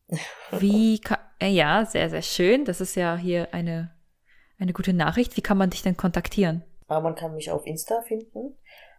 Wie 0.52 1.00
kann, 1.00 1.18
äh, 1.40 1.50
ja, 1.50 1.84
sehr, 1.86 2.12
sehr 2.12 2.22
schön. 2.22 2.64
Das 2.64 2.80
ist 2.80 2.96
ja 2.96 3.18
hier 3.18 3.54
eine, 3.56 3.92
eine 4.60 4.72
gute 4.72 4.94
Nachricht. 4.94 5.36
Wie 5.36 5.42
kann 5.42 5.58
man 5.58 5.72
dich 5.72 5.82
denn 5.82 5.98
kontaktieren? 5.98 6.64
Aber 6.88 7.02
man 7.02 7.16
kann 7.16 7.34
mich 7.34 7.50
auf 7.50 7.66
Insta 7.66 8.02
finden. 8.04 8.56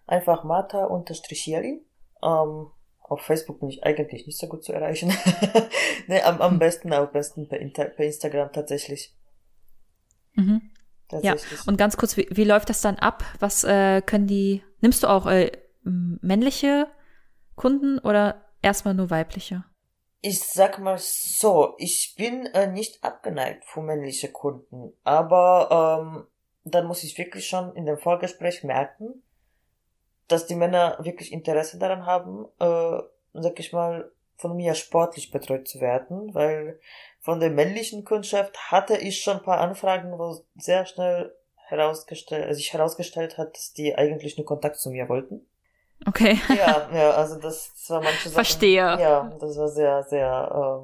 Einfach 0.06 0.42
Martha-Jeli. 0.42 1.86
Ähm, 2.24 2.66
auf 2.98 3.20
Facebook 3.20 3.60
bin 3.60 3.68
ich 3.68 3.84
eigentlich 3.84 4.26
nicht 4.26 4.38
so 4.38 4.48
gut 4.48 4.64
zu 4.64 4.72
erreichen. 4.72 5.12
ne, 6.08 6.24
am, 6.24 6.40
am 6.40 6.58
besten, 6.58 6.92
am 6.92 7.12
besten 7.12 7.48
per, 7.48 7.60
Inter 7.60 7.84
per 7.84 8.04
Instagram 8.04 8.52
tatsächlich. 8.52 9.14
Mhm. 10.34 10.70
Ja, 11.20 11.36
und 11.66 11.76
ganz 11.76 11.98
kurz, 11.98 12.16
wie, 12.16 12.26
wie 12.30 12.44
läuft 12.44 12.70
das 12.70 12.80
dann 12.80 12.96
ab? 12.96 13.22
Was 13.38 13.64
äh, 13.64 14.00
können 14.00 14.26
die, 14.26 14.62
nimmst 14.80 15.02
du 15.02 15.08
auch 15.08 15.26
äh, 15.26 15.52
männliche 15.82 16.88
Kunden 17.54 17.98
oder 17.98 18.46
erstmal 18.62 18.94
nur 18.94 19.10
weibliche? 19.10 19.64
Ich 20.22 20.42
sag 20.42 20.78
mal 20.78 20.98
so, 20.98 21.74
ich 21.78 22.14
bin 22.16 22.46
äh, 22.46 22.66
nicht 22.66 23.04
abgeneigt 23.04 23.64
für 23.64 23.82
männliche 23.82 24.30
Kunden, 24.30 24.92
aber 25.02 26.00
ähm, 26.00 26.26
dann 26.64 26.86
muss 26.86 27.02
ich 27.02 27.18
wirklich 27.18 27.46
schon 27.46 27.74
in 27.74 27.86
dem 27.86 27.98
Vorgespräch 27.98 28.62
merken, 28.62 29.22
dass 30.28 30.46
die 30.46 30.54
Männer 30.54 30.98
wirklich 31.02 31.32
Interesse 31.32 31.78
daran 31.78 32.06
haben, 32.06 32.46
äh, 32.60 33.02
sag 33.34 33.58
ich 33.58 33.72
mal, 33.72 34.10
von 34.36 34.56
mir 34.56 34.74
sportlich 34.74 35.30
betreut 35.30 35.68
zu 35.68 35.80
werden, 35.80 36.34
weil 36.34 36.80
von 37.22 37.38
der 37.38 37.50
männlichen 37.50 38.04
Kundschaft 38.04 38.58
hatte 38.72 38.96
ich 38.96 39.22
schon 39.22 39.38
ein 39.38 39.42
paar 39.44 39.60
Anfragen, 39.60 40.18
wo 40.18 40.44
sehr 40.56 40.86
schnell 40.86 41.32
herausgestellt, 41.54 42.54
sich 42.54 42.72
herausgestellt 42.72 43.38
hat, 43.38 43.56
dass 43.56 43.72
die 43.72 43.96
eigentlich 43.96 44.36
nur 44.36 44.44
Kontakt 44.44 44.76
zu 44.76 44.90
mir 44.90 45.08
wollten. 45.08 45.46
Okay. 46.06 46.38
ja, 46.48 46.90
ja, 46.92 47.10
also 47.12 47.36
das, 47.36 47.72
das 47.74 47.90
war 47.90 48.02
manche 48.02 48.24
Sachen. 48.24 48.32
Verstehe. 48.32 48.76
Ja, 48.76 49.32
das 49.40 49.56
war 49.56 49.68
sehr, 49.68 50.02
sehr, 50.02 50.82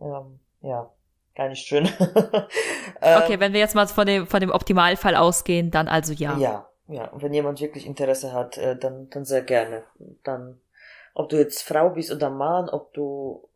ähm, 0.00 0.06
ähm, 0.06 0.40
ja, 0.62 0.88
gar 1.34 1.48
nicht 1.48 1.66
schön. 1.66 1.88
Ähm, 3.02 3.22
okay, 3.22 3.40
wenn 3.40 3.54
wir 3.54 3.60
jetzt 3.60 3.74
mal 3.74 3.86
von 3.86 4.06
dem, 4.06 4.26
von 4.26 4.40
dem 4.40 4.50
Optimalfall 4.50 5.16
ausgehen, 5.16 5.70
dann 5.70 5.88
also 5.88 6.12
ja. 6.12 6.36
Ja, 6.36 6.68
ja. 6.86 7.06
Und 7.06 7.22
wenn 7.22 7.32
jemand 7.32 7.58
wirklich 7.58 7.86
Interesse 7.86 8.34
hat, 8.34 8.58
äh, 8.58 8.76
dann, 8.76 9.08
dann 9.08 9.24
sehr 9.24 9.40
gerne. 9.40 9.84
Dann, 10.22 10.60
ob 11.14 11.30
du 11.30 11.38
jetzt 11.38 11.62
Frau 11.62 11.88
bist 11.88 12.12
oder 12.12 12.28
Mann, 12.28 12.68
ob 12.68 12.92
du, 12.92 13.48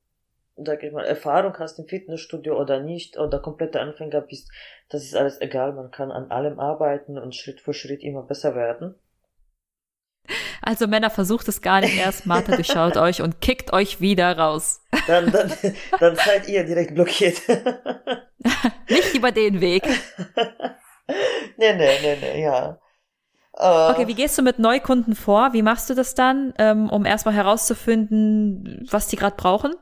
sag 0.56 0.82
ich 0.82 0.92
mal, 0.92 1.04
Erfahrung 1.04 1.58
hast 1.58 1.78
im 1.78 1.86
Fitnessstudio 1.86 2.58
oder 2.60 2.80
nicht, 2.80 3.18
oder 3.18 3.40
kompletter 3.40 3.80
Anfänger 3.80 4.20
bist, 4.20 4.50
das 4.88 5.02
ist 5.02 5.16
alles 5.16 5.40
egal. 5.40 5.72
Man 5.72 5.90
kann 5.90 6.12
an 6.12 6.30
allem 6.30 6.60
arbeiten 6.60 7.18
und 7.18 7.34
Schritt 7.34 7.60
für 7.60 7.74
Schritt 7.74 8.02
immer 8.02 8.22
besser 8.22 8.54
werden. 8.54 8.94
Also 10.62 10.86
Männer, 10.86 11.10
versucht 11.10 11.48
es 11.48 11.60
gar 11.60 11.80
nicht 11.80 11.98
erst. 11.98 12.24
Martha 12.24 12.54
durchschaut 12.54 12.96
euch 12.96 13.20
und 13.20 13.40
kickt 13.42 13.72
euch 13.72 14.00
wieder 14.00 14.38
raus. 14.38 14.82
Dann, 15.06 15.30
dann, 15.30 15.52
dann 16.00 16.16
seid 16.16 16.48
ihr 16.48 16.64
direkt 16.64 16.94
blockiert. 16.94 17.36
nicht 18.88 19.14
über 19.14 19.30
den 19.32 19.60
Weg. 19.60 19.84
nee, 21.58 21.74
nee, 21.74 21.98
nee, 22.00 22.16
nee, 22.20 22.42
ja. 22.42 22.78
Uh, 23.56 23.92
okay, 23.92 24.08
wie 24.08 24.14
gehst 24.14 24.36
du 24.38 24.42
mit 24.42 24.58
Neukunden 24.58 25.14
vor? 25.14 25.52
Wie 25.52 25.62
machst 25.62 25.88
du 25.90 25.94
das 25.94 26.14
dann, 26.14 26.54
ähm, 26.58 26.88
um 26.90 27.04
erstmal 27.04 27.34
herauszufinden, 27.34 28.84
was 28.90 29.06
die 29.06 29.16
gerade 29.16 29.36
brauchen? 29.36 29.74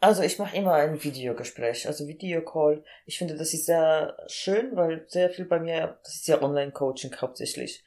Also 0.00 0.22
ich 0.22 0.38
mache 0.38 0.56
immer 0.56 0.72
ein 0.72 1.02
Videogespräch, 1.02 1.86
also 1.86 2.08
Videocall. 2.08 2.82
Ich 3.04 3.18
finde, 3.18 3.36
das 3.36 3.52
ist 3.52 3.66
sehr 3.66 4.16
schön, 4.28 4.74
weil 4.74 5.04
sehr 5.08 5.28
viel 5.28 5.44
bei 5.44 5.60
mir, 5.60 5.98
das 6.02 6.14
ist 6.14 6.26
ja 6.26 6.42
Online-Coaching 6.42 7.14
hauptsächlich. 7.20 7.84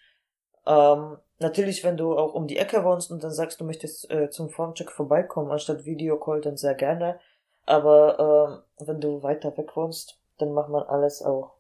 Ähm, 0.68 1.18
natürlich, 1.40 1.84
wenn 1.84 1.98
du 1.98 2.16
auch 2.16 2.36
um 2.36 2.46
die 2.46 2.58
Ecke 2.58 2.84
wohnst 2.84 3.10
und 3.10 3.24
dann 3.24 3.32
sagst, 3.32 3.60
du 3.60 3.66
möchtest 3.66 4.12
äh, 4.12 4.30
zum 4.30 4.50
Formcheck 4.50 4.92
vorbeikommen, 4.92 5.52
anstatt 5.52 5.86
Videocall, 5.86 6.42
dann 6.42 6.56
sehr 6.56 6.76
gerne. 6.76 7.20
Aber 7.66 8.64
ähm, 8.80 8.88
wenn 8.88 9.02
du 9.02 9.24
weiter 9.24 9.58
weg 9.58 9.76
wohnst, 9.76 10.20
dann 10.38 10.52
macht 10.52 10.70
man 10.70 10.84
alles 10.84 11.24
auch. 11.24 11.56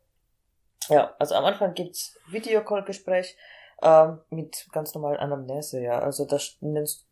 Ja, 0.89 1.15
also 1.17 1.33
am 1.33 1.45
Anfang 1.45 1.73
gibt's 1.73 2.19
Videocall-Gespräch 2.29 3.35
ähm, 3.81 4.19
mit 4.29 4.67
ganz 4.71 4.93
normalen 4.93 5.17
Anamnese, 5.17 5.81
ja. 5.81 5.99
Also 5.99 6.25
das 6.25 6.57
nennst, 6.61 7.07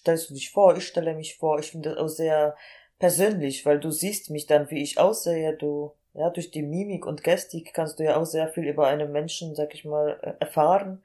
stellst 0.00 0.30
du 0.30 0.34
dich 0.34 0.50
vor, 0.50 0.76
ich 0.76 0.86
stelle 0.86 1.14
mich 1.14 1.36
vor. 1.36 1.58
Ich 1.58 1.70
finde 1.70 1.90
das 1.90 1.98
auch 1.98 2.08
sehr 2.08 2.56
persönlich, 2.98 3.64
weil 3.64 3.80
du 3.80 3.90
siehst 3.90 4.30
mich 4.30 4.46
dann, 4.46 4.70
wie 4.70 4.82
ich 4.82 4.98
aussehe, 4.98 5.56
du 5.56 5.94
ja, 6.12 6.30
durch 6.30 6.50
die 6.50 6.62
Mimik 6.62 7.06
und 7.06 7.22
Gestik 7.22 7.72
kannst 7.72 7.98
du 7.98 8.04
ja 8.04 8.16
auch 8.16 8.26
sehr 8.26 8.48
viel 8.48 8.64
über 8.64 8.88
einen 8.88 9.12
Menschen, 9.12 9.54
sag 9.54 9.74
ich 9.74 9.84
mal, 9.84 10.18
äh, 10.22 10.34
erfahren. 10.40 11.04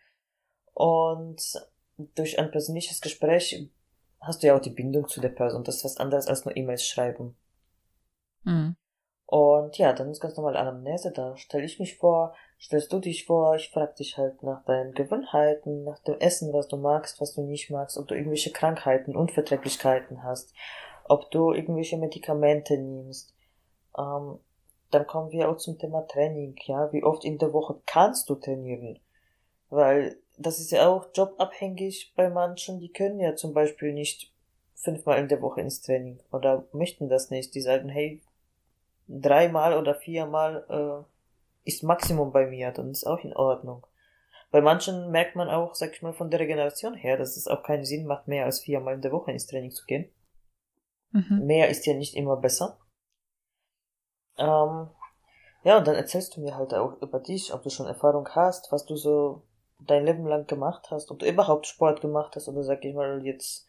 Und 0.74 1.62
durch 2.16 2.40
ein 2.40 2.52
persönliches 2.52 3.02
Gespräch 3.02 3.70
hast 4.20 4.42
du 4.42 4.48
ja 4.48 4.56
auch 4.56 4.62
die 4.62 4.72
Bindung 4.72 5.08
zu 5.08 5.22
der 5.22 5.30
Person. 5.30 5.64
Das 5.64 5.78
ist 5.78 5.86
was 5.86 5.98
anderes 5.98 6.28
als 6.28 6.44
nur 6.46 6.58
E-Mails 6.58 6.88
schreiben. 6.88 7.38
Mhm. 8.44 8.76
Und 9.28 9.78
ja, 9.78 9.94
dann 9.94 10.10
ist 10.10 10.20
ganz 10.20 10.36
normal 10.38 10.58
Anamnese, 10.58 11.12
da 11.12 11.38
stelle 11.38 11.66
ich 11.66 11.80
mich 11.80 11.98
vor, 11.98 12.36
stellst 12.60 12.92
du 12.92 13.00
dich 13.00 13.26
vor, 13.26 13.56
ich 13.56 13.70
frage 13.70 13.96
dich 13.96 14.18
halt 14.18 14.42
nach 14.44 14.64
deinen 14.66 14.94
Gewohnheiten, 14.94 15.84
nach 15.84 16.00
dem 16.00 16.20
Essen, 16.20 16.54
was 16.54 16.68
du 16.68 16.78
magst, 16.78 17.22
was 17.22 17.34
du 17.34 17.42
nicht 17.42 17.70
magst, 17.70 17.98
ob 17.98 18.08
du 18.08 18.16
irgendwelche 18.16 18.52
Krankheiten, 18.52 19.16
Unverträglichkeiten 19.16 20.24
hast, 20.24 20.54
ob 21.04 21.30
du 21.32 21.54
irgendwelche 21.54 21.98
Medikamente 21.98 22.78
nimmst. 22.78 23.34
Ähm, 23.98 24.40
dann 24.92 25.08
kommen 25.08 25.32
wir 25.32 25.50
auch 25.50 25.58
zum 25.58 25.78
Thema 25.78 26.02
Training, 26.08 26.56
ja, 26.66 26.92
wie 26.94 27.04
oft 27.04 27.26
in 27.26 27.38
der 27.38 27.54
Woche 27.54 27.80
kannst 27.86 28.30
du 28.30 28.36
trainieren? 28.36 29.00
Weil 29.70 30.18
das 30.38 30.60
ist 30.60 30.72
ja 30.72 30.88
auch 30.88 31.08
jobabhängig 31.14 32.14
bei 32.16 32.30
manchen, 32.30 32.80
die 32.80 32.92
können 32.92 33.20
ja 33.20 33.36
zum 33.36 33.54
Beispiel 33.54 33.94
nicht 33.94 34.32
fünfmal 34.76 35.20
in 35.20 35.28
der 35.28 35.42
Woche 35.42 35.62
ins 35.62 35.82
Training 35.82 36.20
oder 36.32 36.66
möchten 36.72 37.10
das 37.10 37.30
nicht. 37.30 37.56
Die 37.56 37.62
sagen, 37.62 37.90
hey, 37.90 38.22
dreimal 39.08 39.78
oder 39.78 39.96
viermal 39.96 40.66
äh, 40.70 41.15
ist 41.66 41.84
Maximum 41.84 42.32
bei 42.32 42.46
mir, 42.46 42.72
dann 42.72 42.92
ist 42.92 43.06
auch 43.06 43.20
in 43.20 43.36
Ordnung. 43.36 43.86
Bei 44.52 44.62
manchen 44.62 45.12
merkt 45.12 45.36
man 45.36 45.50
auch, 45.50 45.76
sag 45.76 45.92
ich 45.94 46.02
mal, 46.02 46.14
von 46.14 46.30
der 46.30 46.40
Regeneration 46.40 46.94
her, 46.94 47.18
dass 47.18 47.36
es 47.36 47.48
auch 47.48 47.64
keinen 47.64 47.84
Sinn 47.84 48.06
macht, 48.06 48.28
mehr 48.28 48.46
als 48.46 48.62
viermal 48.62 48.94
in 48.94 49.02
der 49.02 49.12
Woche 49.12 49.32
ins 49.32 49.48
Training 49.48 49.72
zu 49.72 49.86
gehen. 49.86 50.10
Mhm. 51.12 51.46
Mehr 51.46 51.70
ist 51.70 51.86
ja 51.86 51.94
nicht 51.94 52.16
immer 52.16 52.38
besser. 52.38 52.80
Ähm, 54.38 54.90
ja, 55.64 55.78
und 55.78 55.88
dann 55.88 55.96
erzählst 55.96 56.38
du 56.38 56.42
mir 56.42 56.56
halt 56.56 56.74
auch 56.74 57.02
über 57.02 57.20
dich, 57.20 57.54
ob 57.54 57.64
du 57.64 57.70
schon 57.70 57.88
Erfahrung 57.88 58.30
hast, 58.30 58.72
was 58.72 58.86
du 58.86 58.96
so 58.96 59.42
dein 59.80 60.06
Leben 60.06 60.26
lang 60.26 60.48
gemacht 60.48 60.88
hast, 60.92 61.12
ob 61.12 61.20
du 61.20 61.28
überhaupt 61.28 61.68
Sport 61.68 62.02
gemacht 62.02 62.36
hast 62.36 62.48
oder 62.48 62.64
sag 62.64 62.86
ich 62.86 62.94
mal 62.94 63.26
jetzt 63.26 63.68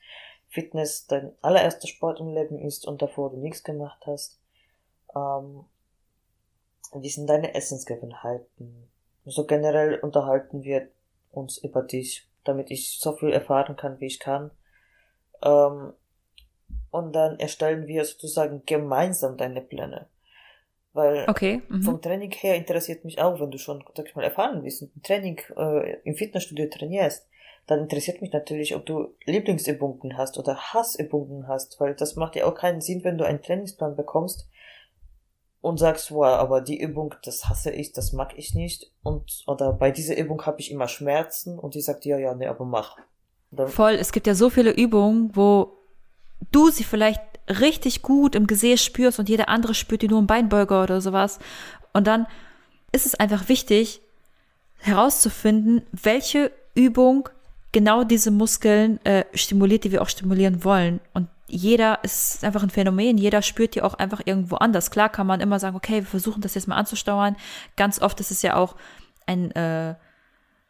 Fitness 0.49 1.07
dein 1.07 1.32
allererster 1.42 1.88
Sport 1.88 2.20
im 2.20 2.28
Leben 2.28 2.59
ist 2.59 2.86
und 2.86 3.03
davor 3.03 3.30
du 3.30 3.38
nichts 3.38 3.64
gemacht 3.64 4.03
hast. 4.07 4.40
Ähm, 5.14 5.64
wie 6.95 7.09
sind 7.09 7.28
deine 7.28 7.55
Essensgewohnheiten? 7.55 8.89
So 9.24 9.45
generell 9.45 9.99
unterhalten 9.99 10.62
wir 10.62 10.89
uns 11.32 11.59
über 11.59 11.82
dich, 11.82 12.28
damit 12.45 12.70
ich 12.70 12.99
so 12.99 13.12
viel 13.12 13.30
erfahren 13.30 13.76
kann, 13.76 14.01
wie 14.01 14.07
ich 14.07 14.20
kann. 14.20 14.51
Ähm, 15.43 15.93
und 16.91 17.12
dann 17.12 17.39
erstellen 17.39 17.87
wir 17.87 18.05
sozusagen 18.05 18.62
gemeinsam 18.64 19.37
deine 19.37 19.61
Pläne. 19.61 20.07
Weil 20.93 21.28
okay. 21.28 21.61
mhm. 21.68 21.82
vom 21.82 22.01
Training 22.01 22.30
her 22.30 22.57
interessiert 22.57 23.05
mich 23.05 23.20
auch, 23.20 23.39
wenn 23.39 23.51
du 23.51 23.59
schon, 23.59 23.84
sag 23.95 24.07
ich 24.07 24.16
mal, 24.16 24.24
erfahren 24.24 24.62
bist 24.62 24.80
und 24.80 24.97
ein 24.97 25.03
Training 25.03 25.41
äh, 25.57 25.99
im 26.05 26.14
Fitnessstudio 26.14 26.68
trainierst, 26.70 27.28
dann 27.66 27.80
interessiert 27.80 28.22
mich 28.22 28.32
natürlich, 28.32 28.74
ob 28.74 28.87
du 28.87 29.12
Lieblingsübungen 29.24 30.16
hast 30.16 30.39
oder 30.39 30.57
Hassübungen 30.57 31.49
hast, 31.49 31.80
weil 31.80 31.95
das 31.95 32.16
macht 32.16 32.37
ja 32.37 32.47
auch 32.47 32.55
keinen 32.55 32.80
Sinn, 32.80 33.05
wenn 33.05 33.18
du 33.18 33.26
einen 33.26 33.43
Trainingsplan 33.43 33.97
bekommst 33.97 34.49
und 35.67 35.79
sagst, 35.79 36.12
wow, 36.12 36.39
aber 36.39 36.61
die 36.61 36.81
Übung, 36.81 37.17
das 37.25 37.49
hasse 37.49 37.73
ich, 37.73 37.93
das 37.93 38.12
mag 38.12 38.35
ich 38.37 38.55
nicht 38.55 38.93
und 39.03 39.43
oder 39.49 39.73
bei 39.73 39.91
dieser 39.91 40.17
Übung 40.17 40.47
habe 40.47 40.61
ich 40.61 40.71
immer 40.71 40.87
Schmerzen 40.87 41.59
und 41.59 41.75
die 41.75 41.81
sagt 41.81 42.05
ja, 42.05 42.19
ja, 42.19 42.35
nee, 42.35 42.47
aber 42.47 42.64
mach. 42.64 42.97
Dann 43.51 43.67
Voll, 43.67 43.95
es 43.95 44.12
gibt 44.12 44.29
ja 44.29 44.37
so 44.37 44.49
viele 44.49 44.71
Übungen, 44.71 45.35
wo 45.35 45.73
du 46.53 46.71
sie 46.71 46.85
vielleicht 46.85 47.21
richtig 47.49 48.03
gut 48.03 48.37
im 48.37 48.47
Gesäß 48.47 48.81
spürst 48.81 49.19
und 49.19 49.29
jeder 49.29 49.49
andere 49.49 49.75
spürt 49.75 50.03
die 50.03 50.09
nur 50.09 50.21
im 50.21 50.29
Beinbeuger 50.29 50.85
oder 50.85 51.01
sowas. 51.01 51.41
Und 51.93 52.07
dann 52.07 52.29
ist 52.93 53.05
es 53.05 53.17
einfach 53.17 53.49
wichtig, 53.49 54.01
herauszufinden, 54.79 55.83
welche 55.91 56.53
Übung 56.77 57.29
genau 57.73 58.05
diese 58.05 58.31
Muskeln 58.31 59.05
äh, 59.05 59.25
stimuliert, 59.35 59.85
die 59.85 59.93
wir 59.93 60.03
auch 60.03 60.09
stimulieren 60.09 60.64
wollen. 60.64 61.01
Und 61.12 61.29
jeder 61.49 62.03
ist 62.03 62.43
einfach 62.45 62.62
ein 62.62 62.71
Phänomen, 62.71 63.19
jeder 63.19 63.43
spürt 63.43 63.75
die 63.75 63.83
auch 63.83 63.95
einfach 63.95 64.21
irgendwo 64.25 64.57
anders. 64.57 64.91
Klar 64.91 65.09
kann 65.09 65.27
man 65.27 65.41
immer 65.41 65.61
sagen, 65.61 65.77
okay, 65.77 65.97
wir 65.97 66.07
versuchen 66.07 66.41
das 66.41 66.55
jetzt 66.55 66.69
mal 66.69 66.77
anzusteuern. 66.77 67.37
Ganz 67.77 68.01
oft 68.01 68.19
ist 68.21 68.31
es 68.31 68.43
ja 68.43 68.57
auch 68.57 68.77
ein, 69.27 69.53
äh, 69.53 69.95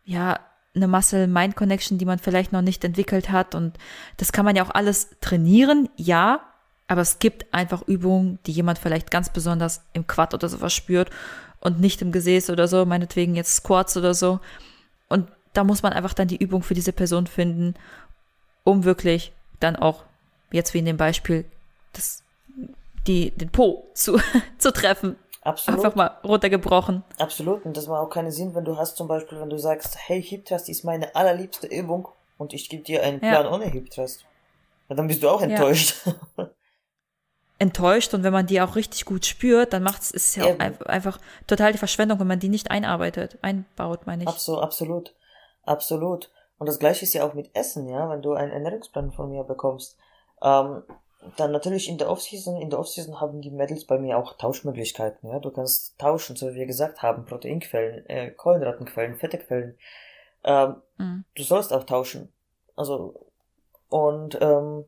ja, 0.04 0.40
eine 0.74 0.88
Muscle-Mind-Connection, 0.88 1.96
die 1.96 2.04
man 2.04 2.18
vielleicht 2.18 2.52
noch 2.52 2.60
nicht 2.60 2.84
entwickelt 2.84 3.30
hat. 3.30 3.54
Und 3.54 3.78
das 4.18 4.32
kann 4.32 4.44
man 4.44 4.56
ja 4.56 4.64
auch 4.64 4.74
alles 4.74 5.10
trainieren, 5.20 5.88
ja. 5.96 6.40
Aber 6.88 7.00
es 7.00 7.18
gibt 7.18 7.52
einfach 7.52 7.82
Übungen, 7.88 8.38
die 8.46 8.52
jemand 8.52 8.78
vielleicht 8.78 9.10
ganz 9.10 9.30
besonders 9.30 9.82
im 9.92 10.06
Quad 10.06 10.34
oder 10.34 10.48
sowas 10.48 10.72
spürt 10.72 11.10
und 11.60 11.80
nicht 11.80 12.02
im 12.02 12.12
Gesäß 12.12 12.50
oder 12.50 12.68
so, 12.68 12.84
meinetwegen 12.84 13.34
jetzt 13.34 13.56
Squats 13.56 13.96
oder 13.96 14.14
so. 14.14 14.40
Da 15.56 15.64
muss 15.64 15.82
man 15.82 15.92
einfach 15.92 16.12
dann 16.12 16.28
die 16.28 16.36
Übung 16.36 16.62
für 16.62 16.74
diese 16.74 16.92
Person 16.92 17.26
finden, 17.26 17.74
um 18.64 18.84
wirklich 18.84 19.32
dann 19.60 19.76
auch, 19.76 20.04
jetzt 20.52 20.74
wie 20.74 20.78
in 20.78 20.84
dem 20.84 20.96
Beispiel, 20.96 21.44
das, 21.92 22.22
die, 23.06 23.30
den 23.30 23.50
Po 23.50 23.86
zu, 23.94 24.20
zu 24.58 24.72
treffen. 24.72 25.16
Absolut. 25.42 25.78
Einfach 25.78 25.94
mal 25.94 26.18
runtergebrochen. 26.24 27.04
Absolut. 27.18 27.64
Und 27.64 27.76
das 27.76 27.86
macht 27.86 28.00
auch 28.00 28.10
keinen 28.10 28.32
Sinn, 28.32 28.54
wenn 28.54 28.64
du 28.64 28.76
hast 28.76 28.96
zum 28.96 29.06
Beispiel, 29.06 29.40
wenn 29.40 29.48
du 29.48 29.58
sagst, 29.58 29.96
hey, 29.96 30.22
Hip 30.22 30.44
Thrust 30.44 30.68
ist 30.68 30.84
meine 30.84 31.14
allerliebste 31.14 31.68
Übung 31.68 32.08
und 32.36 32.52
ich 32.52 32.68
gebe 32.68 32.82
dir 32.82 33.02
einen 33.02 33.20
Plan 33.20 33.44
ja. 33.44 33.50
ohne 33.50 33.66
Hip 33.66 33.90
Thrust. 33.90 34.26
Ja, 34.88 34.96
dann 34.96 35.06
bist 35.06 35.22
du 35.22 35.28
auch 35.28 35.40
enttäuscht. 35.40 35.96
Ja. 36.36 36.50
enttäuscht 37.58 38.12
und 38.12 38.22
wenn 38.22 38.32
man 38.32 38.46
die 38.46 38.60
auch 38.60 38.76
richtig 38.76 39.04
gut 39.04 39.24
spürt, 39.24 39.72
dann 39.72 39.82
macht 39.82 40.02
es 40.02 40.10
ist 40.10 40.36
ja 40.36 40.44
auch 40.44 40.58
einfach 40.58 41.18
total 41.46 41.72
die 41.72 41.78
Verschwendung, 41.78 42.20
wenn 42.20 42.26
man 42.26 42.40
die 42.40 42.48
nicht 42.48 42.70
einarbeitet, 42.70 43.38
einbaut, 43.42 44.06
meine 44.06 44.24
ich. 44.24 44.28
Absolut, 44.28 44.62
absolut, 44.62 45.14
absolut. 45.66 46.30
Und 46.58 46.68
das 46.68 46.78
gleiche 46.78 47.04
ist 47.04 47.14
ja 47.14 47.26
auch 47.26 47.34
mit 47.34 47.54
Essen, 47.54 47.88
ja, 47.88 48.08
wenn 48.08 48.22
du 48.22 48.32
einen 48.32 48.52
Ernährungsplan 48.52 49.12
von 49.12 49.30
mir 49.30 49.44
bekommst. 49.44 49.98
Ähm, 50.42 50.82
dann 51.36 51.52
natürlich 51.52 51.88
in 51.88 51.98
der 51.98 52.10
Offseason, 52.10 52.60
in 52.60 52.70
der 52.70 52.78
Offseason 52.78 53.20
haben 53.20 53.40
die 53.40 53.50
Mädels 53.50 53.84
bei 53.84 53.98
mir 53.98 54.16
auch 54.16 54.36
Tauschmöglichkeiten, 54.36 55.28
ja. 55.28 55.38
Du 55.38 55.50
kannst 55.50 55.98
tauschen, 55.98 56.36
so 56.36 56.50
wie 56.50 56.54
wir 56.54 56.66
gesagt 56.66 57.02
haben, 57.02 57.24
Proteinquellen, 57.24 58.06
äh, 58.06 58.30
Kohlenhydratenquellen, 58.30 59.16
Fettequellen. 59.16 59.76
Ähm, 60.44 60.76
mhm. 60.98 61.24
Du 61.34 61.42
sollst 61.42 61.72
auch 61.72 61.84
tauschen. 61.84 62.32
Also, 62.76 63.26
und 63.88 64.38
ähm, 64.40 64.84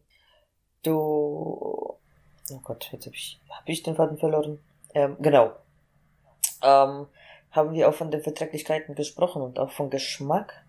du 0.82 1.98
Oh 2.50 2.60
Gott, 2.62 2.88
jetzt 2.92 3.06
habe 3.06 3.16
ich, 3.16 3.40
hab 3.50 3.68
ich 3.68 3.82
den 3.82 3.96
Faden 3.96 4.18
verloren. 4.18 4.58
Ähm, 4.94 5.16
genau. 5.20 5.52
Ähm, 6.62 7.06
haben 7.50 7.72
wir 7.72 7.88
auch 7.88 7.94
von 7.94 8.10
den 8.10 8.22
Verträglichkeiten 8.22 8.94
gesprochen 8.94 9.42
und 9.42 9.58
auch 9.58 9.70
von 9.70 9.90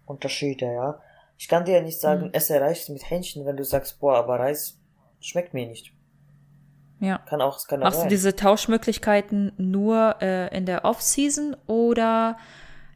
Geschmackunterschiede, 0.10 0.66
ja. 0.66 1.00
Ich 1.38 1.48
kann 1.48 1.66
dir 1.66 1.76
ja 1.76 1.82
nicht 1.82 2.00
sagen, 2.00 2.28
mhm. 2.28 2.34
esse 2.34 2.60
Reis 2.60 2.90
mit 2.90 3.10
Hähnchen, 3.10 3.46
wenn 3.46 3.56
du 3.56 3.64
sagst, 3.64 4.00
boah, 4.00 4.18
aber 4.18 4.40
Reis 4.40 4.78
schmeckt 5.22 5.54
mir 5.54 5.68
nicht. 5.68 5.94
Ja. 7.00 7.20
Kann 7.30 7.42
auch, 7.42 7.66
kann 7.66 7.80
Machst 7.80 8.04
du 8.04 8.08
diese 8.08 8.36
Tauschmöglichkeiten 8.36 9.54
nur 9.58 10.18
äh, 10.22 10.56
in 10.56 10.66
der 10.66 10.84
Off-Season 10.84 11.56
oder 11.66 12.38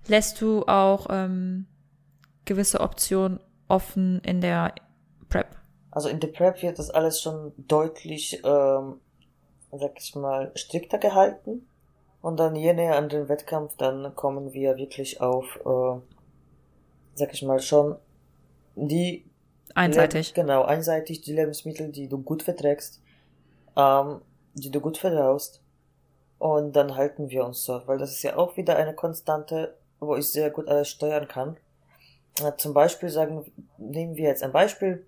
lässt 0.08 0.42
du 0.42 0.64
auch 0.64 1.08
ähm, 1.10 1.68
gewisse 2.44 2.82
Optionen 2.82 3.40
offen 3.70 4.20
in 4.26 4.42
der 4.42 4.76
Prep? 5.30 5.56
Also 5.92 6.10
in 6.10 6.20
der 6.20 6.28
Prep 6.28 6.62
wird 6.62 6.80
das 6.80 6.90
alles 6.90 7.22
schon 7.22 7.54
deutlich, 7.58 8.42
ähm, 8.44 9.00
sag 9.72 9.92
ich 9.98 10.16
mal, 10.16 10.52
strikter 10.56 10.98
gehalten. 10.98 11.66
Und 12.22 12.38
dann 12.40 12.58
je 12.58 12.74
näher 12.74 12.98
an 12.98 13.08
den 13.08 13.30
Wettkampf, 13.30 13.78
dann 13.78 14.14
kommen 14.16 14.52
wir 14.52 14.76
wirklich 14.76 15.22
auf, 15.22 15.46
äh, 15.66 16.13
sag 17.16 17.34
ich 17.34 17.44
mal, 17.44 17.60
schon 17.60 17.96
die 18.76 19.26
einseitig. 19.76 20.36
Le 20.36 20.42
genau, 20.42 20.64
einseitig 20.64 21.22
die 21.22 21.34
Lebensmittel, 21.34 21.92
die 21.92 22.08
du 22.08 22.22
gut 22.22 22.44
verträgst, 22.44 23.02
ähm, 23.76 24.22
die 24.54 24.72
du 24.72 24.80
gut 24.80 24.98
verdaust. 24.98 25.62
Und 26.40 26.76
dann 26.76 26.96
halten 26.96 27.30
wir 27.30 27.46
uns 27.46 27.64
so, 27.64 27.82
weil 27.86 27.98
das 27.98 28.12
ist 28.12 28.24
ja 28.24 28.36
auch 28.36 28.58
wieder 28.58 28.76
eine 28.76 28.94
Konstante, 28.94 29.78
wo 30.00 30.16
ich 30.16 30.30
sehr 30.30 30.50
gut 30.50 30.68
alles 30.68 30.90
steuern 30.90 31.28
kann. 31.28 31.58
Äh, 32.42 32.54
zum 32.58 32.74
Beispiel 32.74 33.10
sagen, 33.10 33.46
nehmen 33.78 34.16
wir 34.16 34.28
jetzt 34.28 34.44
ein 34.44 34.52
Beispiel, 34.52 35.06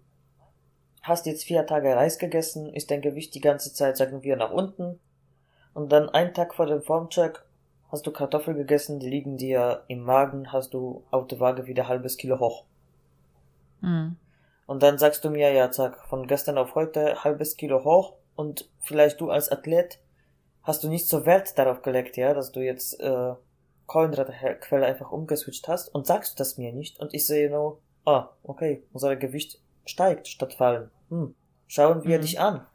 hast 1.01 1.25
jetzt 1.25 1.43
vier 1.43 1.65
Tage 1.65 1.95
Reis 1.95 2.19
gegessen, 2.19 2.73
ist 2.73 2.89
dein 2.91 3.01
Gewicht 3.01 3.35
die 3.35 3.41
ganze 3.41 3.73
Zeit, 3.73 3.97
sagen 3.97 4.23
wir, 4.23 4.35
nach 4.35 4.51
unten. 4.51 4.99
Und 5.73 5.91
dann 5.91 6.09
einen 6.09 6.33
Tag 6.33 6.55
vor 6.55 6.67
dem 6.67 6.81
Formcheck 6.81 7.43
hast 7.95 8.05
du 8.05 8.11
Kartoffeln 8.11 8.57
gegessen, 8.57 8.99
die 8.99 9.09
liegen 9.09 9.37
dir 9.37 9.83
im 9.87 10.01
Magen, 10.01 10.51
hast 10.51 10.73
du 10.73 11.05
auf 11.11 11.27
der 11.27 11.39
Waage 11.39 11.65
wieder 11.65 11.87
halbes 11.87 12.17
Kilo 12.17 12.39
hoch. 12.39 12.65
Mhm. 13.79 14.17
Und 14.65 14.83
dann 14.83 14.97
sagst 14.97 15.23
du 15.23 15.29
mir, 15.29 15.51
ja, 15.53 15.71
zack, 15.71 16.05
von 16.09 16.27
gestern 16.27 16.57
auf 16.57 16.75
heute 16.75 17.23
halbes 17.23 17.55
Kilo 17.55 17.85
hoch 17.85 18.15
und 18.35 18.69
vielleicht 18.79 19.21
du 19.21 19.29
als 19.29 19.49
Athlet 19.49 19.99
hast 20.63 20.83
du 20.83 20.89
nicht 20.89 21.07
so 21.07 21.25
Wert 21.25 21.57
darauf 21.57 21.83
gelegt, 21.83 22.17
ja, 22.17 22.33
dass 22.33 22.51
du 22.51 22.59
jetzt 22.59 22.99
äh, 22.99 23.33
Kohlenhydratquelle 23.85 24.85
einfach 24.85 25.11
umgeswitcht 25.11 25.67
hast 25.69 25.93
und 25.95 26.05
sagst 26.05 26.39
das 26.39 26.57
mir 26.57 26.73
nicht 26.73 26.99
und 26.99 27.13
ich 27.13 27.25
sehe 27.25 27.49
nur, 27.49 27.79
ah, 28.05 28.29
okay, 28.43 28.83
unser 28.91 29.15
Gewicht 29.15 29.61
steigt 29.85 30.27
statt 30.27 30.53
fallen 30.53 30.91
hm, 31.09 31.33
schauen 31.67 32.03
wir 32.03 32.17
mhm. 32.17 32.21
dich 32.21 32.39
an. 32.41 32.65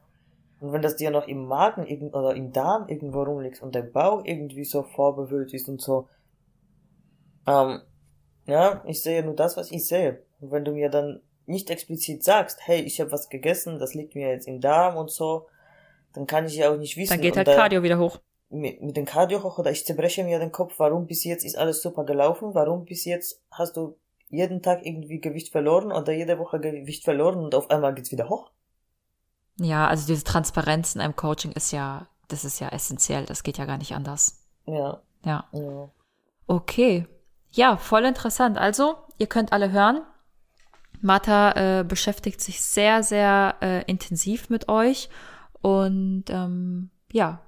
Und 0.61 0.73
wenn 0.73 0.83
das 0.83 0.97
dir 0.97 1.11
noch 1.11 1.27
im 1.27 1.47
Magen 1.47 1.87
irgend 1.87 2.15
oder 2.15 2.35
im 2.35 2.53
Darm 2.53 2.87
irgendwo 2.89 3.23
rumliegt 3.23 3.63
und 3.63 3.75
dein 3.75 3.91
Bauch 3.91 4.23
irgendwie 4.25 4.65
so 4.65 4.83
vorbewölkt 4.83 5.55
ist 5.55 5.69
und 5.69 5.81
so, 5.81 6.09
ähm, 7.47 7.81
ja, 8.47 8.83
ich 8.87 9.03
sehe 9.03 9.25
nur 9.25 9.35
das, 9.35 9.57
was 9.57 9.71
ich 9.71 9.87
sehe. 9.87 10.23
Und 10.41 10.51
wenn 10.51 10.65
du 10.65 10.73
mir 10.73 10.91
dann 10.91 11.21
nicht 11.47 11.71
explizit 11.71 12.23
sagst, 12.23 12.59
hey, 12.63 12.81
ich 12.81 13.01
habe 13.01 13.11
was 13.11 13.29
gegessen, 13.29 13.79
das 13.79 13.95
liegt 13.95 14.15
mir 14.15 14.29
jetzt 14.29 14.47
im 14.47 14.61
Darm 14.61 14.97
und 14.97 15.11
so, 15.11 15.47
dann 16.13 16.27
kann 16.27 16.47
ich 16.47 16.57
ja 16.57 16.71
auch 16.71 16.77
nicht 16.77 16.97
wissen. 16.97 17.15
Dann 17.15 17.21
geht 17.21 17.37
halt 17.37 17.49
da, 17.49 17.57
Cardio 17.57 17.83
wieder 17.83 17.99
hoch. 17.99 18.21
mit, 18.51 18.83
mit 18.83 18.97
dem 18.97 19.05
Cardio 19.07 19.43
hoch 19.43 19.59
oder 19.59 19.71
ich 19.71 19.87
zerbreche 19.87 20.25
mir 20.25 20.39
den 20.39 20.53
Kopf, 20.53 20.75
warum 20.79 21.07
bis 21.07 21.25
jetzt 21.25 21.45
ist 21.45 21.57
alles 21.57 21.83
super 21.83 22.05
gelaufen, 22.05 22.55
warum 22.55 22.85
bis 22.85 23.05
jetzt 23.05 23.43
hast 23.51 23.77
du 23.77 23.97
jeden 24.29 24.63
Tag 24.63 24.85
irgendwie 24.85 25.21
Gewicht 25.21 25.51
verloren 25.51 25.91
oder 25.91 26.13
jede 26.13 26.39
Woche 26.39 26.61
Gewicht 26.61 27.05
verloren 27.05 27.39
und 27.39 27.55
auf 27.55 27.71
einmal 27.71 27.95
geht's 27.95 28.13
wieder 28.13 28.29
hoch? 28.29 28.51
Ja, 29.63 29.87
also 29.89 30.07
diese 30.07 30.25
Transparenz 30.25 30.95
in 30.95 31.01
einem 31.01 31.17
Coaching 31.17 31.53
ist 31.53 31.71
ja, 31.71 32.07
das 32.29 32.45
ist 32.45 32.61
ja 32.61 32.69
essentiell, 32.69 33.27
das 33.27 33.43
geht 33.43 33.59
ja 33.59 33.67
gar 33.67 33.77
nicht 33.77 33.95
anders. 33.95 34.47
Ja. 34.67 35.03
Ja. 35.25 35.45
ja. 35.53 35.91
Okay. 36.47 37.07
Ja, 37.51 37.77
voll 37.77 38.05
interessant. 38.05 38.57
Also, 38.57 38.97
ihr 39.19 39.27
könnt 39.27 39.53
alle 39.53 39.71
hören. 39.71 40.03
Martha 41.03 41.81
äh, 41.81 41.85
beschäftigt 41.85 42.41
sich 42.41 42.63
sehr, 42.63 43.03
sehr 43.03 43.57
äh, 43.61 43.85
intensiv 43.85 44.51
mit 44.51 44.69
euch 44.69 45.09
und 45.63 46.25
ähm, 46.29 46.91
ja, 47.13 47.41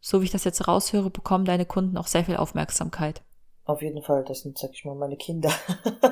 so 0.00 0.20
wie 0.20 0.24
ich 0.24 0.30
das 0.30 0.44
jetzt 0.44 0.66
raushöre, 0.66 1.10
bekommen 1.10 1.44
deine 1.44 1.66
Kunden 1.66 1.96
auch 1.96 2.06
sehr 2.06 2.24
viel 2.24 2.36
Aufmerksamkeit. 2.36 3.22
Auf 3.64 3.82
jeden 3.82 4.02
Fall, 4.02 4.24
das 4.24 4.40
sind, 4.40 4.58
sag 4.58 4.70
ich 4.72 4.84
mal, 4.84 4.94
meine 4.94 5.16
Kinder. 5.16 5.52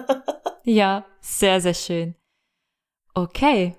ja, 0.64 1.04
sehr, 1.20 1.60
sehr 1.60 1.74
schön. 1.74 2.14
Okay. 3.14 3.76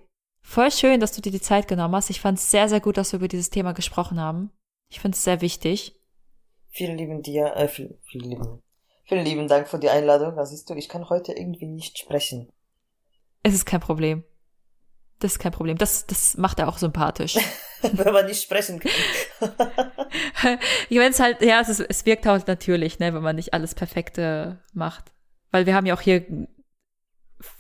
Voll 0.50 0.72
schön, 0.72 1.00
dass 1.00 1.12
du 1.12 1.22
dir 1.22 1.32
die 1.32 1.40
Zeit 1.40 1.68
genommen 1.68 1.96
hast. 1.96 2.10
Ich 2.10 2.22
fand 2.22 2.40
es 2.40 2.50
sehr, 2.50 2.68
sehr 2.68 2.80
gut, 2.80 2.98
dass 2.98 3.12
wir 3.12 3.18
über 3.18 3.28
dieses 3.28 3.52
Thema 3.52 3.74
gesprochen 3.74 4.20
haben. 4.20 4.50
Ich 4.90 5.00
finde 5.00 5.16
es 5.16 5.24
sehr 5.24 5.42
wichtig. 5.42 5.96
Vielen 6.70 6.98
lieben 6.98 7.22
dir, 7.22 7.56
äh, 7.56 7.68
vielen, 7.68 8.00
vielen 8.10 8.32
lieben, 8.32 8.64
vielen 9.06 9.26
lieben 9.26 9.48
Dank 9.48 9.68
für 9.68 9.78
die 9.78 9.92
Einladung. 9.92 10.36
Da 10.36 10.48
siehst 10.48 10.68
du, 10.68 10.74
ich 10.74 10.90
kann 10.90 11.08
heute 11.08 11.34
irgendwie 11.34 11.68
nicht 11.68 12.00
sprechen. 12.00 12.52
Es 13.44 13.54
ist 13.54 13.68
kein 13.68 13.80
Problem. 13.80 14.24
Das 15.20 15.34
ist 15.34 15.40
kein 15.40 15.52
Problem. 15.52 15.78
Das, 15.78 16.08
das 16.08 16.36
macht 16.36 16.58
er 16.58 16.68
auch 16.68 16.80
sympathisch. 16.80 17.38
Wenn 17.84 18.12
man 18.12 18.26
nicht 18.26 18.42
sprechen 18.42 18.80
kann. 18.80 18.92
ich 20.90 20.98
meine, 20.98 21.12
es 21.12 21.20
halt, 21.20 21.44
ja, 21.44 21.62
es, 21.62 21.70
ist, 21.70 21.82
es 21.82 22.08
wirkt 22.08 22.26
halt 22.26 22.48
natürlich, 22.48 22.98
ne, 22.98 23.14
wenn 23.14 23.22
man 23.22 23.36
nicht 23.36 23.54
alles 23.54 23.76
Perfekte 23.76 24.64
macht. 24.74 25.14
Weil 25.52 25.68
wir 25.68 25.76
haben 25.76 25.86
ja 25.86 25.94
auch 25.94 26.02
hier, 26.02 26.26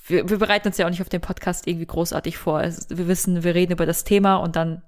wir, 0.07 0.30
wir 0.30 0.38
bereiten 0.38 0.68
uns 0.68 0.77
ja 0.77 0.85
auch 0.85 0.89
nicht 0.89 1.01
auf 1.01 1.10
den 1.10 1.22
Podcast 1.22 1.68
irgendwie 1.68 1.85
großartig 1.85 2.38
vor. 2.38 2.61
Es, 2.61 2.89
wir 2.89 3.07
wissen, 3.07 3.43
wir 3.43 3.56
reden 3.56 3.73
über 3.73 3.85
das 3.85 4.03
Thema 4.03 4.38
und 4.38 4.56
dann 4.56 4.84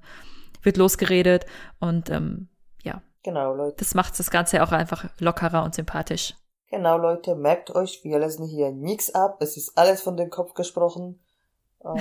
wird 0.62 0.78
losgeredet 0.78 1.46
und 1.80 2.10
ähm, 2.10 2.50
ja. 2.84 3.02
Genau, 3.24 3.54
Leute. 3.54 3.78
Das 3.78 3.96
macht 3.96 4.18
das 4.20 4.32
Ganze 4.32 4.58
ja 4.58 4.66
auch 4.66 4.72
einfach 4.72 5.10
lockerer 5.20 5.64
und 5.64 5.76
sympathisch. 5.76 6.36
Genau, 6.70 6.98
Leute, 6.98 7.36
merkt 7.36 7.76
euch, 7.76 8.04
wir 8.04 8.20
lesen 8.20 8.46
hier 8.48 8.72
nichts 8.72 9.14
ab. 9.14 9.38
Es 9.42 9.58
ist 9.58 9.78
alles 9.78 10.02
von 10.02 10.16
dem 10.18 10.30
Kopf 10.30 10.54
gesprochen. 10.54 11.20
ja. 11.84 11.96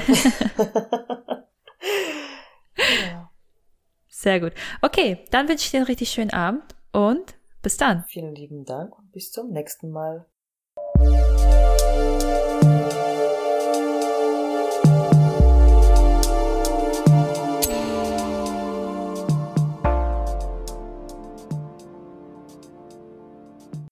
Sehr 4.09 4.41
gut. 4.41 4.53
Okay, 4.83 5.25
dann 5.31 5.49
wünsche 5.49 5.65
ich 5.65 5.71
dir 5.71 5.79
einen 5.79 5.87
richtig 5.87 6.11
schönen 6.11 6.33
Abend 6.33 6.75
und 6.93 7.35
bis 7.63 7.77
dann. 7.79 8.05
Vielen 8.09 8.35
lieben 8.35 8.65
Dank 8.65 8.97
und 8.99 9.11
bis 9.13 9.33
zum 9.33 9.51
nächsten 9.51 9.91
Mal. 9.91 10.27